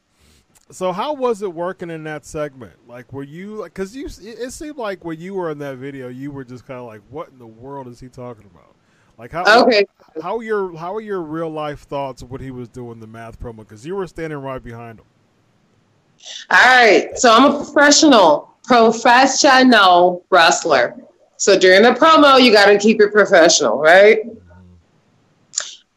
So 0.70 0.92
how 0.92 1.12
was 1.14 1.42
it 1.42 1.52
working 1.52 1.90
in 1.90 2.04
that 2.04 2.24
segment? 2.24 2.72
Like, 2.88 3.12
were 3.12 3.22
you 3.24 3.56
like? 3.56 3.74
Because 3.74 3.96
you, 3.96 4.06
it 4.06 4.52
seemed 4.52 4.76
like 4.76 5.04
when 5.04 5.18
you 5.20 5.34
were 5.34 5.50
in 5.50 5.58
that 5.58 5.76
video, 5.78 6.08
you 6.08 6.30
were 6.30 6.44
just 6.44 6.66
kind 6.66 6.78
of 6.78 6.86
like, 6.86 7.00
"What 7.10 7.28
in 7.30 7.38
the 7.38 7.46
world 7.46 7.88
is 7.88 7.98
he 8.00 8.08
talking 8.08 8.44
about?" 8.52 8.75
Like, 9.18 9.32
how 9.32 9.62
Okay. 9.62 9.86
how 10.22 10.40
your 10.40 10.76
how 10.76 10.94
are 10.94 11.00
your 11.00 11.22
real 11.22 11.48
life 11.48 11.80
thoughts 11.80 12.22
of 12.22 12.30
what 12.30 12.40
he 12.40 12.50
was 12.50 12.68
doing 12.68 13.00
the 13.00 13.06
math 13.06 13.40
promo? 13.40 13.58
Because 13.58 13.86
you 13.86 13.96
were 13.96 14.06
standing 14.06 14.38
right 14.38 14.62
behind 14.62 14.98
him. 14.98 15.06
All 16.50 16.58
right. 16.58 17.16
So 17.16 17.32
I'm 17.32 17.52
a 17.52 17.56
professional, 17.56 18.54
professional 18.64 20.24
wrestler. 20.30 20.96
So 21.38 21.58
during 21.58 21.82
the 21.82 21.90
promo, 21.90 22.40
you 22.40 22.52
got 22.52 22.66
to 22.66 22.78
keep 22.78 23.00
it 23.00 23.12
professional, 23.12 23.78
right? 23.78 24.20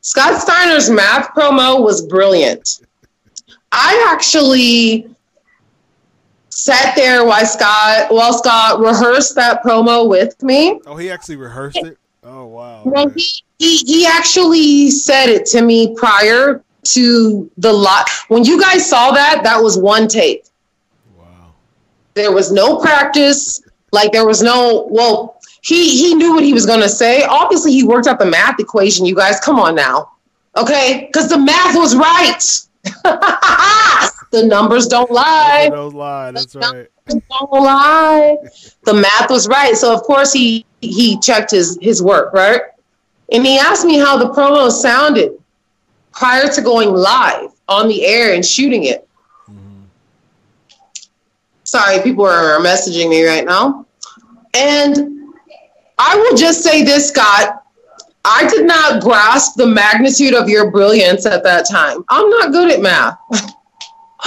Scott 0.01 0.41
Steiner's 0.41 0.89
math 0.89 1.33
promo 1.35 1.83
was 1.83 2.05
brilliant. 2.07 2.81
I 3.71 4.07
actually 4.11 5.13
sat 6.49 6.95
there 6.95 7.25
while 7.25 7.45
Scott 7.45 8.11
while 8.11 8.33
Scott 8.33 8.79
rehearsed 8.79 9.35
that 9.35 9.63
promo 9.63 10.09
with 10.09 10.41
me. 10.41 10.79
Oh, 10.85 10.95
he 10.95 11.11
actually 11.11 11.35
rehearsed 11.35 11.77
it. 11.77 11.97
Oh 12.23 12.45
wow. 12.47 12.81
Well, 12.85 13.07
okay. 13.07 13.19
he, 13.19 13.43
he 13.59 13.77
he 13.77 14.05
actually 14.05 14.91
said 14.91 15.27
it 15.27 15.45
to 15.47 15.61
me 15.61 15.95
prior 15.95 16.63
to 16.83 17.51
the 17.57 17.71
lot. 17.71 18.09
When 18.27 18.43
you 18.43 18.59
guys 18.59 18.87
saw 18.87 19.11
that, 19.11 19.43
that 19.43 19.61
was 19.61 19.77
one 19.77 20.07
take. 20.07 20.45
Wow. 21.17 21.53
There 22.13 22.31
was 22.31 22.51
no 22.51 22.77
practice. 22.79 23.61
Like 23.91 24.11
there 24.11 24.25
was 24.25 24.41
no. 24.41 24.87
Well, 24.91 25.39
he 25.61 25.97
he 25.97 26.13
knew 26.15 26.33
what 26.33 26.43
he 26.43 26.53
was 26.53 26.65
going 26.65 26.81
to 26.81 26.89
say. 26.89 27.23
Obviously, 27.23 27.71
he 27.71 27.83
worked 27.83 28.07
out 28.07 28.19
the 28.19 28.25
math 28.25 28.59
equation. 28.59 29.05
You 29.05 29.15
guys, 29.15 29.39
come 29.39 29.59
on 29.59 29.75
now, 29.75 30.11
okay? 30.57 31.05
Because 31.07 31.29
the 31.29 31.37
math 31.37 31.75
was 31.75 31.95
right. 31.95 32.39
the 34.31 34.45
numbers 34.45 34.87
don't 34.87 35.11
lie. 35.11 35.69
Those 35.71 35.93
lie. 35.93 36.31
That's 36.31 36.55
right. 36.55 36.87
Don't 37.07 37.51
lie. 37.51 38.37
The 38.83 38.93
math 38.93 39.29
was 39.29 39.47
right. 39.47 39.75
So 39.75 39.93
of 39.93 40.03
course 40.03 40.31
he 40.31 40.65
he 40.81 41.19
checked 41.19 41.51
his 41.51 41.77
his 41.81 42.01
work, 42.01 42.33
right? 42.33 42.61
And 43.31 43.45
he 43.45 43.57
asked 43.57 43.85
me 43.85 43.97
how 43.97 44.17
the 44.17 44.29
promo 44.33 44.71
sounded 44.71 45.39
prior 46.11 46.47
to 46.47 46.61
going 46.61 46.91
live 46.91 47.51
on 47.67 47.87
the 47.87 48.05
air 48.05 48.33
and 48.33 48.45
shooting 48.45 48.85
it. 48.85 49.07
Mm-hmm. 49.49 49.83
Sorry, 51.63 52.01
people 52.01 52.25
are 52.25 52.59
messaging 52.59 53.09
me 53.09 53.25
right 53.25 53.45
now. 53.45 53.85
And 54.55 55.33
I 55.97 56.15
will 56.15 56.35
just 56.35 56.63
say 56.63 56.83
this, 56.83 57.09
Scott. 57.09 57.63
I 58.25 58.47
did 58.49 58.65
not 58.65 59.01
grasp 59.01 59.55
the 59.55 59.65
magnitude 59.65 60.33
of 60.33 60.49
your 60.49 60.71
brilliance 60.71 61.25
at 61.25 61.43
that 61.43 61.67
time. 61.69 62.03
I'm 62.09 62.29
not 62.29 62.51
good 62.51 62.71
at 62.71 62.81
math. 62.81 63.17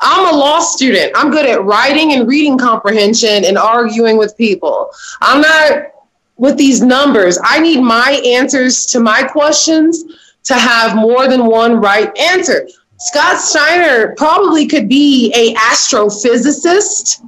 I'm 0.00 0.34
a 0.34 0.36
law 0.36 0.60
student. 0.60 1.12
I'm 1.14 1.30
good 1.30 1.46
at 1.46 1.64
writing 1.64 2.12
and 2.12 2.28
reading 2.28 2.58
comprehension 2.58 3.44
and 3.44 3.56
arguing 3.56 4.16
with 4.16 4.36
people. 4.36 4.90
I'm 5.20 5.40
not 5.40 5.92
with 6.38 6.56
these 6.56 6.80
numbers. 6.80 7.38
I 7.42 7.60
need 7.60 7.80
my 7.80 8.22
answers 8.24 8.86
to 8.86 9.00
my 9.00 9.22
questions 9.24 10.04
to 10.44 10.54
have 10.54 10.96
more 10.96 11.28
than 11.28 11.46
one 11.46 11.80
right 11.80 12.16
answer. 12.16 12.66
Scott 12.98 13.38
Steiner 13.38 14.14
probably 14.16 14.66
could 14.66 14.88
be 14.88 15.32
a 15.34 15.54
astrophysicist, 15.54 17.22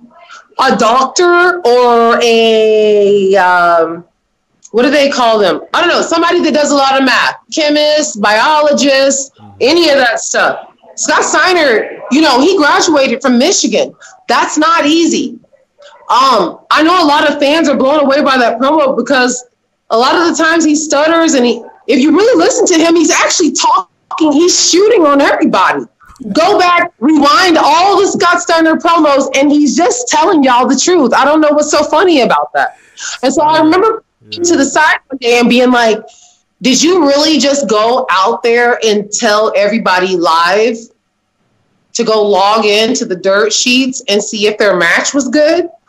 a 0.58 0.76
doctor, 0.76 1.60
or 1.64 2.18
a 2.22 3.36
um, 3.36 4.04
what 4.72 4.82
do 4.84 4.90
they 4.90 5.10
call 5.10 5.38
them? 5.38 5.62
I 5.74 5.80
don't 5.80 5.88
know. 5.90 6.02
Somebody 6.02 6.42
that 6.42 6.54
does 6.54 6.70
a 6.70 6.74
lot 6.74 6.98
of 6.98 7.04
math, 7.04 7.36
chemist, 7.52 8.20
biologist, 8.20 9.32
any 9.60 9.90
of 9.90 9.96
that 9.96 10.20
stuff. 10.20 10.74
Scott 10.96 11.24
Steiner, 11.24 12.02
you 12.10 12.20
know, 12.20 12.40
he 12.40 12.56
graduated 12.56 13.22
from 13.22 13.38
Michigan. 13.38 13.94
That's 14.28 14.58
not 14.58 14.86
easy. 14.86 15.38
Um, 16.10 16.66
I 16.72 16.82
know 16.82 17.04
a 17.04 17.06
lot 17.06 17.30
of 17.30 17.38
fans 17.38 17.68
are 17.68 17.76
blown 17.76 18.00
away 18.00 18.20
by 18.20 18.36
that 18.36 18.58
promo 18.58 18.96
because 18.96 19.46
a 19.90 19.96
lot 19.96 20.16
of 20.16 20.26
the 20.26 20.42
times 20.42 20.64
he 20.64 20.74
stutters 20.74 21.34
and 21.34 21.46
he, 21.46 21.62
if 21.86 22.00
you 22.00 22.10
really 22.10 22.36
listen 22.36 22.66
to 22.66 22.84
him, 22.84 22.96
he's 22.96 23.12
actually 23.12 23.52
talking, 23.52 24.32
he's 24.32 24.70
shooting 24.70 25.06
on 25.06 25.20
everybody. 25.20 25.84
Go 26.32 26.58
back, 26.58 26.92
rewind 26.98 27.56
all 27.56 28.00
the 28.00 28.08
Scott 28.08 28.42
Steiner 28.42 28.74
promos, 28.74 29.28
and 29.36 29.50
he's 29.50 29.76
just 29.76 30.08
telling 30.08 30.42
y'all 30.42 30.66
the 30.66 30.76
truth. 30.76 31.14
I 31.14 31.24
don't 31.24 31.40
know 31.40 31.50
what's 31.50 31.70
so 31.70 31.84
funny 31.84 32.22
about 32.22 32.52
that. 32.54 32.76
And 33.22 33.32
so 33.32 33.42
I 33.42 33.60
remember 33.60 34.04
to 34.30 34.56
the 34.56 34.64
side 34.64 34.98
one 35.06 35.18
day 35.18 35.38
and 35.38 35.48
being 35.48 35.70
like, 35.70 35.98
did 36.60 36.82
you 36.82 37.06
really 37.06 37.38
just 37.38 37.68
go 37.68 38.06
out 38.10 38.42
there 38.42 38.78
and 38.84 39.10
tell 39.10 39.52
everybody 39.56 40.16
live 40.16 40.76
to 42.00 42.06
go 42.06 42.22
log 42.22 42.64
in 42.64 42.94
to 42.94 43.04
the 43.04 43.16
dirt 43.16 43.52
sheets 43.52 44.02
and 44.08 44.22
see 44.22 44.46
if 44.46 44.58
their 44.58 44.76
match 44.76 45.14
was 45.14 45.28
good? 45.28 45.68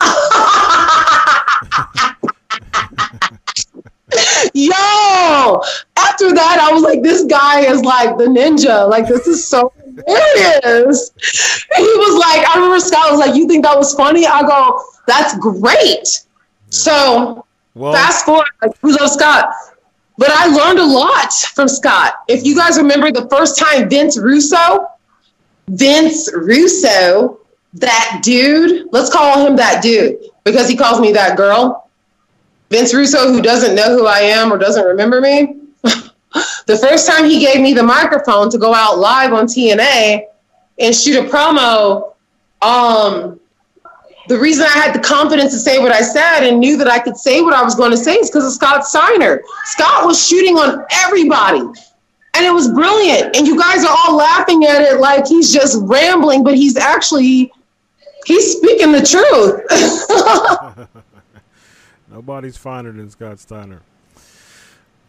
Yo, 4.54 5.62
after 5.96 6.32
that, 6.34 6.58
I 6.60 6.70
was 6.72 6.82
like, 6.82 7.02
this 7.02 7.24
guy 7.24 7.60
is 7.60 7.82
like 7.82 8.18
the 8.18 8.24
ninja. 8.24 8.88
Like, 8.88 9.08
this 9.08 9.26
is 9.26 9.48
so 9.48 9.72
hilarious. 9.78 11.10
And 11.74 11.86
he 11.86 11.92
was 11.96 12.18
like, 12.20 12.46
I 12.46 12.54
remember 12.56 12.80
Scott 12.80 13.10
was 13.10 13.20
like, 13.20 13.34
you 13.34 13.48
think 13.48 13.64
that 13.64 13.76
was 13.76 13.94
funny? 13.94 14.26
I 14.26 14.42
go, 14.42 14.82
that's 15.06 15.36
great. 15.38 16.24
So 16.68 17.46
Well, 17.74 17.94
fast 17.94 18.26
forward, 18.26 18.48
like, 18.60 18.72
who's 18.82 18.96
up 18.98 19.10
Scott? 19.10 19.50
But 20.18 20.30
I 20.30 20.46
learned 20.46 20.78
a 20.78 20.84
lot 20.84 21.32
from 21.32 21.68
Scott. 21.68 22.14
If 22.28 22.44
you 22.44 22.54
guys 22.54 22.76
remember 22.76 23.10
the 23.10 23.28
first 23.30 23.58
time 23.58 23.88
Vince 23.88 24.18
Russo, 24.18 24.88
Vince 25.68 26.30
Russo, 26.34 27.38
that 27.74 28.20
dude, 28.22 28.88
let's 28.92 29.10
call 29.10 29.46
him 29.46 29.56
that 29.56 29.82
dude 29.82 30.18
because 30.44 30.68
he 30.68 30.76
calls 30.76 31.00
me 31.00 31.12
that 31.12 31.36
girl. 31.36 31.88
Vince 32.70 32.94
Russo, 32.94 33.32
who 33.32 33.42
doesn't 33.42 33.74
know 33.74 33.96
who 33.96 34.06
I 34.06 34.20
am 34.20 34.52
or 34.52 34.58
doesn't 34.58 34.84
remember 34.84 35.20
me, 35.20 35.56
the 35.82 36.78
first 36.80 37.06
time 37.06 37.24
he 37.24 37.40
gave 37.40 37.60
me 37.60 37.74
the 37.74 37.82
microphone 37.82 38.50
to 38.50 38.58
go 38.58 38.74
out 38.74 38.98
live 38.98 39.32
on 39.32 39.46
TNA 39.46 40.26
and 40.78 40.94
shoot 40.94 41.24
a 41.24 41.28
promo, 41.28 42.14
um, 42.62 43.38
the 44.28 44.38
reason 44.38 44.64
I 44.64 44.78
had 44.78 44.94
the 44.94 45.00
confidence 45.00 45.52
to 45.52 45.58
say 45.58 45.78
what 45.78 45.92
I 45.92 46.00
said 46.00 46.44
and 46.44 46.60
knew 46.60 46.76
that 46.78 46.88
I 46.88 46.98
could 46.98 47.16
say 47.16 47.40
what 47.40 47.54
I 47.54 47.62
was 47.62 47.74
going 47.74 47.90
to 47.90 47.96
say 47.96 48.14
is 48.14 48.30
because 48.30 48.46
of 48.46 48.52
Scott 48.52 48.86
Steiner. 48.86 49.42
Scott 49.64 50.06
was 50.06 50.24
shooting 50.24 50.56
on 50.56 50.84
everybody. 50.90 51.60
And 52.34 52.46
it 52.46 52.52
was 52.52 52.68
brilliant. 52.68 53.36
And 53.36 53.46
you 53.46 53.58
guys 53.58 53.84
are 53.84 53.94
all 54.04 54.16
laughing 54.16 54.64
at 54.64 54.80
it 54.82 55.00
like 55.00 55.26
he's 55.26 55.52
just 55.52 55.76
rambling, 55.82 56.42
but 56.42 56.54
he's 56.54 56.76
actually 56.76 57.52
he's 58.24 58.52
speaking 58.56 58.92
the 58.92 59.02
truth. 59.02 60.88
nobody's 62.10 62.56
finer 62.56 62.92
than 62.92 63.10
Scott 63.10 63.38
Steiner. 63.38 63.82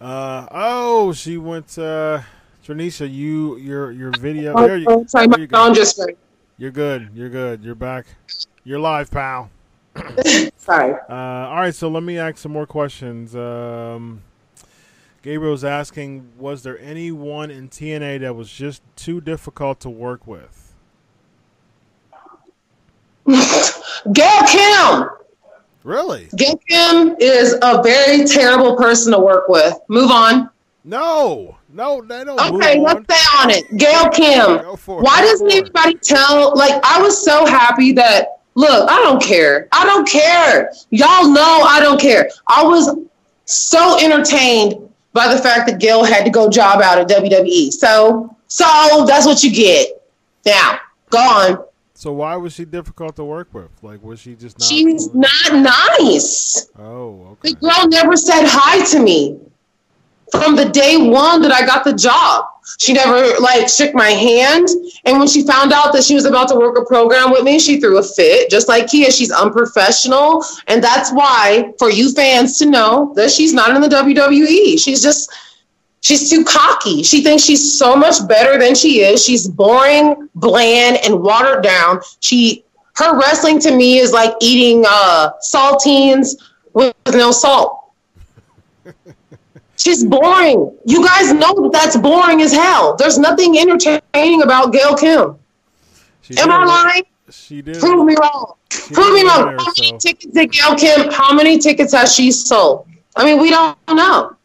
Uh, 0.02 0.48
oh, 0.52 1.14
she 1.14 1.38
went. 1.38 1.78
Uh, 1.78 2.22
Tranisha, 2.66 3.12
you 3.12 3.58
your 3.58 3.92
your 3.92 4.12
video. 4.20 4.54
There 4.58 4.78
you, 4.78 4.86
Oh, 4.90 5.06
sorry, 5.06 5.28
there 5.28 5.38
my 5.38 5.42
you 5.42 5.48
go. 5.48 5.74
just. 5.74 6.02
You're 6.58 6.72
good. 6.72 7.10
You're 7.16 7.30
good. 7.30 7.64
You're 7.64 7.74
back. 7.76 8.06
You're 8.64 8.80
live, 8.80 9.10
pal. 9.10 9.50
Sorry. 10.56 10.94
Uh, 11.10 11.14
all 11.14 11.56
right, 11.56 11.74
so 11.74 11.90
let 11.90 12.04
me 12.04 12.18
ask 12.18 12.38
some 12.38 12.52
more 12.54 12.66
questions. 12.68 13.36
Um, 13.36 14.22
Gabriel's 15.24 15.64
asking, 15.64 16.30
was 16.38 16.64
there 16.64 16.78
anyone 16.80 17.50
in 17.50 17.70
TNA 17.70 18.20
that 18.20 18.36
was 18.36 18.52
just 18.52 18.84
too 18.98 19.22
difficult 19.22 19.80
to 19.80 19.90
work 19.90 20.28
with? 20.28 20.76
Gail 23.26 24.44
Kim. 24.48 25.10
Really? 25.86 26.28
Gail 26.36 26.60
Kim 26.68 27.16
is 27.22 27.56
a 27.62 27.82
very 27.82 28.26
terrible 28.26 28.76
person 28.76 29.14
to 29.14 29.20
work 29.20 29.48
with. 29.48 29.74
Move 29.88 30.12
on. 30.12 30.50
No, 30.84 31.58
no, 31.70 32.02
they 32.02 32.26
don't. 32.26 32.38
Okay, 32.56 32.78
let's 32.82 32.98
on. 32.98 33.06
stay 33.06 33.42
on 33.42 33.50
it. 33.50 33.78
Gail 33.78 34.10
Kim. 34.10 34.62
Go 34.62 34.76
for 34.76 35.00
it. 35.00 35.06
Why 35.06 35.22
doesn't 35.22 35.50
anybody 35.50 35.96
tell? 36.00 36.54
Like, 36.54 36.84
I 36.84 37.02
was 37.02 37.24
so 37.24 37.46
happy 37.46 37.94
that, 37.94 38.42
look, 38.56 38.92
I 38.92 38.98
don't 38.98 39.24
care. 39.24 39.70
I 39.72 39.86
don't 39.86 40.06
care. 40.06 40.74
Y'all 40.90 41.30
know 41.30 41.62
I 41.66 41.80
don't 41.80 42.02
care. 42.02 42.30
I 42.48 42.66
was 42.66 42.94
so 43.46 43.98
entertained 44.04 44.83
by 45.14 45.34
the 45.34 45.42
fact 45.42 45.70
that 45.70 45.80
Gail 45.80 46.04
had 46.04 46.26
to 46.26 46.32
go 46.32 46.50
job 46.50 46.82
out 46.82 46.98
at 46.98 47.08
WWE. 47.08 47.72
So, 47.72 48.36
so 48.48 49.06
that's 49.08 49.26
what 49.26 49.44
you 49.44 49.52
get. 49.52 50.04
Now, 50.46 50.80
go 51.10 51.20
on. 51.20 51.66
So 51.94 52.12
why 52.12 52.36
was 52.36 52.54
she 52.54 52.66
difficult 52.66 53.16
to 53.16 53.24
work 53.24 53.54
with? 53.54 53.70
Like, 53.82 54.04
was 54.04 54.20
she 54.20 54.36
just 54.36 54.60
not? 54.60 54.68
She's 54.68 55.14
not 55.14 55.54
nice. 55.54 56.70
Oh, 56.78 57.28
okay. 57.32 57.54
The 57.54 57.56
girl 57.56 57.88
never 57.88 58.18
said 58.18 58.46
hi 58.46 58.84
to 58.86 59.00
me 59.00 59.40
from 60.40 60.56
the 60.56 60.66
day 60.66 60.98
one 60.98 61.44
that 61.44 61.52
I 61.52 61.64
got 61.64 61.84
the 61.84 61.94
job. 61.94 62.46
She 62.80 62.94
never 62.94 63.40
like 63.40 63.70
shook 63.70 63.94
my 63.94 64.10
hand. 64.10 64.68
And 65.06 65.20
when 65.20 65.28
she 65.28 65.46
found 65.46 65.72
out 65.72 65.94
that 65.94 66.04
she 66.04 66.16
was 66.16 66.26
about 66.26 66.48
to 66.48 66.56
work 66.56 66.76
a 66.78 66.86
program 66.86 67.32
with 67.32 67.44
me, 67.44 67.60
she 67.60 67.80
threw 67.80 68.00
a 68.00 68.04
fit. 68.04 68.50
Just 68.50 68.68
like 68.68 68.88
Kia, 68.88 69.12
she's 69.12 69.32
unprofessional. 69.32 70.44
And 70.68 70.84
that's 70.84 71.12
why, 71.12 71.74
for 71.78 71.92
you 71.92 72.12
fans 72.14 72.58
to 72.58 72.66
know 72.66 73.14
that 73.16 73.30
she's 73.30 73.54
not 73.54 73.76
in 73.76 73.82
the 73.82 73.88
WWE. 73.88 74.80
She's 74.80 75.04
just 75.04 75.32
she's 76.02 76.32
too 76.32 76.44
cocky. 76.44 77.04
She 77.04 77.22
thinks 77.22 77.44
she's 77.44 77.78
so 77.78 77.96
much 77.96 78.28
better 78.28 78.58
than 78.58 78.74
she 78.74 79.02
is. 79.02 79.24
She's 79.24 79.48
boring, 79.48 80.30
bland, 80.34 80.98
and 81.06 81.22
watered 81.22 81.64
down. 81.64 82.00
She 82.22 82.66
her 82.96 83.20
wrestling 83.20 83.60
to 83.60 83.76
me 83.76 84.00
is 84.00 84.12
like 84.12 84.34
eating 84.42 84.84
uh 84.88 85.32
saltines 85.48 86.30
with 86.74 86.96
no 87.14 87.32
salt. 87.32 87.92
She's 89.78 90.04
boring. 90.04 90.78
You 90.86 91.06
guys 91.06 91.34
know 91.34 91.70
that's 91.72 91.98
boring 91.98 92.42
as 92.42 92.54
hell. 92.54 92.96
There's 92.96 93.18
nothing 93.18 93.58
entertaining 93.58 94.42
about 94.44 94.72
Gail 94.72 94.96
Kim. 94.96 95.36
She 96.22 96.38
Am 96.38 96.48
did 96.48 96.56
I 96.56 96.66
lying? 96.66 97.04
She 97.30 97.62
did. 97.62 97.80
Prove 97.80 98.06
me 98.06 98.16
wrong. 98.16 98.56
she 98.72 98.94
Prove 98.94 99.14
me 99.14 99.24
wrong. 99.24 99.58
How 99.58 99.72
many 99.78 99.98
tickets 99.98 100.34
did 100.34 100.52
Gail 100.52 100.76
Kim? 100.76 101.12
How 101.12 101.34
many 101.34 101.58
tickets 101.58 101.94
has 101.94 102.14
she 102.14 102.32
sold? 102.32 102.88
I 103.16 103.26
mean, 103.26 103.42
we 103.42 103.50
don't 103.50 103.78
know. 103.90 104.36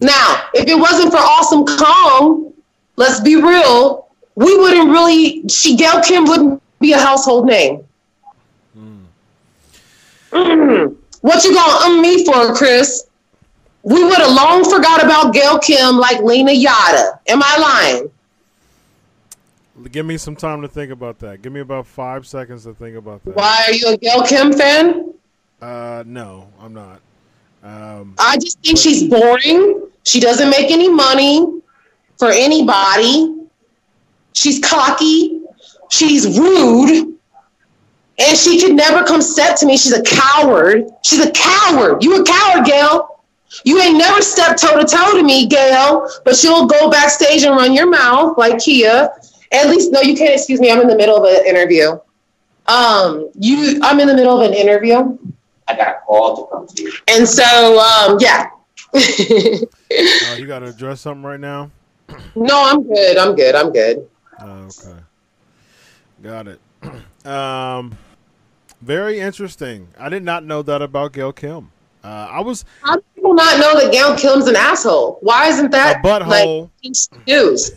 Now, 0.00 0.48
if 0.54 0.68
it 0.68 0.78
wasn't 0.78 1.10
for 1.10 1.18
Awesome 1.18 1.64
Kong, 1.64 2.52
let's 2.96 3.20
be 3.20 3.36
real, 3.36 4.08
we 4.36 4.56
wouldn't 4.56 4.90
really. 4.90 5.46
She 5.48 5.76
Gail 5.76 6.00
Kim 6.00 6.24
wouldn't 6.24 6.62
be 6.80 6.92
a 6.92 6.98
household 6.98 7.46
name. 7.46 7.84
Mm. 8.76 9.04
What 11.20 11.44
you 11.44 11.54
gonna 11.54 11.84
um 11.84 12.00
me 12.00 12.24
for, 12.24 12.54
Chris? 12.54 13.07
We 13.82 14.04
would 14.04 14.18
have 14.18 14.32
long 14.32 14.64
forgot 14.64 15.04
about 15.04 15.32
Gail 15.32 15.58
Kim 15.58 15.96
like 15.96 16.20
Lena 16.20 16.52
Yada. 16.52 17.20
Am 17.26 17.42
I 17.42 17.58
lying? 17.58 18.10
Give 19.90 20.04
me 20.04 20.18
some 20.18 20.34
time 20.34 20.62
to 20.62 20.68
think 20.68 20.90
about 20.90 21.20
that. 21.20 21.40
Give 21.40 21.52
me 21.52 21.60
about 21.60 21.86
five 21.86 22.26
seconds 22.26 22.64
to 22.64 22.74
think 22.74 22.96
about 22.96 23.24
that. 23.24 23.36
Why 23.36 23.64
are 23.68 23.72
you 23.72 23.88
a 23.88 23.96
Gail 23.96 24.24
Kim 24.24 24.52
fan? 24.52 25.14
Uh, 25.62 26.02
no, 26.06 26.48
I'm 26.60 26.74
not. 26.74 27.00
Um, 27.62 28.14
I 28.18 28.38
just 28.38 28.58
think 28.60 28.78
she's 28.78 29.08
boring. 29.08 29.88
She 30.04 30.20
doesn't 30.20 30.50
make 30.50 30.70
any 30.70 30.88
money 30.88 31.60
for 32.18 32.30
anybody. 32.30 33.34
She's 34.32 34.58
cocky. 34.58 35.42
She's 35.90 36.38
rude. 36.38 37.14
And 38.18 38.36
she 38.36 38.60
could 38.60 38.74
never 38.74 39.04
come 39.04 39.22
step 39.22 39.56
to 39.58 39.66
me. 39.66 39.76
She's 39.76 39.92
a 39.92 40.02
coward. 40.02 40.86
She's 41.04 41.24
a 41.24 41.30
coward. 41.30 42.02
You 42.02 42.20
a 42.20 42.24
coward, 42.24 42.64
Gail. 42.66 43.07
You 43.64 43.80
ain't 43.80 43.96
never 43.96 44.20
stepped 44.20 44.60
toe 44.60 44.78
to 44.78 44.84
toe 44.84 45.16
to 45.16 45.22
me, 45.22 45.46
Gail, 45.46 46.08
but 46.24 46.36
she'll 46.36 46.66
go 46.66 46.90
backstage 46.90 47.44
and 47.44 47.56
run 47.56 47.72
your 47.72 47.88
mouth 47.88 48.36
like 48.36 48.58
Kia. 48.58 49.10
At 49.52 49.70
least, 49.70 49.90
no, 49.92 50.02
you 50.02 50.16
can't 50.16 50.34
excuse 50.34 50.60
me. 50.60 50.70
I'm 50.70 50.80
in 50.80 50.88
the 50.88 50.96
middle 50.96 51.16
of 51.16 51.24
an 51.24 51.46
interview. 51.46 51.98
Um, 52.66 53.30
you, 53.38 53.80
I'm 53.82 53.98
in 54.00 54.08
the 54.08 54.14
middle 54.14 54.38
of 54.38 54.46
an 54.46 54.54
interview. 54.54 55.18
I 55.66 55.76
got 55.76 55.88
a 55.88 55.98
call 56.06 56.36
to 56.36 56.52
come 56.52 56.66
to 56.66 56.82
you. 56.82 56.92
And 57.08 57.26
so, 57.26 57.44
um, 57.80 58.18
yeah. 58.20 58.50
uh, 58.94 60.36
you 60.38 60.46
got 60.46 60.60
to 60.60 60.66
address 60.66 61.00
something 61.00 61.22
right 61.22 61.40
now. 61.40 61.70
no, 62.34 62.64
I'm 62.64 62.86
good. 62.86 63.16
I'm 63.16 63.34
good. 63.34 63.54
I'm 63.54 63.72
good. 63.72 64.08
Oh, 64.40 64.68
okay, 64.68 65.00
got 66.22 66.48
it. 66.48 66.60
Um, 67.24 67.98
very 68.80 69.20
interesting. 69.20 69.88
I 69.98 70.08
did 70.08 70.22
not 70.22 70.44
know 70.44 70.62
that 70.62 70.80
about 70.80 71.12
Gail 71.12 71.32
Kim. 71.32 71.72
Uh, 72.04 72.28
I 72.30 72.40
was 72.40 72.64
How 72.82 72.96
do 72.96 73.02
people 73.14 73.34
not 73.34 73.58
know 73.58 73.78
that 73.80 73.92
Gail 73.92 74.16
Kim's 74.16 74.46
an 74.46 74.56
asshole? 74.56 75.18
Why 75.20 75.48
isn't 75.48 75.70
that 75.72 75.98
A 75.98 76.06
butthole. 76.06 76.70
like 76.84 77.26
news? 77.26 77.70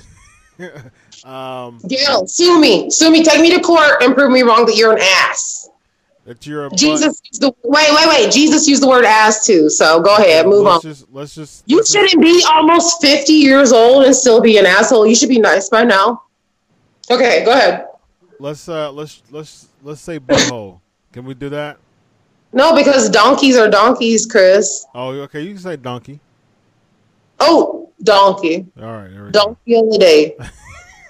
um, 1.25 1.79
Gail, 1.87 2.27
sue 2.27 2.59
me. 2.59 2.89
Sue 2.89 3.11
me. 3.11 3.23
Take 3.23 3.41
me 3.41 3.49
to 3.55 3.59
court 3.61 4.01
and 4.01 4.13
prove 4.13 4.31
me 4.31 4.43
wrong 4.43 4.65
that 4.67 4.75
you're 4.75 4.93
an 4.93 5.01
ass. 5.01 5.69
That 6.25 6.45
you're 6.45 6.67
a. 6.67 6.69
Jesus 6.71 7.19
used 7.25 7.41
the 7.41 7.51
wait, 7.63 7.87
wait, 7.91 8.07
wait. 8.07 8.31
Jesus 8.31 8.67
used 8.67 8.83
the 8.83 8.87
word 8.87 9.05
ass 9.05 9.45
too. 9.45 9.69
So 9.69 10.01
go 10.01 10.15
ahead, 10.15 10.45
move 10.45 10.67
on. 10.67 10.73
let's 10.73 10.83
Just, 10.83 11.11
let's 11.11 11.35
just. 11.35 11.63
You 11.65 11.77
let's 11.77 11.91
shouldn't 11.91 12.21
be 12.21 12.43
almost 12.47 13.01
50 13.01 13.33
years 13.33 13.71
old 13.71 14.05
and 14.05 14.15
still 14.15 14.39
be 14.39 14.57
an 14.57 14.67
asshole. 14.67 15.07
You 15.07 15.15
should 15.15 15.29
be 15.29 15.39
nice 15.39 15.67
by 15.69 15.83
now. 15.83 16.23
Okay, 17.09 17.43
go 17.43 17.51
ahead. 17.51 17.87
Let's 18.39 18.69
uh 18.69 18.91
let's 18.91 19.23
let's 19.31 19.67
let's 19.83 20.01
say 20.01 20.19
butthole. 20.19 20.79
Can 21.11 21.25
we 21.25 21.33
do 21.33 21.49
that? 21.49 21.77
No, 22.53 22.75
because 22.75 23.09
donkeys 23.09 23.57
are 23.57 23.69
donkeys, 23.69 24.25
Chris. 24.25 24.85
Oh, 24.93 25.09
okay. 25.21 25.41
You 25.41 25.53
can 25.53 25.59
say 25.59 25.77
donkey. 25.77 26.19
Oh, 27.39 27.89
donkey. 28.03 28.65
All 28.79 28.85
right. 28.85 29.09
There 29.09 29.23
we 29.25 29.31
go. 29.31 29.31
Donkey 29.31 29.75
of 29.75 29.89
the 29.91 29.97
day. 29.97 30.35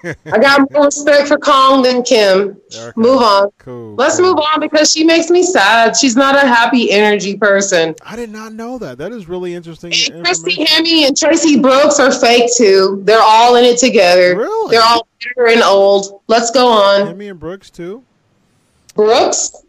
I 0.04 0.38
got 0.38 0.68
more 0.72 0.86
respect 0.86 1.28
for 1.28 1.38
Kong 1.38 1.82
than 1.82 2.02
Kim. 2.02 2.60
Okay. 2.74 2.90
Move 2.96 3.22
on. 3.22 3.50
Cool. 3.58 3.94
Let's 3.94 4.18
cool. 4.18 4.34
move 4.34 4.38
on 4.38 4.58
because 4.58 4.90
she 4.90 5.04
makes 5.04 5.30
me 5.30 5.44
sad. 5.44 5.96
She's 5.96 6.16
not 6.16 6.34
a 6.34 6.40
happy 6.40 6.90
energy 6.90 7.36
person. 7.36 7.94
I 8.04 8.16
did 8.16 8.30
not 8.30 8.52
know 8.52 8.78
that. 8.78 8.98
That 8.98 9.12
is 9.12 9.28
really 9.28 9.54
interesting. 9.54 9.92
And 10.12 10.24
Christy. 10.24 10.64
Hemme 10.64 11.06
and 11.06 11.16
Traci 11.16 11.62
Brooks 11.62 12.00
are 12.00 12.10
fake 12.10 12.50
too. 12.56 13.00
They're 13.04 13.22
all 13.22 13.54
in 13.54 13.64
it 13.64 13.78
together. 13.78 14.36
Really? 14.36 14.72
They're 14.72 14.82
all 14.82 15.06
bitter 15.20 15.48
and 15.48 15.62
old. 15.62 16.20
Let's 16.26 16.50
go 16.50 16.66
on. 16.66 17.06
Hemme 17.06 17.30
and 17.30 17.38
Brooks 17.38 17.70
too, 17.70 18.02
Brooks, 18.96 19.64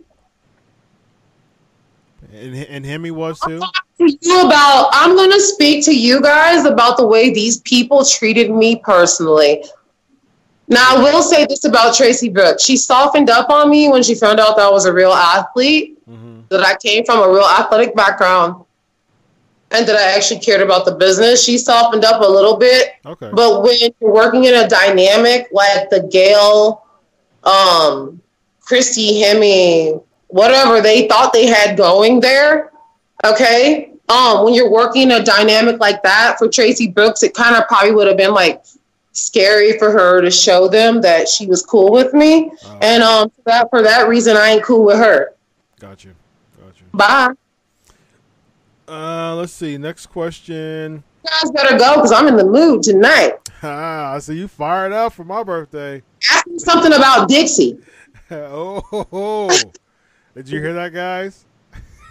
and 2.33 2.55
and 2.55 2.85
Hemme 2.85 3.11
was 3.11 3.39
too. 3.39 3.61
you 3.99 4.41
about 4.41 4.89
I'm 4.91 5.15
going 5.15 5.31
to 5.31 5.41
speak 5.41 5.85
to 5.85 5.95
you 5.95 6.21
guys 6.21 6.65
about 6.65 6.97
the 6.97 7.05
way 7.05 7.33
these 7.33 7.59
people 7.61 8.03
treated 8.03 8.51
me 8.51 8.77
personally. 8.77 9.63
Now, 10.67 10.95
I 10.95 11.03
will 11.03 11.21
say 11.21 11.45
this 11.45 11.65
about 11.65 11.93
Traci 11.93 12.33
Brooks. 12.33 12.63
She 12.63 12.77
softened 12.77 13.29
up 13.29 13.49
on 13.49 13.69
me 13.69 13.89
when 13.89 14.01
she 14.01 14.15
found 14.15 14.39
out 14.39 14.55
that 14.55 14.65
I 14.65 14.69
was 14.69 14.85
a 14.85 14.93
real 14.93 15.11
athlete, 15.11 15.99
hmm 16.05 16.41
that 16.49 16.61
I 16.61 16.75
came 16.75 17.03
from 17.03 17.19
a 17.19 17.27
real 17.27 17.45
athletic 17.45 17.95
background, 17.95 18.63
and 19.71 19.87
that 19.87 19.95
I 19.95 20.15
actually 20.15 20.39
cared 20.39 20.61
about 20.61 20.85
the 20.85 20.93
business. 20.93 21.43
She 21.43 21.57
softened 21.57 22.05
up 22.05 22.21
a 22.21 22.27
little 22.27 22.57
bit. 22.57 22.93
Okay. 23.05 23.31
But 23.33 23.63
when 23.63 23.77
you're 23.99 24.13
working 24.13 24.43
in 24.43 24.53
a 24.53 24.67
dynamic 24.67 25.47
like 25.51 25.89
the 25.89 26.07
Gail, 26.11 26.85
um, 27.43 28.21
Christy 28.61 29.21
Hemme, 29.21 30.03
whatever 30.33 30.81
they 30.81 31.07
thought 31.07 31.31
they 31.31 31.45
had 31.45 31.77
going 31.77 32.19
there, 32.19 32.71
okay. 33.23 33.91
Um, 34.09 34.43
when 34.43 34.53
you're 34.53 34.71
working 34.71 35.11
a 35.11 35.23
dynamic 35.23 35.79
like 35.79 36.01
that 36.03 36.37
for 36.37 36.47
Traci 36.47 36.93
Brooks, 36.93 37.23
it 37.23 37.33
kind 37.33 37.55
of 37.55 37.67
probably 37.67 37.93
would 37.93 38.07
have 38.07 38.17
been 38.17 38.33
like 38.33 38.63
scary 39.13 39.77
for 39.77 39.91
her 39.91 40.21
to 40.21 40.31
show 40.31 40.67
them 40.67 41.01
that 41.01 41.29
she 41.29 41.45
was 41.45 41.63
cool 41.63 41.91
with 41.91 42.13
me. 42.13 42.51
And 42.81 43.03
um, 43.03 43.29
for 43.29 43.43
that 43.45 43.69
for 43.69 43.81
that 43.83 44.09
reason, 44.09 44.35
I 44.35 44.49
ain't 44.49 44.63
cool 44.63 44.83
with 44.83 44.97
her. 44.97 45.35
got 45.79 46.03
you. 46.03 46.15
Got 46.59 46.79
you. 46.79 46.87
Bye. 46.93 47.33
Uh, 48.87 49.35
let's 49.35 49.53
see. 49.53 49.77
Next 49.77 50.07
question. 50.07 51.03
You 51.23 51.29
guys 51.29 51.51
better 51.51 51.77
go 51.77 51.95
because 51.95 52.11
I'm 52.11 52.27
in 52.27 52.35
the 52.35 52.45
mood 52.45 52.83
tonight. 52.83 53.33
Ah, 53.61 54.13
I 54.15 54.19
see 54.19 54.39
you 54.39 54.47
fired 54.47 54.91
up 54.91 55.13
for 55.13 55.23
my 55.23 55.43
birthday. 55.43 56.01
Ask 56.31 56.47
me 56.47 56.59
something 56.59 56.91
about 56.91 57.29
Dixie. 57.29 57.77
oh. 58.31 59.71
Did 60.35 60.49
you 60.49 60.59
hear 60.59 60.73
that, 60.73 60.93
guys? 60.93 61.45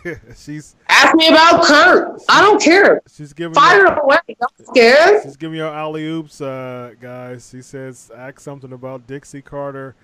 she's 0.37 0.75
Ask 0.89 1.15
me 1.15 1.29
about 1.29 1.65
Kurt. 1.65 2.21
I 2.29 2.43
don't 2.43 2.61
care. 2.61 3.01
she's 3.13 3.33
giving 3.33 3.55
Fire 3.55 3.83
you, 3.83 3.89
away. 3.89 4.19
Don't 4.41 4.67
scared. 4.69 5.23
she's 5.23 5.37
giving 5.37 5.59
you 5.59 5.65
alley 5.65 6.05
oops, 6.07 6.41
uh, 6.41 6.93
guys. 7.01 7.49
She 7.51 7.63
says 7.63 8.11
ask 8.15 8.41
something 8.41 8.73
about 8.73 9.07
Dixie 9.07 9.43
Carter 9.43 9.95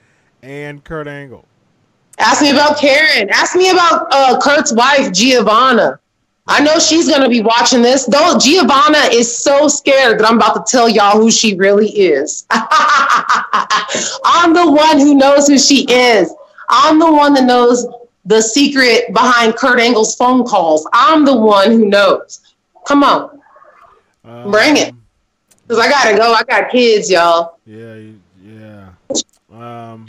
and 0.42 0.84
Kurt 0.84 1.08
Angle. 1.08 1.44
Ask 2.18 2.42
me 2.42 2.50
about 2.50 2.78
Karen. 2.78 3.28
Ask 3.30 3.56
me 3.56 3.70
about 3.70 4.06
uh, 4.10 4.38
Kurt's 4.40 4.72
wife, 4.72 5.12
Giovanna. 5.12 6.00
I 6.50 6.60
know 6.60 6.78
she's 6.78 7.08
gonna 7.08 7.28
be 7.28 7.42
watching 7.42 7.82
this. 7.82 8.06
Though 8.06 8.38
Giovanna 8.38 8.98
is 9.12 9.36
so 9.36 9.68
scared 9.68 10.18
that 10.18 10.28
I'm 10.28 10.36
about 10.36 10.66
to 10.66 10.70
tell 10.70 10.88
y'all 10.88 11.20
who 11.20 11.30
she 11.30 11.54
really 11.56 11.90
is. 11.90 12.46
I'm 12.50 12.64
the 14.54 14.70
one 14.70 14.98
who 14.98 15.14
knows 15.14 15.46
who 15.46 15.58
she 15.58 15.84
is. 15.90 16.32
I'm 16.70 16.98
the 16.98 17.12
one 17.12 17.34
that 17.34 17.44
knows 17.44 17.86
the 18.28 18.40
secret 18.42 19.12
behind 19.12 19.56
Kurt 19.56 19.80
Angle's 19.80 20.14
phone 20.14 20.44
calls. 20.44 20.86
I'm 20.92 21.24
the 21.24 21.34
one 21.36 21.70
who 21.72 21.86
knows. 21.86 22.54
Come 22.86 23.02
on, 23.02 23.40
Um, 24.24 24.50
Bring 24.50 24.76
it. 24.76 24.94
because 25.62 25.78
I 25.78 25.88
gotta 25.88 26.16
go. 26.16 26.32
I 26.34 26.42
got 26.44 26.70
kids, 26.70 27.10
y'all. 27.10 27.58
Yeah, 27.66 28.12
yeah. 28.42 28.88
Um, 29.52 30.06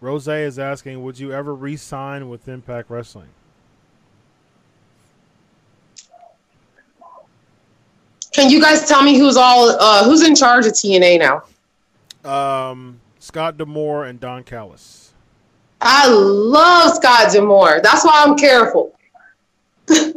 Rose 0.00 0.28
is 0.28 0.58
asking, 0.58 1.02
would 1.02 1.18
you 1.18 1.32
ever 1.32 1.52
re-sign 1.54 2.28
with 2.28 2.46
Impact 2.48 2.90
Wrestling? 2.90 3.28
Can 8.32 8.50
you 8.50 8.60
guys 8.60 8.86
tell 8.86 9.02
me 9.02 9.18
who's 9.18 9.36
all 9.36 9.70
uh, 9.70 10.04
who's 10.04 10.22
in 10.26 10.34
charge 10.36 10.66
of 10.66 10.72
TNA 10.74 11.18
now? 11.18 11.42
Um, 12.30 13.00
Scott 13.18 13.56
D'Amore 13.56 14.04
and 14.04 14.20
Don 14.20 14.44
Callis. 14.44 15.12
I 15.80 16.08
love 16.08 16.94
Scott 16.94 17.32
D'Amore. 17.32 17.80
That's 17.82 18.04
why 18.04 18.24
I'm 18.24 18.36
careful. 18.36 18.96
if 19.88 20.14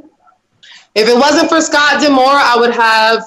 it 0.95 1.15
wasn't 1.15 1.49
for 1.49 1.61
Scott 1.61 2.01
D'Amore, 2.01 2.25
I 2.25 2.55
would 2.57 2.73
have, 2.73 3.23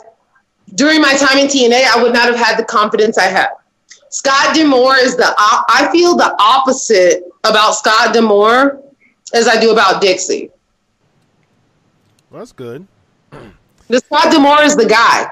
during 0.75 1.01
my 1.01 1.15
time 1.15 1.39
in 1.39 1.47
TNA, 1.47 1.85
I 1.95 2.03
would 2.03 2.13
not 2.13 2.27
have 2.27 2.37
had 2.37 2.59
the 2.59 2.65
confidence 2.65 3.19
I 3.19 3.25
have. 3.27 3.51
Scott 4.09 4.55
D'Amore 4.55 4.97
is 4.97 5.17
the, 5.17 5.33
I 5.39 5.89
feel 5.93 6.17
the 6.17 6.35
opposite 6.39 7.25
about 7.45 7.73
Scott 7.73 8.13
D'Amore 8.13 8.83
as 9.33 9.49
I 9.49 9.61
do 9.61 9.73
about 9.73 10.01
Dixie. 10.01 10.51
Well, 12.31 12.41
that's 12.41 12.53
good. 12.53 12.87
The 13.89 13.99
Scott 14.01 14.33
D'Amore 14.33 14.63
is 14.63 14.77
the 14.77 14.87
guy. 14.87 15.27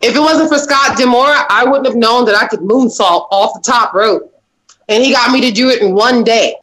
If 0.00 0.16
it 0.16 0.20
wasn't 0.20 0.48
for 0.48 0.58
Scott 0.58 0.96
D'Amore, 0.96 1.34
I 1.50 1.64
wouldn't 1.64 1.86
have 1.86 1.96
known 1.96 2.24
that 2.26 2.34
I 2.34 2.46
could 2.46 2.60
moonsault 2.60 3.26
off 3.30 3.54
the 3.54 3.60
top 3.60 3.92
rope. 3.94 4.29
And 4.90 5.02
he 5.02 5.12
got 5.12 5.30
me 5.32 5.40
to 5.40 5.50
do 5.50 5.70
it 5.70 5.80
in 5.80 5.94
one 5.94 6.24
day. 6.24 6.56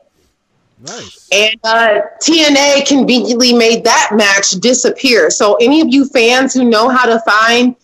Nice. 0.80 1.28
And 1.32 1.59
uh, 1.63 2.01
TNA 2.21 2.86
conveniently 2.88 3.53
made 3.53 3.84
that 3.84 4.11
match 4.13 4.51
disappear. 4.51 5.30
So 5.30 5.55
any 5.55 5.82
of 5.82 5.88
you 5.89 6.05
fans 6.05 6.53
who 6.53 6.63
know 6.63 6.89
how 6.89 7.05
to 7.05 7.19
find 7.21 7.75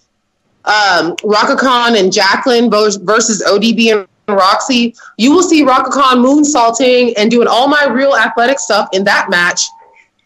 um, 0.66 1.16
and 1.24 2.14
Jacqueline 2.14 2.70
versus 2.70 3.44
ODB 3.44 3.92
and 3.92 4.08
Roxy, 4.28 4.96
you 5.18 5.34
will 5.34 5.44
see 5.44 5.64
Rhaka 5.64 5.92
Khan 5.92 6.20
moonsaulting 6.20 7.14
and 7.18 7.32
doing 7.32 7.48
all 7.48 7.68
my 7.68 7.86
real 7.86 8.16
athletic 8.16 8.60
stuff 8.60 8.90
in 8.94 9.04
that 9.06 9.30
match 9.30 9.64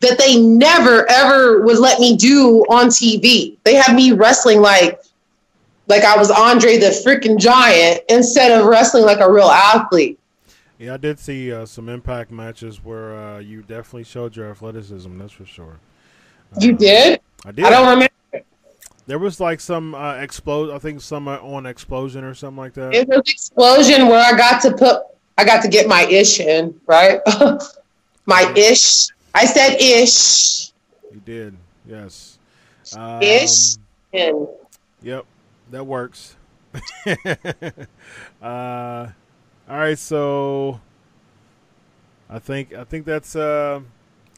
that 0.01 0.19
they 0.19 0.39
never 0.39 1.09
ever 1.09 1.61
would 1.61 1.79
let 1.79 1.99
me 1.99 2.15
do 2.15 2.59
on 2.69 2.87
TV. 2.87 3.57
They 3.63 3.75
had 3.75 3.95
me 3.95 4.11
wrestling 4.11 4.61
like 4.61 4.99
like 5.87 6.03
I 6.03 6.17
was 6.17 6.29
Andre 6.31 6.77
the 6.77 6.87
freaking 6.87 7.37
giant 7.39 8.01
instead 8.09 8.51
of 8.51 8.65
wrestling 8.65 9.03
like 9.05 9.19
a 9.19 9.31
real 9.31 9.47
athlete. 9.47 10.19
Yeah, 10.77 10.93
I 10.93 10.97
did 10.97 11.19
see 11.19 11.51
uh, 11.51 11.65
some 11.65 11.89
Impact 11.89 12.29
matches 12.31 12.83
where 12.83 13.17
uh, 13.17 13.39
you 13.39 13.61
definitely 13.61 14.03
showed 14.03 14.35
your 14.35 14.51
athleticism. 14.51 15.17
That's 15.17 15.31
for 15.33 15.45
sure. 15.45 15.79
You 16.59 16.73
Uh, 16.73 16.77
did? 16.77 17.21
I 17.45 17.51
did. 17.51 17.65
I 17.65 17.69
don't 17.71 17.87
remember. 17.89 18.13
There 19.07 19.17
was 19.19 19.39
like 19.39 19.59
some 19.59 19.95
uh, 19.95 20.15
explode. 20.15 20.69
I 20.69 20.79
think 20.79 21.01
some 21.01 21.27
uh, 21.27 21.37
on 21.39 21.63
Xplosion 21.63 22.23
or 22.23 22.33
something 22.33 22.57
like 22.57 22.73
that. 22.73 22.93
It 22.93 23.07
was 23.07 23.21
Xplosion 23.21 24.09
where 24.09 24.21
I 24.21 24.37
got 24.37 24.61
to 24.63 24.73
put 24.73 25.03
I 25.37 25.45
got 25.45 25.61
to 25.61 25.67
get 25.69 25.87
my 25.87 26.03
ish 26.05 26.39
in, 26.39 26.79
right? 26.87 27.19
my 28.25 28.51
ish. 28.55 29.07
I 29.33 29.45
said 29.45 29.77
ish. 29.79 30.71
you 31.13 31.21
did. 31.23 31.55
Yes. 31.87 32.37
Um, 32.95 33.21
Ish. 33.21 33.75
And 34.13 34.47
Yep, 35.01 35.25
that 35.71 35.85
works. 35.85 36.35
uh, 38.41 39.07
all 39.69 39.77
right, 39.77 39.97
so 39.97 40.79
I 42.29 42.39
think 42.39 42.73
I 42.73 42.83
think 42.83 43.05
that's 43.05 43.35
uh, 43.35 43.81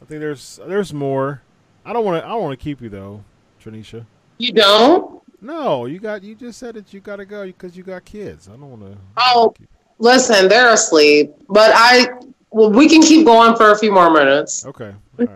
I 0.01 0.05
think 0.05 0.19
there's 0.19 0.59
there's 0.65 0.93
more. 0.93 1.41
I 1.85 1.93
don't 1.93 2.05
want 2.05 2.21
to 2.21 2.25
I 2.25 2.29
don't 2.29 2.41
want 2.41 2.57
to 2.59 2.63
keep 2.63 2.81
you 2.81 2.89
though, 2.89 3.23
Tranisha. 3.63 4.05
you 4.37 4.51
don't? 4.53 5.21
No, 5.41 5.85
you 5.85 5.99
got 5.99 6.23
you 6.23 6.35
just 6.35 6.59
said 6.59 6.75
that 6.75 6.93
you 6.93 6.99
got 6.99 7.17
to 7.17 7.25
go 7.25 7.45
because 7.45 7.75
you 7.77 7.83
got 7.83 8.03
kids. 8.05 8.47
I 8.47 8.51
don't 8.51 8.69
want 8.69 8.81
to. 8.93 8.97
Oh, 9.17 9.53
listen, 9.97 10.47
they're 10.49 10.73
asleep. 10.73 11.31
But 11.47 11.71
I 11.73 12.09
well, 12.51 12.71
we 12.71 12.89
can 12.89 13.01
keep 13.01 13.25
going 13.25 13.55
for 13.55 13.71
a 13.71 13.77
few 13.77 13.91
more 13.91 14.11
minutes. 14.11 14.65
Okay, 14.65 14.93
all 15.19 15.25
right. 15.25 15.29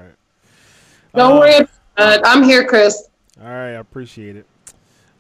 Don't 1.16 1.38
Uh, 1.38 1.40
worry. 1.40 1.68
I'm 1.98 2.44
here, 2.44 2.66
Chris. 2.68 3.08
All 3.40 3.48
right, 3.48 3.70
I 3.74 3.80
appreciate 3.80 4.36
it. 4.36 4.46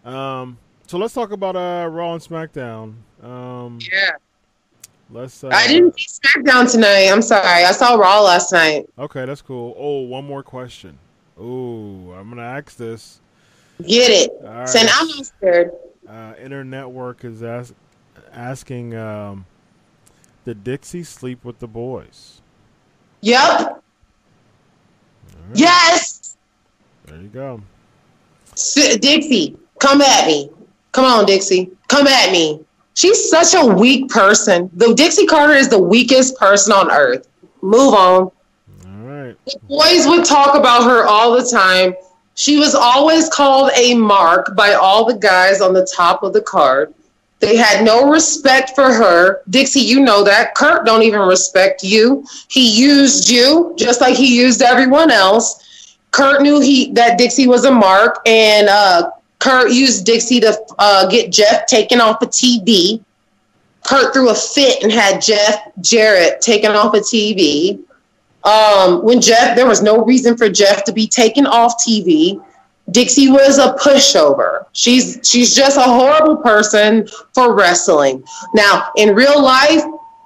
Um, 0.05 0.57
so 0.87 0.97
let's 0.97 1.13
talk 1.13 1.31
about 1.31 1.55
uh 1.55 1.87
Raw 1.89 2.13
and 2.13 2.21
SmackDown. 2.21 2.95
Um, 3.21 3.79
Yeah. 3.91 4.11
let's. 5.09 5.43
Uh, 5.43 5.49
I 5.53 5.67
didn't 5.67 5.97
see 5.99 6.19
SmackDown 6.21 6.69
tonight. 6.71 7.09
I'm 7.11 7.21
sorry. 7.21 7.63
I 7.65 7.71
saw 7.71 7.95
Raw 7.95 8.21
last 8.21 8.51
night. 8.51 8.87
Okay, 8.99 9.25
that's 9.25 9.41
cool. 9.41 9.73
Oh, 9.77 10.01
one 10.01 10.25
more 10.25 10.43
question. 10.43 10.97
Oh, 11.39 12.11
I'm 12.11 12.29
gonna 12.29 12.41
ask 12.43 12.75
this. 12.77 13.19
Get 13.81 14.09
it. 14.11 14.31
All 14.43 14.53
right. 14.53 14.69
Saying 14.69 14.87
I'm 14.93 15.07
not 15.07 15.25
scared. 15.25 15.71
Uh, 16.07 16.33
Internetwork 16.35 17.23
is 17.23 17.41
ask, 17.41 17.73
asking, 18.33 18.93
um, 18.95 19.45
did 20.45 20.63
Dixie 20.63 21.03
sleep 21.03 21.43
with 21.45 21.59
the 21.59 21.67
boys? 21.67 22.41
Yep. 23.21 23.81
Yes. 25.53 26.37
There 27.05 27.17
you 27.17 27.29
go. 27.29 27.61
S- 28.51 28.97
Dixie, 28.97 29.57
come 29.79 30.01
at 30.01 30.27
me. 30.27 30.49
Come 30.93 31.05
on, 31.05 31.25
Dixie. 31.25 31.71
Come 31.89 32.07
at 32.07 32.31
me. 32.31 32.63
She's 32.93 33.29
such 33.29 33.55
a 33.55 33.65
weak 33.65 34.09
person. 34.09 34.69
The 34.73 34.93
Dixie 34.93 35.25
Carter 35.25 35.53
is 35.53 35.67
the 35.67 35.79
weakest 35.79 36.37
person 36.37 36.71
on 36.71 36.91
earth. 36.91 37.27
Move 37.61 37.93
on. 37.93 38.21
All 38.21 38.31
right. 38.85 39.35
The 39.45 39.59
boys 39.67 40.07
would 40.07 40.23
talk 40.23 40.55
about 40.55 40.83
her 40.83 41.05
all 41.05 41.35
the 41.35 41.49
time. 41.49 41.95
She 42.35 42.57
was 42.57 42.75
always 42.75 43.29
called 43.29 43.71
a 43.75 43.95
mark 43.95 44.55
by 44.55 44.73
all 44.73 45.05
the 45.05 45.15
guys 45.15 45.61
on 45.61 45.73
the 45.73 45.85
top 45.85 46.23
of 46.23 46.33
the 46.33 46.41
card. 46.41 46.93
They 47.39 47.57
had 47.57 47.83
no 47.83 48.09
respect 48.09 48.71
for 48.73 48.93
her. 48.93 49.41
Dixie, 49.49 49.81
you 49.81 49.99
know 49.99 50.23
that. 50.23 50.55
Kurt 50.55 50.85
don't 50.85 51.03
even 51.03 51.21
respect 51.21 51.83
you. 51.83 52.25
He 52.47 52.69
used 52.69 53.29
you 53.29 53.73
just 53.77 53.99
like 53.99 54.15
he 54.15 54.37
used 54.39 54.61
everyone 54.61 55.11
else. 55.11 55.97
Kurt 56.11 56.41
knew 56.41 56.61
he 56.61 56.91
that 56.93 57.17
Dixie 57.17 57.47
was 57.47 57.65
a 57.65 57.71
mark, 57.71 58.21
and 58.25 58.69
uh, 58.69 59.09
Kurt 59.43 59.73
used 59.73 60.05
Dixie 60.05 60.39
to 60.39 60.57
uh, 60.79 61.09
get 61.09 61.29
Jeff 61.29 61.65
taken 61.65 61.99
off 61.99 62.21
of 62.21 62.29
TV. 62.29 63.03
Kurt 63.85 64.13
threw 64.13 64.29
a 64.29 64.35
fit 64.35 64.81
and 64.81 64.89
had 64.89 65.21
Jeff 65.21 65.59
Jarrett 65.81 66.39
taken 66.39 66.71
off 66.71 66.93
of 66.93 67.01
TV. 67.01 67.83
Um, 68.45 69.03
when 69.03 69.19
Jeff, 69.19 69.57
there 69.57 69.67
was 69.67 69.81
no 69.81 70.05
reason 70.05 70.37
for 70.37 70.47
Jeff 70.47 70.85
to 70.85 70.93
be 70.93 71.07
taken 71.07 71.45
off 71.45 71.73
TV. 71.85 72.41
Dixie 72.91 73.29
was 73.29 73.57
a 73.57 73.73
pushover. 73.73 74.65
She's 74.71 75.19
she's 75.23 75.53
just 75.53 75.75
a 75.75 75.81
horrible 75.81 76.37
person 76.37 77.05
for 77.33 77.53
wrestling. 77.53 78.23
Now, 78.53 78.91
in 78.95 79.13
real 79.13 79.43
life, 79.43 79.83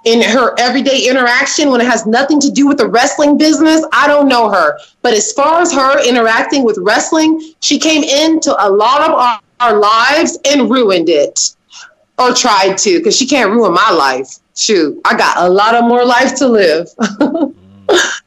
in 0.07 0.21
her 0.21 0.55
everyday 0.57 1.05
interaction, 1.09 1.69
when 1.69 1.81
it 1.81 1.87
has 1.87 2.05
nothing 2.05 2.39
to 2.39 2.49
do 2.49 2.65
with 2.65 2.77
the 2.77 2.87
wrestling 2.87 3.37
business, 3.37 3.85
I 3.91 4.07
don't 4.07 4.29
know 4.29 4.49
her. 4.49 4.79
But 5.01 5.13
as 5.13 5.33
far 5.33 5.61
as 5.61 5.73
her 5.73 6.07
interacting 6.07 6.63
with 6.63 6.77
wrestling, 6.81 7.53
she 7.59 7.77
came 7.77 8.03
into 8.03 8.55
a 8.57 8.69
lot 8.69 9.01
of 9.01 9.11
our, 9.11 9.41
our 9.59 9.79
lives 9.79 10.39
and 10.45 10.71
ruined 10.71 11.09
it, 11.09 11.37
or 12.17 12.33
tried 12.33 12.77
to, 12.77 12.97
because 12.99 13.17
she 13.17 13.27
can't 13.27 13.51
ruin 13.51 13.73
my 13.73 13.91
life. 13.91 14.29
Shoot, 14.55 15.01
I 15.03 15.17
got 15.17 15.37
a 15.39 15.49
lot 15.49 15.75
of 15.75 15.83
more 15.83 16.05
life 16.05 16.35
to 16.37 16.47
live. 16.47 16.87
Mm. 17.87 18.21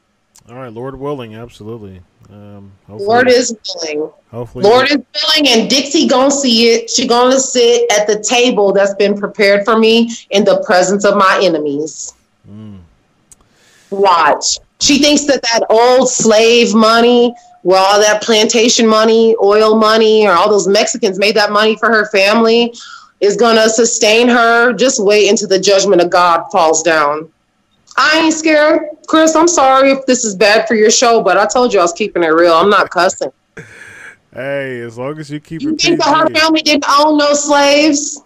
All 0.49 0.57
right, 0.57 0.73
Lord 0.73 0.99
willing, 0.99 1.35
absolutely. 1.35 2.01
Um, 2.33 2.73
Lord 2.89 3.29
is 3.29 3.57
willing. 3.75 4.11
hopefully, 4.31 4.65
Lord 4.65 4.91
is 4.91 4.99
willing, 4.99 5.49
and 5.49 5.69
Dixie 5.69 6.07
gonna 6.07 6.31
see 6.31 6.69
it. 6.69 6.91
She 6.91 7.07
gonna 7.07 7.41
sit 7.41 7.91
at 7.91 8.07
the 8.07 8.23
table 8.23 8.73
that's 8.73 8.95
been 8.95 9.19
prepared 9.19 9.65
for 9.65 9.79
me 9.79 10.11
in 10.31 10.45
the 10.45 10.63
presence 10.65 11.05
of 11.05 11.17
my 11.17 11.41
enemies. 11.43 12.15
Mm. 12.49 12.79
Watch. 13.91 14.59
She 14.81 14.99
thinks 14.99 15.25
that 15.25 15.43
that 15.43 15.67
old 15.69 16.09
slave 16.09 16.75
money, 16.75 17.35
well, 17.63 17.85
all 17.85 18.01
that 18.01 18.23
plantation 18.23 18.87
money, 18.87 19.35
oil 19.43 19.77
money, 19.77 20.27
or 20.27 20.33
all 20.33 20.49
those 20.49 20.69
Mexicans 20.69 21.19
made 21.19 21.35
that 21.37 21.51
money 21.51 21.77
for 21.77 21.89
her 21.91 22.07
family, 22.07 22.73
is 23.21 23.37
gonna 23.37 23.69
sustain 23.69 24.29
her. 24.29 24.73
Just 24.73 25.03
wait 25.03 25.29
until 25.29 25.49
the 25.49 25.59
judgment 25.59 26.01
of 26.01 26.11
God 26.11 26.45
falls 26.51 26.83
down. 26.83 27.31
I 27.97 28.21
ain't 28.21 28.35
scared, 28.35 28.83
Chris. 29.07 29.35
I'm 29.35 29.49
sorry 29.49 29.91
if 29.93 30.07
this 30.07 30.25
is 30.25 30.35
bad 30.35 30.67
for 30.67 30.75
your 30.75 30.91
show, 30.91 31.23
but 31.23 31.37
I 31.37 31.47
told 31.47 31.73
you 31.73 31.81
I 31.81 31.83
was 31.83 31.93
keeping 31.93 32.23
it 32.23 32.29
real. 32.29 32.55
I'm 32.55 32.71
not 32.71 32.91
cussing. 32.91 33.33
Hey, 34.33 34.81
as 34.81 34.97
long 34.97 35.19
as 35.19 35.31
you 35.31 35.41
keep 35.41 35.61
You 35.61 35.71
it 35.71 35.81
think 35.81 35.99
that 35.99 36.17
her 36.17 36.27
PG, 36.29 36.39
family 36.41 36.63
didn't 36.63 36.85
own 36.89 37.19
no 37.19 37.35
slaves? 37.35 38.23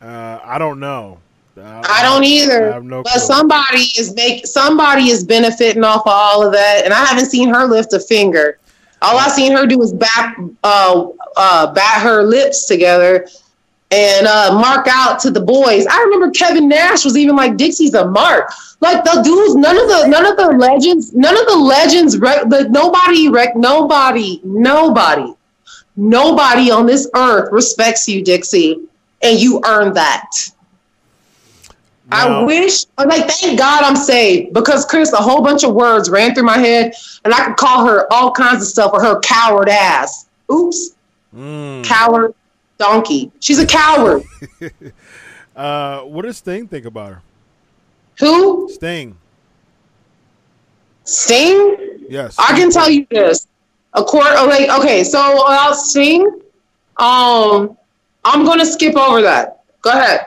uh, 0.00 0.40
I 0.44 0.58
don't 0.58 0.80
know. 0.80 1.18
I 1.58 2.02
don't 2.02 2.24
either. 2.24 2.74
I 2.74 2.78
no 2.80 3.02
but 3.02 3.12
clue. 3.12 3.20
somebody 3.20 3.78
is 3.96 4.14
make 4.14 4.46
somebody 4.46 5.08
is 5.08 5.24
benefiting 5.24 5.84
off 5.84 6.02
of 6.02 6.12
all 6.12 6.46
of 6.46 6.52
that, 6.52 6.82
and 6.84 6.92
I 6.92 7.04
haven't 7.04 7.26
seen 7.30 7.48
her 7.48 7.66
lift 7.66 7.94
a 7.94 8.00
finger. 8.00 8.58
All 9.00 9.16
I've 9.18 9.32
seen 9.32 9.52
her 9.52 9.66
do 9.66 9.80
is 9.82 9.92
back, 9.92 10.36
uh, 10.64 11.06
uh, 11.36 11.72
bat 11.72 12.02
her 12.02 12.22
lips 12.22 12.66
together 12.66 13.26
and 13.92 14.26
uh, 14.26 14.52
mark 14.52 14.86
out 14.90 15.18
to 15.20 15.30
the 15.30 15.40
boys. 15.40 15.86
I 15.86 16.00
remember 16.02 16.30
Kevin 16.30 16.68
Nash 16.68 17.04
was 17.04 17.16
even 17.16 17.36
like 17.36 17.56
Dixie's 17.56 17.94
a 17.94 18.08
mark. 18.08 18.50
Like 18.80 19.04
the 19.04 19.22
dudes, 19.22 19.54
none 19.54 19.76
of 19.78 19.88
the 19.88 20.06
none 20.08 20.26
of 20.26 20.36
the 20.36 20.48
legends, 20.58 21.14
none 21.14 21.36
of 21.38 21.46
the 21.46 21.56
legends, 21.56 22.18
rec- 22.18 22.48
the, 22.48 22.68
nobody, 22.68 23.28
rec- 23.28 23.56
nobody, 23.56 24.40
nobody, 24.44 25.32
nobody 25.96 26.70
on 26.70 26.84
this 26.86 27.08
earth 27.14 27.48
respects 27.52 28.06
you, 28.08 28.22
Dixie, 28.22 28.80
and 29.22 29.38
you 29.40 29.60
earned 29.64 29.96
that. 29.96 30.30
I 32.12 32.28
Now- 32.28 32.44
wish, 32.46 32.84
like, 32.98 33.28
thank 33.30 33.58
God 33.58 33.82
I'm 33.82 33.96
saved 33.96 34.52
because 34.52 34.84
Chris, 34.84 35.12
a 35.12 35.16
whole 35.16 35.42
bunch 35.42 35.64
of 35.64 35.72
words 35.74 36.08
ran 36.10 36.34
through 36.34 36.44
my 36.44 36.58
head, 36.58 36.92
and 37.24 37.32
I 37.34 37.44
could 37.46 37.56
call 37.56 37.84
her 37.86 38.12
all 38.12 38.30
kinds 38.30 38.62
of 38.62 38.68
stuff 38.68 38.90
for 38.92 39.02
her 39.02 39.18
coward 39.20 39.68
ass. 39.68 40.26
Oops, 40.52 40.90
Mm. 41.36 41.84
coward 41.84 42.34
donkey. 42.78 43.30
She's 43.40 43.58
a 43.58 43.66
coward. 43.66 44.22
Uh, 45.56 46.02
what 46.02 46.26
does 46.26 46.36
Sting 46.36 46.68
think 46.68 46.84
about 46.84 47.14
her? 47.14 47.22
Who? 48.18 48.68
Sting. 48.70 49.16
Sting? 51.04 52.04
Yes. 52.10 52.36
I 52.38 52.48
can 52.48 52.70
tell 52.70 52.90
you 52.90 53.06
this. 53.10 53.48
A 53.94 54.04
court, 54.04 54.26
oh, 54.36 54.46
like, 54.46 54.68
okay, 54.68 55.02
so 55.02 55.18
about 55.46 55.72
Sting, 55.72 56.26
um, 56.98 57.78
I'm 58.22 58.44
to 58.58 58.66
skip 58.66 58.96
over 58.96 59.22
that. 59.22 59.62
Go 59.80 59.92
ahead. 59.92 60.26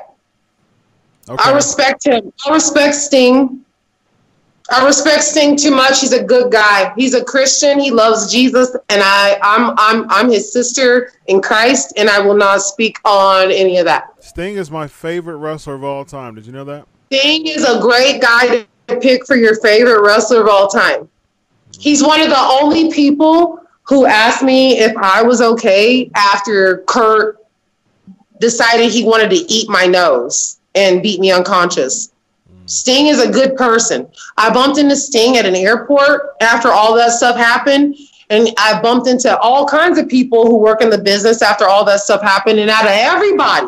Okay. 1.30 1.44
I 1.44 1.54
respect 1.54 2.06
him. 2.06 2.34
I 2.48 2.54
respect 2.54 2.96
Sting. 2.96 3.64
I 4.72 4.86
respect 4.86 5.24
Sting 5.24 5.56
too 5.56 5.72
much. 5.72 6.02
He's 6.02 6.14
a 6.14 6.24
good 6.24 6.52
guy. 6.52 6.94
He's 6.96 7.14
a 7.14 7.24
Christian. 7.24 7.80
He 7.80 7.92
loves 7.92 8.32
Jesus, 8.32 8.76
and 8.90 9.02
I, 9.04 9.38
I'm, 9.42 9.74
I'm, 9.78 10.10
I'm 10.10 10.30
his 10.30 10.54
sister 10.54 11.12
in 11.28 11.42
Christ, 11.42 11.94
and 11.98 12.10
I 12.10 12.20
will 12.20 12.36
not 12.36 12.62
speak 12.62 12.98
on 13.04 13.52
any 13.52 13.78
of 13.78 13.86
that. 13.86 14.24
Sting 14.24 14.56
is 14.56 14.70
my 14.70 14.88
favorite 14.88 15.38
wrestler 15.38 15.74
of 15.74 15.84
all 15.84 16.06
time. 16.06 16.36
Did 16.36 16.46
you 16.46 16.52
know 16.52 16.66
that? 16.66 16.88
Sting 17.12 17.48
is 17.48 17.64
a 17.64 17.80
great 17.82 18.22
guy 18.22 18.68
to 18.88 19.00
pick 19.00 19.26
for 19.26 19.36
your 19.36 19.56
favorite 19.56 20.02
wrestler 20.02 20.42
of 20.42 20.48
all 20.48 20.68
time. 20.68 21.10
He's 21.78 22.04
one 22.04 22.22
of 22.22 22.30
the 22.30 22.38
only 22.62 22.92
people 22.92 23.60
who 23.84 24.06
asked 24.06 24.44
me 24.44 24.80
if 24.80 24.96
I 24.98 25.24
was 25.24 25.42
okay 25.42 26.12
after 26.16 26.84
Kurt 26.88 27.38
decided 28.40 28.92
he 28.92 29.04
wanted 29.04 29.32
to 29.32 29.36
eat 29.36 29.68
my 29.68 29.86
nose 29.86 30.60
and 30.76 31.02
beat 31.02 31.20
me 31.20 31.32
unconscious. 31.32 32.12
Sting 32.70 33.08
is 33.08 33.20
a 33.22 33.32
good 33.32 33.56
person. 33.56 34.08
I 34.38 34.54
bumped 34.54 34.78
into 34.78 34.96
Sting 34.96 35.38
at 35.38 35.46
an 35.46 35.56
airport 35.56 36.36
after 36.42 36.70
all 36.70 36.96
that 36.96 37.12
stuff 37.12 37.36
happened. 37.36 37.96
And 38.30 38.50
I 38.60 38.80
bumped 38.80 39.08
into 39.08 39.36
all 39.40 39.68
kinds 39.68 39.98
of 39.98 40.08
people 40.08 40.46
who 40.46 40.58
work 40.58 40.84
in 40.84 40.92
the 40.92 41.00
business 41.00 41.42
after 41.42 41.66
all 41.66 41.84
that 41.86 42.00
stuff 42.00 42.22
happened. 42.22 42.60
And 42.60 42.70
out 42.70 42.86
of 42.86 42.92
everybody 42.92 43.68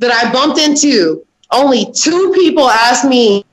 that 0.00 0.10
I 0.10 0.32
bumped 0.32 0.58
into, 0.58 1.24
only 1.52 1.92
two 1.92 2.32
people 2.34 2.68
asked 2.68 3.04
me, 3.04 3.44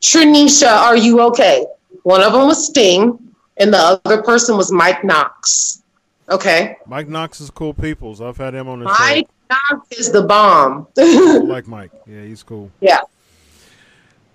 Trinisha, 0.00 0.70
are 0.70 0.96
you 0.96 1.20
okay? 1.22 1.66
One 2.04 2.22
of 2.22 2.32
them 2.32 2.46
was 2.46 2.68
Sting, 2.68 3.18
and 3.56 3.72
the 3.72 4.00
other 4.04 4.22
person 4.22 4.56
was 4.56 4.70
Mike 4.72 5.04
Knox. 5.04 5.82
Okay. 6.28 6.76
Mike 6.86 7.08
Knox 7.08 7.40
is 7.40 7.50
cool 7.50 7.74
peoples. 7.74 8.20
I've 8.20 8.36
had 8.36 8.54
him 8.54 8.68
on 8.68 8.78
the 8.78 8.84
Mike 8.84 9.28
Knox 9.52 9.88
is 9.98 10.10
the 10.12 10.22
bomb. 10.22 10.86
I 10.98 11.38
like 11.38 11.66
Mike. 11.66 11.90
Yeah, 12.06 12.22
he's 12.24 12.42
cool. 12.42 12.70
yeah. 12.80 13.00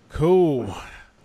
Cool. 0.10 0.74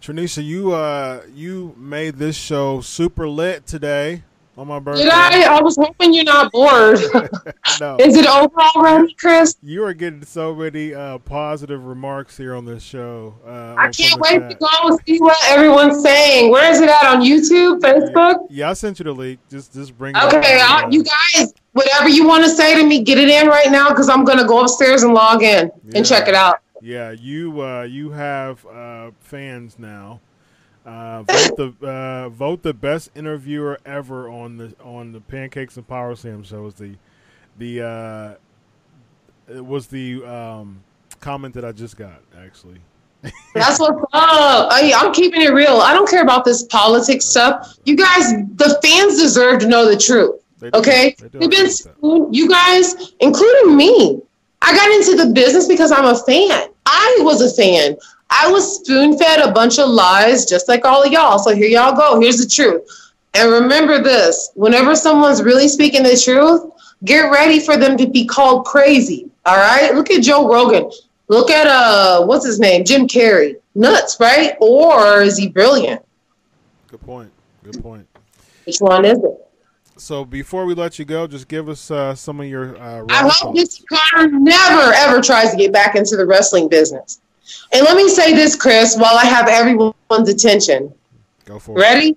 Tranisha, 0.01 0.43
you 0.45 0.73
uh 0.73 1.23
you 1.33 1.75
made 1.79 2.17
this 2.17 2.37
show 2.37 2.81
super 2.81 3.29
lit 3.29 3.67
today 3.67 4.25
on 4.63 4.69
my 4.69 4.79
birthday. 4.79 5.03
Did 5.05 5.13
I? 5.13 5.57
I 5.59 5.61
was 5.61 5.77
hoping 5.77 6.15
you're 6.15 6.25
not 6.25 6.53
bored. 6.53 6.99
no. 7.81 7.97
Is 7.99 8.17
it 8.17 8.27
over 8.27 8.55
already, 8.77 9.13
Chris? 9.15 9.57
You 9.61 9.85
are 9.85 9.93
getting 9.93 10.25
so 10.25 10.55
many 10.55 10.95
uh, 10.95 11.19
positive 11.19 11.85
remarks 11.85 12.37
here 12.37 12.55
on 12.55 12.65
this 12.65 12.83
show. 12.83 13.35
Uh, 13.45 13.75
I 13.77 13.91
can't 13.91 14.21
wait 14.21 14.39
chat. 14.39 14.51
to 14.51 14.57
go 14.57 14.69
and 14.85 14.99
see 15.07 15.19
what 15.19 15.37
everyone's 15.51 16.01
saying. 16.03 16.51
Where 16.51 16.71
is 16.71 16.81
it 16.81 16.89
at 16.89 17.05
on 17.05 17.23
YouTube, 17.23 17.81
Facebook? 17.81 18.47
Yeah, 18.51 18.71
I 18.71 18.73
sent 18.75 19.01
you 19.01 19.05
the 19.05 19.13
link. 19.13 19.41
Just 19.51 19.75
just 19.75 19.99
bring 19.99 20.15
it 20.17 20.23
Okay. 20.23 20.61
I, 20.63 20.87
you 20.91 21.03
guys, 21.05 21.53
whatever 21.73 22.09
you 22.09 22.27
want 22.27 22.45
to 22.45 22.51
say 22.51 22.81
to 22.81 22.87
me, 22.87 23.03
get 23.03 23.19
it 23.19 23.29
in 23.29 23.49
right 23.49 23.71
now 23.71 23.89
because 23.89 24.09
I'm 24.09 24.25
gonna 24.25 24.47
go 24.47 24.63
upstairs 24.63 25.03
and 25.03 25.13
log 25.13 25.43
in 25.43 25.73
Yeah. 25.89 25.93
and 25.97 26.07
check 26.07 26.29
it 26.29 26.35
out. 26.35 26.61
Yeah, 26.81 27.11
you 27.11 27.61
uh, 27.61 27.83
you 27.83 28.11
have 28.13 28.65
uh, 28.67 29.11
fans 29.21 29.77
now. 29.79 30.21
Uh, 30.85 31.23
vote 31.23 31.57
the 31.81 31.87
uh, 31.87 32.29
vote 32.31 32.63
the 32.63 32.75
best 32.75 33.11
interviewer 33.15 33.79
ever 33.87 34.29
on 34.29 34.57
the 34.57 34.75
on 34.83 35.13
the 35.13 35.21
Pancakes 35.21 35.77
and 35.77 35.87
Powerslam 35.87 36.45
show 36.45 36.63
was 36.63 36.75
the 36.75 36.95
the 37.59 37.81
uh, 37.83 38.35
it 39.55 39.65
was 39.65 39.87
the 39.87 40.25
um, 40.25 40.83
comment 41.21 41.55
that 41.55 41.65
I 41.65 41.73
just 41.73 41.97
got 41.97 42.21
actually. 42.37 42.79
That's 43.55 43.79
what's 43.79 44.03
up. 44.13 44.73
I, 44.73 44.93
I'm 44.97 45.13
keeping 45.13 45.43
it 45.43 45.53
real. 45.53 45.77
I 45.77 45.93
don't 45.93 46.09
care 46.09 46.23
about 46.23 46.45
this 46.45 46.65
politics 46.65 47.25
stuff. 47.25 47.77
You 47.85 47.97
guys, 47.97 48.33
the 48.57 48.77
fans 48.83 49.17
deserve 49.17 49.61
to 49.61 49.69
know 49.69 49.89
the 49.89 49.97
truth. 49.97 50.41
They 50.59 50.71
do- 50.71 50.79
Okay, 50.81 51.15
they 51.21 51.29
do 51.29 51.39
they've 51.39 51.51
been 51.51 52.33
you 52.35 52.49
guys, 52.49 53.13
including 53.21 53.77
me. 53.77 54.21
I 54.63 54.75
got 54.75 54.91
into 54.91 55.25
the 55.25 55.33
business 55.33 55.69
because 55.69 55.93
I'm 55.93 56.05
a 56.07 56.17
fan. 56.17 56.69
I 56.87 57.19
was 57.21 57.41
a 57.43 57.55
fan. 57.63 57.97
I 58.35 58.51
was 58.51 58.77
spoon 58.77 59.19
fed 59.19 59.41
a 59.41 59.53
bunch 59.53 59.79
of 59.79 59.89
lies, 59.89 60.47
just 60.47 60.69
like 60.69 60.85
all 60.85 61.03
of 61.03 61.13
y'all. 61.13 61.39
So 61.39 61.55
here 61.55 61.69
y'all 61.69 61.95
go. 61.95 62.21
Here's 62.21 62.39
the 62.39 62.49
truth. 62.49 62.83
And 63.35 63.51
remember 63.51 64.03
this 64.03 64.51
whenever 64.55 64.97
someone's 64.97 65.43
really 65.43 65.69
speaking 65.69 66.03
the 66.03 66.17
truth, 66.17 66.71
get 67.05 67.31
ready 67.31 67.61
for 67.61 67.77
them 67.77 67.97
to 67.99 68.09
be 68.09 68.27
called 68.27 68.65
crazy. 68.65 69.31
All 69.45 69.57
right. 69.57 69.95
Look 69.95 70.11
at 70.11 70.23
Joe 70.23 70.49
Rogan. 70.49 70.91
Look 71.29 71.51
at 71.51 71.67
uh 71.67 72.25
what's 72.25 72.47
his 72.47 72.59
name? 72.59 72.85
Jim 72.85 73.07
Carrey. 73.07 73.57
Nuts, 73.75 74.19
right? 74.19 74.55
Or 74.61 75.23
is 75.23 75.37
he 75.37 75.49
brilliant? 75.49 76.05
Good 76.89 77.01
point. 77.03 77.31
Good 77.65 77.83
point. 77.83 78.07
Which 78.65 78.79
one 78.79 79.05
is 79.05 79.19
it? 79.19 79.49
So 79.97 80.25
before 80.25 80.67
we 80.67 80.75
let 80.75 80.99
you 80.99 81.05
go, 81.05 81.27
just 81.27 81.49
give 81.49 81.69
us 81.69 81.91
uh, 81.91 82.15
some 82.15 82.41
of 82.41 82.47
your. 82.47 82.77
Uh, 82.77 83.05
I 83.09 83.31
hope. 83.33 83.55
Missy 83.55 83.85
Carter 83.85 84.29
never 84.29 84.93
ever 84.95 85.21
tries 85.21 85.53
to 85.53 85.57
get 85.57 85.73
back 85.73 85.95
into 85.95 86.17
the 86.17 86.27
wrestling 86.27 86.69
business. 86.69 87.21
And 87.73 87.85
let 87.85 87.97
me 87.97 88.09
say 88.09 88.33
this, 88.35 88.57
Chris, 88.57 88.97
while 88.97 89.17
I 89.17 89.25
have 89.25 89.49
everyone's 89.49 90.29
attention. 90.29 90.93
Go 91.45 91.59
for 91.59 91.77
it. 91.77 91.81
Ready? 91.81 92.17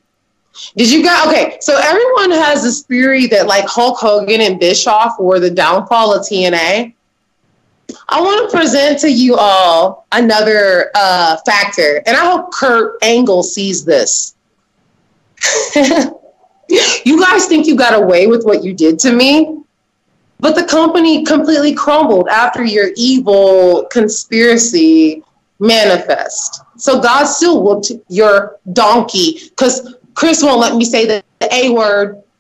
Did 0.77 0.91
you 0.91 1.03
guys? 1.03 1.27
Okay, 1.27 1.57
so 1.59 1.77
everyone 1.77 2.31
has 2.31 2.63
this 2.63 2.83
theory 2.83 3.27
that 3.27 3.47
like 3.47 3.65
Hulk 3.65 3.97
Hogan 3.97 4.41
and 4.41 4.59
Bischoff 4.59 5.19
were 5.19 5.39
the 5.39 5.51
downfall 5.51 6.13
of 6.13 6.21
TNA. 6.21 6.93
I 8.09 8.21
want 8.21 8.49
to 8.49 8.57
present 8.57 8.99
to 8.99 9.11
you 9.11 9.35
all 9.35 10.07
another 10.11 10.91
uh, 10.95 11.37
factor, 11.45 12.01
and 12.05 12.15
I 12.15 12.25
hope 12.25 12.53
Kurt 12.53 12.97
Angle 13.03 13.43
sees 13.43 13.83
this. 13.83 14.35
you 15.75 17.19
guys 17.19 17.47
think 17.47 17.67
you 17.67 17.75
got 17.75 18.01
away 18.01 18.27
with 18.27 18.43
what 18.45 18.63
you 18.63 18.73
did 18.73 18.97
to 18.99 19.11
me, 19.11 19.61
but 20.45 20.53
the 20.53 20.63
company 20.63 21.23
completely 21.23 21.73
crumbled 21.73 22.27
after 22.27 22.63
your 22.63 22.91
evil 22.95 23.85
conspiracy 23.85 25.23
manifest. 25.57 26.61
So 26.77 27.01
God 27.01 27.23
still 27.23 27.63
whooped 27.63 27.91
your 28.09 28.59
donkey 28.71 29.39
because 29.49 29.95
Chris 30.13 30.43
won't 30.43 30.59
let 30.59 30.75
me 30.75 30.85
say 30.85 31.07
the, 31.07 31.23
the 31.39 31.51
A 31.51 31.69
word. 31.71 32.21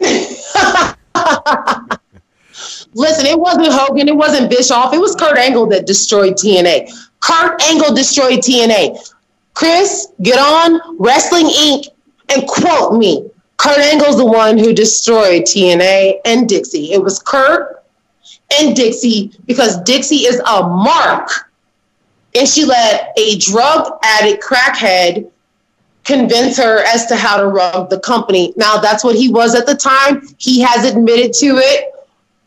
Listen, 2.93 3.25
it 3.25 3.39
wasn't 3.39 3.69
Hogan, 3.71 4.07
it 4.07 4.15
wasn't 4.15 4.51
Bischoff, 4.51 4.93
it 4.93 4.99
was 4.99 5.15
Kurt 5.15 5.39
Angle 5.39 5.65
that 5.69 5.87
destroyed 5.87 6.33
TNA. 6.33 6.87
Kurt 7.21 7.59
Angle 7.63 7.95
destroyed 7.95 8.37
TNA. 8.37 8.99
Chris, 9.55 10.09
get 10.21 10.37
on 10.37 10.79
Wrestling 10.99 11.47
Inc. 11.47 11.87
and 12.29 12.47
quote 12.47 12.99
me. 12.99 13.27
Kurt 13.57 13.79
Angle's 13.79 14.17
the 14.17 14.25
one 14.27 14.59
who 14.59 14.73
destroyed 14.73 15.41
TNA 15.41 16.19
and 16.23 16.47
Dixie. 16.47 16.91
It 16.91 17.01
was 17.01 17.17
Kurt 17.17 17.81
and 18.59 18.75
Dixie 18.75 19.31
because 19.45 19.81
Dixie 19.83 20.25
is 20.25 20.39
a 20.39 20.67
mark. 20.67 21.29
And 22.37 22.47
she 22.47 22.65
let 22.65 23.13
a 23.17 23.37
drug 23.37 23.97
addict 24.03 24.43
crackhead 24.43 25.31
convince 26.03 26.57
her 26.57 26.83
as 26.85 27.05
to 27.07 27.15
how 27.15 27.37
to 27.37 27.47
run 27.47 27.87
the 27.89 27.99
company. 27.99 28.53
Now, 28.57 28.77
that's 28.77 29.03
what 29.03 29.15
he 29.15 29.29
was 29.29 29.55
at 29.55 29.65
the 29.65 29.75
time. 29.75 30.21
He 30.37 30.61
has 30.61 30.85
admitted 30.85 31.33
to 31.33 31.57
it. 31.57 31.91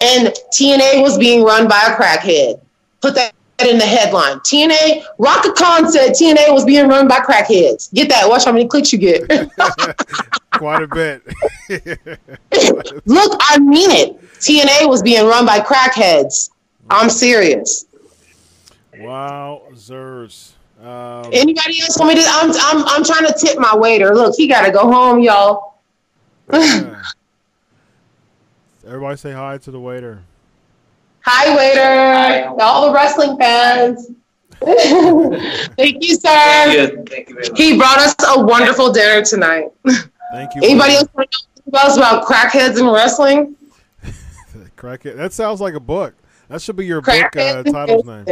And 0.00 0.28
TNA 0.52 1.02
was 1.02 1.18
being 1.18 1.42
run 1.42 1.68
by 1.68 1.82
a 1.88 1.96
crackhead. 1.96 2.60
Put 3.00 3.14
that 3.16 3.34
in 3.66 3.78
the 3.78 3.84
headline. 3.86 4.38
TNA, 4.40 5.04
Rhaka 5.18 5.54
Khan 5.56 5.90
said 5.90 6.12
TNA 6.12 6.52
was 6.52 6.64
being 6.64 6.88
run 6.88 7.08
by 7.08 7.18
crackheads. 7.18 7.92
Get 7.92 8.08
that. 8.08 8.28
Watch 8.28 8.44
how 8.44 8.52
many 8.52 8.68
clicks 8.68 8.92
you 8.92 8.98
get. 8.98 9.28
Quite 10.52 10.82
a 10.82 10.88
bit. 10.88 11.22
Look, 13.06 13.40
I 13.40 13.58
mean 13.58 13.90
it. 13.90 14.20
TNA 14.34 14.88
was 14.88 15.02
being 15.02 15.26
run 15.26 15.44
by 15.44 15.58
crackheads. 15.60 16.50
I'm 16.90 17.10
serious. 17.10 17.86
wow, 18.98 19.62
Zers. 19.74 20.52
Um, 20.80 21.30
Anybody 21.32 21.80
else 21.82 21.98
want 21.98 22.14
me 22.14 22.22
to? 22.22 22.28
I'm 22.28 22.52
I'm 22.52 22.86
I'm 22.86 23.04
trying 23.04 23.26
to 23.26 23.34
tip 23.36 23.58
my 23.58 23.76
waiter. 23.76 24.14
Look, 24.14 24.36
he 24.36 24.46
got 24.46 24.64
to 24.64 24.70
go 24.70 24.90
home, 24.90 25.18
y'all. 25.20 25.80
yeah. 26.52 27.02
Everybody 28.86 29.16
say 29.18 29.32
hi 29.32 29.58
to 29.58 29.70
the 29.70 29.80
waiter. 29.80 30.22
Hi, 31.30 31.54
waiter. 31.54 32.56
To 32.56 32.62
all 32.64 32.86
the 32.86 32.94
wrestling 32.94 33.36
fans. 33.36 34.12
Thank 35.76 36.02
you, 36.02 36.14
sir. 36.14 37.04
Thank 37.06 37.28
you 37.28 37.34
very 37.34 37.48
much. 37.48 37.58
He 37.58 37.76
brought 37.76 37.98
us 37.98 38.14
a 38.26 38.42
wonderful 38.42 38.92
dinner 38.92 39.22
tonight. 39.22 39.68
Thank 40.32 40.54
you. 40.54 40.62
Anybody 40.62 40.94
else 40.94 41.08
want 41.12 41.30
to 41.30 41.70
know 41.70 41.80
else 41.80 41.98
about 41.98 42.24
crackheads 42.24 42.78
and 42.78 42.90
wrestling? 42.90 43.56
Crackhead. 44.78 45.16
That 45.16 45.34
sounds 45.34 45.60
like 45.60 45.74
a 45.74 45.80
book. 45.80 46.14
That 46.48 46.62
should 46.62 46.76
be 46.76 46.86
your 46.86 47.02
book 47.02 47.14
uh, 47.14 47.28
Crackheads. 47.28 47.72
title's 47.72 48.06
name. 48.06 48.24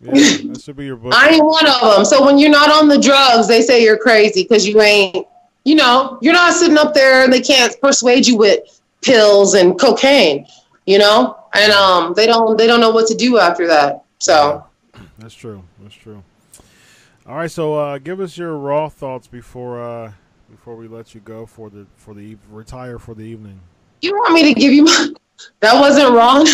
Yeah, 0.00 0.12
that 0.52 0.62
should 0.64 0.76
be 0.76 0.86
your 0.86 0.96
book. 0.96 1.12
I 1.16 1.28
ain't 1.34 1.44
one 1.44 1.66
of 1.66 1.94
them. 1.94 2.04
So 2.06 2.24
when 2.24 2.38
you're 2.38 2.48
not 2.48 2.70
on 2.70 2.88
the 2.88 2.98
drugs, 2.98 3.48
they 3.48 3.60
say 3.60 3.84
you're 3.84 3.98
crazy 3.98 4.44
because 4.44 4.66
you 4.66 4.80
ain't, 4.80 5.26
you 5.64 5.74
know, 5.74 6.18
you're 6.22 6.32
not 6.32 6.54
sitting 6.54 6.78
up 6.78 6.94
there 6.94 7.22
and 7.22 7.30
they 7.30 7.42
can't 7.42 7.78
persuade 7.82 8.26
you 8.26 8.38
with 8.38 8.80
pills 9.02 9.52
and 9.52 9.78
cocaine, 9.78 10.46
you 10.86 10.98
know, 10.98 11.36
and 11.54 11.72
um, 11.72 12.14
they 12.14 12.26
don't 12.26 12.56
they 12.56 12.66
don't 12.66 12.80
know 12.80 12.90
what 12.90 13.06
to 13.08 13.14
do 13.14 13.38
after 13.38 13.66
that. 13.66 14.04
So 14.18 14.64
That's 15.18 15.34
true. 15.34 15.62
That's 15.82 15.94
true. 15.94 16.22
All 17.26 17.36
right, 17.36 17.50
so 17.50 17.74
uh, 17.74 17.98
give 17.98 18.18
us 18.20 18.36
your 18.36 18.56
raw 18.56 18.88
thoughts 18.88 19.26
before 19.26 19.80
uh, 19.82 20.12
before 20.50 20.76
we 20.76 20.88
let 20.88 21.14
you 21.14 21.20
go 21.20 21.46
for 21.46 21.70
the 21.70 21.86
for 21.96 22.14
the 22.14 22.36
retire 22.50 22.98
for 22.98 23.14
the 23.14 23.22
evening. 23.22 23.60
you 24.00 24.12
want 24.12 24.34
me 24.34 24.52
to 24.52 24.58
give 24.58 24.72
you 24.72 24.84
my, 24.84 25.12
that 25.60 25.78
wasn't 25.78 26.12
wrong. 26.12 26.46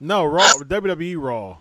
No, 0.00 0.24
Raw 0.24 0.46
WWE 0.58 1.16
Raw. 1.18 1.56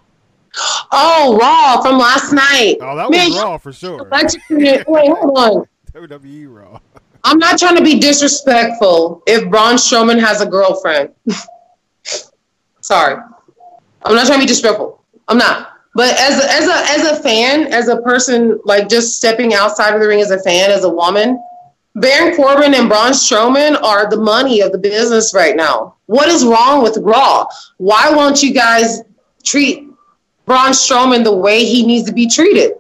Oh, 0.92 1.38
Raw 1.40 1.82
from 1.82 1.98
last 1.98 2.34
night. 2.34 2.78
Oh, 2.82 2.96
that 2.98 3.10
was 3.10 3.40
Raw 3.42 3.58
for 3.58 3.72
sure. 3.72 4.08
Wait, 4.12 4.86
hold 4.86 5.38
on. 5.38 5.66
WWE 5.94 6.54
Raw. 6.54 6.80
I'm 7.24 7.38
not 7.38 7.60
trying 7.60 7.78
to 7.78 7.84
be 7.84 8.00
disrespectful 8.00 9.24
if 9.28 9.50
Braun 9.50 9.76
Strowman 9.76 10.20
has 10.20 10.42
a 10.42 10.46
girlfriend. 10.46 11.12
Sorry. 12.82 13.22
I'm 14.04 14.16
not 14.16 14.26
trying 14.26 14.40
to 14.40 14.44
be 14.44 14.48
disrespectful. 14.48 15.04
I'm 15.28 15.38
not. 15.38 15.70
But 15.94 16.18
as 16.20 16.44
a, 16.44 16.52
as 16.52 16.68
a 16.68 16.92
as 16.92 17.20
a 17.20 17.22
fan, 17.22 17.74
as 17.74 17.90
a 17.90 18.02
person 18.02 18.60
like 18.64 18.88
just 18.88 19.18
stepping 19.18 19.54
outside 19.54 19.94
of 19.94 20.02
the 20.02 20.08
ring 20.08 20.22
as 20.22 20.32
a 20.32 20.40
fan, 20.40 20.72
as 20.72 20.84
a 20.84 20.90
woman, 20.90 21.42
Baron 21.96 22.36
Corbin 22.36 22.74
and 22.74 22.88
Braun 22.88 23.12
Strowman 23.12 23.82
are 23.84 24.10
the 24.10 24.18
money 24.18 24.62
of 24.62 24.72
the 24.72 24.78
business 24.78 25.34
right 25.34 25.56
now. 25.56 25.96
What 26.06 26.30
is 26.30 26.46
wrong 26.46 26.82
with 26.82 26.98
Raw? 26.98 27.46
Why 27.78 28.10
won't 28.10 28.42
you 28.42 28.54
guys 28.54 29.02
treat 29.44 29.90
Braun 30.46 30.72
Strowman 30.72 31.26
the 31.26 31.36
way 31.36 31.66
he 31.66 31.86
needs 31.86 32.08
to 32.08 32.14
be 32.14 32.28
treated? 32.28 32.74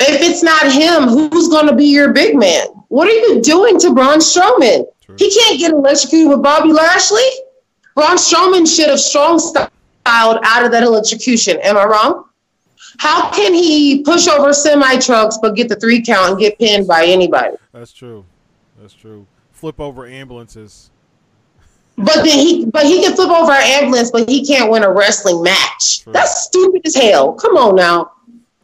If 0.00 0.22
it's 0.22 0.42
not 0.42 0.70
him, 0.70 1.08
who's 1.08 1.48
going 1.48 1.66
to 1.66 1.74
be 1.74 1.86
your 1.86 2.12
big 2.12 2.36
man? 2.36 2.66
What 2.88 3.08
are 3.08 3.12
you 3.12 3.42
doing 3.42 3.78
to 3.80 3.92
Braun 3.92 4.18
Strowman? 4.18 4.86
True. 5.02 5.16
He 5.18 5.30
can't 5.30 5.58
get 5.58 5.72
electrocuted 5.72 6.28
with 6.28 6.42
Bobby 6.42 6.72
Lashley. 6.72 7.28
Braun 7.94 8.16
Strowman 8.16 8.66
should 8.66 8.88
have 8.88 9.00
strong 9.00 9.38
styled 9.38 9.68
out 10.06 10.64
of 10.64 10.70
that 10.70 10.82
electrocution. 10.82 11.58
Am 11.62 11.76
I 11.76 11.84
wrong? 11.84 12.24
How 12.98 13.30
can 13.30 13.52
he 13.52 14.02
push 14.02 14.26
over 14.28 14.52
semi 14.52 14.98
trucks 14.98 15.38
but 15.40 15.54
get 15.54 15.68
the 15.68 15.76
three 15.76 16.02
count 16.02 16.30
and 16.30 16.38
get 16.38 16.58
pinned 16.58 16.86
by 16.86 17.04
anybody? 17.04 17.56
That's 17.72 17.92
true. 17.92 18.24
That's 18.80 18.94
true. 18.94 19.26
Flip 19.52 19.80
over 19.80 20.06
ambulances. 20.06 20.90
But 22.00 22.22
then 22.22 22.38
he, 22.38 22.64
but 22.64 22.86
he 22.86 23.02
can 23.02 23.16
flip 23.16 23.28
over 23.28 23.50
an 23.50 23.82
ambulance, 23.82 24.12
but 24.12 24.28
he 24.28 24.46
can't 24.46 24.70
win 24.70 24.84
a 24.84 24.92
wrestling 24.92 25.42
match. 25.42 26.04
True. 26.04 26.12
That's 26.12 26.44
stupid 26.44 26.82
as 26.86 26.94
hell. 26.94 27.32
Come 27.32 27.56
on 27.56 27.74
now. 27.74 28.12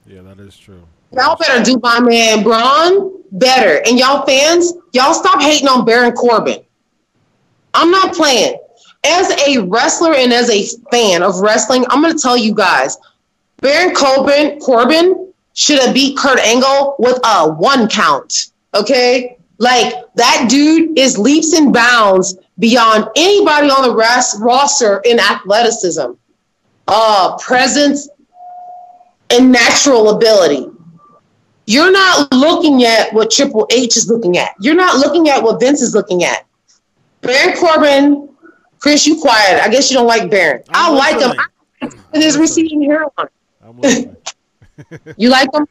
Yeah, 0.06 0.22
that 0.22 0.38
is 0.38 0.56
true. 0.56 0.84
Y'all 1.16 1.36
better 1.36 1.62
do 1.62 1.78
my 1.82 2.00
man 2.00 2.42
Braun 2.42 3.22
better. 3.32 3.82
And 3.86 3.98
y'all 3.98 4.24
fans, 4.26 4.72
y'all 4.92 5.14
stop 5.14 5.40
hating 5.40 5.68
on 5.68 5.84
Baron 5.84 6.12
Corbin. 6.12 6.58
I'm 7.72 7.90
not 7.90 8.14
playing. 8.14 8.58
As 9.04 9.30
a 9.46 9.58
wrestler 9.58 10.14
and 10.14 10.32
as 10.32 10.48
a 10.50 10.64
fan 10.90 11.22
of 11.22 11.40
wrestling, 11.40 11.84
I'm 11.90 12.00
going 12.00 12.14
to 12.14 12.20
tell 12.20 12.36
you 12.36 12.54
guys 12.54 12.96
Baron 13.58 13.94
Corbin, 13.94 14.58
Corbin 14.60 15.32
should 15.52 15.78
have 15.80 15.94
beat 15.94 16.16
Kurt 16.16 16.38
Angle 16.40 16.96
with 16.98 17.18
a 17.24 17.52
one 17.52 17.88
count. 17.88 18.52
Okay? 18.74 19.36
Like 19.58 19.94
that 20.14 20.48
dude 20.48 20.98
is 20.98 21.16
leaps 21.16 21.52
and 21.52 21.72
bounds 21.72 22.36
beyond 22.58 23.08
anybody 23.16 23.68
on 23.68 23.82
the 23.88 23.94
ras- 23.94 24.38
roster 24.40 25.00
in 25.04 25.18
athleticism, 25.20 26.12
uh, 26.88 27.36
presence, 27.38 28.08
and 29.30 29.52
natural 29.52 30.10
ability. 30.10 30.68
You're 31.66 31.92
not 31.92 32.32
looking 32.32 32.84
at 32.84 33.12
what 33.14 33.30
Triple 33.30 33.66
H 33.72 33.96
is 33.96 34.08
looking 34.08 34.36
at. 34.36 34.52
You're 34.60 34.74
not 34.74 34.96
looking 34.98 35.28
at 35.28 35.42
what 35.42 35.60
Vince 35.60 35.80
is 35.80 35.94
looking 35.94 36.24
at. 36.24 36.46
Baron 37.22 37.56
Corbin, 37.56 38.28
Chris, 38.78 39.06
you 39.06 39.20
quiet. 39.20 39.62
I 39.62 39.68
guess 39.70 39.90
you 39.90 39.96
don't 39.96 40.06
like 40.06 40.30
Baron. 40.30 40.62
I 40.70 40.90
like 40.90 41.20
him. 41.20 41.32
like 41.80 42.22
his 42.22 42.36
receding 42.36 42.82
hairline. 42.82 44.16
You 45.16 45.30
like 45.30 45.48
him? 45.54 45.66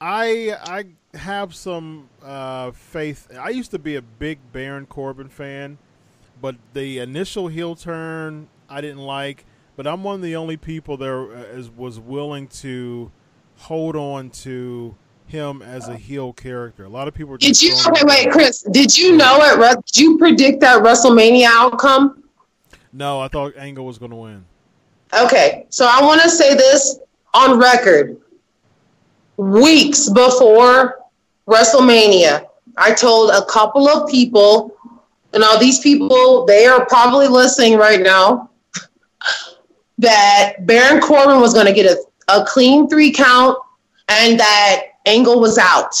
I 0.00 0.56
I 0.62 0.84
have 1.16 1.54
some 1.54 2.08
uh, 2.22 2.70
faith. 2.72 3.28
I 3.38 3.50
used 3.50 3.70
to 3.72 3.78
be 3.78 3.96
a 3.96 4.02
big 4.02 4.38
Baron 4.52 4.86
Corbin 4.86 5.28
fan, 5.28 5.78
but 6.40 6.56
the 6.72 6.98
initial 6.98 7.48
heel 7.48 7.74
turn 7.76 8.48
I 8.68 8.80
didn't 8.80 8.98
like. 9.04 9.44
but 9.76 9.86
I'm 9.86 10.02
one 10.04 10.16
of 10.16 10.22
the 10.22 10.36
only 10.36 10.56
people 10.56 10.96
there 10.96 11.32
uh, 11.32 11.62
was 11.76 11.98
willing 12.00 12.48
to 12.48 13.10
hold 13.60 13.94
on 13.94 14.30
to 14.30 14.94
him 15.26 15.62
as 15.62 15.88
a 15.88 15.96
heel 15.96 16.32
character. 16.32 16.84
A 16.84 16.88
lot 16.88 17.06
of 17.08 17.14
people. 17.14 17.34
Are 17.34 17.38
Did 17.38 17.60
you? 17.60 17.74
Okay, 17.86 18.02
wait. 18.04 18.30
Chris. 18.30 18.62
Did 18.62 18.96
you 18.96 19.16
know 19.16 19.38
it? 19.40 19.84
Did 19.86 19.96
you 19.96 20.18
predict 20.18 20.60
that 20.60 20.82
WrestleMania 20.82 21.46
outcome? 21.48 22.24
No, 22.92 23.20
I 23.20 23.28
thought 23.28 23.56
Angle 23.56 23.86
was 23.86 23.98
going 23.98 24.10
to 24.10 24.16
win. 24.16 24.44
Okay, 25.12 25.66
so 25.70 25.86
I 25.88 26.02
want 26.02 26.20
to 26.22 26.28
say 26.28 26.54
this 26.54 26.98
on 27.34 27.58
record. 27.58 28.20
Weeks 29.36 30.08
before 30.08 31.00
WrestleMania, 31.46 32.46
I 32.76 32.92
told 32.92 33.30
a 33.30 33.44
couple 33.46 33.88
of 33.88 34.08
people, 34.08 34.76
and 35.32 35.42
all 35.42 35.58
these 35.58 35.80
people, 35.80 36.44
they 36.44 36.66
are 36.66 36.84
probably 36.86 37.26
listening 37.26 37.76
right 37.76 38.00
now, 38.00 38.50
that 39.98 40.66
Baron 40.66 41.00
Corbin 41.00 41.40
was 41.40 41.54
going 41.54 41.66
to 41.66 41.72
get 41.72 41.86
a, 41.86 42.02
a 42.30 42.44
clean 42.46 42.88
three 42.88 43.12
count 43.12 43.58
and 44.08 44.38
that 44.38 44.82
Angle 45.06 45.40
was 45.40 45.58
out. 45.58 45.94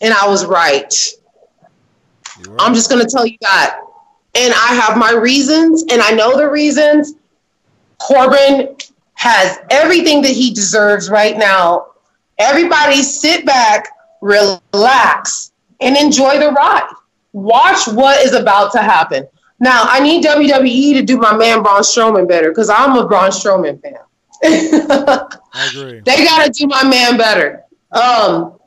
And 0.00 0.14
I 0.14 0.26
was 0.26 0.46
right. 0.46 0.94
You're 2.44 2.56
I'm 2.58 2.74
just 2.74 2.90
going 2.90 3.04
to 3.04 3.10
tell 3.10 3.26
you 3.26 3.36
that. 3.42 3.80
And 4.34 4.54
I 4.54 4.74
have 4.74 4.96
my 4.96 5.12
reasons, 5.12 5.84
and 5.90 6.00
I 6.00 6.12
know 6.12 6.36
the 6.36 6.48
reasons. 6.48 7.14
Corbin 7.98 8.76
has 9.14 9.58
everything 9.70 10.22
that 10.22 10.30
he 10.30 10.54
deserves 10.54 11.10
right 11.10 11.36
now. 11.36 11.88
Everybody 12.38 13.02
sit 13.02 13.44
back, 13.44 13.88
relax, 14.22 15.52
and 15.80 15.96
enjoy 15.96 16.38
the 16.38 16.52
ride. 16.52 16.88
Watch 17.32 17.86
what 17.88 18.24
is 18.24 18.34
about 18.34 18.72
to 18.72 18.78
happen. 18.78 19.26
Now, 19.58 19.82
I 19.84 20.00
need 20.00 20.24
WWE 20.24 20.94
to 20.94 21.02
do 21.02 21.18
my 21.18 21.36
man 21.36 21.62
Braun 21.62 21.82
Strowman 21.82 22.26
better 22.26 22.50
because 22.50 22.70
I'm 22.70 22.96
a 22.96 23.06
Braun 23.06 23.30
Strowman 23.30 23.82
fan. 23.82 23.98
I 24.44 25.68
agree. 25.70 26.00
they 26.00 26.24
got 26.24 26.44
to 26.44 26.50
do 26.50 26.66
my 26.66 26.84
man 26.84 27.16
better. 27.16 27.64
Um, 27.92 28.58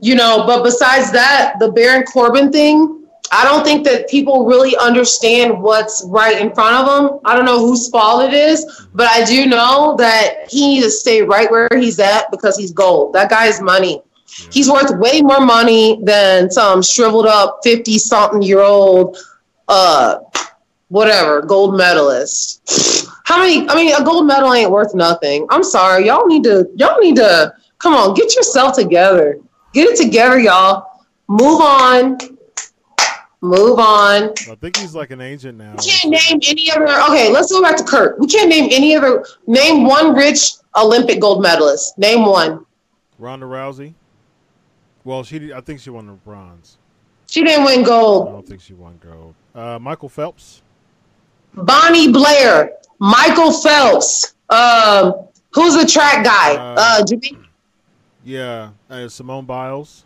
you 0.00 0.14
know, 0.14 0.44
but 0.46 0.62
besides 0.62 1.10
that, 1.12 1.54
the 1.58 1.72
Baron 1.72 2.04
Corbin 2.04 2.52
thing, 2.52 3.06
I 3.32 3.44
don't 3.44 3.64
think 3.64 3.84
that 3.86 4.08
people 4.08 4.46
really 4.46 4.76
understand 4.76 5.60
what's 5.60 6.04
right 6.08 6.40
in 6.40 6.54
front 6.54 6.76
of 6.76 6.86
them. 6.86 7.20
I 7.24 7.34
don't 7.34 7.44
know 7.44 7.58
whose 7.58 7.88
fault 7.88 8.22
it 8.22 8.34
is, 8.34 8.86
but 8.94 9.08
I 9.08 9.24
do 9.24 9.46
know 9.46 9.96
that 9.98 10.48
he 10.48 10.74
needs 10.74 10.84
to 10.84 10.90
stay 10.90 11.22
right 11.22 11.50
where 11.50 11.68
he's 11.74 11.98
at 11.98 12.30
because 12.30 12.56
he's 12.56 12.72
gold. 12.72 13.14
That 13.14 13.30
guy 13.30 13.46
is 13.46 13.60
money. 13.60 14.02
He's 14.50 14.70
worth 14.70 14.96
way 14.98 15.22
more 15.22 15.40
money 15.40 16.00
than 16.02 16.50
some 16.50 16.82
shriveled 16.82 17.26
up 17.26 17.60
50 17.64 17.98
something 17.98 18.42
year 18.42 18.60
old, 18.60 19.16
uh, 19.68 20.18
whatever, 20.88 21.42
gold 21.42 21.76
medalist. 21.76 23.05
How 23.26 23.38
many? 23.40 23.68
I 23.68 23.74
mean, 23.74 23.92
a 23.92 24.04
gold 24.04 24.24
medal 24.24 24.54
ain't 24.54 24.70
worth 24.70 24.94
nothing. 24.94 25.48
I'm 25.50 25.64
sorry. 25.64 26.06
Y'all 26.06 26.26
need 26.26 26.44
to, 26.44 26.70
y'all 26.76 27.00
need 27.00 27.16
to, 27.16 27.52
come 27.78 27.92
on, 27.92 28.14
get 28.14 28.36
yourself 28.36 28.76
together. 28.76 29.40
Get 29.74 29.88
it 29.88 29.96
together, 29.96 30.38
y'all. 30.38 31.04
Move 31.26 31.60
on. 31.60 32.18
Move 33.40 33.80
on. 33.80 34.30
I 34.48 34.54
think 34.60 34.76
he's 34.76 34.94
like 34.94 35.10
an 35.10 35.20
agent 35.20 35.58
now. 35.58 35.74
We 35.76 35.90
can't 35.90 36.10
name 36.10 36.40
any 36.46 36.70
other. 36.70 36.86
Okay, 37.10 37.28
let's 37.32 37.50
go 37.50 37.60
back 37.60 37.76
to 37.78 37.82
Kurt. 37.82 38.16
We 38.20 38.28
can't 38.28 38.48
name 38.48 38.68
any 38.70 38.94
other. 38.94 39.24
Name 39.48 39.84
one 39.84 40.14
rich 40.14 40.52
Olympic 40.76 41.20
gold 41.20 41.42
medalist. 41.42 41.98
Name 41.98 42.24
one. 42.26 42.64
Ronda 43.18 43.46
Rousey. 43.46 43.94
Well, 45.02 45.24
she. 45.24 45.52
I 45.52 45.60
think 45.60 45.80
she 45.80 45.90
won 45.90 46.06
the 46.06 46.12
bronze. 46.12 46.78
She 47.26 47.42
didn't 47.42 47.64
win 47.64 47.82
gold. 47.82 48.28
I 48.28 48.32
don't 48.32 48.46
think 48.46 48.60
she 48.60 48.74
won 48.74 49.00
gold. 49.02 49.34
Uh, 49.52 49.80
Michael 49.80 50.08
Phelps. 50.08 50.62
Bonnie 51.54 52.12
Blair, 52.12 52.70
Michael 52.98 53.52
Phelps. 53.52 54.34
Um, 54.50 55.14
who's 55.52 55.74
the 55.74 55.86
track 55.86 56.24
guy? 56.24 56.54
Uh, 56.56 56.74
Uh, 56.78 57.04
Jimmy. 57.04 57.38
Yeah, 58.24 58.70
uh, 58.90 59.08
Simone 59.08 59.44
Biles. 59.44 60.04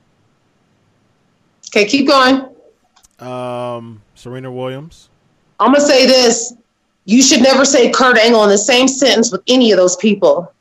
Okay, 1.69 1.87
keep 1.87 2.07
going. 2.09 2.49
Um, 3.19 4.03
Serena 4.15 4.51
Williams. 4.51 5.09
I'm 5.59 5.73
gonna 5.73 5.85
say 5.85 6.07
this. 6.07 6.55
You 7.05 7.23
should 7.23 7.43
never 7.43 7.65
say 7.65 7.91
Kurt 7.91 8.19
Angle 8.19 8.45
in 8.45 8.51
the 8.51 8.59
same 8.59 8.89
sentence 8.89 9.33
with 9.33 9.43
any 9.47 9.73
of 9.73 9.79
those 9.79 9.97
people. 9.97 10.53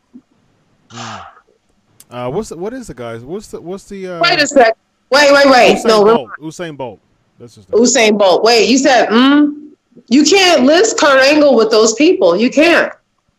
Uh, 0.92 2.30
what's 2.30 2.50
the, 2.50 2.58
what 2.58 2.74
is 2.74 2.88
the 2.88 2.94
guys? 2.94 3.24
What's 3.24 3.48
the 3.48 3.62
what's 3.62 3.86
the 3.86 4.08
uh, 4.08 4.20
Wait 4.22 4.42
a 4.42 4.48
sec. 4.48 4.76
Wait, 5.12 5.32
wait, 5.32 5.46
wait. 5.50 5.76
Usain 5.78 5.86
No, 5.86 6.04
Bolt. 6.06 6.30
Usain 6.40 6.78
Bolt. 6.78 7.00
That's 7.40 7.56
his 7.56 7.70
name. 7.70 7.82
Usain 7.82 8.18
Bolt. 8.18 8.44
Wait, 8.44 8.70
you 8.70 8.78
said, 8.78 9.10
mm? 9.10 9.69
You 10.08 10.24
can't 10.24 10.64
list 10.64 11.00
Kurt 11.00 11.22
Angle 11.24 11.56
with 11.56 11.72
those 11.72 11.94
people. 11.94 12.36
You 12.36 12.50
can't. 12.50 12.94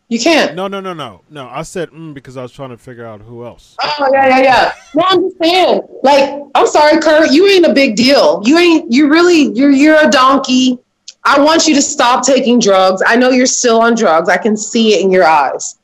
You 0.09 0.19
can't. 0.19 0.55
No, 0.55 0.67
no, 0.67 0.81
no, 0.81 0.93
no, 0.93 1.21
no. 1.29 1.47
I 1.47 1.61
said 1.61 1.89
mm 1.91 2.13
because 2.13 2.35
I 2.35 2.41
was 2.41 2.51
trying 2.51 2.71
to 2.71 2.77
figure 2.77 3.05
out 3.05 3.21
who 3.21 3.45
else. 3.45 3.77
Oh 3.81 4.09
yeah, 4.11 4.27
yeah, 4.27 4.41
yeah. 4.41 4.73
No, 4.93 5.03
I'm 5.07 5.21
just 5.21 5.37
saying. 5.41 5.81
Like, 6.03 6.41
I'm 6.53 6.67
sorry, 6.67 6.99
Kurt. 6.99 7.31
You 7.31 7.47
ain't 7.47 7.65
a 7.65 7.73
big 7.73 7.95
deal. 7.95 8.41
You 8.43 8.57
ain't. 8.57 8.91
You 8.91 9.09
really. 9.09 9.53
You're. 9.53 9.71
You're 9.71 10.05
a 10.05 10.09
donkey. 10.09 10.77
I 11.23 11.39
want 11.39 11.67
you 11.67 11.75
to 11.75 11.81
stop 11.81 12.25
taking 12.25 12.59
drugs. 12.59 13.01
I 13.05 13.15
know 13.15 13.29
you're 13.29 13.45
still 13.45 13.79
on 13.79 13.95
drugs. 13.95 14.27
I 14.27 14.37
can 14.37 14.57
see 14.57 14.95
it 14.95 15.01
in 15.01 15.11
your 15.11 15.23
eyes. 15.23 15.79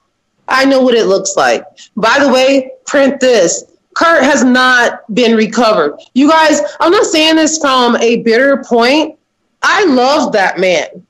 I 0.47 0.65
know 0.65 0.81
what 0.81 0.95
it 0.95 1.05
looks 1.05 1.35
like. 1.37 1.63
By 1.95 2.19
the 2.19 2.29
way, 2.29 2.71
print 2.85 3.19
this. 3.19 3.63
Kurt 3.95 4.23
has 4.23 4.43
not 4.43 5.01
been 5.13 5.35
recovered. 5.35 5.99
You 6.13 6.29
guys, 6.29 6.61
I'm 6.79 6.91
not 6.91 7.05
saying 7.05 7.37
this 7.37 7.57
from 7.57 7.95
a 7.97 8.21
bitter 8.23 8.63
point. 8.67 9.16
I 9.61 9.85
love 9.85 10.31
that 10.33 10.59
man. 10.59 11.05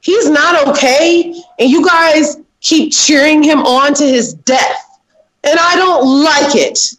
He's 0.00 0.28
not 0.28 0.68
okay. 0.68 1.34
And 1.58 1.70
you 1.70 1.86
guys 1.86 2.38
keep 2.60 2.92
cheering 2.92 3.42
him 3.42 3.60
on 3.60 3.94
to 3.94 4.04
his 4.04 4.34
death. 4.34 5.00
And 5.44 5.58
I 5.58 5.76
don't 5.76 6.22
like 6.22 6.54
it. 6.54 6.94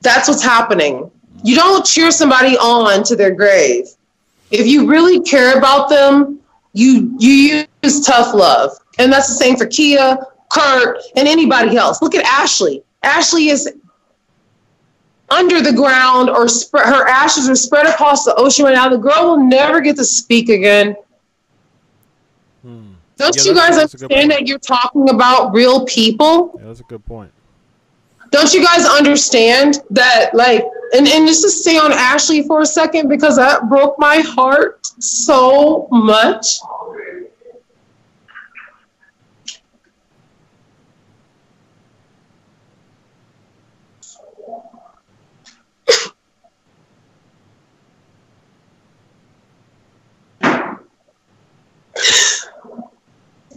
That's 0.00 0.28
what's 0.28 0.42
happening. 0.42 1.10
You 1.42 1.56
don't 1.56 1.84
cheer 1.84 2.10
somebody 2.10 2.56
on 2.56 3.02
to 3.04 3.16
their 3.16 3.34
grave. 3.34 3.86
If 4.50 4.66
you 4.66 4.86
really 4.88 5.20
care 5.20 5.58
about 5.58 5.88
them, 5.88 6.40
you 6.72 7.14
you 7.18 7.64
use 7.82 8.04
tough 8.04 8.34
love. 8.34 8.72
And 8.98 9.12
that's 9.12 9.28
the 9.28 9.34
same 9.34 9.56
for 9.56 9.66
Kia, 9.66 10.18
Kurt, 10.50 10.98
and 11.16 11.28
anybody 11.28 11.76
else. 11.76 12.00
Look 12.02 12.14
at 12.14 12.24
Ashley. 12.24 12.82
Ashley 13.02 13.48
is 13.48 13.72
under 15.30 15.60
the 15.60 15.72
ground 15.72 16.30
or 16.30 16.48
spread 16.48 16.86
her 16.86 17.06
ashes 17.06 17.48
are 17.48 17.54
spread 17.54 17.86
across 17.86 18.24
the 18.24 18.34
ocean 18.36 18.64
right 18.64 18.74
now. 18.74 18.88
The 18.88 18.98
girl 18.98 19.30
will 19.30 19.46
never 19.46 19.80
get 19.80 19.96
to 19.96 20.04
speak 20.04 20.48
again. 20.48 20.96
Hmm. 22.62 22.92
Don't 23.16 23.36
Yeah, 23.36 23.42
you 23.42 23.54
guys 23.54 23.76
that's 23.76 23.94
a 23.94 23.96
good 23.96 24.04
understand 24.04 24.30
that 24.30 24.46
you're 24.46 24.58
talking 24.58 25.10
about 25.10 25.52
real 25.52 25.84
people? 25.84 26.58
Yeah, 26.58 26.68
that's 26.68 26.80
a 26.80 26.84
good 26.84 27.04
point. 27.04 27.32
Don't 28.30 28.52
you 28.52 28.64
guys 28.64 28.84
understand 28.86 29.78
that 29.90 30.34
like 30.34 30.62
and, 30.92 31.06
and 31.06 31.26
just 31.26 31.42
to 31.42 31.50
stay 31.50 31.76
on 31.78 31.92
Ashley 31.92 32.42
for 32.42 32.60
a 32.62 32.66
second 32.66 33.08
because 33.08 33.36
that 33.36 33.68
broke 33.68 33.98
my 33.98 34.18
heart 34.18 34.86
so 34.98 35.88
much. 35.90 36.60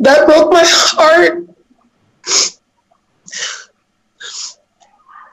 That 0.01 0.25
broke 0.25 0.51
my 0.51 0.63
heart. 0.65 1.47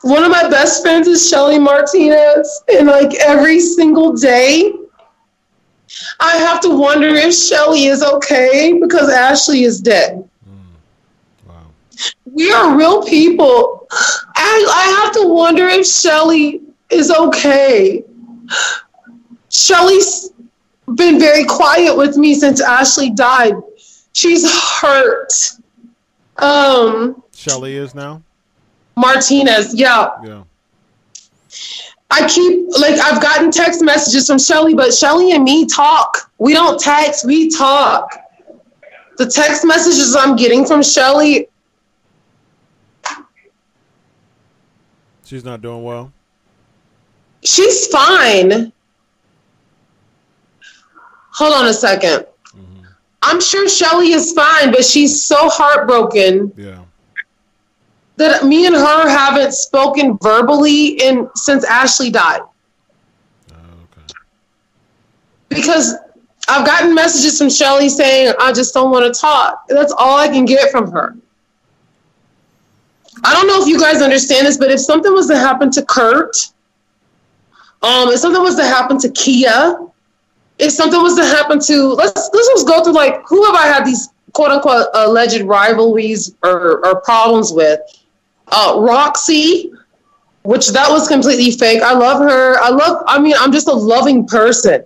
One 0.02 0.24
of 0.24 0.30
my 0.30 0.46
best 0.48 0.82
friends 0.82 1.08
is 1.08 1.26
Shelly 1.26 1.58
Martinez, 1.58 2.62
and 2.68 2.86
like 2.86 3.14
every 3.14 3.60
single 3.60 4.12
day, 4.12 4.72
I 6.20 6.36
have 6.36 6.60
to 6.60 6.68
wonder 6.76 7.08
if 7.08 7.34
Shelly 7.34 7.86
is 7.86 8.02
okay 8.02 8.78
because 8.78 9.10
Ashley 9.10 9.64
is 9.64 9.80
dead. 9.80 10.28
Hmm. 10.44 11.48
Wow. 11.48 11.66
We 12.26 12.52
are 12.52 12.76
real 12.76 13.02
people. 13.04 13.86
I, 13.90 14.66
I 14.70 15.02
have 15.02 15.12
to 15.14 15.28
wonder 15.32 15.66
if 15.66 15.86
Shelly 15.86 16.60
is 16.90 17.10
okay. 17.10 18.04
Shelly's 19.48 20.30
been 20.94 21.18
very 21.18 21.44
quiet 21.44 21.96
with 21.96 22.18
me 22.18 22.34
since 22.34 22.60
Ashley 22.60 23.10
died. 23.10 23.54
She's 24.18 24.50
hurt. 24.80 25.32
Um, 26.38 27.22
Shelly 27.32 27.76
is 27.76 27.94
now. 27.94 28.20
Martinez, 28.96 29.72
yeah. 29.76 30.08
Yeah. 30.24 30.42
I 32.10 32.26
keep 32.26 32.66
like 32.80 32.98
I've 32.98 33.22
gotten 33.22 33.52
text 33.52 33.80
messages 33.80 34.26
from 34.26 34.40
Shelly, 34.40 34.74
but 34.74 34.92
Shelly 34.92 35.30
and 35.30 35.44
me 35.44 35.66
talk. 35.66 36.32
We 36.38 36.52
don't 36.52 36.80
text, 36.80 37.26
we 37.26 37.48
talk. 37.48 38.10
The 39.18 39.26
text 39.26 39.64
messages 39.64 40.16
I'm 40.16 40.34
getting 40.34 40.66
from 40.66 40.82
Shelly, 40.82 41.46
She's 45.24 45.44
not 45.44 45.62
doing 45.62 45.84
well. 45.84 46.12
she's 47.44 47.86
fine. 47.86 48.72
hold 51.30 51.54
on 51.54 51.66
a 51.66 51.70
2nd 51.70 52.24
hmm 52.24 52.38
I'm 53.22 53.40
sure 53.40 53.68
Shelly 53.68 54.12
is 54.12 54.32
fine, 54.32 54.70
but 54.70 54.84
she's 54.84 55.24
so 55.24 55.48
heartbroken 55.48 56.52
Yeah. 56.56 56.78
that 58.16 58.44
me 58.44 58.66
and 58.66 58.74
her 58.74 59.08
haven't 59.08 59.52
spoken 59.52 60.18
verbally 60.22 61.00
in 61.00 61.28
since 61.34 61.64
Ashley 61.64 62.10
died. 62.10 62.40
Oh, 63.52 63.54
okay. 63.56 64.14
Because 65.48 65.94
I've 66.48 66.64
gotten 66.66 66.94
messages 66.94 67.38
from 67.38 67.50
Shelly 67.50 67.88
saying, 67.88 68.34
I 68.40 68.52
just 68.52 68.72
don't 68.72 68.90
want 68.90 69.12
to 69.12 69.20
talk. 69.20 69.64
That's 69.68 69.92
all 69.92 70.16
I 70.16 70.28
can 70.28 70.44
get 70.44 70.70
from 70.70 70.90
her. 70.92 71.14
I 73.24 73.34
don't 73.34 73.48
know 73.48 73.60
if 73.60 73.68
you 73.68 73.80
guys 73.80 74.00
understand 74.00 74.46
this, 74.46 74.56
but 74.56 74.70
if 74.70 74.80
something 74.80 75.12
was 75.12 75.26
to 75.26 75.36
happen 75.36 75.70
to 75.72 75.84
Kurt, 75.84 76.36
um, 77.82 78.08
if 78.10 78.20
something 78.20 78.42
was 78.42 78.54
to 78.56 78.64
happen 78.64 78.96
to 79.00 79.10
Kia, 79.10 79.76
if 80.59 80.72
something 80.72 81.01
was 81.01 81.16
to 81.16 81.24
happen 81.24 81.60
to 81.60 81.93
let's 81.93 82.30
let's 82.32 82.48
just 82.48 82.66
go 82.66 82.82
through 82.82 82.94
like 82.94 83.22
who 83.26 83.44
have 83.44 83.55
I 83.55 83.66
had 83.66 83.85
these 83.85 84.09
quote 84.32 84.51
unquote 84.51 84.89
alleged 84.94 85.43
rivalries 85.43 86.35
or, 86.43 86.85
or 86.85 87.01
problems 87.01 87.52
with? 87.52 87.80
Uh, 88.48 88.76
Roxy, 88.78 89.70
which 90.43 90.68
that 90.68 90.89
was 90.89 91.06
completely 91.06 91.51
fake. 91.51 91.82
I 91.82 91.93
love 91.93 92.20
her. 92.20 92.59
I 92.60 92.70
love. 92.70 93.05
I 93.06 93.18
mean, 93.18 93.35
I'm 93.39 93.52
just 93.52 93.68
a 93.68 93.72
loving 93.72 94.26
person. 94.26 94.85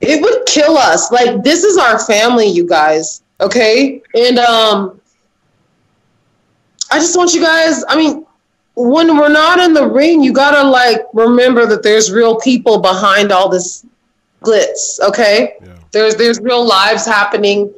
It 0.00 0.20
would 0.20 0.46
kill 0.46 0.76
us. 0.76 1.12
Like 1.12 1.42
this 1.44 1.62
is 1.62 1.78
our 1.78 1.98
family, 1.98 2.46
you 2.46 2.66
guys. 2.66 3.22
Okay, 3.40 4.02
and 4.14 4.38
um, 4.38 5.00
I 6.90 6.98
just 6.98 7.16
want 7.16 7.32
you 7.32 7.40
guys. 7.40 7.84
I 7.88 7.96
mean, 7.96 8.26
when 8.74 9.16
we're 9.16 9.28
not 9.28 9.60
in 9.60 9.72
the 9.72 9.86
ring, 9.86 10.22
you 10.22 10.32
gotta 10.32 10.68
like 10.68 11.02
remember 11.14 11.66
that 11.66 11.82
there's 11.82 12.10
real 12.10 12.40
people 12.40 12.80
behind 12.80 13.30
all 13.30 13.48
this 13.48 13.86
glitz. 14.44 15.00
Okay, 15.00 15.54
Yeah. 15.62 15.68
there's 15.92 16.16
there's 16.16 16.40
real 16.40 16.64
lives 16.66 17.04
happening. 17.04 17.72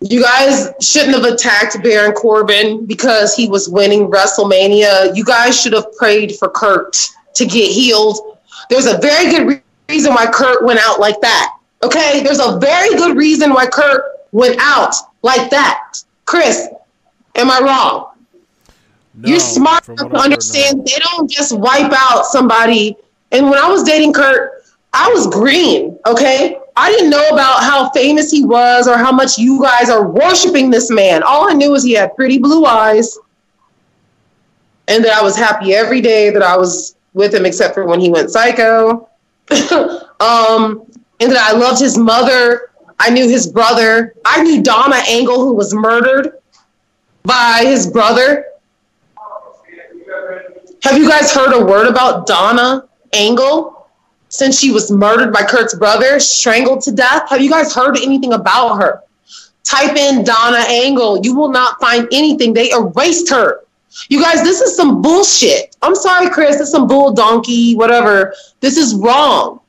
You 0.00 0.22
guys 0.22 0.70
shouldn't 0.80 1.14
have 1.16 1.24
attacked 1.24 1.82
Baron 1.82 2.12
Corbin 2.12 2.86
because 2.86 3.34
he 3.34 3.48
was 3.48 3.68
winning 3.68 4.08
WrestleMania. 4.08 5.16
You 5.16 5.24
guys 5.24 5.60
should 5.60 5.72
have 5.72 5.92
prayed 5.96 6.36
for 6.36 6.48
Kurt 6.48 6.96
to 7.34 7.44
get 7.44 7.70
healed. 7.72 8.38
There's 8.70 8.86
a 8.86 8.98
very 8.98 9.30
good 9.30 9.46
re- 9.48 9.62
reason 9.88 10.14
why 10.14 10.26
Kurt 10.26 10.64
went 10.64 10.78
out 10.80 11.00
like 11.00 11.20
that. 11.22 11.56
Okay? 11.82 12.22
There's 12.22 12.38
a 12.38 12.58
very 12.60 12.94
good 12.96 13.16
reason 13.16 13.52
why 13.52 13.66
Kurt 13.66 14.04
went 14.30 14.56
out 14.60 14.94
like 15.22 15.50
that. 15.50 16.00
Chris, 16.26 16.68
am 17.34 17.50
I 17.50 17.58
wrong? 17.60 18.10
No, 19.14 19.28
You're 19.30 19.40
smart 19.40 19.88
enough 19.88 19.98
to 19.98 20.04
I've 20.04 20.10
heard, 20.10 20.16
no. 20.18 20.20
understand 20.20 20.86
they 20.86 20.98
don't 21.12 21.28
just 21.28 21.58
wipe 21.58 21.90
out 21.92 22.24
somebody. 22.26 22.96
And 23.32 23.50
when 23.50 23.58
I 23.58 23.68
was 23.68 23.82
dating 23.82 24.12
Kurt, 24.12 24.57
I 24.98 25.12
was 25.14 25.28
green, 25.28 25.96
okay? 26.06 26.58
I 26.76 26.90
didn't 26.90 27.10
know 27.10 27.28
about 27.28 27.62
how 27.62 27.88
famous 27.90 28.32
he 28.32 28.44
was 28.44 28.88
or 28.88 28.98
how 28.98 29.12
much 29.12 29.38
you 29.38 29.62
guys 29.62 29.88
are 29.88 30.08
worshiping 30.08 30.70
this 30.70 30.90
man. 30.90 31.22
All 31.22 31.48
I 31.48 31.54
knew 31.54 31.70
was 31.70 31.84
he 31.84 31.92
had 31.92 32.16
pretty 32.16 32.38
blue 32.38 32.64
eyes 32.64 33.16
and 34.88 35.04
that 35.04 35.12
I 35.12 35.22
was 35.22 35.36
happy 35.36 35.72
every 35.72 36.00
day 36.00 36.30
that 36.30 36.42
I 36.42 36.56
was 36.56 36.96
with 37.14 37.32
him, 37.32 37.46
except 37.46 37.74
for 37.74 37.84
when 37.84 38.00
he 38.00 38.10
went 38.10 38.30
psycho. 38.30 39.08
um, 40.20 40.84
and 41.20 41.30
that 41.30 41.38
I 41.38 41.52
loved 41.52 41.80
his 41.80 41.96
mother. 41.96 42.72
I 42.98 43.10
knew 43.10 43.28
his 43.28 43.46
brother. 43.46 44.14
I 44.24 44.42
knew 44.42 44.62
Donna 44.62 45.00
Angle, 45.08 45.44
who 45.44 45.52
was 45.52 45.72
murdered 45.72 46.38
by 47.22 47.62
his 47.64 47.86
brother. 47.86 48.46
Have 50.82 50.98
you 50.98 51.08
guys 51.08 51.32
heard 51.32 51.52
a 51.54 51.64
word 51.64 51.86
about 51.86 52.26
Donna 52.26 52.88
Angle 53.12 53.77
since 54.28 54.58
she 54.58 54.70
was 54.70 54.90
murdered 54.90 55.32
by 55.32 55.42
Kurt's 55.42 55.74
brother, 55.74 56.20
strangled 56.20 56.82
to 56.82 56.92
death? 56.92 57.30
Have 57.30 57.40
you 57.40 57.50
guys 57.50 57.74
heard 57.74 57.96
anything 57.96 58.32
about 58.32 58.76
her? 58.82 59.02
Type 59.64 59.96
in 59.96 60.24
Donna 60.24 60.64
Angle. 60.68 61.20
You 61.24 61.34
will 61.34 61.50
not 61.50 61.78
find 61.80 62.08
anything. 62.12 62.54
They 62.54 62.70
erased 62.70 63.28
her. 63.30 63.64
You 64.08 64.22
guys, 64.22 64.42
this 64.42 64.60
is 64.60 64.76
some 64.76 65.02
bullshit. 65.02 65.76
I'm 65.82 65.94
sorry, 65.94 66.30
Chris. 66.30 66.56
This 66.56 66.68
is 66.68 66.72
some 66.72 66.86
bull 66.86 67.12
donkey, 67.12 67.74
whatever. 67.74 68.34
This 68.60 68.76
is 68.76 68.94
wrong. 68.94 69.60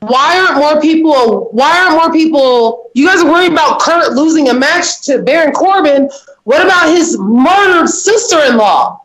Why 0.00 0.38
aren't 0.38 0.58
more 0.58 0.80
people? 0.80 1.48
Why 1.52 1.78
aren't 1.78 1.96
more 1.96 2.12
people? 2.12 2.90
You 2.94 3.06
guys 3.06 3.22
are 3.22 3.30
worried 3.30 3.52
about 3.52 3.80
Kurt 3.80 4.14
losing 4.14 4.48
a 4.48 4.54
match 4.54 5.02
to 5.02 5.22
Baron 5.22 5.52
Corbin. 5.52 6.10
What 6.44 6.64
about 6.64 6.88
his 6.88 7.16
murdered 7.18 7.88
sister-in-law? 7.88 9.00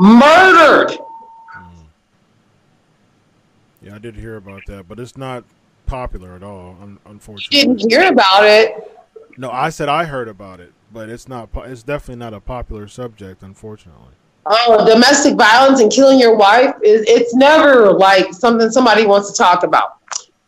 Murdered. 0.00 0.98
Yeah, 3.82 3.94
I 3.94 3.98
did 3.98 4.14
hear 4.16 4.36
about 4.36 4.62
that, 4.68 4.88
but 4.88 4.98
it's 5.00 5.16
not 5.16 5.44
popular 5.86 6.34
at 6.34 6.42
all, 6.42 6.76
un- 6.80 6.98
You 7.04 7.10
unfortunately. 7.10 7.74
didn't 7.74 7.90
hear 7.90 8.10
about 8.12 8.44
it. 8.44 8.74
No, 9.36 9.50
I 9.50 9.70
said 9.70 9.88
I 9.88 10.04
heard 10.04 10.28
about 10.28 10.60
it, 10.60 10.72
but 10.92 11.08
it's 11.08 11.28
not. 11.28 11.48
It's 11.56 11.82
definitely 11.82 12.16
not 12.20 12.34
a 12.34 12.40
popular 12.40 12.86
subject, 12.86 13.42
unfortunately. 13.42 14.12
Oh, 14.44 14.84
domestic 14.86 15.36
violence 15.36 15.80
and 15.80 15.90
killing 15.90 16.18
your 16.18 16.36
wife 16.36 16.74
is 16.82 17.02
it's 17.08 17.34
never 17.34 17.92
like 17.92 18.32
something 18.34 18.70
somebody 18.70 19.06
wants 19.06 19.30
to 19.32 19.36
talk 19.38 19.62
about. 19.62 19.96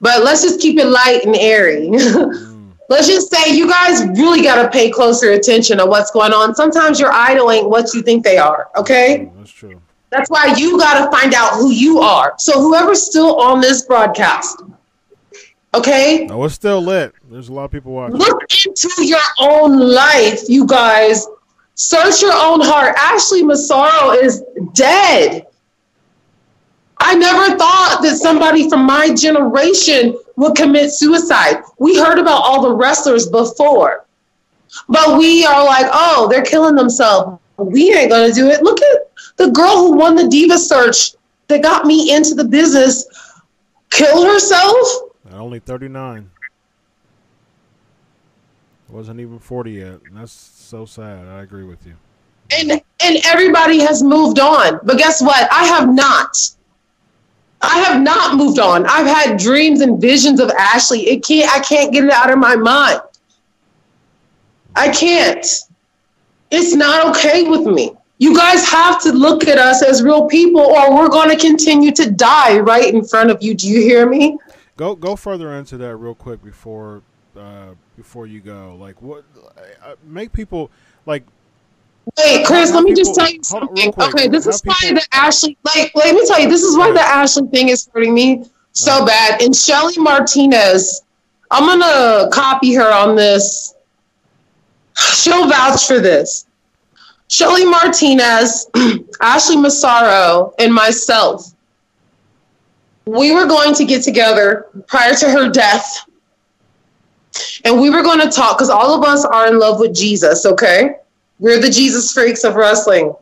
But 0.00 0.22
let's 0.24 0.42
just 0.42 0.60
keep 0.60 0.78
it 0.78 0.86
light 0.86 1.24
and 1.24 1.36
airy. 1.36 1.90
Mm. 2.54 2.72
let's 2.90 3.06
just 3.06 3.32
say 3.32 3.54
you 3.56 3.66
guys 3.68 4.04
really 4.18 4.42
got 4.42 4.62
to 4.62 4.68
pay 4.68 4.90
closer 4.90 5.32
attention 5.32 5.78
to 5.78 5.86
what's 5.86 6.10
going 6.10 6.32
on. 6.32 6.54
Sometimes 6.54 7.00
your 7.00 7.10
idol 7.12 7.50
ain't 7.50 7.68
what 7.70 7.92
you 7.94 8.02
think 8.02 8.22
they 8.24 8.36
are, 8.36 8.68
okay? 8.76 9.26
Oh, 9.30 9.38
that's 9.38 9.50
true. 9.50 9.80
That's 10.14 10.30
why 10.30 10.54
you 10.56 10.78
got 10.78 11.04
to 11.04 11.10
find 11.10 11.34
out 11.34 11.54
who 11.54 11.70
you 11.70 11.98
are. 11.98 12.34
So 12.38 12.60
whoever's 12.60 13.04
still 13.04 13.40
on 13.40 13.60
this 13.60 13.84
broadcast, 13.84 14.62
okay? 15.74 16.26
No, 16.26 16.44
it's 16.44 16.54
still 16.54 16.80
lit. 16.80 17.12
There's 17.28 17.48
a 17.48 17.52
lot 17.52 17.64
of 17.64 17.72
people 17.72 17.92
watching. 17.92 18.16
Look 18.16 18.42
into 18.64 19.04
your 19.04 19.18
own 19.40 19.78
life, 19.78 20.42
you 20.48 20.66
guys. 20.66 21.26
Search 21.74 22.22
your 22.22 22.32
own 22.32 22.60
heart. 22.60 22.94
Ashley 22.96 23.42
Massaro 23.42 24.12
is 24.12 24.44
dead. 24.72 25.46
I 26.98 27.16
never 27.16 27.58
thought 27.58 27.98
that 28.02 28.16
somebody 28.16 28.68
from 28.70 28.86
my 28.86 29.12
generation 29.14 30.16
would 30.36 30.54
commit 30.54 30.92
suicide. 30.92 31.56
We 31.78 31.98
heard 31.98 32.20
about 32.20 32.42
all 32.42 32.62
the 32.62 32.72
wrestlers 32.72 33.28
before, 33.28 34.06
but 34.88 35.18
we 35.18 35.44
are 35.44 35.64
like, 35.64 35.86
oh, 35.92 36.28
they're 36.30 36.44
killing 36.44 36.76
themselves. 36.76 37.40
We 37.56 37.92
ain't 37.92 38.10
gonna 38.10 38.32
do 38.32 38.48
it. 38.48 38.62
Look 38.62 38.80
at 38.80 39.13
the 39.36 39.50
girl 39.50 39.76
who 39.78 39.92
won 39.96 40.14
the 40.14 40.28
Diva 40.28 40.58
Search 40.58 41.12
that 41.48 41.62
got 41.62 41.84
me 41.86 42.14
into 42.14 42.34
the 42.34 42.44
business. 42.44 43.06
Kill 43.90 44.24
herself? 44.24 44.86
At 45.26 45.34
only 45.34 45.58
39. 45.60 46.30
Wasn't 48.88 49.18
even 49.20 49.38
40 49.38 49.72
yet. 49.72 49.86
And 50.06 50.16
that's 50.16 50.32
so 50.32 50.84
sad. 50.84 51.26
I 51.26 51.42
agree 51.42 51.64
with 51.64 51.84
you. 51.86 51.94
and 52.52 52.70
and 53.00 53.16
everybody 53.24 53.80
has 53.80 54.02
moved 54.02 54.38
on 54.38 54.78
but 54.84 54.98
guess 54.98 55.22
what 55.22 55.48
i 55.50 55.64
have 55.64 55.88
not 55.92 56.36
i 57.62 57.78
have 57.80 58.02
not 58.02 58.36
moved 58.36 58.58
on 58.58 58.84
i've 58.86 59.06
had 59.06 59.38
dreams 59.38 59.80
and 59.80 59.98
visions 59.98 60.38
of 60.38 60.50
ashley 60.50 61.00
it 61.08 61.24
can't 61.24 61.50
i 61.56 61.60
can't 61.60 61.90
get 61.90 62.04
it 62.04 62.10
out 62.10 62.30
of 62.30 62.38
my 62.38 62.54
mind 62.54 63.00
i 64.76 64.90
can't 64.90 65.46
it's 66.50 66.74
not 66.74 67.08
okay 67.08 67.44
with 67.48 67.62
me 67.66 67.94
you 68.24 68.32
guys 68.44 68.60
have 68.78 68.96
to 69.02 69.10
look 69.12 69.40
at 69.52 69.58
us 69.58 69.82
as 69.82 70.02
real 70.02 70.26
people 70.26 70.60
or 70.76 70.94
we're 70.96 71.08
going 71.18 71.30
to 71.34 71.36
continue 71.50 71.92
to 72.00 72.10
die 72.10 72.58
right 72.58 72.92
in 72.94 73.04
front 73.12 73.28
of 73.30 73.42
you 73.42 73.52
do 73.54 73.66
you 73.68 73.80
hear 73.90 74.08
me 74.08 74.38
Go 74.76 74.96
go 74.96 75.14
further 75.14 75.48
into 75.54 75.76
that 75.78 75.96
real 76.04 76.16
quick 76.26 76.42
before 76.42 77.02
uh, 77.36 77.70
before 77.96 78.26
you 78.26 78.40
go. 78.40 78.76
Like 78.86 79.00
what? 79.02 79.22
Uh, 79.84 79.94
make 80.18 80.32
people 80.32 80.62
like 81.06 81.22
Wait, 82.18 82.44
Chris, 82.46 82.72
let 82.72 82.82
me 82.84 82.90
people- 82.90 83.04
just 83.04 83.14
tell 83.18 83.30
you 83.30 83.40
hold 83.50 83.62
on, 83.62 83.68
real 83.68 83.76
something. 83.84 83.92
quick. 83.92 84.14
Okay, 84.14 84.28
this 84.28 84.46
is 84.48 84.60
why 84.64 84.74
people- 84.80 84.96
the 84.96 85.06
Ashley, 85.16 85.56
like, 85.64 85.92
let 85.94 86.12
me 86.14 86.26
tell 86.26 86.40
you, 86.40 86.48
this 86.48 86.62
is 86.62 86.76
why 86.76 86.90
the 86.92 87.00
Ashley 87.00 87.46
thing 87.54 87.68
is 87.68 87.88
hurting 87.94 88.14
me 88.14 88.44
so 88.72 88.98
Right. 89.00 89.06
bad. 89.06 89.42
And 89.42 89.54
Shelly 89.54 89.96
Martinez, 89.98 91.02
I'm 91.52 91.66
gonna 91.66 92.28
copy 92.32 92.74
her 92.74 92.90
on 92.92 93.14
this. 93.14 93.74
She'll 94.96 95.48
vouch 95.48 95.86
for 95.86 96.00
this. 96.00 96.46
Shelly 97.28 97.64
Martinez, 97.64 98.68
Ashley 99.20 99.56
Massaro, 99.56 100.54
and 100.58 100.72
myself, 100.72 101.54
we 103.06 103.32
were 103.32 103.46
going 103.46 103.74
to 103.74 103.84
get 103.84 104.02
together 104.02 104.66
prior 104.86 105.14
to 105.14 105.30
her 105.30 105.50
death. 105.50 106.08
And 107.64 107.80
we 107.80 107.90
were 107.90 108.02
going 108.02 108.20
to 108.20 108.30
talk 108.30 108.58
because 108.58 108.70
all 108.70 108.94
of 108.94 109.04
us 109.04 109.24
are 109.24 109.48
in 109.48 109.58
love 109.58 109.80
with 109.80 109.94
Jesus, 109.94 110.46
okay? 110.46 110.96
We're 111.38 111.60
the 111.60 111.70
Jesus 111.70 112.12
freaks 112.12 112.44
of 112.44 112.54
wrestling. 112.54 113.14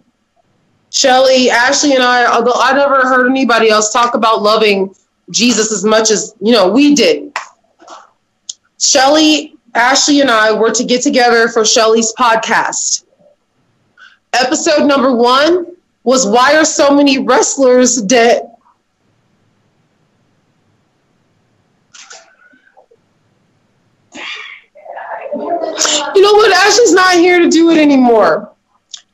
Shelly, 0.90 1.48
Ashley, 1.48 1.94
and 1.94 2.02
I, 2.02 2.30
although 2.30 2.52
I 2.54 2.74
never 2.74 3.02
heard 3.02 3.30
anybody 3.30 3.70
else 3.70 3.92
talk 3.92 4.14
about 4.14 4.42
loving 4.42 4.94
Jesus 5.30 5.72
as 5.72 5.84
much 5.84 6.10
as, 6.10 6.34
you 6.40 6.52
know, 6.52 6.68
we 6.68 6.94
did. 6.94 7.34
Shelly, 8.78 9.56
Ashley, 9.74 10.20
and 10.20 10.30
I 10.30 10.52
were 10.52 10.70
to 10.70 10.84
get 10.84 11.02
together 11.02 11.48
for 11.48 11.64
Shelly's 11.64 12.12
podcast. 12.12 13.04
Episode 14.34 14.86
number 14.86 15.14
one 15.14 15.76
was 16.04 16.26
why 16.26 16.54
are 16.56 16.64
so 16.64 16.94
many 16.94 17.18
wrestlers 17.18 18.00
dead? 18.00 18.48
You 25.34 26.20
know 26.20 26.32
what? 26.32 26.52
Ashley's 26.52 26.92
not 26.92 27.14
here 27.14 27.38
to 27.40 27.48
do 27.48 27.70
it 27.70 27.78
anymore. 27.78 28.52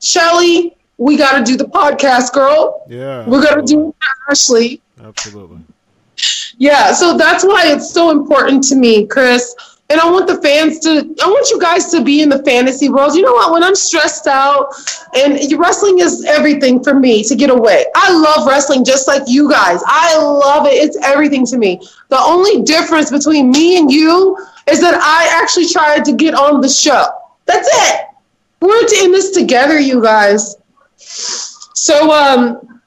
Shelly, 0.01 0.77
we 0.99 1.17
got 1.17 1.39
to 1.39 1.45
do 1.45 1.57
the 1.57 1.65
podcast, 1.65 2.33
girl. 2.33 2.85
Yeah. 2.89 3.29
We're 3.29 3.43
going 3.43 3.65
to 3.65 3.67
do 3.67 3.89
it, 3.89 3.95
Ashley. 4.31 4.81
Absolutely. 5.03 5.59
Yeah. 6.59 6.93
So 6.93 7.17
that's 7.17 7.45
why 7.45 7.73
it's 7.73 7.91
so 7.93 8.11
important 8.11 8.63
to 8.65 8.77
me, 8.77 9.07
Chris 9.07 9.55
and 9.91 9.99
I 9.99 10.11
want 10.11 10.27
the 10.27 10.37
fans 10.43 10.81
to, 10.81 10.91
I 10.91 11.27
want 11.27 11.49
you 11.51 11.59
guys 11.59 11.91
to 11.93 12.05
be 12.05 12.21
in 12.21 12.29
the 12.29 12.43
fantasy 12.43 12.91
world. 12.91 13.15
You 13.15 13.23
know 13.23 13.33
what? 13.33 13.53
When 13.53 13.65
I'm 13.65 13.75
stressed 13.75 14.27
out, 14.27 14.75
and 15.15 15.41
wrestling 15.59 16.01
is 16.01 16.27
everything 16.27 16.85
for 16.85 16.93
me 16.93 17.25
to 17.25 17.35
get 17.35 17.49
away. 17.49 17.87
I 17.95 18.13
love 18.13 18.47
wrestling 18.47 18.85
just 18.85 19.09
like 19.09 19.23
you 19.27 19.51
guys. 19.51 19.81
I 19.87 20.19
love 20.19 20.67
it. 20.67 20.75
It's 20.75 20.99
everything 21.03 21.47
to 21.47 21.57
me. 21.57 21.81
The 22.11 22.19
only 22.19 22.63
difference 22.65 23.11
between 23.11 23.51
me 23.51 23.79
and 23.79 23.91
you 23.91 24.37
is 24.67 24.79
that 24.83 24.95
I 24.95 25.41
actually 25.43 25.69
tried 25.69 26.05
to 26.05 26.13
get 26.13 26.35
on 26.35 26.61
the 26.61 26.69
show. 26.69 27.07
That's 27.47 27.69
it. 27.73 28.09
We're 28.61 28.81
in 29.05 29.13
this 29.13 29.31
together, 29.31 29.79
you 29.79 30.03
guys. 30.03 30.57
So, 30.99 32.13
um, 32.13 32.81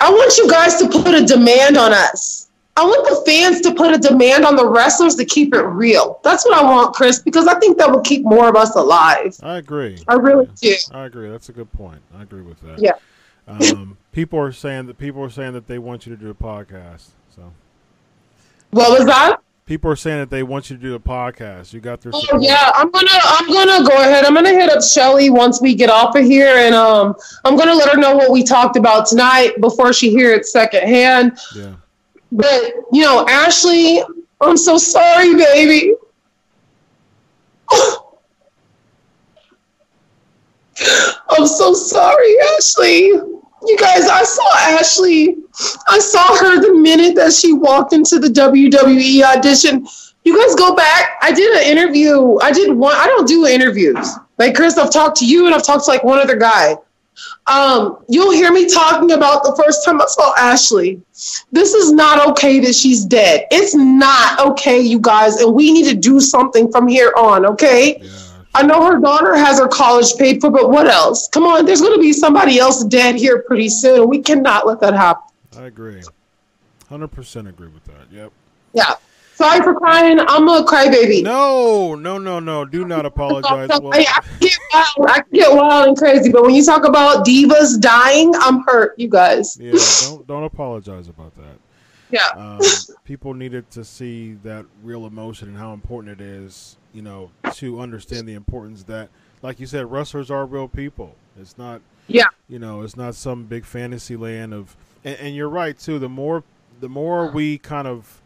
I 0.00 0.10
want 0.10 0.36
you 0.36 0.50
guys 0.50 0.76
to 0.80 0.88
put 0.88 1.14
a 1.14 1.24
demand 1.24 1.76
on 1.76 1.92
us. 1.92 2.39
I 2.80 2.84
want 2.84 3.06
the 3.08 3.30
fans 3.30 3.60
to 3.60 3.74
put 3.74 3.94
a 3.94 3.98
demand 3.98 4.46
on 4.46 4.56
the 4.56 4.66
wrestlers 4.66 5.14
to 5.16 5.24
keep 5.26 5.54
it 5.54 5.60
real. 5.62 6.18
That's 6.24 6.46
what 6.46 6.56
I 6.56 6.62
want, 6.64 6.94
Chris, 6.94 7.18
because 7.20 7.46
I 7.46 7.58
think 7.58 7.76
that 7.76 7.90
will 7.90 8.00
keep 8.00 8.24
more 8.24 8.48
of 8.48 8.56
us 8.56 8.74
alive. 8.74 9.36
I 9.42 9.58
agree. 9.58 9.98
I 10.08 10.14
really 10.14 10.48
do. 10.60 10.74
I 10.92 11.04
agree. 11.04 11.28
That's 11.28 11.50
a 11.50 11.52
good 11.52 11.70
point. 11.72 12.00
I 12.16 12.22
agree 12.22 12.40
with 12.42 12.58
that. 12.62 12.78
Yeah. 12.78 12.92
Um, 13.46 13.98
people 14.12 14.38
are 14.38 14.52
saying 14.52 14.86
that 14.86 14.96
people 14.96 15.22
are 15.22 15.28
saying 15.30 15.52
that 15.52 15.66
they 15.66 15.78
want 15.78 16.06
you 16.06 16.16
to 16.16 16.20
do 16.22 16.30
a 16.30 16.34
podcast. 16.34 17.08
So 17.36 17.52
What 18.70 18.96
was 18.98 19.06
that? 19.06 19.40
people 19.66 19.88
are 19.88 19.94
saying 19.96 20.18
that 20.18 20.30
they 20.30 20.42
want 20.42 20.68
you 20.68 20.76
to 20.76 20.82
do 20.82 20.94
a 20.94 20.98
podcast. 21.00 21.72
You 21.72 21.80
got 21.80 22.00
their 22.00 22.10
Oh 22.14 22.20
support. 22.20 22.42
yeah, 22.42 22.72
I'm 22.74 22.90
gonna 22.90 23.08
I'm 23.12 23.46
gonna 23.52 23.86
go 23.88 23.94
ahead. 23.98 24.24
I'm 24.24 24.34
gonna 24.34 24.50
hit 24.50 24.70
up 24.70 24.82
Shelly 24.82 25.30
once 25.30 25.60
we 25.60 25.74
get 25.76 25.90
off 25.90 26.16
of 26.16 26.24
here, 26.24 26.56
and 26.56 26.74
um, 26.74 27.14
I'm 27.44 27.56
gonna 27.56 27.74
let 27.74 27.88
her 27.90 27.96
know 27.98 28.16
what 28.16 28.30
we 28.32 28.42
talked 28.42 28.76
about 28.76 29.06
tonight 29.06 29.60
before 29.60 29.92
she 29.92 30.10
hears 30.10 30.38
it 30.40 30.46
secondhand. 30.46 31.38
Yeah. 31.54 31.74
But 32.32 32.74
you 32.92 33.02
know, 33.02 33.26
Ashley, 33.28 34.02
I'm 34.40 34.56
so 34.56 34.78
sorry, 34.78 35.34
baby. 35.34 35.94
I'm 41.28 41.46
so 41.46 41.74
sorry, 41.74 42.34
Ashley. 42.56 43.12
You 43.66 43.76
guys, 43.78 44.08
I 44.08 44.24
saw 44.24 44.56
Ashley. 44.78 45.36
I 45.88 45.98
saw 45.98 46.36
her 46.38 46.60
the 46.60 46.74
minute 46.74 47.14
that 47.16 47.32
she 47.32 47.52
walked 47.52 47.92
into 47.92 48.18
the 48.18 48.28
WWE 48.28 49.22
audition. 49.22 49.86
You 50.24 50.38
guys 50.38 50.54
go 50.54 50.74
back. 50.74 51.18
I 51.20 51.32
did 51.32 51.52
an 51.56 51.64
interview. 51.76 52.38
I 52.40 52.52
did 52.52 52.72
one. 52.72 52.94
I 52.96 53.06
don't 53.06 53.28
do 53.28 53.46
interviews. 53.46 54.16
Like 54.38 54.54
Chris, 54.54 54.78
I've 54.78 54.92
talked 54.92 55.18
to 55.18 55.26
you 55.26 55.46
and 55.46 55.54
I've 55.54 55.64
talked 55.64 55.84
to 55.84 55.90
like 55.90 56.04
one 56.04 56.18
other 56.18 56.36
guy. 56.36 56.76
Um, 57.46 58.04
you'll 58.08 58.32
hear 58.32 58.52
me 58.52 58.68
talking 58.68 59.12
about 59.12 59.42
the 59.42 59.60
first 59.62 59.84
time 59.84 60.00
I 60.00 60.06
saw 60.06 60.34
Ashley. 60.36 61.00
This 61.50 61.74
is 61.74 61.92
not 61.92 62.28
okay 62.30 62.60
that 62.60 62.74
she's 62.74 63.04
dead. 63.04 63.46
It's 63.50 63.74
not 63.74 64.40
okay, 64.40 64.80
you 64.80 65.00
guys, 65.00 65.36
and 65.36 65.54
we 65.54 65.72
need 65.72 65.88
to 65.88 65.94
do 65.96 66.20
something 66.20 66.70
from 66.70 66.86
here 66.86 67.12
on, 67.16 67.46
okay? 67.46 67.98
Yeah. 68.00 68.10
I 68.54 68.62
know 68.62 68.84
her 68.84 68.98
daughter 68.98 69.36
has 69.36 69.58
her 69.60 69.68
college 69.68 70.16
paid 70.16 70.40
for, 70.40 70.50
but 70.50 70.70
what 70.70 70.86
else? 70.88 71.28
Come 71.28 71.44
on, 71.44 71.64
there's 71.66 71.80
going 71.80 71.94
to 71.94 72.00
be 72.00 72.12
somebody 72.12 72.58
else 72.58 72.84
dead 72.84 73.14
here 73.16 73.42
pretty 73.46 73.68
soon. 73.68 74.08
We 74.08 74.20
cannot 74.22 74.66
let 74.66 74.80
that 74.80 74.94
happen. 74.94 75.22
I 75.56 75.66
agree. 75.66 76.02
Hundred 76.88 77.08
percent 77.08 77.46
agree 77.46 77.68
with 77.68 77.84
that. 77.84 78.10
Yep. 78.10 78.32
Yeah. 78.72 78.94
Sorry 79.40 79.62
for 79.62 79.74
crying. 79.74 80.20
I'm 80.20 80.46
a 80.48 80.62
crybaby. 80.66 81.22
No, 81.22 81.94
no, 81.94 82.18
no, 82.18 82.40
no. 82.40 82.66
Do 82.66 82.84
not 82.84 83.06
apologize. 83.06 83.70
Well, 83.70 83.94
I, 83.94 84.00
I, 84.00 84.20
can 84.20 84.38
get 84.38 84.58
wild. 84.70 85.10
I 85.10 85.22
get 85.32 85.56
wild 85.56 85.88
and 85.88 85.96
crazy, 85.96 86.30
but 86.30 86.42
when 86.42 86.54
you 86.54 86.62
talk 86.62 86.86
about 86.86 87.24
divas 87.24 87.80
dying, 87.80 88.34
I'm 88.36 88.62
hurt, 88.64 88.98
you 88.98 89.08
guys. 89.08 89.56
yeah, 89.58 89.72
don't 90.02 90.26
don't 90.26 90.44
apologize 90.44 91.08
about 91.08 91.34
that. 91.36 91.56
Yeah. 92.10 92.26
Um, 92.36 92.60
people 93.04 93.32
needed 93.32 93.70
to 93.70 93.82
see 93.82 94.34
that 94.42 94.66
real 94.82 95.06
emotion 95.06 95.48
and 95.48 95.56
how 95.56 95.72
important 95.72 96.20
it 96.20 96.22
is, 96.22 96.76
you 96.92 97.00
know, 97.00 97.30
to 97.54 97.80
understand 97.80 98.28
the 98.28 98.34
importance 98.34 98.82
that, 98.84 99.08
like 99.40 99.58
you 99.58 99.64
said, 99.64 99.90
wrestlers 99.90 100.30
are 100.30 100.44
real 100.44 100.68
people. 100.68 101.16
It's 101.40 101.56
not, 101.56 101.80
Yeah. 102.08 102.26
you 102.46 102.58
know, 102.58 102.82
it's 102.82 102.96
not 102.96 103.14
some 103.14 103.44
big 103.44 103.64
fantasy 103.64 104.16
land 104.16 104.52
of. 104.52 104.76
And, 105.02 105.18
and 105.18 105.34
you're 105.34 105.48
right 105.48 105.78
too. 105.78 105.98
The 105.98 106.10
more, 106.10 106.44
the 106.80 106.90
more 106.90 107.30
we 107.30 107.56
kind 107.56 107.88
of 107.88 108.20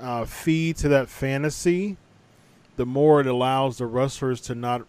uh, 0.00 0.24
feed 0.24 0.76
to 0.78 0.88
that 0.88 1.08
fantasy, 1.08 1.96
the 2.76 2.86
more 2.86 3.20
it 3.20 3.26
allows 3.26 3.78
the 3.78 3.86
wrestlers 3.86 4.40
to 4.42 4.54
not 4.54 4.86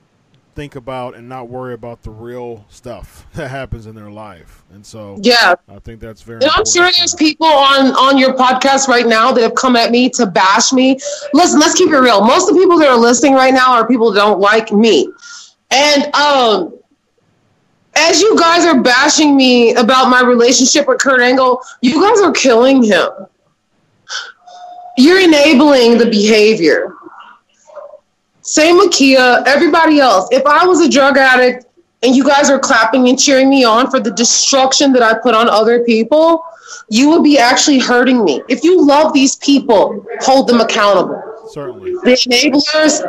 think 0.53 0.75
about 0.75 1.15
and 1.15 1.29
not 1.29 1.47
worry 1.47 1.73
about 1.73 2.03
the 2.03 2.09
real 2.09 2.65
stuff 2.69 3.25
that 3.33 3.49
happens 3.49 3.85
in 3.85 3.95
their 3.95 4.09
life. 4.09 4.63
And 4.73 4.85
so, 4.85 5.17
Yeah. 5.21 5.55
I 5.69 5.79
think 5.79 5.99
that's 5.99 6.21
very. 6.21 6.41
And 6.41 6.51
I'm 6.51 6.65
sure 6.65 6.89
there's 6.97 7.15
people 7.15 7.47
on 7.47 7.91
on 7.91 8.17
your 8.17 8.33
podcast 8.33 8.87
right 8.87 9.07
now 9.07 9.31
that 9.31 9.41
have 9.41 9.55
come 9.55 9.75
at 9.75 9.91
me 9.91 10.09
to 10.11 10.25
bash 10.25 10.73
me. 10.73 10.99
Listen, 11.33 11.59
let's 11.59 11.75
keep 11.75 11.89
it 11.89 11.97
real. 11.97 12.23
Most 12.25 12.49
of 12.49 12.55
the 12.55 12.61
people 12.61 12.77
that 12.79 12.89
are 12.89 12.97
listening 12.97 13.33
right 13.33 13.53
now 13.53 13.73
are 13.73 13.87
people 13.87 14.11
that 14.11 14.19
don't 14.19 14.39
like 14.39 14.71
me. 14.71 15.11
And 15.71 16.13
um 16.15 16.77
as 17.95 18.21
you 18.21 18.37
guys 18.39 18.65
are 18.65 18.81
bashing 18.81 19.35
me 19.35 19.73
about 19.75 20.09
my 20.09 20.21
relationship 20.21 20.87
with 20.87 20.99
Kurt 20.99 21.21
Angle, 21.21 21.61
you 21.81 22.01
guys 22.01 22.21
are 22.21 22.31
killing 22.31 22.81
him. 22.81 23.09
You're 25.01 25.19
enabling 25.19 25.97
the 25.97 26.05
behavior. 26.05 26.93
Same 28.43 28.77
with 28.77 28.91
Kia, 28.91 29.41
everybody 29.47 29.99
else. 29.99 30.27
If 30.31 30.45
I 30.45 30.63
was 30.63 30.79
a 30.81 30.89
drug 30.89 31.17
addict 31.17 31.65
and 32.03 32.15
you 32.15 32.23
guys 32.23 32.51
are 32.51 32.59
clapping 32.59 33.09
and 33.09 33.19
cheering 33.19 33.49
me 33.49 33.63
on 33.63 33.89
for 33.89 33.99
the 33.99 34.11
destruction 34.11 34.93
that 34.93 35.01
I 35.01 35.15
put 35.15 35.33
on 35.33 35.49
other 35.49 35.83
people, 35.83 36.43
you 36.89 37.09
would 37.09 37.23
be 37.23 37.39
actually 37.39 37.79
hurting 37.79 38.23
me. 38.23 38.43
If 38.47 38.63
you 38.63 38.85
love 38.85 39.11
these 39.11 39.37
people, 39.37 40.05
hold 40.19 40.47
them 40.47 40.61
accountable. 40.61 41.19
Certainly. 41.49 41.93
The 41.93 42.11
enablers, 42.11 43.01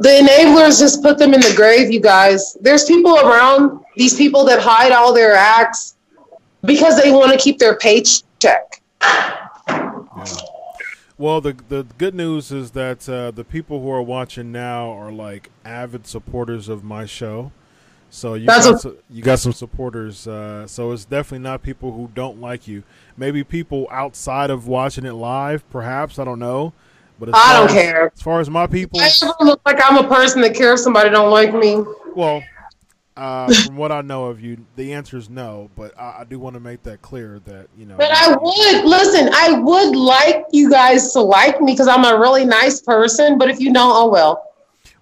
the 0.00 0.08
enablers 0.08 0.80
just 0.80 1.02
put 1.02 1.18
them 1.18 1.34
in 1.34 1.40
the 1.40 1.52
grave, 1.54 1.92
you 1.92 2.00
guys. 2.00 2.56
There's 2.62 2.86
people 2.86 3.18
around 3.18 3.84
these 3.96 4.16
people 4.16 4.46
that 4.46 4.60
hide 4.62 4.92
all 4.92 5.12
their 5.12 5.34
acts 5.34 5.96
because 6.62 6.98
they 6.98 7.10
want 7.10 7.32
to 7.32 7.38
keep 7.38 7.58
their 7.58 7.76
paycheck. 7.76 8.82
Yeah. 9.02 10.48
Well, 11.22 11.40
the 11.40 11.52
the 11.68 11.86
good 11.98 12.16
news 12.16 12.50
is 12.50 12.72
that 12.72 13.08
uh, 13.08 13.30
the 13.30 13.44
people 13.44 13.80
who 13.80 13.88
are 13.92 14.02
watching 14.02 14.50
now 14.50 14.90
are 14.90 15.12
like 15.12 15.50
avid 15.64 16.04
supporters 16.04 16.68
of 16.68 16.82
my 16.82 17.06
show. 17.06 17.52
So 18.10 18.34
you 18.34 18.44
That's 18.44 18.66
got 18.66 18.74
a- 18.74 18.78
some, 18.80 18.96
you 19.08 19.22
got 19.22 19.38
some 19.38 19.52
supporters. 19.52 20.26
Uh, 20.26 20.66
so 20.66 20.90
it's 20.90 21.04
definitely 21.04 21.44
not 21.44 21.62
people 21.62 21.92
who 21.92 22.10
don't 22.12 22.40
like 22.40 22.66
you. 22.66 22.82
Maybe 23.16 23.44
people 23.44 23.86
outside 23.92 24.50
of 24.50 24.66
watching 24.66 25.06
it 25.06 25.12
live, 25.12 25.62
perhaps 25.70 26.18
I 26.18 26.24
don't 26.24 26.40
know. 26.40 26.72
But 27.20 27.28
I 27.34 27.52
don't 27.56 27.68
as- 27.68 27.72
care. 27.72 28.10
As 28.12 28.20
far 28.20 28.40
as 28.40 28.50
my 28.50 28.66
people, 28.66 28.98
I 29.00 29.08
look 29.44 29.60
like 29.64 29.78
I'm 29.80 30.04
a 30.04 30.08
person 30.08 30.40
that 30.40 30.56
cares 30.56 30.80
if 30.80 30.84
somebody 30.84 31.08
don't 31.10 31.30
like 31.30 31.54
me. 31.54 31.84
well, 32.16 32.42
uh, 33.16 33.52
from 33.66 33.76
what 33.76 33.92
I 33.92 34.00
know 34.00 34.26
of 34.26 34.40
you, 34.40 34.64
the 34.76 34.92
answer 34.92 35.16
is 35.16 35.28
no. 35.28 35.70
But 35.76 35.98
I, 35.98 36.20
I 36.20 36.24
do 36.24 36.38
want 36.38 36.54
to 36.54 36.60
make 36.60 36.82
that 36.84 37.02
clear 37.02 37.40
that 37.46 37.68
you 37.76 37.86
know. 37.86 37.96
But 37.96 38.10
I 38.12 38.28
would 38.28 38.84
listen. 38.84 39.30
I 39.32 39.52
would 39.52 39.96
like 39.96 40.46
you 40.52 40.70
guys 40.70 41.12
to 41.12 41.20
like 41.20 41.60
me 41.60 41.72
because 41.72 41.88
I'm 41.88 42.04
a 42.04 42.18
really 42.18 42.44
nice 42.44 42.80
person. 42.80 43.38
But 43.38 43.50
if 43.50 43.60
you 43.60 43.72
don't, 43.72 43.94
oh 43.94 44.08
well. 44.08 44.48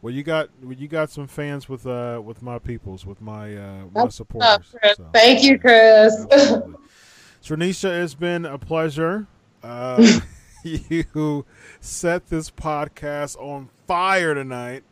Well, 0.03 0.15
you 0.15 0.23
got 0.23 0.49
well, 0.63 0.73
you 0.73 0.89
got 0.89 1.11
some 1.11 1.27
fans 1.27 1.69
with 1.69 1.87
uh 1.87 2.21
with 2.25 2.43
my 2.43 2.59
peoples 2.59 3.05
with 3.05 3.21
my 3.21 3.55
uh 3.57 3.85
my 3.95 4.03
That's 4.05 4.17
supporters. 4.17 4.75
up, 4.83 4.97
so. 4.97 5.11
Thank 5.13 5.43
you, 5.45 5.59
Chris. 5.59 6.27
Absolutely. 7.43 8.03
It's 8.03 8.15
been 8.15 8.45
a 8.45 8.59
pleasure. 8.59 9.27
Uh, 9.63 10.21
you 10.63 11.47
set 11.81 12.29
this 12.29 12.51
podcast 12.51 13.37
on 13.39 13.71
fire 13.87 14.35
tonight. 14.35 14.85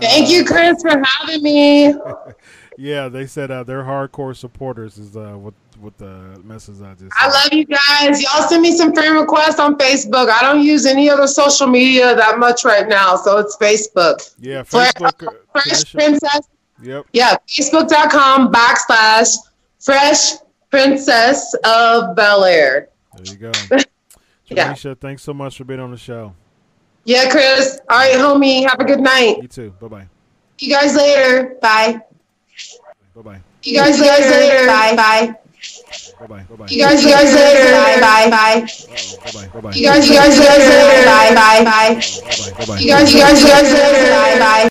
Thank 0.00 0.26
Uh, 0.26 0.30
you, 0.30 0.44
Chris, 0.44 0.82
for 0.82 1.00
having 1.04 1.42
me. 1.42 1.94
Yeah, 2.78 3.10
they 3.10 3.26
said 3.26 3.50
uh, 3.50 3.64
they're 3.64 3.82
hardcore 3.84 4.34
supporters. 4.34 4.96
Is 4.96 5.14
uh, 5.14 5.32
what 5.34 5.52
what 5.78 5.98
the 5.98 6.40
message 6.42 6.80
I 6.80 6.94
just. 6.94 7.12
I 7.14 7.28
love 7.28 7.52
you 7.52 7.66
guys. 7.66 8.22
Y'all 8.22 8.48
send 8.48 8.62
me 8.62 8.74
some 8.74 8.94
friend 8.94 9.14
requests 9.14 9.60
on 9.60 9.76
Facebook. 9.76 10.30
I 10.30 10.40
don't 10.40 10.62
use 10.62 10.86
any 10.86 11.10
other 11.10 11.26
social 11.26 11.66
media 11.66 12.16
that 12.16 12.38
much 12.38 12.64
right 12.64 12.88
now, 12.88 13.14
so 13.16 13.36
it's 13.36 13.58
Facebook. 13.58 14.34
Yeah, 14.38 14.62
Facebook. 14.62 15.28
uh, 15.28 15.32
Fresh 15.52 15.92
Princess. 15.92 16.48
Yep. 16.82 17.06
Yeah, 17.12 17.36
Facebook.com 17.46 18.50
backslash 18.50 19.36
Fresh 19.78 20.36
Princess 20.70 21.54
of 21.64 22.16
Bel 22.16 22.44
Air. 22.44 22.88
There 23.16 23.34
you 23.34 23.52
go. 23.52 23.52
Yeah. 24.46 24.74
Thanks 24.74 25.22
so 25.22 25.32
much 25.32 25.56
for 25.56 25.64
being 25.64 25.80
on 25.80 25.90
the 25.92 25.96
show. 25.96 26.34
Yeah, 27.04 27.28
Chris. 27.30 27.80
All 27.88 27.98
right, 27.98 28.14
homie. 28.14 28.68
Have 28.68 28.80
a 28.80 28.84
good 28.84 29.00
night. 29.00 29.38
You 29.42 29.48
too. 29.48 29.74
Bye 29.80 29.88
bye. 29.88 30.06
You 30.58 30.70
guys 30.70 30.94
later. 30.94 31.56
Bye. 31.60 32.00
Bye 33.14 33.22
bye. 33.22 33.40
You 33.64 33.76
guys 33.76 34.00
later. 34.00 34.66
Bye. 34.66 34.94
Bye. 34.96 35.34
Bye 36.20 36.26
bye. 36.26 36.42
Bye 36.42 36.56
bye. 36.56 36.66
You 36.68 36.78
guys, 36.78 37.04
you 37.04 37.10
guys 37.10 37.34
later. 37.34 37.72
Bye. 37.72 38.00
Bye. 38.00 38.30
Bye. 38.30 38.60
Bye 38.60 39.32
bye. 39.32 39.46
Bye 39.48 39.60
bye. 39.60 39.72
You 39.72 39.86
guys, 39.86 40.08
you 40.08 40.14
guys 40.14 40.38
later. 40.38 41.04
Bye. 41.04 41.34
Bye. 41.34 41.64
Bye. 41.64 41.94
Bye 41.94 42.00
bye. 42.00 42.66
Bye-bye. 42.66 42.78
You 42.78 42.88
guys, 42.88 43.12
you 43.12 43.20
guys, 43.20 43.42
you 43.42 43.48
guys 43.48 43.72
later. 43.72 44.10
Bye. 44.10 44.38
Bye. 44.38 44.68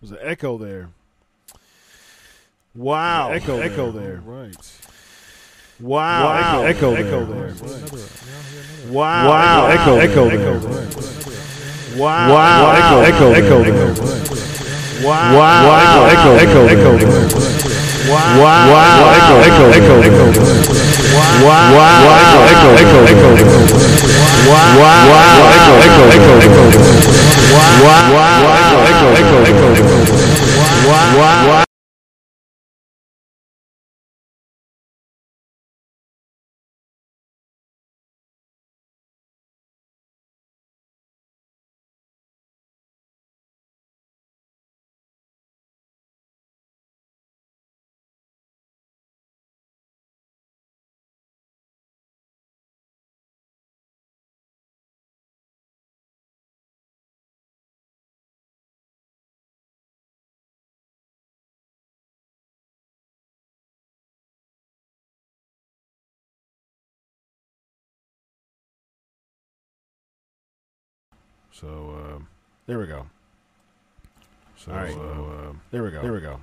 There's 0.00 0.12
an 0.12 0.18
echo 0.20 0.58
there. 0.58 0.90
Wow. 2.76 3.30
Echo 3.32 3.56
echo 3.60 3.90
there. 3.90 4.02
there. 4.02 4.20
Right. 4.20 4.54
Wow. 5.80 6.24
Wow. 6.28 6.62
Echo, 6.64 6.92
Echo 6.92 7.08
echo 7.08 7.24
there. 7.24 7.50
there. 7.52 8.92
Wow. 8.92 9.28
Wow. 9.28 9.66
Echo, 9.72 9.96
Echo 9.96 10.28
echo 10.28 10.28
there. 10.28 10.68
there. 10.68 10.86
Wow. 11.96 12.34
Wow. 12.36 12.72
Echo, 12.76 13.00
echo 13.00 13.32
there. 13.32 13.72
there. 13.72 13.96
Wow. 15.00 15.36
Wow. 15.36 15.88
Echo, 15.88 16.36
echo, 16.36 16.68
echo 16.68 16.96
there. 17.00 17.16
Wow. 18.12 18.36
Wow. 18.36 19.08
Echo, 19.16 19.40
echo, 19.40 19.72
echo 19.72 19.96
there. 19.96 20.36
Wow. 21.40 21.72
Wow. 21.76 22.12
Echo, 22.44 22.70
echo, 22.76 23.00
echo 23.08 23.28
there. 23.36 23.50
Wow. 24.46 25.16
Echo, 25.56 25.72
echo, 25.80 26.34
echo 26.44 26.64
there. 26.70 26.84
Wow. 27.56 28.12
Echo, 28.36 28.84
echo, 28.84 29.44
echo 29.46 29.68
there. 29.74 30.26
Wow. 30.86 31.45
So 71.58 71.66
uh, 71.68 72.18
there 72.66 72.78
we 72.78 72.86
go. 72.86 73.06
So 74.58 74.72
All 74.72 74.76
right. 74.78 74.94
uh, 74.94 75.00
uh, 75.00 75.52
there 75.70 75.82
we 75.84 75.90
go. 75.90 76.02
There 76.02 76.12
we 76.12 76.20
go. 76.20 76.38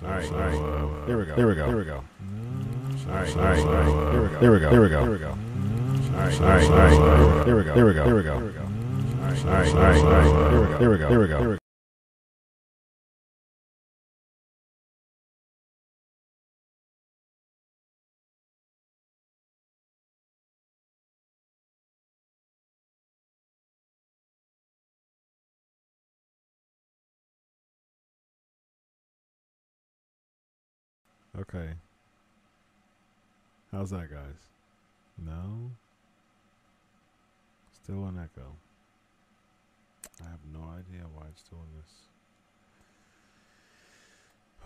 So, 0.00 0.06
All 0.06 0.12
right. 0.12 0.24
so, 0.26 0.34
All 0.34 0.40
right. 0.40 1.02
uh, 1.02 1.06
There 1.06 1.18
we 1.18 1.24
go. 1.24 1.36
There 1.36 1.46
we 1.46 1.54
go. 1.54 1.66
There 1.68 1.76
we 1.76 1.84
go. 1.84 2.04
so, 2.98 3.10
All 3.10 3.14
right. 3.16 3.28
so, 3.28 3.38
All 3.38 3.46
right. 3.46 3.62
so, 3.62 3.70
uh, 3.70 4.10
There 4.12 4.22
we 4.22 4.28
go. 4.28 4.40
There 4.40 4.50
we 4.50 4.58
go. 4.58 4.70
There 4.70 4.80
we 4.82 4.88
go. 4.88 5.02
There 5.02 5.10
we 5.12 5.18
go. 5.18 5.28
All 5.28 5.36
right. 6.18 6.34
so, 6.34 6.44
All 6.44 6.50
right. 6.50 6.64
so, 6.66 6.72
All 6.72 6.78
right. 6.78 6.98
uh, 6.98 7.44
There 7.44 7.56
we 7.56 7.62
go. 7.64 7.74
There 7.74 7.86
we 7.86 7.92
go. 7.94 8.04
There 8.04 8.14
we 8.16 8.22
go. 8.24 8.34
There 8.38 8.46
we 8.46 8.52
go. 8.52 8.60
All 8.60 9.28
right. 9.28 9.38
so, 9.38 9.48
All 9.48 9.54
right. 9.54 9.68
so, 9.70 9.76
All 9.76 9.82
right. 9.84 10.00
so, 10.00 10.06
All 10.06 10.12
right. 10.12 10.26
uh, 10.26 10.50
There 10.50 10.90
we 10.90 10.98
go. 10.98 11.08
There 11.08 11.20
we 11.20 11.28
go. 11.28 11.38
There 11.38 11.48
we 11.50 11.54
go. 11.56 11.65
Okay. 31.38 31.68
How's 33.70 33.90
that, 33.90 34.10
guys? 34.10 34.48
No? 35.18 35.70
Still 37.74 38.06
an 38.06 38.18
echo. 38.18 38.52
I 40.24 40.30
have 40.30 40.40
no 40.50 40.60
idea 40.60 41.04
why 41.12 41.26
it's 41.30 41.42
doing 41.42 41.68
this. 41.76 41.92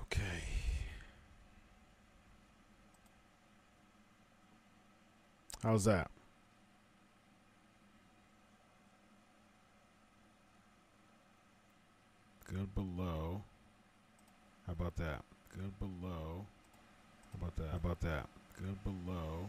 Okay. 0.03 0.45
How's 5.65 5.85
that? 5.87 6.11
Good 12.47 12.73
below. 12.77 13.43
How 14.67 14.73
about 14.73 14.97
that? 14.97 15.25
Good 15.53 15.79
below. 15.81 16.47
About 17.41 17.57
that? 17.57 17.71
How 17.71 17.77
about 17.77 18.01
that? 18.01 18.27
Good 18.59 18.85
below. 18.85 19.49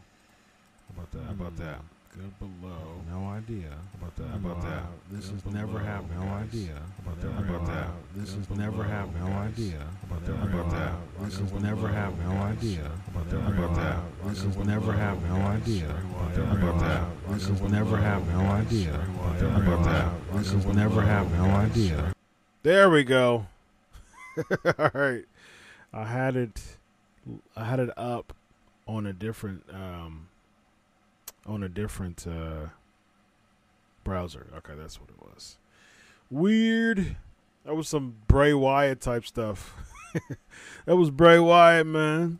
How 0.87 0.93
about 0.95 1.11
that? 1.11 1.23
How 1.23 1.31
about 1.31 1.57
that? 1.57 1.79
Good 2.13 2.39
below. 2.39 3.01
No 3.09 3.29
idea. 3.29 3.71
About 3.95 4.15
that? 4.17 4.35
About 4.35 4.61
that? 4.63 4.83
This 5.11 5.29
has 5.29 5.45
never 5.45 5.79
happened. 5.79 6.19
No 6.19 6.27
idea. 6.27 6.77
About 7.05 7.21
that? 7.21 7.31
About 7.39 7.65
that? 7.67 7.87
This 8.15 8.33
has 8.35 8.49
never 8.49 8.83
happened. 8.83 9.19
No 9.19 9.27
idea. 9.27 9.87
About 10.03 10.25
that? 10.25 10.43
About 10.43 10.71
that? 10.71 10.93
This 11.21 11.39
has 11.39 11.51
never 11.53 11.87
happened. 11.87 12.23
No 12.29 12.37
idea. 12.37 12.91
About 13.07 13.29
that? 13.29 13.47
About 13.47 13.75
that? 13.75 13.99
This 14.27 14.43
has 14.43 14.57
never 14.57 14.91
happened. 14.93 15.29
No 15.29 15.41
idea. 15.47 15.95
About 16.09 16.35
that? 16.35 16.51
About 16.51 16.79
that? 16.79 17.33
This 17.33 17.47
has 17.47 17.61
never 17.61 17.97
happened. 17.97 18.33
No 18.33 18.45
idea. 18.51 18.93
About 18.95 19.39
that? 19.39 19.61
About 19.61 19.83
that? 19.85 20.37
This 20.37 20.51
has 20.51 20.65
never 20.65 21.01
happened. 21.01 21.37
No 21.37 21.49
idea. 21.55 22.13
There 22.63 22.89
we 22.89 23.03
go. 23.03 23.47
All 24.77 24.91
right. 24.93 25.25
I 25.93 26.05
had 26.05 26.35
it 26.35 26.77
I 27.55 27.65
had 27.65 27.79
it 27.79 27.89
up 27.97 28.33
on 28.87 29.05
a 29.05 29.13
different 29.13 29.63
um 29.73 30.27
on 31.45 31.63
a 31.63 31.69
different 31.69 32.25
uh 32.27 32.67
browser. 34.03 34.47
Okay, 34.57 34.73
that's 34.77 34.99
what 34.99 35.09
it 35.09 35.21
was. 35.21 35.57
Weird. 36.29 37.17
That 37.65 37.75
was 37.75 37.87
some 37.87 38.15
Bray 38.27 38.53
Wyatt 38.53 39.01
type 39.01 39.25
stuff. 39.25 39.75
that 40.85 40.95
was 40.95 41.11
Bray 41.11 41.39
Wyatt, 41.39 41.85
man. 41.85 42.39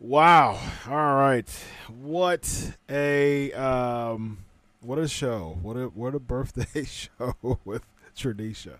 Wow. 0.00 0.58
All 0.88 1.16
right. 1.16 1.48
What 1.88 2.76
a 2.88 3.52
um 3.52 4.38
what 4.80 4.98
a 4.98 5.08
show. 5.08 5.58
What 5.60 5.76
a 5.76 5.86
what 5.86 6.14
a 6.14 6.20
birthday 6.20 6.84
show 6.86 7.58
with 7.64 7.82
Tranisha. 8.16 8.78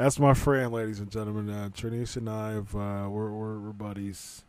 That's 0.00 0.18
my 0.18 0.32
friend, 0.32 0.72
ladies 0.72 0.98
and 0.98 1.10
gentlemen. 1.10 1.50
Uh, 1.50 1.68
Tranisha 1.76 2.16
and 2.16 2.30
I 2.30 2.52
have 2.52 2.74
uh, 2.74 3.06
we're, 3.10 3.30
we're 3.30 3.58
we're 3.58 3.72
buddies, 3.72 4.44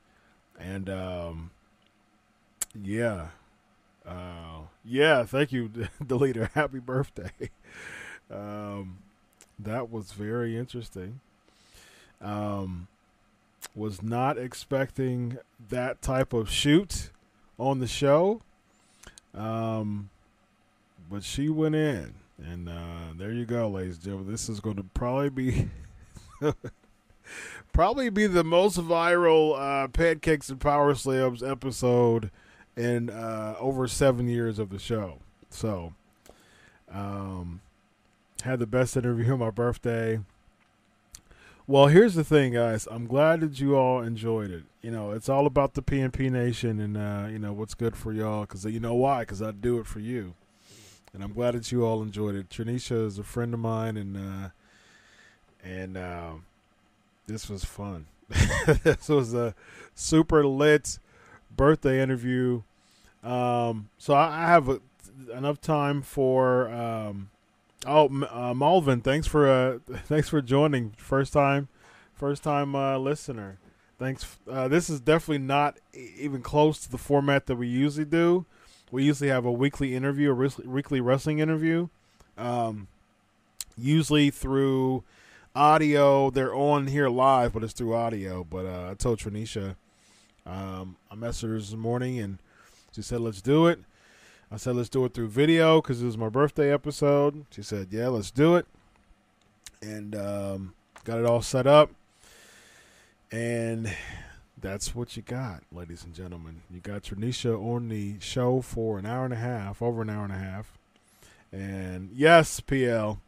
and 0.58 0.90
um, 0.90 1.52
yeah, 2.82 3.28
uh, 4.08 4.62
yeah. 4.86 5.26
Thank 5.26 5.52
you, 5.52 5.70
the 6.00 6.16
leader. 6.18 6.50
Happy 6.56 6.80
birthday. 6.80 7.32
Um, 8.34 9.00
that 9.60 9.92
was 9.92 10.14
very 10.14 10.58
interesting. 10.58 11.20
Um, 12.22 12.88
was 13.76 14.02
not 14.02 14.38
expecting 14.38 15.38
that 15.68 16.02
type 16.02 16.32
of 16.32 16.50
shoot 16.50 17.10
on 17.60 17.80
the 17.80 17.88
show. 17.88 18.40
Um, 19.36 20.12
but 21.10 21.26
she 21.26 21.50
went 21.50 21.76
in. 21.76 22.21
And 22.50 22.70
uh, 22.70 23.14
there 23.18 23.32
you 23.32 23.46
go, 23.46 23.68
ladies 23.70 23.96
and 23.96 24.06
gentlemen. 24.06 24.32
This 24.32 24.50
is 24.50 24.60
going 24.60 24.78
to 24.78 24.84
probably 24.84 25.30
be 25.30 25.70
probably 27.74 28.10
be 28.10 28.28
the 28.28 28.44
most 28.44 28.78
viral 28.78 29.60
uh, 29.60 29.88
pancakes 29.88 30.50
and 30.50 30.60
powerslams 30.60 31.48
episode 31.48 32.32
in 32.76 33.10
uh, 33.10 33.56
over 33.60 33.88
seven 33.88 34.28
years 34.28 34.60
of 34.60 34.70
the 34.70 34.80
show. 34.80 35.20
So, 35.50 35.94
um, 36.92 37.62
had 38.44 38.60
the 38.60 38.68
best 38.68 38.98
interview 38.98 39.34
on 39.34 39.40
my 39.40 39.52
birthday. 39.52 40.20
Well, 41.68 41.88
here's 41.88 42.16
the 42.16 42.24
thing, 42.24 42.54
guys. 42.54 42.88
I'm 42.90 43.06
glad 43.06 43.42
that 43.42 43.60
you 43.60 43.76
all 43.76 44.02
enjoyed 44.02 44.50
it. 44.50 44.64
You 44.82 44.92
know, 44.92 45.12
it's 45.12 45.30
all 45.30 45.46
about 45.46 45.76
the 45.76 45.84
PNP 45.84 46.32
Nation 46.32 46.80
and 46.80 46.98
uh, 46.98 47.28
you 47.30 47.38
know 47.38 47.54
what's 47.54 47.76
good 47.76 47.96
for 47.96 48.12
y'all. 48.12 48.42
Because 48.42 48.66
you 48.66 48.80
know 48.80 48.96
why? 48.96 49.22
Because 49.22 49.42
I 49.44 49.52
do 49.52 49.78
it 49.80 49.86
for 49.86 50.00
you 50.00 50.34
and 51.14 51.24
I'm 51.24 51.34
glad 51.34 51.56
that 51.56 51.72
you 51.72 51.86
all 51.86 52.02
enjoyed 52.02 52.36
it. 52.36 52.50
Tranisha 52.50 53.06
is 53.06 53.20
a 53.20 53.24
friend 53.24 53.54
of 53.54 53.60
mine, 53.60 53.98
and 53.98 54.18
uh, 54.18 54.50
and 55.64 55.98
uh, 55.98 56.34
this 57.28 57.50
was 57.50 57.66
fun. 57.66 58.06
this 58.84 59.10
was 59.10 59.34
a 59.34 59.54
super 59.94 60.46
lit 60.46 61.00
birthday 61.56 62.02
interview. 62.02 62.62
Um, 63.24 63.90
so 63.98 64.14
I, 64.14 64.44
I 64.44 64.48
have 64.48 64.70
a, 64.70 64.80
enough 65.36 65.60
time 65.60 66.02
for. 66.02 66.70
Um, 66.70 67.30
oh, 67.86 68.06
uh, 68.30 68.54
Malvin, 68.54 69.02
thanks 69.02 69.28
for 69.28 69.50
uh, 69.50 69.80
thanks 70.06 70.30
for 70.30 70.42
joining. 70.42 70.92
First 70.92 71.34
time, 71.34 71.68
first 72.14 72.44
time 72.44 72.76
uh, 72.76 72.98
listener. 72.98 73.58
Thanks. 74.00 74.40
Uh, 74.50 74.68
this 74.68 74.90
is 74.90 75.00
definitely 75.00 75.46
not 75.46 75.78
even 75.94 76.42
close 76.42 76.80
to 76.80 76.90
the 76.90 76.98
format 76.98 77.46
that 77.46 77.56
we 77.56 77.68
usually 77.68 78.06
do 78.06 78.46
we 78.92 79.06
usually 79.06 79.30
have 79.30 79.46
a 79.46 79.52
weekly 79.52 79.96
interview, 79.96 80.32
a 80.32 80.68
weekly 80.68 81.00
wrestling 81.00 81.40
interview, 81.40 81.88
um, 82.38 82.88
usually 83.78 84.30
through 84.30 85.04
audio. 85.56 86.30
They're 86.30 86.54
on 86.54 86.88
here 86.88 87.10
live, 87.10 87.54
but 87.54 87.64
it's 87.64 87.74
through 87.74 87.96
audio. 87.96 88.44
But 88.44 88.66
uh, 88.66 88.90
I 88.92 88.94
told 88.96 89.20
Tranisha, 89.20 89.76
um, 90.46 90.98
I 91.10 91.16
messaged 91.16 91.44
her 91.44 91.58
this 91.58 91.74
morning, 91.74 92.20
and 92.20 92.40
she 92.92 93.02
said, 93.02 93.22
"Let's 93.22 93.42
do 93.42 93.68
it." 93.68 93.80
I 94.52 94.58
said, 94.58 94.76
"Let's 94.76 94.90
do 94.90 95.06
it 95.06 95.14
through 95.14 95.30
video 95.30 95.82
because 95.82 96.02
it 96.02 96.06
was 96.06 96.18
my 96.18 96.30
birthday 96.30 96.74
episode." 96.74 97.46
She 97.52 97.62
said, 97.64 97.88
"Yeah, 97.92 98.10
let's 98.10 98.32
do 98.32 98.56
it," 98.56 98.66
and 99.82 100.16
um, 100.16 100.74
got 101.06 101.20
it 101.20 101.26
all 101.26 101.42
set 101.42 101.66
up, 101.66 101.92
and 103.32 103.94
that's 104.62 104.96
what 104.96 105.18
you 105.18 105.24
got, 105.24 105.64
ladies 105.72 106.04
and 106.04 106.14
gentlemen. 106.14 106.62
You 106.70 106.80
got 106.80 107.04
Tranisha 107.04 107.60
on 107.60 107.90
the 107.90 108.20
show 108.20 108.62
for 108.62 109.00
an 109.00 109.06
hour 109.06 109.26
and 109.26 109.34
a 109.34 109.38
half, 109.38 109.82
over 109.82 110.02
an 110.02 110.10
hour 110.10 110.24
and 110.24 110.34
a 110.34 110.38
half. 110.38 110.78
And 111.52 112.12
yes, 112.14 112.60
PL, 112.60 113.20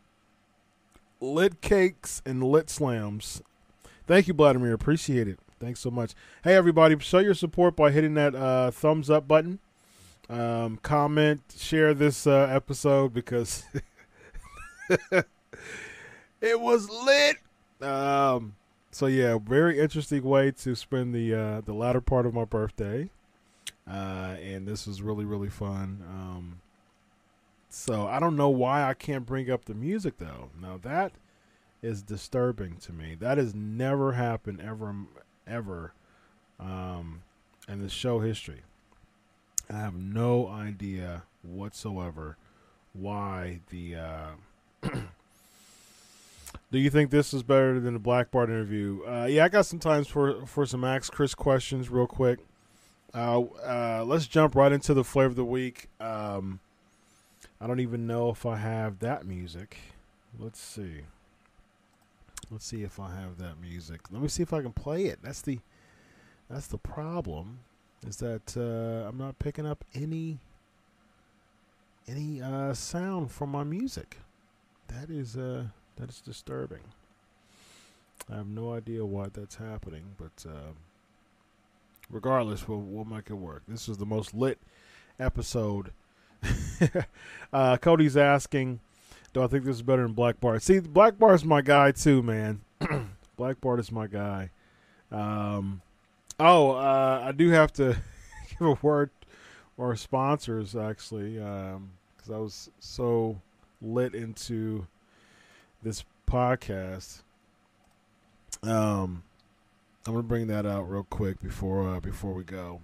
lit 1.19 1.61
cakes 1.61 2.22
and 2.26 2.43
lit 2.43 2.69
slams. 2.69 3.41
Thank 4.05 4.27
you, 4.27 4.34
Vladimir. 4.34 4.73
Appreciate 4.73 5.27
it. 5.27 5.39
Thanks 5.60 5.80
so 5.80 5.89
much. 5.89 6.14
Hey, 6.43 6.55
everybody, 6.55 6.97
show 6.99 7.19
your 7.19 7.34
support 7.34 7.76
by 7.76 7.91
hitting 7.91 8.14
that 8.14 8.35
uh, 8.35 8.72
thumbs 8.72 9.10
up 9.10 9.27
button. 9.27 9.60
Um, 10.30 10.77
comment, 10.84 11.41
share 11.57 11.93
this 11.93 12.27
uh, 12.27 12.47
episode 12.49 13.14
because 13.14 13.64
it 16.41 16.60
was 16.60 16.89
lit. 16.89 17.38
Um, 17.81 18.55
so 18.94 19.07
yeah, 19.07 19.40
very 19.40 19.80
interesting 19.80 20.24
way 20.24 20.52
to 20.52 20.76
spend 20.76 21.15
the 21.15 21.34
uh, 21.34 21.61
the 21.61 21.74
latter 21.74 21.99
part 21.99 22.28
of 22.28 22.34
my 22.34 22.45
birthday, 22.45 23.10
uh, 23.90 24.36
and 24.40 24.68
this 24.68 24.86
was 24.86 25.02
really 25.02 25.26
really 25.26 25.49
fun. 25.49 26.03
Um, 26.07 26.61
so 27.70 28.06
I 28.06 28.20
don't 28.20 28.36
know 28.36 28.49
why 28.49 28.84
I 28.84 28.94
can't 28.94 29.26
bring 29.26 29.49
up 29.49 29.65
the 29.65 29.74
music 29.74 30.20
though. 30.20 30.52
Now 30.61 30.80
that 30.84 31.14
is 31.82 32.03
disturbing 32.03 32.78
to 32.78 32.94
me. 32.94 33.15
That 33.20 33.40
has 33.40 33.56
never 33.56 34.11
happened 34.11 34.61
ever 34.61 34.94
ever 35.48 35.94
um, 36.60 37.24
in 37.68 37.82
the 37.82 37.90
show 37.90 38.20
history. 38.20 38.61
I 39.72 39.78
have 39.78 39.95
no 39.95 40.48
idea 40.48 41.24
whatsoever 41.41 42.38
why 42.94 43.61
the. 43.72 43.95
Uh, 43.95 44.30
Do 46.72 46.80
you 46.80 46.90
think 46.90 47.12
this 47.12 47.34
is 47.34 47.44
better 47.44 47.80
than 47.80 47.94
the 47.94 48.00
Black 48.00 48.32
Bart 48.32 48.50
interview? 48.50 49.02
Uh, 49.06 49.26
yeah, 49.26 49.46
I 49.46 49.50
got 49.50 49.66
some 49.66 49.80
times 49.80 50.08
for 50.08 50.46
for 50.46 50.66
some 50.66 50.84
Ask 50.84 51.14
Chris 51.14 51.36
questions 51.36 51.90
real 51.90 52.08
quick. 52.08 52.40
Uh, 53.14 53.42
uh, 53.42 54.04
let's 54.06 54.26
jump 54.26 54.56
right 54.56 54.72
into 54.72 54.94
the 54.94 55.04
flavor 55.04 55.28
of 55.28 55.36
the 55.36 55.46
week. 55.46 55.88
Um, 56.00 56.60
I 57.62 57.68
don't 57.68 57.80
even 57.80 58.08
know 58.08 58.30
if 58.30 58.46
I 58.46 58.58
have 58.58 59.00
that 59.00 59.26
music. 59.26 59.78
Let's 60.40 60.60
see. 60.60 61.02
Let's 62.50 62.66
see 62.66 62.84
if 62.84 63.00
I 63.00 63.12
have 63.16 63.38
that 63.38 63.62
music. 63.62 64.12
Let 64.12 64.22
me 64.22 64.28
see 64.28 64.44
if 64.44 64.52
I 64.52 64.62
can 64.62 64.74
play 64.74 65.06
it. 65.06 65.20
That's 65.22 65.42
the 65.42 65.60
that's 66.50 66.68
the 66.68 66.78
problem. 66.78 67.60
Is 68.06 68.18
that 68.18 68.58
uh, 68.58 69.08
I'm 69.08 69.18
not 69.18 69.40
picking 69.40 69.66
up 69.66 69.86
any 69.94 70.40
any 72.08 72.42
uh, 72.42 72.74
sound 72.74 73.32
from 73.32 73.50
my 73.50 73.64
music. 73.64 74.18
That 74.88 75.10
is 75.10 75.38
uh 75.38 75.66
that 75.98 76.10
is 76.10 76.22
disturbing. 76.22 76.80
I 78.32 78.38
have 78.38 78.48
no 78.48 78.74
idea 78.74 79.06
why 79.06 79.28
that's 79.32 79.56
happening, 79.56 80.15
but 80.18 80.49
uh, 80.49 80.72
regardless, 82.10 82.68
we'll, 82.68 82.80
we'll 82.80 83.06
make 83.06 83.30
it 83.30 83.36
work. 83.36 83.64
This 83.68 83.90
is 83.90 83.98
the 83.98 84.06
most 84.06 84.34
lit 84.34 84.60
episode. 85.20 85.91
uh, 87.53 87.78
Cody's 87.78 88.18
asking, 88.18 88.80
"Do 89.34 89.44
I 89.44 89.48
think 89.48 89.65
this 89.65 89.78
is 89.78 89.82
better 89.82 90.03
than 90.03 90.14
Black 90.14 90.40
Bart?" 90.40 90.61
See, 90.61 90.80
Black 90.80 91.18
Bart 91.18 91.36
is 91.36 91.45
my 91.45 91.61
guy 91.61 91.91
too, 91.91 92.24
man. 92.24 92.61
Black 93.38 93.60
Bart 93.61 93.80
is 93.80 93.91
my 93.91 94.07
guy. 94.07 94.52
Um, 95.11 95.82
oh, 96.40 96.72
uh, 96.72 97.24
I 97.26 97.32
do 97.32 97.49
have 97.49 97.72
to 97.74 97.98
give 98.49 98.68
a 98.68 98.78
word 98.82 99.10
or 99.78 99.95
sponsors 99.95 100.76
actually, 100.76 101.34
because 101.34 102.30
um, 102.30 102.34
I 102.34 102.38
was 102.38 102.70
so 102.80 103.41
lit 103.82 104.15
into 104.15 104.88
this 105.84 106.05
podcast. 106.27 107.22
Um, 108.64 109.23
I'm 110.05 110.14
gonna 110.14 110.23
bring 110.23 110.47
that 110.47 110.65
out 110.65 110.89
real 110.89 111.05
quick 111.10 111.41
before 111.41 111.88
uh, 111.88 111.99
before 111.99 112.34
we 112.34 112.43
go. 112.43 112.81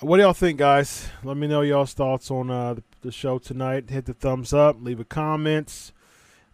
What 0.00 0.16
do 0.16 0.22
y'all 0.22 0.32
think, 0.32 0.58
guys? 0.58 1.08
Let 1.22 1.36
me 1.36 1.46
know 1.46 1.62
y'all's 1.62 1.94
thoughts 1.94 2.30
on 2.30 2.50
uh, 2.50 2.74
the, 2.74 2.82
the 3.02 3.12
show 3.12 3.38
tonight. 3.38 3.90
Hit 3.90 4.06
the 4.06 4.14
thumbs 4.14 4.52
up, 4.52 4.76
leave 4.80 5.00
a 5.00 5.04
comments. 5.04 5.92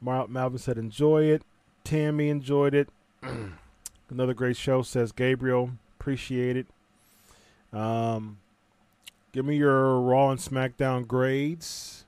Mar- 0.01 0.29
Malvin 0.29 0.59
said 0.59 0.79
enjoy 0.79 1.25
it. 1.25 1.43
Tammy 1.85 2.29
enjoyed 2.29 2.75
it. 2.75 2.89
Another 4.11 4.35
great 4.35 4.57
show, 4.57 4.83
says 4.83 5.13
Gabriel. 5.13 5.71
Appreciate 5.99 6.57
it. 6.57 6.67
Um, 7.73 8.39
give 9.33 9.45
me 9.45 9.57
your 9.57 10.01
Raw 10.01 10.31
and 10.31 10.41
SmackDown 10.41 11.07
grades 11.07 12.05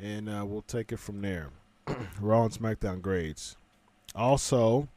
and 0.00 0.28
uh, 0.28 0.44
we'll 0.46 0.62
take 0.62 0.92
it 0.92 0.98
from 0.98 1.20
there. 1.20 1.50
Raw 2.20 2.44
and 2.44 2.52
SmackDown 2.52 3.02
grades. 3.02 3.56
Also, 4.14 4.88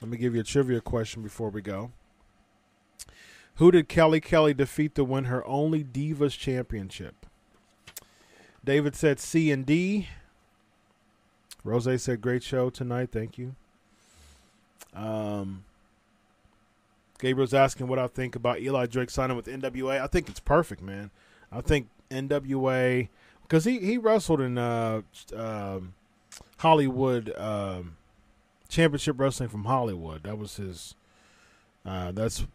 let 0.00 0.10
me 0.10 0.16
give 0.16 0.34
you 0.34 0.40
a 0.40 0.44
trivia 0.44 0.80
question 0.80 1.22
before 1.22 1.50
we 1.50 1.62
go. 1.62 1.90
Who 3.56 3.70
did 3.70 3.88
Kelly 3.88 4.20
Kelly 4.20 4.54
defeat 4.54 4.94
to 4.94 5.04
win 5.04 5.24
her 5.24 5.46
only 5.46 5.84
Divas 5.84 6.38
Championship? 6.38 7.26
David 8.64 8.94
said 8.94 9.18
C 9.18 9.50
and 9.50 9.66
D. 9.66 10.08
Rose 11.64 12.02
said 12.02 12.20
great 12.20 12.42
show 12.42 12.70
tonight. 12.70 13.10
Thank 13.12 13.36
you. 13.36 13.54
Um, 14.94 15.64
Gabriel's 17.18 17.54
asking 17.54 17.86
what 17.86 17.98
I 17.98 18.06
think 18.06 18.34
about 18.34 18.60
Eli 18.60 18.86
Drake 18.86 19.10
signing 19.10 19.36
with 19.36 19.46
NWA. 19.46 20.00
I 20.00 20.06
think 20.06 20.28
it's 20.28 20.40
perfect, 20.40 20.80
man. 20.82 21.10
I 21.52 21.60
think 21.60 21.88
NWA 22.10 23.08
because 23.50 23.64
he 23.64 23.80
he 23.80 23.98
wrestled 23.98 24.40
in 24.40 24.56
uh, 24.56 25.02
um, 25.36 25.94
Hollywood 26.58 27.36
um, 27.36 27.96
Championship 28.68 29.18
Wrestling 29.18 29.48
from 29.48 29.64
Hollywood. 29.64 30.22
That 30.22 30.38
was 30.38 30.56
his. 30.56 30.94
Uh, 31.84 32.12
that's 32.12 32.46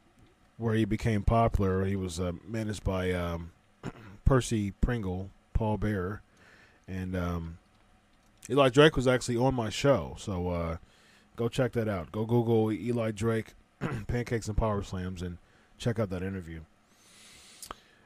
where 0.58 0.74
he 0.74 0.86
became 0.86 1.24
popular. 1.24 1.84
He 1.84 1.98
was 1.98 2.20
uh, 2.20 2.32
managed 2.48 2.86
by 2.86 3.12
um, 3.12 3.52
Percy 4.26 4.72
Pringle, 4.72 5.32
Paul 5.54 5.78
Bearer, 5.78 6.22
and 6.88 7.16
um, 7.16 7.58
Eli 8.50 8.70
Drake 8.70 8.96
was 8.96 9.08
actually 9.08 9.36
on 9.36 9.54
my 9.54 9.70
show. 9.70 10.16
So 10.18 10.48
uh, 10.48 10.78
go 11.36 11.50
check 11.50 11.74
that 11.74 11.90
out. 11.90 12.14
Go 12.14 12.26
Google 12.26 12.72
Eli 12.72 13.12
Drake, 13.12 13.54
Pancakes 14.08 14.48
and 14.48 14.56
Powerslams, 14.56 15.22
and 15.22 15.40
check 15.78 16.00
out 16.00 16.10
that 16.12 16.24
interview. 16.24 16.62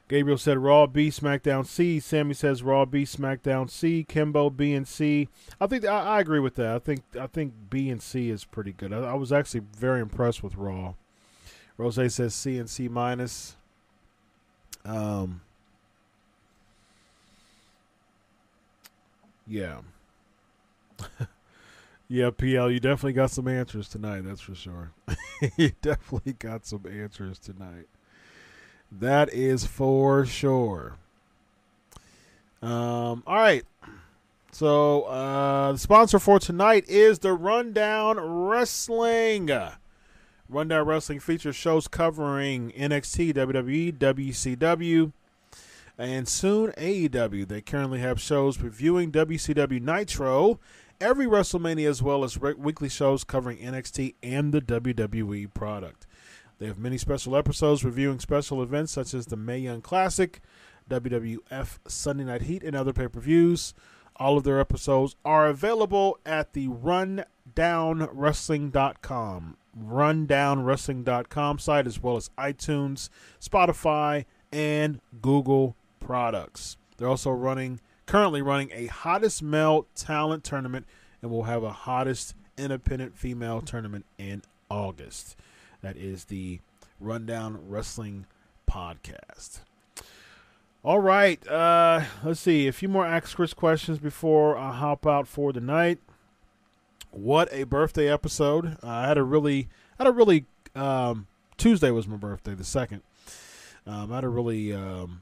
Gabriel 0.09 0.39
said 0.39 0.57
Raw 0.57 0.87
B, 0.87 1.09
SmackDown 1.09 1.67
C. 1.67 1.99
Sammy 1.99 2.33
says 2.33 2.63
Raw 2.63 2.83
B, 2.83 3.03
SmackDown 3.03 3.69
C. 3.69 4.03
Kimbo 4.03 4.49
B 4.49 4.73
and 4.73 4.87
C. 4.87 5.29
I 5.61 5.67
think 5.67 5.85
I, 5.85 6.17
I 6.17 6.19
agree 6.19 6.39
with 6.39 6.55
that. 6.55 6.75
I 6.75 6.79
think 6.79 7.03
I 7.17 7.27
think 7.27 7.53
B 7.69 7.91
and 7.91 8.01
C 8.01 8.31
is 8.31 8.43
pretty 8.43 8.73
good. 8.73 8.91
I, 8.91 9.11
I 9.11 9.13
was 9.13 9.31
actually 9.31 9.61
very 9.77 10.01
impressed 10.01 10.41
with 10.41 10.55
Raw. 10.55 10.95
Rose 11.77 12.13
says 12.15 12.33
C 12.33 12.57
and 12.57 12.67
C 12.67 12.87
minus. 12.87 13.55
Um. 14.83 15.41
Yeah. 19.47 19.81
yeah, 22.07 22.31
PL, 22.31 22.71
you 22.71 22.79
definitely 22.79 23.13
got 23.13 23.29
some 23.29 23.47
answers 23.47 23.87
tonight. 23.87 24.21
That's 24.21 24.41
for 24.41 24.55
sure. 24.55 24.91
you 25.57 25.71
definitely 25.81 26.33
got 26.33 26.65
some 26.65 26.85
answers 26.91 27.37
tonight. 27.37 27.87
That 28.91 29.33
is 29.33 29.65
for 29.65 30.25
sure. 30.25 30.95
Um, 32.61 33.23
all 33.25 33.35
right. 33.35 33.63
So 34.51 35.03
uh, 35.03 35.73
the 35.73 35.77
sponsor 35.77 36.19
for 36.19 36.39
tonight 36.39 36.85
is 36.87 37.19
the 37.19 37.33
Rundown 37.33 38.19
Wrestling. 38.19 39.49
Rundown 40.49 40.85
Wrestling 40.87 41.19
features 41.19 41.55
shows 41.55 41.87
covering 41.87 42.71
NXT, 42.71 43.33
WWE, 43.35 43.93
WCW, 43.93 45.13
and 45.97 46.27
soon 46.27 46.71
AEW. 46.71 47.47
They 47.47 47.61
currently 47.61 47.99
have 47.99 48.19
shows 48.19 48.59
reviewing 48.59 49.11
WCW 49.11 49.79
Nitro, 49.79 50.59
every 50.99 51.27
WrestleMania, 51.27 51.87
as 51.87 52.01
well 52.01 52.23
as 52.23 52.41
re- 52.41 52.53
weekly 52.53 52.89
shows 52.89 53.23
covering 53.23 53.59
NXT 53.59 54.15
and 54.23 54.51
the 54.51 54.61
WWE 54.61 55.53
product. 55.53 56.07
They 56.59 56.67
have 56.67 56.77
many 56.77 56.97
special 56.97 57.35
episodes 57.35 57.83
reviewing 57.83 58.19
special 58.19 58.61
events 58.61 58.91
such 58.91 59.11
as 59.13 59.25
the 59.25 59.37
Mae 59.37 59.59
Young 59.59 59.81
Classic, 59.81 60.41
WWF 60.89 61.79
Sunday 61.87 62.25
Night 62.25 62.43
Heat, 62.43 62.63
and 62.63 62.75
other 62.75 62.93
pay 62.93 63.07
per 63.07 63.19
views. 63.19 63.73
All 64.17 64.37
of 64.37 64.43
their 64.43 64.59
episodes 64.59 65.15
are 65.23 65.47
available 65.47 66.19
at 66.25 66.53
the 66.53 66.67
rundownwrestling.com, 66.67 69.57
rundownwrestling.com 69.81 71.59
site, 71.59 71.87
as 71.87 72.03
well 72.03 72.17
as 72.17 72.29
iTunes, 72.37 73.09
Spotify, 73.39 74.25
and 74.51 74.99
Google 75.21 75.77
products. 76.01 76.75
They're 76.97 77.07
also 77.07 77.31
running 77.31 77.79
currently 78.09 78.41
running 78.41 78.71
a 78.73 78.87
hottest 78.87 79.43
male 79.43 79.85
talent 79.93 80.43
tournament, 80.43 80.87
and 81.21 81.29
will 81.29 81.43
have 81.43 81.61
a 81.61 81.71
hottest 81.71 82.33
independent 82.57 83.15
female 83.15 83.61
tournament 83.61 84.03
in 84.17 84.41
August. 84.67 85.37
That 85.81 85.97
is 85.97 86.25
the 86.25 86.59
Rundown 86.99 87.69
Wrestling 87.69 88.25
Podcast. 88.69 89.61
All 90.83 90.99
right, 90.99 91.45
uh, 91.47 92.03
let's 92.23 92.39
see. 92.39 92.67
A 92.67 92.71
few 92.71 92.89
more 92.89 93.05
Ask 93.05 93.35
Chris 93.35 93.53
questions 93.53 93.99
before 93.99 94.57
I 94.57 94.73
hop 94.73 95.05
out 95.05 95.27
for 95.27 95.51
the 95.51 95.59
night. 95.59 95.99
What 97.11 97.49
a 97.51 97.63
birthday 97.63 98.11
episode! 98.11 98.77
Uh, 98.83 98.87
I 98.87 99.07
had 99.07 99.17
a 99.17 99.23
really, 99.23 99.67
I 99.97 100.03
had 100.03 100.07
a 100.07 100.11
really. 100.11 100.45
Um, 100.75 101.27
Tuesday 101.57 101.91
was 101.91 102.07
my 102.07 102.15
birthday, 102.15 102.53
the 102.53 102.63
second. 102.63 103.01
Um, 103.85 104.11
I 104.11 104.15
had 104.15 104.23
a 104.23 104.29
really 104.29 104.73
um, 104.73 105.21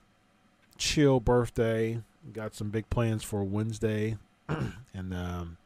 chill 0.78 1.20
birthday. 1.20 2.02
Got 2.34 2.54
some 2.54 2.70
big 2.70 2.90
plans 2.90 3.24
for 3.24 3.44
Wednesday, 3.44 4.18
and 4.94 5.14
um, 5.14 5.58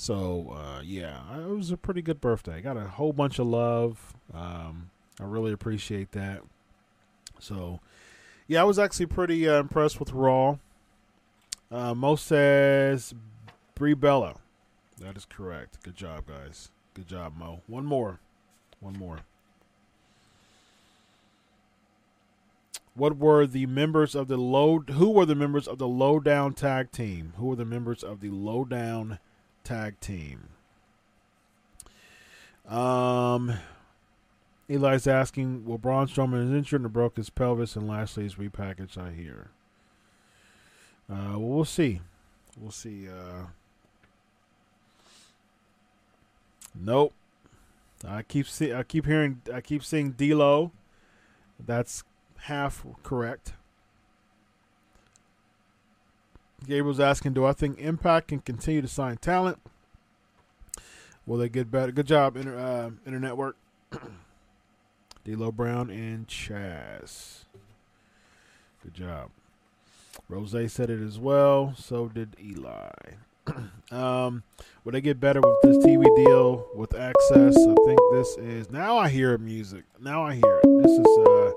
so 0.00 0.54
uh, 0.56 0.80
yeah, 0.84 1.22
it 1.40 1.48
was 1.48 1.72
a 1.72 1.76
pretty 1.76 2.02
good 2.02 2.20
birthday. 2.20 2.60
Got 2.60 2.76
a 2.76 2.84
whole 2.84 3.12
bunch 3.12 3.40
of 3.40 3.48
love. 3.48 4.14
Um, 4.32 4.90
I 5.20 5.24
really 5.24 5.52
appreciate 5.52 6.12
that. 6.12 6.42
So 7.40 7.80
yeah, 8.46 8.60
I 8.60 8.64
was 8.64 8.78
actually 8.78 9.06
pretty 9.06 9.48
uh, 9.48 9.58
impressed 9.58 9.98
with 9.98 10.12
Raw. 10.12 10.58
Uh, 11.68 11.96
Mo 11.96 12.14
says 12.14 13.12
Brie 13.74 13.94
Bella. 13.94 14.36
That 15.00 15.16
is 15.16 15.24
correct. 15.24 15.82
Good 15.82 15.96
job, 15.96 16.26
guys. 16.28 16.70
Good 16.94 17.08
job, 17.08 17.36
Mo. 17.36 17.62
One 17.66 17.84
more. 17.84 18.20
One 18.78 18.96
more. 18.96 19.18
What 22.94 23.16
were 23.16 23.48
the 23.48 23.66
members 23.66 24.14
of 24.14 24.28
the 24.28 24.36
low? 24.36 24.78
Who 24.78 25.10
were 25.10 25.26
the 25.26 25.34
members 25.34 25.66
of 25.66 25.78
the 25.78 25.88
Lo 25.88 26.20
Down 26.20 26.54
tag 26.54 26.92
team? 26.92 27.32
Who 27.36 27.46
were 27.46 27.56
the 27.56 27.64
members 27.64 28.04
of 28.04 28.20
the 28.20 28.30
Lo 28.30 28.64
Down 28.64 29.18
tag 29.68 30.00
team? 30.00 30.48
Um, 32.66 33.52
Eli's 34.68 35.06
asking, 35.06 35.66
will 35.66 35.76
Braun 35.76 36.08
Strowman 36.08 36.44
is 36.44 36.50
injured 36.50 36.82
and 36.82 36.92
broke 36.92 37.16
his 37.16 37.28
pelvis, 37.28 37.76
and 37.76 37.86
Lashley 37.86 38.24
is 38.24 38.36
repackaged. 38.36 38.96
I 38.96 39.12
hear. 39.12 39.50
Uh, 41.10 41.38
well, 41.38 41.40
we'll 41.40 41.64
see. 41.64 42.00
We'll 42.58 42.70
see. 42.70 43.08
Uh, 43.08 43.46
nope. 46.74 47.12
I 48.06 48.22
keep 48.22 48.46
see. 48.46 48.72
I 48.72 48.82
keep 48.84 49.06
hearing. 49.06 49.42
I 49.52 49.60
keep 49.60 49.84
seeing 49.84 50.12
D'Lo. 50.12 50.72
That's 51.64 52.04
half 52.42 52.86
correct. 53.02 53.54
Gabriel's 56.66 57.00
asking, 57.00 57.34
do 57.34 57.44
I 57.44 57.52
think 57.52 57.78
Impact 57.78 58.28
can 58.28 58.40
continue 58.40 58.82
to 58.82 58.88
sign 58.88 59.16
talent? 59.16 59.58
Will 61.26 61.38
they 61.38 61.48
get 61.48 61.70
better? 61.70 61.92
Good 61.92 62.06
job, 62.06 62.36
Inter, 62.36 62.56
uh, 62.56 62.90
Internet 63.06 63.36
Work. 63.36 63.56
D'Lo 65.24 65.52
Brown 65.52 65.90
and 65.90 66.26
Chaz. 66.26 67.44
Good 68.82 68.94
job. 68.94 69.30
Rose 70.28 70.72
said 70.72 70.90
it 70.90 71.02
as 71.02 71.18
well. 71.18 71.74
So 71.76 72.08
did 72.08 72.36
Eli. 72.40 72.90
um, 73.90 74.42
will 74.84 74.92
they 74.92 75.00
get 75.00 75.20
better 75.20 75.40
with 75.40 75.60
this 75.62 75.76
TV 75.78 76.04
deal 76.16 76.66
with 76.74 76.90
AXS? 76.90 77.56
I 77.56 77.86
think 77.86 78.00
this 78.12 78.36
is 78.38 78.70
now. 78.70 78.96
I 78.98 79.08
hear 79.08 79.36
music. 79.38 79.84
Now 80.00 80.24
I 80.24 80.34
hear 80.34 80.60
it. 80.62 80.82
This 80.82 80.92
is 80.92 81.18
uh, 81.26 81.52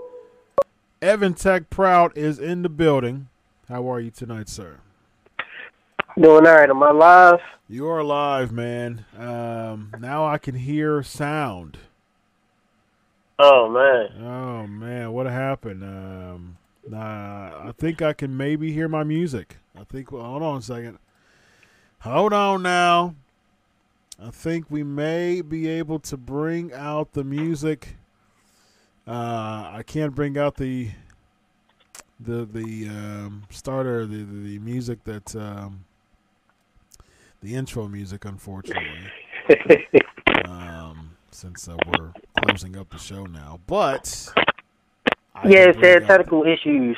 Evan 1.01 1.33
Tech 1.33 1.69
Proud 1.69 2.17
is 2.17 2.39
in 2.39 2.61
the 2.61 2.69
building. 2.69 3.29
How 3.69 3.89
are 3.91 3.99
you 3.99 4.11
tonight, 4.11 4.49
sir? 4.49 4.79
Doing 6.19 6.45
all 6.45 6.55
right. 6.55 6.69
Am 6.69 6.83
I 6.83 6.91
live? 6.91 7.39
You 7.69 7.87
are 7.87 8.03
live, 8.03 8.51
man. 8.51 9.05
Um, 9.17 9.93
now 9.97 10.25
I 10.25 10.37
can 10.37 10.55
hear 10.55 11.01
sound. 11.03 11.77
Oh 13.39 13.69
man. 13.69 14.21
Oh 14.21 14.67
man, 14.67 15.13
what 15.13 15.25
happened? 15.25 15.83
Um, 15.83 16.57
nah, 16.85 17.69
I 17.69 17.71
think 17.77 18.01
I 18.01 18.11
can 18.11 18.35
maybe 18.35 18.73
hear 18.73 18.89
my 18.89 19.05
music. 19.05 19.57
I 19.79 19.85
think. 19.85 20.11
Well, 20.11 20.23
hold 20.23 20.43
on 20.43 20.57
a 20.57 20.61
second. 20.61 20.99
Hold 21.99 22.33
on 22.33 22.61
now. 22.61 23.15
I 24.21 24.31
think 24.31 24.65
we 24.69 24.83
may 24.83 25.39
be 25.39 25.69
able 25.69 25.99
to 25.99 26.17
bring 26.17 26.73
out 26.73 27.13
the 27.13 27.23
music. 27.23 27.95
Uh, 29.07 29.71
I 29.73 29.83
can't 29.87 30.13
bring 30.13 30.37
out 30.37 30.57
the 30.57 30.91
the 32.19 32.45
the 32.45 32.89
um, 32.89 33.43
starter, 33.49 34.05
the 34.05 34.23
the 34.23 34.59
music 34.59 35.05
that 35.05 35.33
um, 35.37 35.85
the 37.41 37.55
intro 37.55 37.87
music, 37.87 38.25
unfortunately. 38.25 38.99
um, 40.45 41.11
since 41.31 41.67
uh, 41.67 41.75
we're 41.87 42.11
closing 42.43 42.77
up 42.77 42.89
the 42.89 42.97
show 42.99 43.25
now, 43.25 43.59
but 43.67 44.31
I 45.35 45.47
yeah, 45.47 45.61
can 45.65 45.69
it's 45.69 45.79
bring 45.79 45.93
had 45.93 46.07
technical 46.07 46.43
issues. 46.43 46.97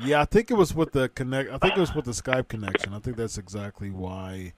yeah, 0.00 0.20
I 0.20 0.24
think 0.24 0.50
it 0.50 0.54
was 0.54 0.74
with 0.74 0.92
the 0.92 1.08
connect. 1.10 1.50
I 1.52 1.58
think 1.58 1.76
it 1.76 1.80
was 1.80 1.94
with 1.94 2.04
the 2.06 2.10
Skype 2.12 2.48
connection. 2.48 2.92
I 2.94 2.98
think 2.98 3.16
that's 3.16 3.38
exactly 3.38 3.90
why. 3.90 4.52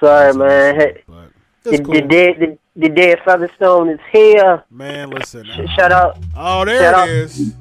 Sorry, 0.00 0.32
man. 0.34 0.94
But 1.06 1.30
The, 1.62 1.70
it's 1.70 1.88
the 1.88 2.02
dead, 2.02 2.36
the, 2.40 2.58
the 2.74 2.88
dead 2.88 3.18
Featherstone 3.24 3.88
is 3.90 4.00
here. 4.12 4.64
Man, 4.70 5.10
listen. 5.10 5.44
Shut 5.76 5.92
up. 5.92 6.18
Oh, 6.36 6.64
there 6.64 6.92
Shut 6.92 6.94
it 6.94 6.96
up. 6.98 7.08
is. 7.08 7.54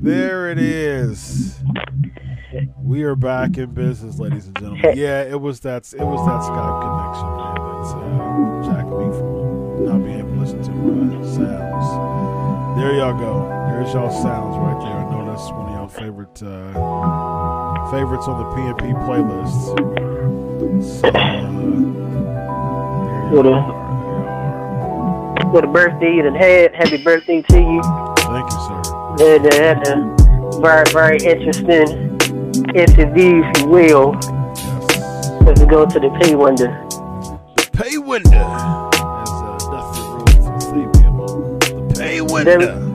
there 0.00 0.50
it 0.52 0.58
is. 0.58 1.58
We 2.82 3.02
are 3.02 3.14
back 3.14 3.58
in 3.58 3.70
business, 3.72 4.18
ladies 4.18 4.46
and 4.46 4.58
gentlemen. 4.58 4.96
Yeah, 4.96 5.22
it 5.22 5.40
was 5.40 5.60
that. 5.60 5.92
It 5.92 6.00
was 6.00 6.26
that 6.26 6.40
Skype 6.40 6.80
connection, 6.80 7.28
man. 7.36 7.54
That's 7.76 7.92
uh, 7.92 8.72
jacking 8.72 8.98
me 8.98 9.06
from 9.16 9.84
not 9.84 9.98
being 10.04 10.18
able 10.20 10.32
to 10.32 10.40
listen 10.40 10.62
to 10.62 10.70
uh, 10.70 11.24
sounds. 11.24 11.88
There 12.78 12.94
y'all 12.94 13.18
go. 13.18 13.48
There's 13.68 13.92
y'all 13.92 14.10
sounds 14.10 14.56
right 14.58 14.80
there. 14.80 14.96
I 14.96 15.04
know 15.10 15.26
that's 15.26 15.50
one 15.50 15.68
of 15.68 15.74
y'all 15.74 15.88
favorite 15.88 16.42
uh, 16.42 16.72
favorites 17.90 18.26
on 18.28 18.38
the 18.38 18.46
PNP 18.54 18.94
playlist. 19.04 19.76
So, 21.00 21.08
uh, 21.08 21.12
there 23.04 23.36
What 23.36 23.46
a-. 23.46 23.86
What 25.50 25.64
a 25.64 25.68
birthday 25.68 26.14
you 26.14 26.22
done 26.22 26.34
had. 26.34 26.74
Happy 26.74 26.96
birthday 27.02 27.42
to 27.42 27.58
you. 27.58 27.82
Thank 27.82 28.50
you, 28.50 28.58
sir. 28.66 28.82
And, 29.20 29.46
uh, 29.88 30.60
very, 30.60 30.84
very 30.92 31.18
interesting 31.18 32.15
interview, 32.76 33.42
if 33.42 33.62
you 33.62 33.68
will. 33.68 34.12
Let's 35.46 35.64
go 35.64 35.86
to 35.86 35.98
the 36.00 36.10
pay 36.20 36.34
window. 36.34 36.66
The 37.56 37.70
pay 37.72 37.98
window, 37.98 38.30
as 38.30 39.30
uh, 39.30 39.58
Dustin 39.70 40.04
Rhodes 40.12 40.34
would 40.46 40.62
say, 40.62 40.84
The 41.72 41.94
pay 41.98 42.20
window. 42.20 42.92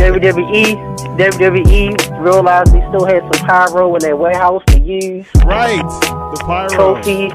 WWE, 0.00 0.76
WWE 1.18 2.22
realized 2.22 2.72
they 2.72 2.80
still 2.88 3.04
had 3.04 3.22
some 3.34 3.46
pyro 3.46 3.94
in 3.94 4.00
their 4.00 4.16
warehouse 4.16 4.62
to 4.68 4.80
use. 4.80 5.26
Right, 5.44 5.82
the 5.82 6.42
pyro. 6.46 6.94
Kofi, 6.94 7.30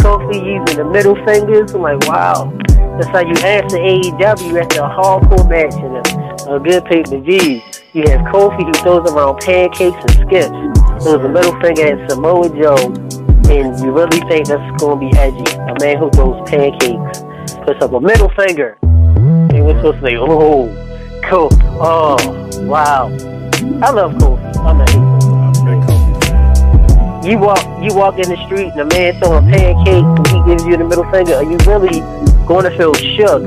Kofi 0.00 0.44
using 0.44 0.76
the 0.76 0.84
middle 0.84 1.14
fingers. 1.24 1.72
I'm 1.72 1.82
like, 1.82 2.06
wow. 2.06 2.52
That's 2.98 3.08
how 3.08 3.20
you 3.20 3.34
answer 3.44 3.76
AEW 3.76 4.62
after 4.62 4.80
a 4.80 4.88
hardcore 4.88 5.48
match 5.48 5.74
and 5.74 5.96
a, 6.48 6.54
a 6.54 6.60
good 6.60 6.84
pay 6.86 7.02
per 7.02 7.18
view. 7.20 7.60
You 7.92 8.02
have 8.08 8.20
Kofi 8.32 8.64
who 8.64 8.72
throws 8.82 9.10
around 9.10 9.38
pancakes 9.40 9.96
and 9.96 10.10
skips. 10.26 10.85
Throws 11.06 11.24
a 11.24 11.28
middle 11.28 11.54
finger 11.60 11.86
at 11.86 12.10
Samoa 12.10 12.48
Joe. 12.48 12.92
And 13.48 13.78
you 13.78 13.92
really 13.92 14.18
think 14.26 14.48
that's 14.48 14.82
going 14.82 14.98
to 14.98 15.08
be 15.08 15.16
edgy. 15.16 15.54
A 15.54 15.74
man 15.78 15.98
who 15.98 16.10
throws 16.10 16.42
pancakes 16.50 17.20
puts 17.64 17.80
up 17.80 17.92
a 17.92 18.00
middle 18.00 18.28
finger. 18.30 18.76
And 18.82 19.64
we're 19.64 19.76
supposed 19.76 20.00
to 20.00 20.02
say, 20.02 20.16
oh, 20.16 20.66
cool. 21.22 21.48
Oh, 21.80 22.16
wow. 22.62 23.06
I 23.06 23.90
love 23.92 24.14
Kofi. 24.14 24.56
I'm 24.66 24.80
a 24.80 24.86
hater. 24.90 25.04
A. 27.22 27.28
You 27.28 27.38
walk, 27.38 27.64
you 27.80 27.94
walk 27.94 28.18
in 28.18 28.28
the 28.28 28.44
street 28.46 28.72
and 28.72 28.80
a 28.80 28.86
man 28.86 29.20
throwing 29.20 29.48
pancakes 29.48 29.86
and 29.94 30.26
he 30.26 30.42
gives 30.50 30.66
you 30.66 30.76
the 30.76 30.82
middle 30.82 31.08
finger. 31.12 31.34
Are 31.34 31.44
you 31.44 31.56
really 31.68 32.00
going 32.48 32.64
to 32.64 32.76
feel 32.76 32.94
shook? 32.94 33.42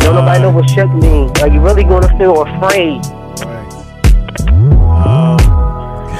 Don't 0.00 0.14
nobody 0.14 0.40
know 0.40 0.52
what 0.52 0.70
shook 0.70 0.90
means. 0.94 1.38
Are 1.42 1.48
you 1.48 1.60
really 1.60 1.84
going 1.84 2.00
to 2.00 2.16
feel 2.16 2.40
afraid? 2.40 3.04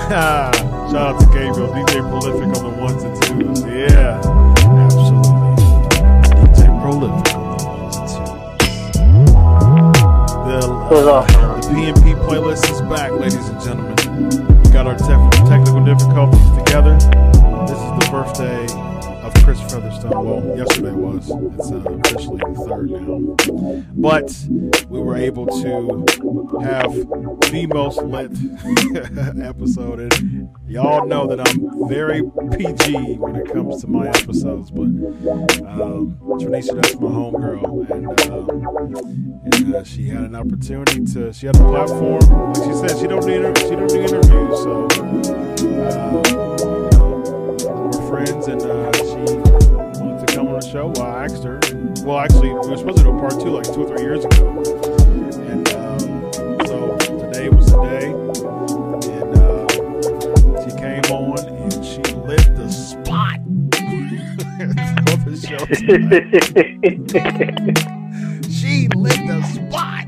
shout 0.10 0.96
out 0.96 1.18
to 1.18 1.26
Gabriel, 1.26 1.68
DJ 1.68 2.06
Prolific 2.10 2.44
on 2.58 2.62
the 2.62 2.76
ones 2.78 3.02
and 3.04 3.22
twos. 3.22 3.64
Yeah, 3.64 4.20
absolutely. 4.84 5.32
DJ 6.44 6.68
Prolific 6.82 7.34
on 7.34 7.56
the 7.56 7.64
ones 7.80 7.96
and 7.96 8.08
twos. 8.12 9.32
The, 10.44 10.58
uh, 11.08 11.24
the 11.56 11.68
PNP 11.68 12.04
playlist 12.26 12.70
is 12.70 12.82
back, 12.82 13.12
ladies 13.12 13.48
and 13.48 13.58
gentlemen. 13.62 13.96
We 14.62 14.70
got 14.70 14.86
our 14.86 14.94
tef- 14.94 15.48
technical 15.48 15.82
difficulties 15.82 16.50
together. 16.58 16.98
This 17.66 17.78
is 17.80 17.90
the 17.98 18.08
birthday 18.12 18.93
Chris 19.44 19.60
Featherstone. 19.60 20.24
Well, 20.24 20.56
yesterday 20.56 20.92
was. 20.92 21.30
It's 21.30 21.70
uh, 21.70 21.76
officially 21.76 22.38
the 22.38 22.54
third 22.66 22.90
now. 22.90 23.84
But 23.94 24.32
we 24.88 25.00
were 25.00 25.16
able 25.16 25.46
to 25.46 26.04
have 26.62 26.94
the 27.52 27.66
most 27.70 27.98
lit 27.98 28.32
episode. 29.44 30.00
And 30.00 30.48
y'all 30.66 31.06
know 31.06 31.26
that 31.26 31.46
I'm 31.46 31.88
very 31.90 32.22
PG 32.56 33.18
when 33.18 33.36
it 33.36 33.52
comes 33.52 33.82
to 33.82 33.86
my 33.86 34.08
episodes. 34.08 34.70
But 34.70 34.84
um, 35.68 36.18
that's 36.50 36.72
my 36.72 37.10
homegirl. 37.10 37.90
And, 37.90 38.20
um, 38.30 39.42
and 39.44 39.74
uh, 39.74 39.84
she 39.84 40.08
had 40.08 40.22
an 40.22 40.34
opportunity 40.36 41.04
to, 41.12 41.34
she 41.34 41.48
had 41.48 41.56
a 41.56 41.58
platform. 41.58 42.20
Like 42.54 42.64
she 42.64 42.72
said, 42.72 42.98
she 42.98 43.06
don't 43.06 43.26
need, 43.26 43.58
she 43.58 43.76
don't 43.76 43.88
do 43.88 44.00
interviews. 44.00 44.62
So 44.62 44.88
we're 47.84 48.08
friends, 48.08 48.46
and 48.46 48.62
uh, 48.62 48.92
she 48.92 49.33
show. 50.74 50.88
Well, 50.96 51.02
I 51.02 51.24
asked 51.24 51.44
her. 51.44 51.60
Well, 52.04 52.18
actually, 52.18 52.48
we 52.48 52.68
were 52.68 52.76
supposed 52.76 52.98
to 52.98 53.04
do 53.04 53.16
a 53.16 53.20
part 53.20 53.40
two 53.40 53.50
like 53.50 53.64
two 53.64 53.84
or 53.84 53.96
three 53.96 54.04
years 54.04 54.24
ago, 54.24 54.58
and 55.46 55.68
um, 55.72 56.00
so 56.66 56.96
today 56.98 57.48
was 57.48 57.66
the 57.66 57.78
day, 57.86 58.10
and 59.14 59.30
uh, 59.38 59.66
she 60.64 60.70
came 60.76 61.04
on 61.14 61.38
and 61.38 61.84
she 61.84 62.02
lit 62.26 62.44
the 62.56 62.68
spot 62.68 63.38
for 65.22 65.30
the 65.30 65.38
show. 65.38 65.64
she 68.50 68.88
lit 68.96 69.20
the 69.28 69.42
spot. 69.54 70.06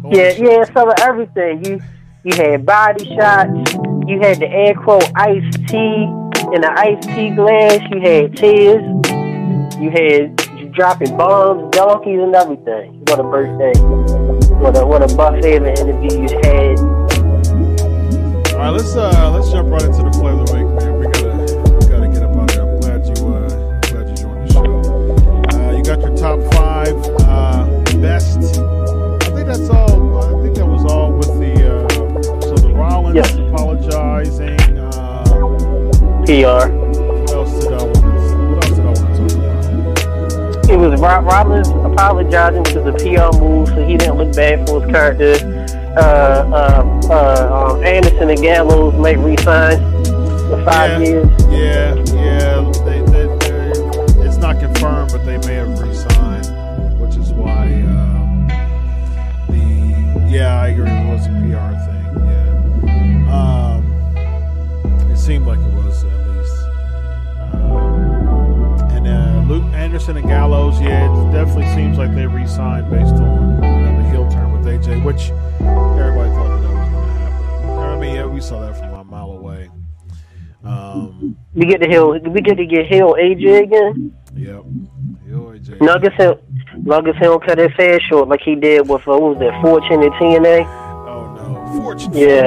Holy 0.00 0.16
Yeah, 0.16 0.30
yeah, 0.38 0.82
of 0.82 0.94
everything. 1.00 1.64
You 1.66 1.80
you 2.24 2.34
had 2.34 2.64
body 2.64 3.04
shots. 3.14 3.74
You 4.06 4.20
had 4.20 4.40
the 4.40 4.48
air 4.48 4.74
quote 4.74 5.10
iced 5.16 5.68
tea 5.68 6.08
in 6.54 6.60
the 6.62 6.72
iced 6.76 7.08
tea 7.10 7.30
glass. 7.34 7.78
You 7.90 8.00
had 8.00 8.36
tears. 8.38 9.01
You 9.82 9.90
had 9.90 10.40
you 10.56 10.68
dropping 10.68 11.16
bombs, 11.16 11.74
donkeys, 11.74 12.20
and 12.20 12.32
everything. 12.36 13.00
What 13.08 13.18
a 13.18 13.24
birthday! 13.24 13.72
What 14.62 14.76
a 14.78 14.86
what 14.86 15.02
a 15.02 15.12
buffet 15.16 15.56
of 15.56 15.64
an 15.64 15.76
interview 15.76 16.22
you 16.22 16.28
had. 16.44 16.78
All 18.52 18.58
right, 18.58 18.70
let's 18.70 18.94
uh 18.94 19.32
let's 19.34 19.50
jump 19.50 19.70
right 19.70 19.82
into 19.82 20.04
the 20.04 20.12
flavor 20.12 20.42
of 20.42 20.46
the 20.46 20.54
week, 20.54 20.68
man. 20.78 20.98
We 21.00 21.06
gotta 21.06 21.34
we 21.74 21.86
gotta 21.90 22.08
get 22.14 22.22
up 22.22 22.36
out 22.36 22.48
there. 22.52 22.62
I'm 22.62 22.80
glad 22.80 23.06
you 23.06 23.26
uh 23.26 23.80
glad 23.90 24.08
you 24.08 24.14
joined 24.22 24.46
the 24.46 24.52
show. 24.52 25.58
Uh, 25.58 25.72
you 25.76 25.82
got 25.82 26.00
your 26.00 26.16
top 26.16 26.38
five 26.54 26.94
uh 27.26 27.66
best. 28.00 28.38
I 28.38 29.34
think 29.34 29.46
that's 29.48 29.68
all. 29.68 30.38
I 30.38 30.42
think 30.44 30.54
that 30.58 30.66
was 30.66 30.84
all 30.84 31.12
with 31.12 31.26
the 31.40 31.54
uh 31.58 32.40
so 32.40 32.54
the 32.54 32.68
Rollins 32.72 33.16
Yes. 33.16 33.34
apologizing. 33.34 34.78
Uh, 34.78 35.24
PR. 36.24 36.91
It 40.72 40.76
was 40.78 40.98
Rob 41.00 41.24
Rollins 41.26 41.68
apologizing 41.68 42.64
to 42.64 42.80
the 42.80 42.92
PR 42.92 43.36
move 43.38 43.68
so 43.68 43.86
he 43.86 43.96
didn't 43.98 44.16
look 44.16 44.34
bad 44.34 44.66
for 44.66 44.80
his 44.82 44.90
character. 44.90 45.34
Uh, 45.96 46.00
uh, 46.00 47.00
uh, 47.10 47.72
um, 47.74 47.84
Anderson 47.84 48.30
and 48.30 48.40
Gallows 48.40 48.94
might 48.94 49.18
resign 49.18 49.76
for 50.48 50.62
five 50.64 51.02
Yeah. 51.02 51.06
years. 51.08 51.42
Yeah, 51.50 51.94
yeah. 52.14 52.72
They, 52.86 53.00
they, 53.02 53.26
they, 53.36 54.26
it's 54.26 54.38
not 54.38 54.58
confirmed, 54.60 55.12
but 55.12 55.26
they 55.26 55.36
may 55.46 55.56
have 55.56 55.78
re-signed, 55.78 56.98
which 56.98 57.16
is 57.16 57.30
why 57.32 57.66
um, 57.66 58.48
the 59.48 60.26
yeah, 60.30 60.58
I 60.62 60.68
agree. 60.68 60.88
It 60.90 61.06
was 61.12 61.26
a 61.26 61.28
PR 61.28 61.74
thing. 61.84 62.04
Yeah, 63.28 63.76
um, 63.76 65.10
it 65.10 65.18
seemed 65.18 65.44
like 65.46 65.58
it 65.58 65.74
was 65.74 66.04
at 66.04 66.28
least. 66.30 66.56
Um, 67.52 68.90
and 68.90 69.06
uh, 69.06 69.42
Luke 69.46 69.64
Anderson 69.74 70.16
and 70.16 70.26
Gallows, 70.26 70.41
yeah, 70.80 71.28
it 71.28 71.32
definitely 71.32 71.66
seems 71.74 71.98
like 71.98 72.14
they 72.14 72.26
re-signed 72.26 72.90
based 72.90 73.14
on 73.14 73.62
you 73.62 73.68
know, 73.70 74.02
the 74.02 74.08
heel 74.10 74.30
turn 74.30 74.52
with 74.52 74.66
AJ, 74.66 75.04
which 75.04 75.30
everybody 75.60 76.30
thought 76.30 76.48
that, 76.48 76.62
that 76.62 76.74
was 76.74 76.88
going 76.90 77.06
to 77.06 77.12
happen. 77.14 77.78
I 77.78 77.98
mean, 77.98 78.14
yeah, 78.14 78.26
we 78.26 78.40
saw 78.40 78.60
that 78.60 78.76
from 78.76 78.92
a 78.94 79.04
mile 79.04 79.32
away. 79.32 79.70
Um, 80.64 81.36
We 81.54 81.66
get 81.66 81.80
to 81.80 81.88
heal. 81.88 82.12
We 82.12 82.40
get 82.40 82.56
to 82.56 82.66
get 82.66 82.86
heal 82.86 83.14
AJ 83.14 83.62
again. 83.64 84.16
Yep. 84.34 84.64
Yo, 85.26 85.38
AJ. 85.52 85.80
Nuggets 85.80 86.16
him. 86.16 86.34
Nuggets 86.84 87.18
him 87.18 87.38
cut 87.40 87.58
his 87.58 87.72
hair 87.76 88.00
short 88.00 88.28
like 88.28 88.40
he 88.42 88.54
did 88.54 88.88
with 88.88 89.06
uh, 89.08 89.18
what 89.18 89.36
was 89.36 89.38
that 89.40 89.60
Fortune 89.60 90.02
and 90.02 90.12
TNA. 90.12 90.64
Oh 91.06 91.34
no. 91.34 91.80
Fortune. 91.82 92.12
Yeah. 92.14 92.46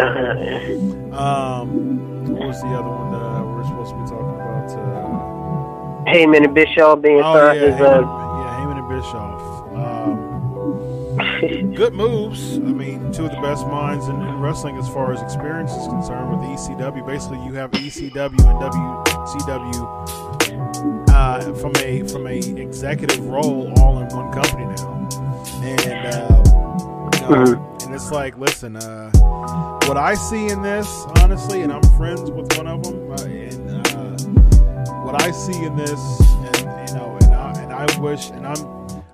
Um, 1.15 2.25
what 2.33 2.47
was 2.47 2.61
the 2.61 2.67
other 2.67 2.89
one 2.89 3.11
Heyman 6.07 6.43
and 6.45 6.53
Bischoff 6.53 7.01
being 7.01 7.21
oh 7.23 7.33
signed 7.33 7.59
yeah, 7.59 7.67
as 7.67 7.75
Heyman, 7.75 8.03
uh, 8.03 8.41
yeah, 8.41 8.57
Heyman 8.59 8.77
and 8.79 8.89
Bischoff. 8.89 9.41
Um, 9.75 11.73
good 11.73 11.93
moves. 11.93 12.57
I 12.57 12.59
mean, 12.59 13.11
two 13.11 13.25
of 13.25 13.31
the 13.31 13.41
best 13.41 13.65
minds 13.67 14.07
in, 14.07 14.15
in 14.21 14.39
wrestling 14.39 14.77
as 14.77 14.87
far 14.89 15.11
as 15.13 15.21
experience 15.21 15.71
is 15.71 15.87
concerned 15.87 16.29
with 16.29 16.39
ECW. 16.39 17.05
Basically, 17.05 17.43
you 17.43 17.53
have 17.53 17.71
ECW 17.71 18.39
and 18.45 18.59
WCW 18.61 20.35
uh, 21.09 21.53
from 21.55 21.75
a 21.77 22.03
from 22.07 22.27
a 22.27 22.37
executive 22.37 23.25
role 23.25 23.73
all 23.79 23.99
in 23.99 24.07
one 24.15 24.31
company 24.31 24.65
now, 24.65 25.09
and 25.63 25.81
uh, 26.13 26.43
you 27.15 27.21
know, 27.21 27.77
and 27.83 27.95
it's 27.95 28.11
like, 28.11 28.37
listen, 28.37 28.75
uh, 28.75 29.09
what 29.87 29.97
I 29.97 30.13
see 30.13 30.49
in 30.49 30.61
this, 30.61 30.87
honestly, 31.21 31.61
and 31.61 31.71
I'm 31.71 31.81
friends 31.97 32.29
with 32.29 32.55
one 32.57 32.67
of 32.67 32.83
them, 32.83 33.11
uh, 33.11 33.23
and 33.23 33.69
uh, 33.87 34.17
what 35.03 35.21
I 35.21 35.31
see 35.31 35.63
in 35.63 35.75
this, 35.75 35.99
and 36.19 36.89
you 36.89 36.95
know, 36.95 37.17
and 37.21 37.33
I, 37.33 37.53
and 37.61 37.73
I 37.73 37.99
wish, 37.99 38.29
and 38.29 38.45
I'm 38.45 38.59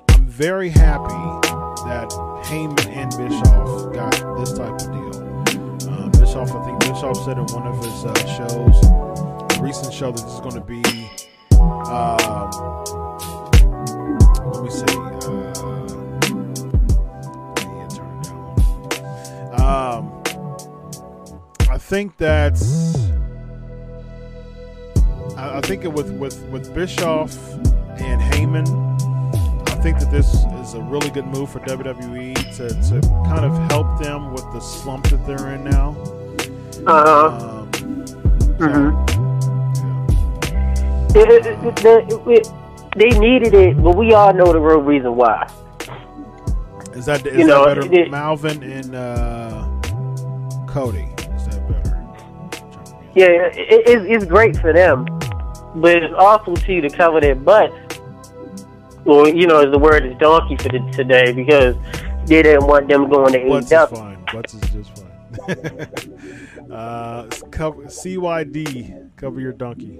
I'm 0.10 0.26
very 0.28 0.70
happy 0.70 1.50
that 1.88 2.10
Heyman 2.44 2.88
and 2.88 3.10
Bischoff 3.18 3.94
got 3.94 4.14
this 4.38 4.54
type 4.54 4.74
of 4.74 4.88
deal. 4.92 5.90
Uh, 5.90 6.10
Bischoff, 6.10 6.52
I 6.52 6.64
think 6.66 6.80
Bischoff 6.80 7.18
said 7.26 7.38
in 7.38 7.46
one 7.46 7.68
of 7.68 7.78
his 7.84 8.06
uh, 8.06 8.14
shows, 8.28 9.60
recent 9.60 9.94
show, 9.94 10.12
that 10.12 10.22
this 10.22 10.34
is 10.34 10.40
going 10.40 10.56
to 10.56 10.62
be. 10.62 10.84
Um, 11.60 12.50
let 14.52 14.64
me 14.64 14.70
see. 14.70 14.86
Uh, 14.86 15.54
turn 17.90 18.10
it 18.18 18.24
down. 18.24 19.62
Um, 19.62 20.04
I 21.70 21.78
think 21.78 22.18
that's. 22.18 22.96
I, 25.42 25.58
I 25.58 25.62
think 25.62 25.84
it 25.84 25.92
with 25.92 26.12
with 26.14 26.40
with 26.46 26.74
Bischoff 26.74 27.36
and 27.54 28.22
Heyman. 28.22 28.68
I 29.70 29.76
think 29.84 30.00
that 30.00 30.12
this 30.12 30.28
is 30.62 30.76
a 30.76 30.82
really 30.82 31.10
good 31.10 31.26
move 31.26 31.50
for 31.50 31.60
WWE 31.62 32.36
to, 32.58 32.70
to 32.70 33.02
kind 33.28 33.44
of 33.46 33.54
help 33.72 34.00
them 34.02 34.32
with 34.32 34.44
the 34.54 34.60
slump 34.60 35.08
that 35.10 35.26
they're 35.26 35.54
in 35.56 35.64
now. 35.64 35.96
uh 36.88 37.66
Um, 37.66 37.72
Mhm. 38.62 38.94
it, 41.16 41.30
it, 41.30 41.46
it, 41.86 42.28
it, 42.28 42.52
they 42.96 43.10
needed 43.20 43.54
it, 43.56 43.82
but 43.82 43.96
we 43.98 44.14
all 44.14 44.32
know 44.34 44.54
the 44.54 44.60
real 44.60 44.82
reason 44.82 45.16
why. 45.16 45.48
Is 46.94 47.06
that 47.06 47.26
is 47.26 47.40
You 47.40 47.48
know, 47.48 47.66
that 47.74 47.90
better? 47.90 48.10
Malvin 48.10 48.62
and 48.62 48.94
uh, 48.96 49.66
Cody. 50.68 51.08
Is 51.36 51.48
that 51.48 51.68
better? 51.68 51.98
Yeah, 53.16 53.26
it, 53.26 53.54
it's, 53.88 54.06
it's 54.08 54.26
great 54.26 54.56
for 54.58 54.72
them, 54.74 55.06
but 55.76 56.04
it's 56.04 56.14
awful 56.18 56.56
too 56.56 56.82
to 56.82 56.90
cover 56.90 57.22
their 57.22 57.36
butts. 57.36 58.00
Well, 59.04 59.28
you 59.28 59.48
know, 59.48 59.70
the 59.70 59.80
word 59.80 60.06
is 60.06 60.18
donkey 60.18 60.58
for 60.58 60.70
the, 60.70 60.80
today 60.92 61.32
because 61.32 61.76
they 62.26 62.44
didn't 62.44 62.68
want 62.68 62.88
them 62.88 63.10
going 63.10 63.34
to 63.34 63.50
Butts 63.50 63.66
is 63.66 63.72
AEW. 63.72 63.98
fine. 63.98 64.26
Butts 64.32 64.54
is 64.54 64.62
just 64.70 64.98
fine. 64.98 65.12
uh, 66.72 67.28
cover, 67.52 67.84
CYD, 67.84 69.10
cover 69.16 69.40
your 69.40 69.54
donkey. 69.54 69.98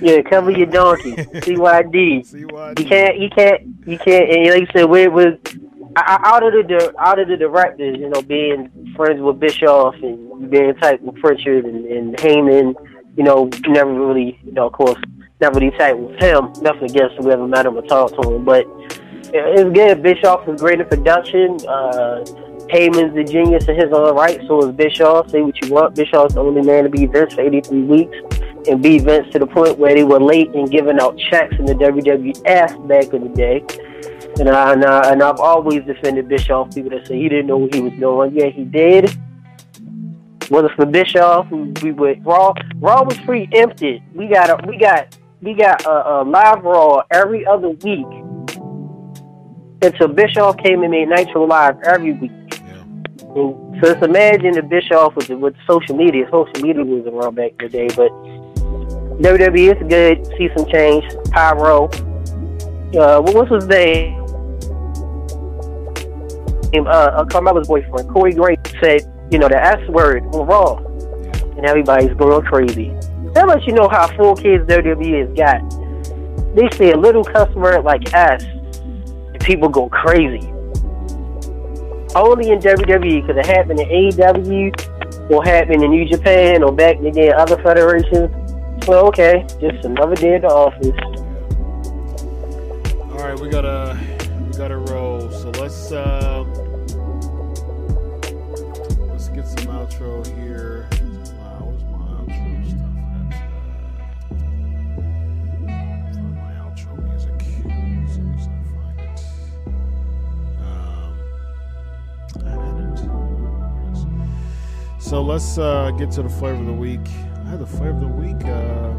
Yeah, 0.00 0.22
cover 0.22 0.50
your 0.50 0.66
donkey. 0.66 1.12
CYD. 1.16 2.20
CYD. 2.20 2.78
You 2.78 2.84
can't, 2.84 3.18
you 3.18 3.30
can't, 3.30 3.62
you 3.86 3.98
can't. 3.98 4.30
And 4.30 4.50
like 4.50 4.60
you 4.60 4.66
said, 4.72 4.84
we 4.84 5.08
was 5.08 5.34
out 5.96 6.42
of 6.42 6.52
the 6.52 6.94
out 6.98 7.18
of 7.18 7.28
the 7.28 7.36
directors, 7.36 7.98
you 7.98 8.08
know, 8.08 8.22
being 8.22 8.92
friends 8.96 9.20
with 9.20 9.40
Bischoff 9.40 9.94
and 10.02 10.50
being 10.50 10.74
tight 10.76 11.02
with 11.02 11.16
Pritchard 11.16 11.64
and, 11.64 11.84
and 11.86 12.16
Heyman, 12.16 12.74
you 13.16 13.24
know, 13.24 13.48
never 13.66 13.92
really, 13.92 14.38
you 14.44 14.52
know, 14.52 14.66
of 14.66 14.72
course, 14.72 15.00
never 15.40 15.58
really 15.58 15.76
tight 15.76 15.98
with 15.98 16.18
him. 16.20 16.52
Nothing 16.60 16.90
against 16.90 17.16
him, 17.16 17.24
we 17.24 17.32
ever 17.32 17.46
met 17.46 17.66
him 17.66 17.76
or 17.76 17.82
talked 17.82 18.20
to 18.20 18.30
him, 18.30 18.44
but 18.44 18.66
it's 19.32 19.74
good. 19.74 20.02
Bischoff 20.02 20.48
is 20.48 20.60
great 20.60 20.80
in 20.80 20.86
production. 20.86 21.58
Uh, 21.66 22.24
Heyman's 22.68 23.14
the 23.14 23.24
genius 23.24 23.68
in 23.68 23.76
his 23.76 23.92
own 23.92 24.14
right, 24.16 24.40
so 24.46 24.68
is 24.68 24.74
Bischoff. 24.74 25.30
Say 25.30 25.42
what 25.42 25.60
you 25.62 25.72
want. 25.72 25.94
Bischoff's 25.94 26.34
the 26.34 26.40
only 26.40 26.62
man 26.62 26.84
to 26.84 26.90
be 26.90 27.06
Vince 27.06 27.34
for 27.34 27.42
83 27.42 27.82
weeks 27.82 28.16
and 28.68 28.82
beat 28.82 29.02
Vince 29.02 29.30
to 29.32 29.38
the 29.38 29.46
point 29.46 29.78
where 29.78 29.94
they 29.94 30.04
were 30.04 30.20
late 30.20 30.52
in 30.54 30.66
giving 30.66 30.98
out 30.98 31.18
checks 31.18 31.54
in 31.58 31.66
the 31.66 31.74
WWF 31.74 32.88
back 32.88 33.12
in 33.12 33.22
the 33.24 33.28
day. 33.34 33.64
And, 34.40 34.48
I, 34.48 34.72
and, 34.72 34.84
I, 34.84 35.12
and 35.12 35.22
I've 35.22 35.38
always 35.38 35.84
defended 35.84 36.28
Bischoff. 36.28 36.74
People 36.74 36.90
that 36.90 37.06
say 37.06 37.20
he 37.20 37.28
didn't 37.28 37.46
know 37.46 37.58
what 37.58 37.74
he 37.74 37.80
was 37.80 37.92
doing. 37.94 38.34
Yeah, 38.34 38.46
he 38.46 38.64
did. 38.64 39.16
Was 40.50 40.64
it 40.64 40.76
for 40.76 40.86
Bischoff? 40.86 41.50
We, 41.50 41.72
we 41.82 41.92
would 41.92 42.24
Raw. 42.24 42.52
Raw 42.76 43.02
was 43.02 43.18
preempted. 43.20 44.02
We 44.14 44.28
got 44.28 44.50
a, 44.50 44.66
we 44.66 44.78
got 44.78 45.16
we 45.40 45.54
got 45.54 45.84
a, 45.84 46.20
a 46.20 46.22
live 46.22 46.62
Raw 46.62 47.02
every 47.10 47.46
other 47.46 47.70
week 47.70 48.06
until 49.82 50.08
Bischoff 50.08 50.56
came 50.58 50.82
and 50.82 50.90
made 50.90 51.08
Nitro 51.08 51.46
live 51.46 51.80
every 51.82 52.12
week. 52.12 52.30
Yeah. 52.50 52.82
And 52.82 53.78
so 53.80 53.92
just 53.92 54.02
imagine 54.02 54.56
if 54.56 54.68
Bischoff 54.68 55.16
was 55.16 55.28
with 55.28 55.54
social 55.66 55.96
media. 55.96 56.26
Social 56.30 56.62
media 56.62 56.84
was 56.84 57.06
around 57.06 57.34
back 57.34 57.52
in 57.60 57.66
the 57.66 57.68
day, 57.68 57.88
but 57.88 58.10
WWE 59.20 59.76
is 59.76 59.88
good. 59.88 60.26
See 60.38 60.48
some 60.56 60.70
change. 60.70 61.04
Pyro. 61.30 61.88
Uh, 62.94 63.20
what 63.20 63.34
was 63.34 63.48
his 63.48 63.66
name? 63.68 64.20
Uh, 66.74 66.88
uh, 66.88 67.24
Carmella's 67.26 67.68
boyfriend, 67.68 68.08
Corey 68.10 68.32
Graves, 68.32 68.60
said, 68.80 69.02
you 69.30 69.38
know, 69.38 69.48
the 69.48 69.62
S 69.62 69.86
word 69.88 70.24
on 70.34 70.46
Raw, 70.46 70.76
and 71.56 71.66
everybody's 71.66 72.14
going 72.14 72.44
crazy. 72.46 72.90
That 73.34 73.48
lets 73.48 73.66
you 73.66 73.72
know 73.72 73.88
how 73.88 74.06
full 74.16 74.36
kids 74.36 74.64
WWE 74.64 75.26
has 75.26 75.36
got. 75.36 75.60
They 76.54 76.70
say 76.76 76.92
a 76.92 76.96
little 76.96 77.24
customer 77.24 77.82
like 77.82 78.14
S, 78.14 78.44
and 78.44 79.40
people 79.40 79.68
go 79.68 79.88
crazy. 79.88 80.46
Only 82.14 82.50
in 82.50 82.60
WWE, 82.60 83.26
because 83.26 83.36
it 83.36 83.46
happened 83.46 83.80
in 83.80 83.88
AEW, 83.88 85.30
or 85.32 85.42
happened 85.42 85.82
in 85.82 85.90
New 85.90 86.08
Japan, 86.08 86.62
or 86.62 86.70
back 86.70 86.96
in 86.98 87.12
the 87.12 87.34
other 87.36 87.60
federations. 87.60 88.30
So, 88.84 89.06
okay, 89.08 89.44
just 89.60 89.84
another 89.84 90.14
day 90.14 90.36
at 90.36 90.42
the 90.42 90.48
office. 90.48 90.94
All 93.10 93.18
right, 93.18 93.40
we 93.40 93.48
gotta 93.48 93.98
we 94.46 94.56
gotta 94.56 94.76
roll. 94.76 95.28
So 95.30 95.50
let's 95.60 95.90
uh, 95.90 96.44
outro 99.94 100.26
here. 100.36 100.88
Wow, 101.38 101.66
where's 101.66 101.84
my 101.84 101.98
outro 102.18 102.66
stuff? 102.68 102.94
Uh, 105.62 105.74
find 106.12 106.34
my 106.34 106.52
outro 106.62 106.92
music 107.04 107.38
as 107.40 108.10
soon 108.14 108.28
as 108.34 108.44
I 108.46 108.50
find 108.74 108.98
it. 109.00 109.18
Um. 110.60 111.14
There. 112.40 112.60
So 114.98 115.22
let's 115.22 115.58
uh, 115.58 115.90
get 115.92 116.10
to 116.12 116.22
the 116.22 116.28
flavor 116.28 116.60
of 116.60 116.66
the 116.66 116.72
week. 116.72 117.06
I 117.44 117.50
had 117.50 117.60
the 117.60 117.66
flavor 117.66 117.90
of 117.90 118.00
the 118.00 118.08
week 118.08 118.44
uh, 118.46 118.94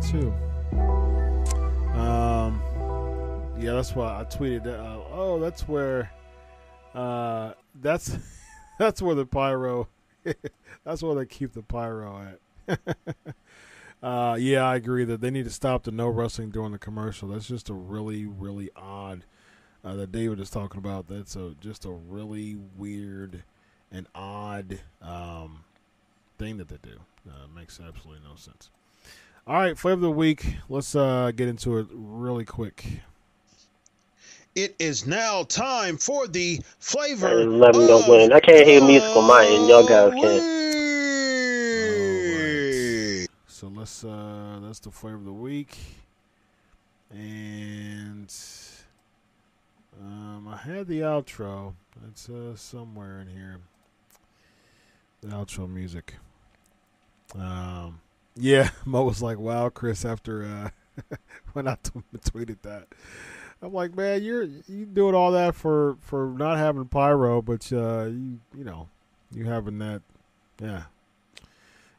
too. 0.00 0.32
Um, 1.98 2.62
yeah, 3.58 3.72
that's 3.74 3.94
why 3.94 4.20
I 4.20 4.24
tweeted. 4.24 4.66
Uh, 4.66 5.00
oh, 5.12 5.38
that's 5.38 5.68
where. 5.68 6.10
Uh, 6.94 7.52
that's 7.82 8.16
that's 8.78 9.02
where 9.02 9.14
the 9.14 9.26
pyro. 9.26 9.88
that's 10.84 11.02
where 11.02 11.14
they 11.14 11.26
keep 11.26 11.52
the 11.52 11.62
pyro 11.62 12.36
at. 12.68 12.78
uh, 14.02 14.36
yeah, 14.38 14.64
I 14.64 14.76
agree 14.76 15.04
that 15.04 15.20
they 15.20 15.30
need 15.30 15.44
to 15.44 15.50
stop 15.50 15.84
the 15.84 15.90
no 15.90 16.08
wrestling 16.08 16.50
during 16.50 16.72
the 16.72 16.78
commercial. 16.78 17.28
That's 17.28 17.48
just 17.48 17.68
a 17.68 17.74
really, 17.74 18.26
really 18.26 18.70
odd. 18.76 19.24
Uh, 19.84 19.96
that 19.96 20.10
David 20.10 20.40
is 20.40 20.48
talking 20.48 20.78
about. 20.78 21.08
That's 21.08 21.36
a 21.36 21.54
just 21.60 21.84
a 21.84 21.90
really 21.90 22.56
weird 22.56 23.44
and 23.92 24.06
odd 24.14 24.80
um, 25.02 25.64
thing 26.38 26.56
that 26.56 26.68
they 26.68 26.78
do. 26.82 26.98
Uh, 27.28 27.46
makes 27.54 27.78
absolutely 27.86 28.22
no 28.26 28.34
sense. 28.34 28.70
All 29.46 29.56
right, 29.56 29.76
flavor 29.76 29.96
of 29.96 30.00
the 30.00 30.10
week. 30.10 30.56
Let's 30.70 30.96
uh, 30.96 31.32
get 31.36 31.48
into 31.48 31.76
it 31.76 31.86
really 31.90 32.46
quick. 32.46 33.00
It 34.54 34.76
is 34.78 35.04
now 35.06 35.42
time 35.42 35.96
for 35.96 36.28
the 36.28 36.60
flavor. 36.78 37.40
And 37.40 37.58
let 37.58 37.74
me 37.74 37.88
know 37.88 38.02
when. 38.02 38.32
I 38.32 38.38
can't 38.38 38.66
hear 38.66 38.80
music 38.80 39.16
on 39.16 39.26
my 39.26 39.44
end. 39.44 39.68
Y'all 39.68 39.84
guys 39.86 40.12
can. 40.12 40.22
week. 43.20 43.30
So 43.48 43.66
let's 43.68 44.04
uh 44.04 44.60
that's 44.62 44.78
the 44.78 44.92
flavor 44.92 45.16
of 45.16 45.24
the 45.24 45.32
week. 45.32 45.76
And 47.10 48.32
um 50.00 50.46
I 50.48 50.56
had 50.56 50.86
the 50.86 51.00
outro. 51.00 51.74
It's 52.08 52.28
uh 52.28 52.54
somewhere 52.54 53.20
in 53.20 53.26
here. 53.26 53.58
The 55.20 55.28
outro 55.28 55.68
music. 55.68 56.14
Um 57.36 58.00
yeah, 58.36 58.70
Mo 58.84 59.04
was 59.04 59.22
like, 59.22 59.38
"Wow, 59.38 59.68
Chris." 59.68 60.04
After 60.04 60.44
uh, 60.44 61.16
when 61.52 61.68
I 61.68 61.76
t- 61.82 61.90
tweeted 62.18 62.62
that, 62.62 62.88
I'm 63.64 63.72
like, 63.72 63.96
"Man, 63.96 64.22
you're 64.22 64.42
you 64.68 64.84
doing 64.84 65.14
all 65.14 65.32
that 65.32 65.54
for 65.54 65.96
for 66.00 66.28
not 66.36 66.58
having 66.58 66.84
pyro, 66.84 67.40
but 67.40 67.72
uh, 67.72 68.04
you 68.04 68.40
you 68.54 68.64
know 68.64 68.88
you 69.32 69.46
having 69.46 69.78
that, 69.78 70.02
yeah, 70.60 70.82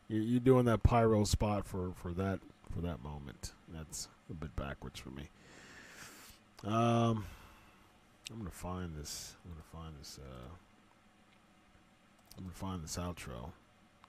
you 0.07 0.21
you 0.21 0.39
doing 0.39 0.65
that 0.65 0.83
pyro 0.83 1.23
spot 1.23 1.65
for 1.65 1.91
for 1.95 2.13
that 2.13 2.39
for 2.71 2.81
that 2.81 3.03
moment. 3.03 3.53
That's 3.73 4.07
a 4.29 4.33
bit 4.33 4.55
backwards 4.55 4.99
for 4.99 5.09
me. 5.09 5.29
Um, 6.63 7.25
I'm 8.31 8.37
gonna 8.37 8.51
find 8.51 8.95
this. 8.95 9.33
I'm 9.43 9.51
gonna 9.51 9.85
find 9.85 9.99
this. 9.99 10.19
Uh, 10.21 10.49
I'm 12.37 12.43
gonna 12.43 12.53
find 12.53 12.83
this 12.83 12.97
outro 12.97 13.51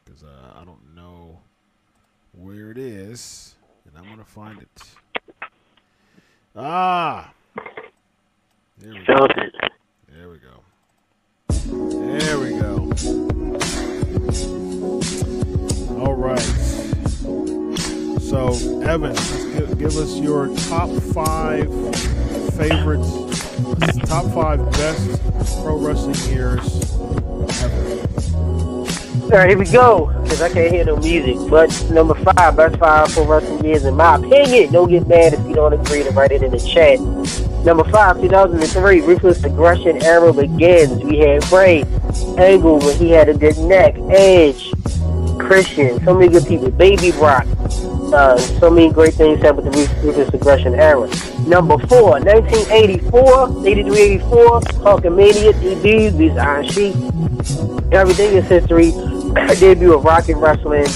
because 0.05 0.23
uh, 0.23 0.61
I 0.61 0.65
don't 0.65 0.95
know 0.95 1.41
where 2.33 2.71
it 2.71 2.79
is, 2.79 3.55
and 3.87 3.97
I'm 3.97 4.11
gonna 4.11 4.25
find 4.25 4.61
it. 4.61 4.83
Ah, 6.55 7.35
there 8.79 8.93
we 8.93 9.05
go. 9.05 9.25
It. 9.25 9.55
There 10.09 10.29
we 10.29 10.39
go. 10.39 10.65
There 11.49 12.39
we 12.39 12.51
go. 12.61 12.91
All 16.01 16.15
right. 16.15 16.41
So, 18.21 18.49
Evan, 18.83 19.15
give, 19.55 19.79
give 19.79 19.97
us 19.97 20.19
your 20.19 20.49
top 20.69 20.91
five 21.13 21.69
favorites, 22.55 23.11
top 24.09 24.27
five 24.33 24.59
best 24.73 25.63
pro 25.63 25.79
wrestling 25.79 26.33
years 26.33 26.93
ever. 27.63 27.97
All 29.27 29.33
right, 29.33 29.49
here 29.49 29.59
we 29.59 29.65
go. 29.65 30.13
Because 30.23 30.41
I 30.41 30.49
can't 30.49 30.73
hear 30.73 30.85
no 30.85 30.97
music. 30.97 31.37
But 31.51 31.91
number 31.91 32.15
five, 32.15 32.57
best 32.57 32.77
five 32.79 33.13
for 33.13 33.25
wrestling 33.25 33.65
years, 33.65 33.85
in 33.85 33.97
my 33.97 34.17
opinion. 34.17 34.73
Don't 34.73 34.89
get 34.89 35.09
mad 35.09 35.35
if 35.35 35.45
you 35.47 35.55
don't 35.55 35.73
agree 35.73 36.05
to 36.05 36.11
write 36.11 36.31
it 36.31 36.43
in 36.45 36.53
the 36.53 36.59
chat. 36.59 37.01
Number 37.67 37.83
five, 37.83 38.21
2003, 38.21 39.01
Ruthless 39.01 39.43
Aggression 39.43 40.01
era 40.05 40.33
begins. 40.33 41.03
We 41.03 41.19
had 41.19 41.43
Bray, 41.51 41.83
Angle 42.39 42.79
when 42.79 42.97
he 42.97 43.11
had 43.11 43.29
a 43.29 43.35
good 43.35 43.59
neck, 43.59 43.97
Edge, 44.09 44.71
Christian, 45.41 45.99
so 46.05 46.15
many 46.15 46.29
good 46.29 46.47
people, 46.47 46.71
Baby 46.71 47.11
Rock. 47.11 47.45
Uh, 48.15 48.39
so 48.39 48.71
many 48.71 48.93
great 48.93 49.15
things 49.15 49.43
happened 49.43 49.75
with 49.75 49.93
the 50.01 50.07
Ruthless 50.07 50.33
Aggression 50.33 50.77
era. 50.77 51.09
Number 51.49 51.77
four, 51.89 52.21
1984, 52.21 53.67
83, 53.67 54.01
84, 54.01 54.61
Hulkamania 54.61 55.61
debut, 55.61 56.11
these 56.13 56.37
Iron 56.37 56.69
Sheik. 56.69 56.95
Everything 57.91 58.33
is 58.37 58.47
history. 58.47 58.93
Debut 59.59 59.93
of 59.93 60.05
Rock 60.05 60.29
Rocket 60.29 60.37
Wrestling. 60.37 60.87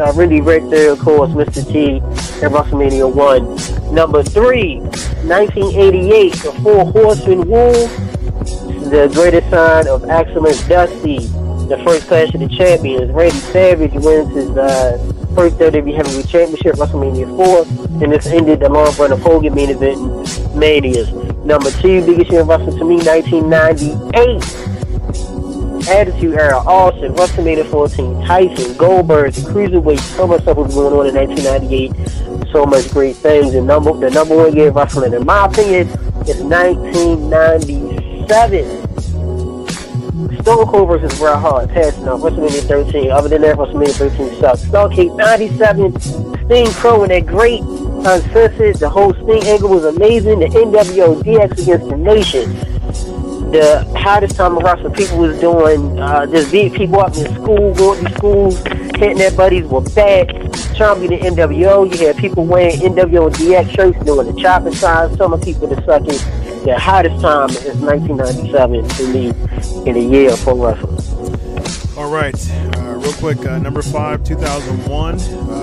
Uh, 0.00 0.12
Randy 0.14 0.40
Richter, 0.40 0.90
of 0.90 0.98
course, 0.98 1.30
Mr. 1.30 1.64
T, 1.64 1.98
and 2.42 2.52
WrestleMania 2.52 3.12
1. 3.12 3.94
Number 3.94 4.24
three, 4.24 4.80
1988, 5.28 6.32
The 6.32 6.52
Four 6.62 6.90
Horsemen 6.90 7.48
Wolves. 7.48 7.96
The 8.90 9.10
greatest 9.12 9.50
sign 9.50 9.86
of 9.86 10.04
excellence, 10.08 10.66
Dusty. 10.66 11.18
The 11.68 11.76
first 11.84 12.08
Clash 12.08 12.32
of 12.32 12.40
the 12.40 12.48
Champions. 12.48 13.12
Randy 13.12 13.36
Savage 13.36 13.92
wins 13.92 14.34
his 14.34 14.48
uh, 14.56 14.96
first 15.34 15.58
WWE 15.58 15.94
Heavyweight 15.94 16.28
Championship, 16.28 16.76
WrestleMania 16.76 17.28
4. 17.36 18.02
And 18.02 18.10
this 18.10 18.26
ended 18.26 18.60
the 18.60 18.70
long 18.70 18.96
run 18.96 19.12
of 19.12 19.20
Hogan 19.20 19.54
main 19.54 19.68
event 19.68 20.00
Manias. 20.56 21.12
Number 21.44 21.70
two, 21.72 22.04
biggest 22.06 22.30
year 22.30 22.40
of 22.40 22.48
wrestling 22.48 22.78
to 22.78 22.84
me, 22.84 22.96
1998. 22.96 24.68
Attitude 25.88 26.34
Era, 26.34 26.58
Austin, 26.58 27.14
WrestleMania 27.14 27.64
14, 27.70 28.26
Tyson, 28.26 28.76
Goldberg, 28.76 29.32
the 29.32 29.40
Cruiserweight, 29.42 30.00
so 30.00 30.26
much 30.26 30.42
stuff 30.42 30.56
was 30.56 30.74
going 30.74 30.92
on 30.92 31.06
in 31.06 31.14
1998. 31.14 31.92
So 32.52 32.64
much 32.64 32.90
great 32.90 33.16
things. 33.16 33.54
And 33.54 33.66
number, 33.66 33.92
the 33.92 34.10
number 34.10 34.36
one 34.36 34.56
year 34.56 34.68
of 34.68 34.76
wrestling, 34.76 35.12
in 35.12 35.26
my 35.26 35.44
opinion, 35.46 35.88
is 36.26 36.42
1997. 36.42 38.88
Stone 40.42 40.66
Cold 40.66 40.88
versus 40.88 41.18
Bret 41.18 41.38
Hart, 41.38 41.68
passing 41.68 42.08
off 42.08 42.20
WrestleMania 42.20 42.62
13. 42.62 43.10
Other 43.10 43.28
than 43.28 43.42
that, 43.42 43.56
WrestleMania 43.56 43.92
13 43.92 44.40
sucks. 44.40 44.64
Starcade 44.64 45.14
97, 45.16 46.00
Sting 46.46 46.70
Pro 46.72 47.02
and 47.02 47.10
that 47.10 47.26
great 47.26 47.60
uncensored. 47.60 48.76
The 48.76 48.88
whole 48.88 49.12
Sting 49.12 49.42
angle 49.44 49.68
was 49.68 49.84
amazing. 49.84 50.38
The 50.38 50.46
NWO 50.46 51.22
DX 51.22 51.62
against 51.62 51.88
the 51.88 51.96
Nation 51.96 52.77
the 53.50 53.84
hottest 53.96 54.36
time 54.36 54.56
of 54.56 54.62
wrestling 54.62 54.92
people 54.92 55.18
was 55.18 55.38
doing 55.40 55.98
uh, 55.98 56.26
just 56.26 56.52
beating 56.52 56.74
people 56.74 57.00
up 57.00 57.16
in 57.16 57.34
school, 57.34 57.74
going 57.74 58.04
to 58.04 58.12
schools, 58.14 58.58
hitting 58.96 59.18
their 59.18 59.30
buddies 59.30 59.64
with 59.66 59.94
bats, 59.94 60.32
trying 60.76 61.00
to 61.00 61.08
be 61.08 61.16
the 61.16 61.22
NWO. 61.22 61.90
You 61.90 62.06
had 62.06 62.16
people 62.16 62.44
wearing 62.44 62.78
NWO 62.80 63.26
and 63.26 63.34
DX 63.36 63.70
shirts 63.74 64.04
doing 64.04 64.34
the 64.34 64.40
chopping 64.40 64.74
signs. 64.74 65.16
Some 65.16 65.32
of 65.32 65.42
people 65.42 65.66
that 65.68 65.84
suck 65.84 66.02
it. 66.06 66.64
The 66.64 66.78
hottest 66.78 67.20
time 67.22 67.50
is 67.50 67.76
1997 67.76 68.88
to 68.88 69.12
me 69.12 69.28
in 69.88 69.94
the 69.94 70.02
year 70.02 70.36
pro 70.38 70.54
wrestling. 70.54 70.98
All 71.96 72.10
right, 72.10 72.34
uh, 72.76 72.87
quick, 73.18 73.44
uh, 73.46 73.58
number 73.58 73.82
five, 73.82 74.22
2001, 74.22 75.14
uh, 75.14 75.18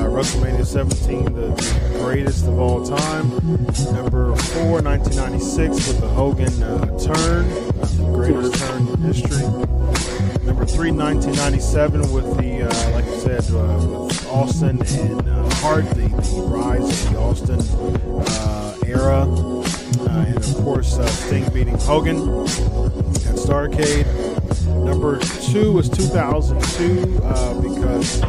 WrestleMania 0.10 0.66
17, 0.66 1.24
the 1.34 2.00
greatest 2.00 2.46
of 2.48 2.60
all 2.60 2.86
time. 2.86 3.30
Number 3.94 4.36
four, 4.36 4.82
1996, 4.82 5.88
with 5.88 6.02
the 6.02 6.08
Hogan 6.08 6.62
uh, 6.62 6.86
turn, 7.00 7.46
uh, 7.46 7.86
the 7.86 8.12
greatest 8.14 8.56
turn 8.56 8.88
in 8.88 8.98
history. 9.02 9.44
Number 10.44 10.66
three, 10.66 10.92
1997, 10.92 12.12
with 12.12 12.38
the, 12.38 12.64
uh, 12.64 12.92
like 12.92 13.06
you 13.06 13.20
said, 13.20 13.44
uh, 13.52 14.06
with 14.06 14.28
Austin 14.28 14.82
and 14.82 15.28
uh, 15.30 15.50
Hart, 15.56 15.86
the, 15.92 16.10
the 16.10 16.42
rise 16.48 17.06
of 17.06 17.14
the 17.14 17.20
Austin 17.20 17.62
uh, 18.28 18.78
era. 18.86 19.65
Uh, 20.00 20.26
and 20.28 20.38
of 20.38 20.56
course, 20.64 20.98
uh, 20.98 21.06
Sting 21.08 21.48
beating 21.54 21.78
Hogan 21.80 22.18
at 22.18 23.36
Starcade. 23.38 24.06
Number 24.84 25.20
two 25.52 25.72
was 25.74 25.90
2002 25.90 27.22
uh, 27.24 27.62
because 27.62 28.22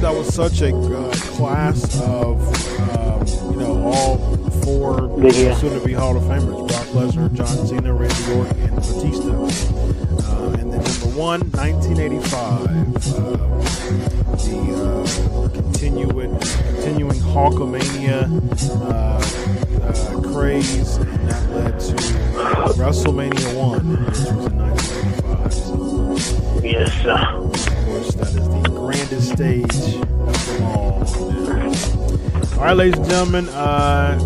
that 0.00 0.12
was 0.14 0.32
such 0.34 0.62
a 0.62 0.74
uh, 0.74 1.12
class 1.36 2.00
of, 2.00 2.40
um, 2.96 3.26
you 3.52 3.56
know, 3.60 3.82
all 3.92 4.18
four 4.62 5.10
Yeah. 5.22 5.54
soon-to-be 5.56 5.92
Hall 5.92 6.16
of 6.16 6.22
Famers: 6.24 6.68
Brock 6.68 6.86
Lesnar, 6.88 7.32
John 7.32 7.66
Cena, 7.66 7.92
Randy 7.92 8.32
Orton, 8.34 8.60
and 8.62 8.76
Batista. 8.76 10.19
Number 10.84 11.18
one, 11.18 11.40
1985, 11.52 12.36
uh, 12.36 12.70
the 14.36 14.58
uh, 14.76 15.48
continuing 15.54 16.38
continuing 16.38 17.16
Hulkamania 17.20 18.20
uh, 18.90 19.20
craze, 20.32 20.96
and 20.96 21.28
that 21.28 21.50
led 21.50 21.80
to 21.80 21.94
WrestleMania 22.76 23.54
one, 23.56 24.04
which 24.04 24.18
was 24.18 24.46
in 24.46 24.56
1985. 24.58 25.52
So, 25.52 26.60
Yes, 26.66 26.92
sir. 27.02 27.12
of 27.12 27.52
course, 27.86 28.14
that 28.14 28.28
is 28.28 28.48
the 28.48 28.62
grandest 28.70 29.32
stage 29.32 29.64
of 29.64 30.46
them 30.46 30.62
all. 30.64 31.04
All 32.60 32.66
right, 32.66 32.76
ladies 32.76 32.98
and 32.98 33.08
gentlemen, 33.08 33.48
uh, 33.54 34.18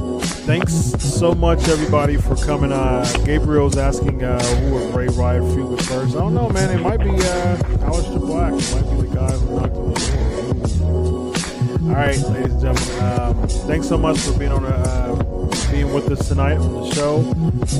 thanks 0.45 0.75
so 0.75 1.37
much, 1.37 1.69
everybody, 1.69 2.17
for 2.17 2.35
coming. 2.35 2.73
Uh, 2.73 3.09
Gabriel's 3.25 3.77
asking 3.77 4.25
uh, 4.25 4.43
who 4.43 4.75
would 4.75 4.93
Bray 4.93 5.07
Wyatt 5.07 5.45
feud 5.55 5.71
with 5.71 5.87
first. 5.87 6.17
I 6.17 6.19
don't 6.19 6.35
know, 6.35 6.49
man. 6.49 6.77
It 6.77 6.83
might 6.83 6.97
be 6.99 7.11
uh, 7.11 7.57
Aleister 7.87 8.19
Black. 8.19 8.53
It 8.55 8.75
might 8.75 8.91
be 8.91 9.07
the 9.07 9.15
guy 9.15 9.31
who 9.31 9.61
knocked 9.61 9.75
the 9.75 10.79
door. 10.81 11.91
All 11.91 11.95
right, 11.95 12.19
ladies 12.19 12.53
and 12.55 12.61
gentlemen, 12.61 13.03
um, 13.05 13.49
thanks 13.69 13.87
so 13.89 13.97
much 13.97 14.19
for 14.19 14.37
being 14.37 14.51
on, 14.51 14.65
uh, 14.65 15.15
being 15.71 15.93
with 15.95 16.11
us 16.11 16.27
tonight 16.27 16.57
on 16.57 16.73
the 16.73 16.91
show. 16.93 17.21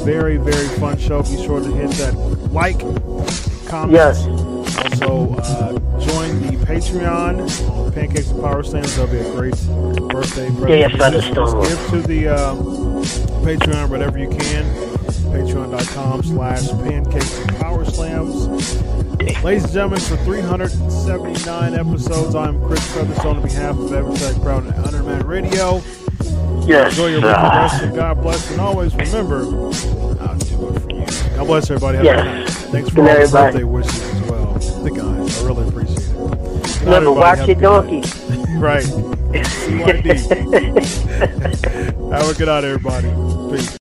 Very, 0.05 0.37
very 0.37 0.69
fun 0.79 0.97
show. 0.99 1.25
Be 1.25 1.43
sure 1.43 1.59
to 1.59 1.67
hit 1.73 1.91
that 1.93 2.15
like, 2.53 2.79
comment, 3.67 3.93
Yes. 3.93 4.25
Also, 4.77 5.35
uh, 5.39 5.73
join 6.01 6.41
the 6.43 6.65
Patreon 6.67 7.71
on 7.71 7.93
Pancakes 7.93 8.31
and 8.31 8.41
Powerslams. 8.41 8.97
That'll 8.97 9.07
be 9.07 9.19
a 9.19 9.31
great 9.33 9.55
birthday 10.11 10.49
present. 10.51 10.69
Yeah, 10.71 10.77
yeah, 10.77 10.89
Just- 10.89 10.99
Featherstone. 11.29 11.63
Give 11.69 11.91
to 11.91 12.09
the 12.09 12.29
uh, 12.29 12.55
Patreon 13.45 13.89
whatever 13.91 14.19
you 14.19 14.29
can. 14.29 14.65
Patreon.com 15.35 16.23
slash 16.23 16.69
Pancakes 16.69 17.39
and 17.41 17.51
Powerslams. 17.53 19.43
Ladies 19.43 19.65
and 19.65 19.73
gentlemen, 19.73 20.01
for 20.01 20.17
379 20.19 21.75
episodes, 21.75 22.35
I'm 22.35 22.61
Chris 22.67 22.87
Featherstone 22.95 23.37
on 23.39 23.43
behalf 23.43 23.77
of 23.79 23.91
Evertech 23.91 24.43
Proud 24.43 24.65
and 24.67 24.75
Underman 24.85 25.27
Radio. 25.27 25.83
Yes. 26.67 26.93
Enjoy 26.93 27.09
your 27.09 27.21
rest 27.21 27.83
and 27.83 27.95
God 27.95 28.23
bless. 28.23 28.51
And 28.51 28.61
always 28.61 28.95
remember, 28.95 29.41
I'll 29.45 30.37
do 30.39 30.69
it 30.69 30.81
for 30.81 30.91
you. 30.91 31.37
God 31.37 31.47
bless 31.47 31.71
everybody. 31.71 31.99
Have 31.99 32.07
a 32.07 32.09
good 32.11 32.25
night. 32.25 32.39
Yes. 32.41 32.65
Thanks 32.67 32.89
for 32.91 32.95
Good 32.97 33.11
all 33.11 33.27
the 33.27 33.33
birthday 33.33 33.65
wishes. 33.65 34.24
The 34.85 34.91
guys, 34.91 35.43
I 35.43 35.47
really 35.47 35.67
appreciate 35.67 35.99
it. 35.99 36.85
Night, 36.85 37.09
watch 37.09 37.47
your 37.49 37.57
donkey. 37.57 38.03
right. 38.59 38.85
CYD. 39.65 40.09
Have 42.13 42.29
a 42.29 42.35
good 42.35 42.47
night, 42.49 42.65
everybody. 42.65 43.09
Peace. 43.51 43.73